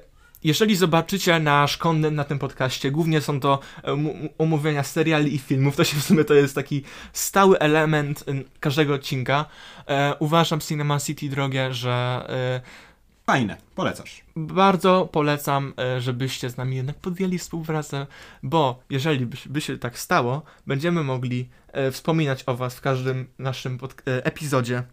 jeżeli 0.43 0.75
zobaczycie 0.75 1.39
nasz 1.39 1.77
content 1.77 2.15
na 2.15 2.23
tym 2.23 2.39
podcaście, 2.39 2.91
głównie 2.91 3.21
są 3.21 3.39
to 3.39 3.59
e, 3.83 3.97
omówienia 4.37 4.83
seriali 4.83 5.35
i 5.35 5.39
filmów, 5.39 5.75
to 5.75 5.83
się 5.83 5.97
w 5.97 6.03
sumie 6.03 6.23
to 6.23 6.33
jest 6.33 6.55
taki 6.55 6.83
stały 7.13 7.59
element 7.59 8.25
każdego 8.59 8.93
odcinka. 8.93 9.45
E, 9.87 10.15
uważam 10.19 10.59
Cinema 10.59 10.99
City 10.99 11.29
drogie, 11.29 11.73
że 11.73 12.25
e, 12.29 12.87
Fajne, 13.25 13.57
polecasz. 13.75 14.21
bardzo 14.35 15.09
polecam, 15.11 15.73
e, 15.79 16.01
żebyście 16.01 16.49
z 16.49 16.57
nami 16.57 16.75
jednak 16.75 16.95
podjęli 16.95 17.37
współpracę, 17.37 18.07
bo 18.43 18.79
jeżeli 18.89 19.25
by, 19.25 19.37
by 19.45 19.61
się 19.61 19.77
tak 19.77 19.99
stało, 19.99 20.41
będziemy 20.67 21.03
mogli 21.03 21.49
e, 21.67 21.91
wspominać 21.91 22.43
o 22.45 22.55
was 22.55 22.75
w 22.75 22.81
każdym 22.81 23.27
naszym 23.39 23.77
pod, 23.77 24.01
epizodzie 24.05 24.83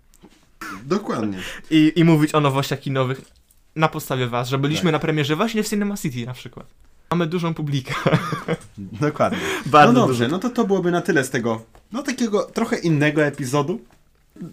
Dokładnie. 0.85 1.39
i, 1.71 1.93
i 1.97 2.05
mówić 2.05 2.35
o 2.35 2.41
nowościach 2.41 2.81
kinowych 2.81 3.21
na 3.77 3.89
podstawie 3.89 4.27
was, 4.27 4.49
że 4.49 4.59
byliśmy 4.59 4.85
Tak. 4.85 4.93
na 4.93 4.99
premierze 4.99 5.37
właśnie 5.37 5.63
w 5.63 5.69
Cinema 5.69 5.97
City 5.97 6.27
na 6.27 6.33
przykład. 6.35 6.67
Mamy 7.11 7.27
dużą 7.27 7.55
publikę. 7.55 7.95
Dokładnie. 8.79 9.39
Bardzo 9.67 9.93
no 9.93 10.01
dobrze, 10.07 10.25
dużą. 10.25 10.31
no 10.33 10.39
to 10.39 10.51
to 10.51 10.65
byłoby 10.65 10.91
na 10.91 11.01
tyle 11.01 11.25
z 11.25 11.31
tego, 11.31 11.63
no 11.93 12.03
takiego 12.03 12.43
trochę 12.43 12.77
innego 12.79 13.25
epizodu. 13.25 13.81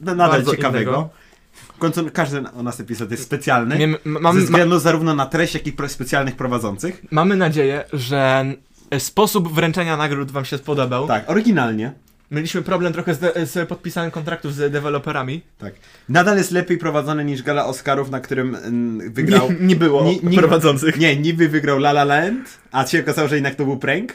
Nadal 0.01 0.29
Bardzo 0.29 0.51
ciekawego. 0.51 0.91
innego. 0.91 1.09
W 1.53 1.77
końcu 1.77 2.09
każdy 2.13 2.41
u 2.53 2.63
nas 2.63 2.79
epizod 2.79 3.11
jest 3.11 3.23
specjalny. 3.23 3.75
Miem- 3.77 3.95
m- 4.05 4.13
ze 4.13 4.19
mamy, 4.19 4.39
ma, 4.39 4.45
względu 4.45 4.79
zarówno 4.79 5.15
na 5.15 5.25
treść, 5.25 5.53
jak 5.53 5.67
i 5.67 5.73
specjalnych 5.87 6.35
prowadzących. 6.35 7.01
mamy 7.11 7.35
nadzieję, 7.35 7.83
że 7.93 8.45
e, 8.91 8.99
sposób 8.99 9.53
wręczenia 9.53 9.97
nagród 9.97 10.31
wam 10.31 10.45
się 10.45 10.57
spodobał. 10.57 11.07
Tak, 11.07 11.29
oryginalnie. 11.29 11.93
Mieliśmy 12.31 12.61
problem 12.61 12.93
trochę 12.93 13.13
z, 13.13 13.19
de- 13.19 13.45
z 13.45 13.69
podpisaniem 13.69 14.11
kontraktów 14.11 14.55
z 14.55 14.71
deweloperami. 14.71 15.41
Tak. 15.57 15.73
Nadal 16.09 16.37
jest 16.37 16.51
lepiej 16.51 16.77
prowadzony 16.77 17.25
niż 17.25 17.43
gala 17.43 17.65
Oscarów, 17.65 18.09
na 18.09 18.19
którym 18.19 18.55
mm, 18.55 19.13
wygrał. 19.13 19.51
Nie, 19.51 19.57
nie 19.67 19.75
było 19.75 20.03
Ni- 20.03 20.19
ni- 20.23 20.37
prowadzących. 20.37 20.97
Nie, 20.97 21.15
niby 21.15 21.49
wygrał 21.49 21.77
La 21.77 21.89
La 21.89 22.03
Land, 22.03 22.57
a 22.71 22.87
się 22.87 22.99
okazało, 22.99 23.27
że 23.27 23.35
jednak 23.35 23.55
to 23.55 23.65
był 23.65 23.77
prank. 23.77 24.13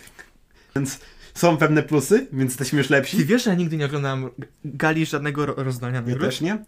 Więc 0.76 1.00
są 1.34 1.56
pewne 1.56 1.82
plusy, 1.82 2.26
więc 2.32 2.50
jesteśmy 2.52 2.78
już 2.78 2.86
Ty 2.88 2.92
lepsi. 2.94 3.24
wiesz, 3.24 3.44
że 3.44 3.50
ja 3.50 3.56
nigdy 3.56 3.76
nie 3.76 3.86
oglądałem 3.86 4.30
gali 4.64 5.06
żadnego 5.06 5.46
ro- 5.46 5.54
rozdania 5.56 5.94
Ja 5.94 6.00
nagród? 6.02 6.20
też 6.20 6.40
nie. 6.40 6.58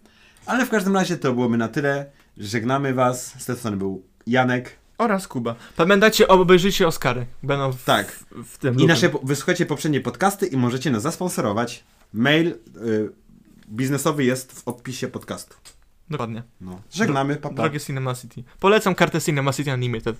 Ale 0.45 0.65
w 0.65 0.69
każdym 0.69 0.93
razie 0.93 1.17
to 1.17 1.33
byłoby 1.33 1.57
na 1.57 1.67
tyle. 1.67 2.05
Żegnamy 2.37 2.93
was. 2.93 3.33
Z 3.41 3.45
tej 3.45 3.55
strony 3.55 3.77
był 3.77 4.03
Janek. 4.27 4.75
Oraz 4.99 5.27
Kuba. 5.27 5.55
Pamiętajcie, 5.75 6.27
obejrzyjcie 6.27 6.87
Oscary. 6.87 7.25
Będą 7.43 7.71
w, 7.71 7.83
Tak. 7.83 8.11
w, 8.11 8.43
w 8.43 8.57
tym 8.57 8.79
I 8.79 8.85
nasze, 8.85 9.11
wysłuchajcie 9.23 9.65
poprzednie 9.65 10.01
podcasty 10.01 10.47
i 10.47 10.57
możecie 10.57 10.91
nas 10.91 11.01
zasponsorować. 11.01 11.83
Mail 12.13 12.47
y, 12.47 12.55
biznesowy 13.69 14.23
jest 14.23 14.51
w 14.51 14.67
opisie 14.67 15.07
podcastu. 15.07 15.55
Dokładnie. 16.09 16.43
No. 16.61 16.81
Żegnamy, 16.91 17.35
papa. 17.35 17.55
Drogie 17.55 17.79
Cinema 17.79 18.15
City. 18.15 18.43
Polecam 18.59 18.95
kartę 18.95 19.21
Cinema 19.21 19.53
City 19.53 19.73
Unlimited. 19.73 20.17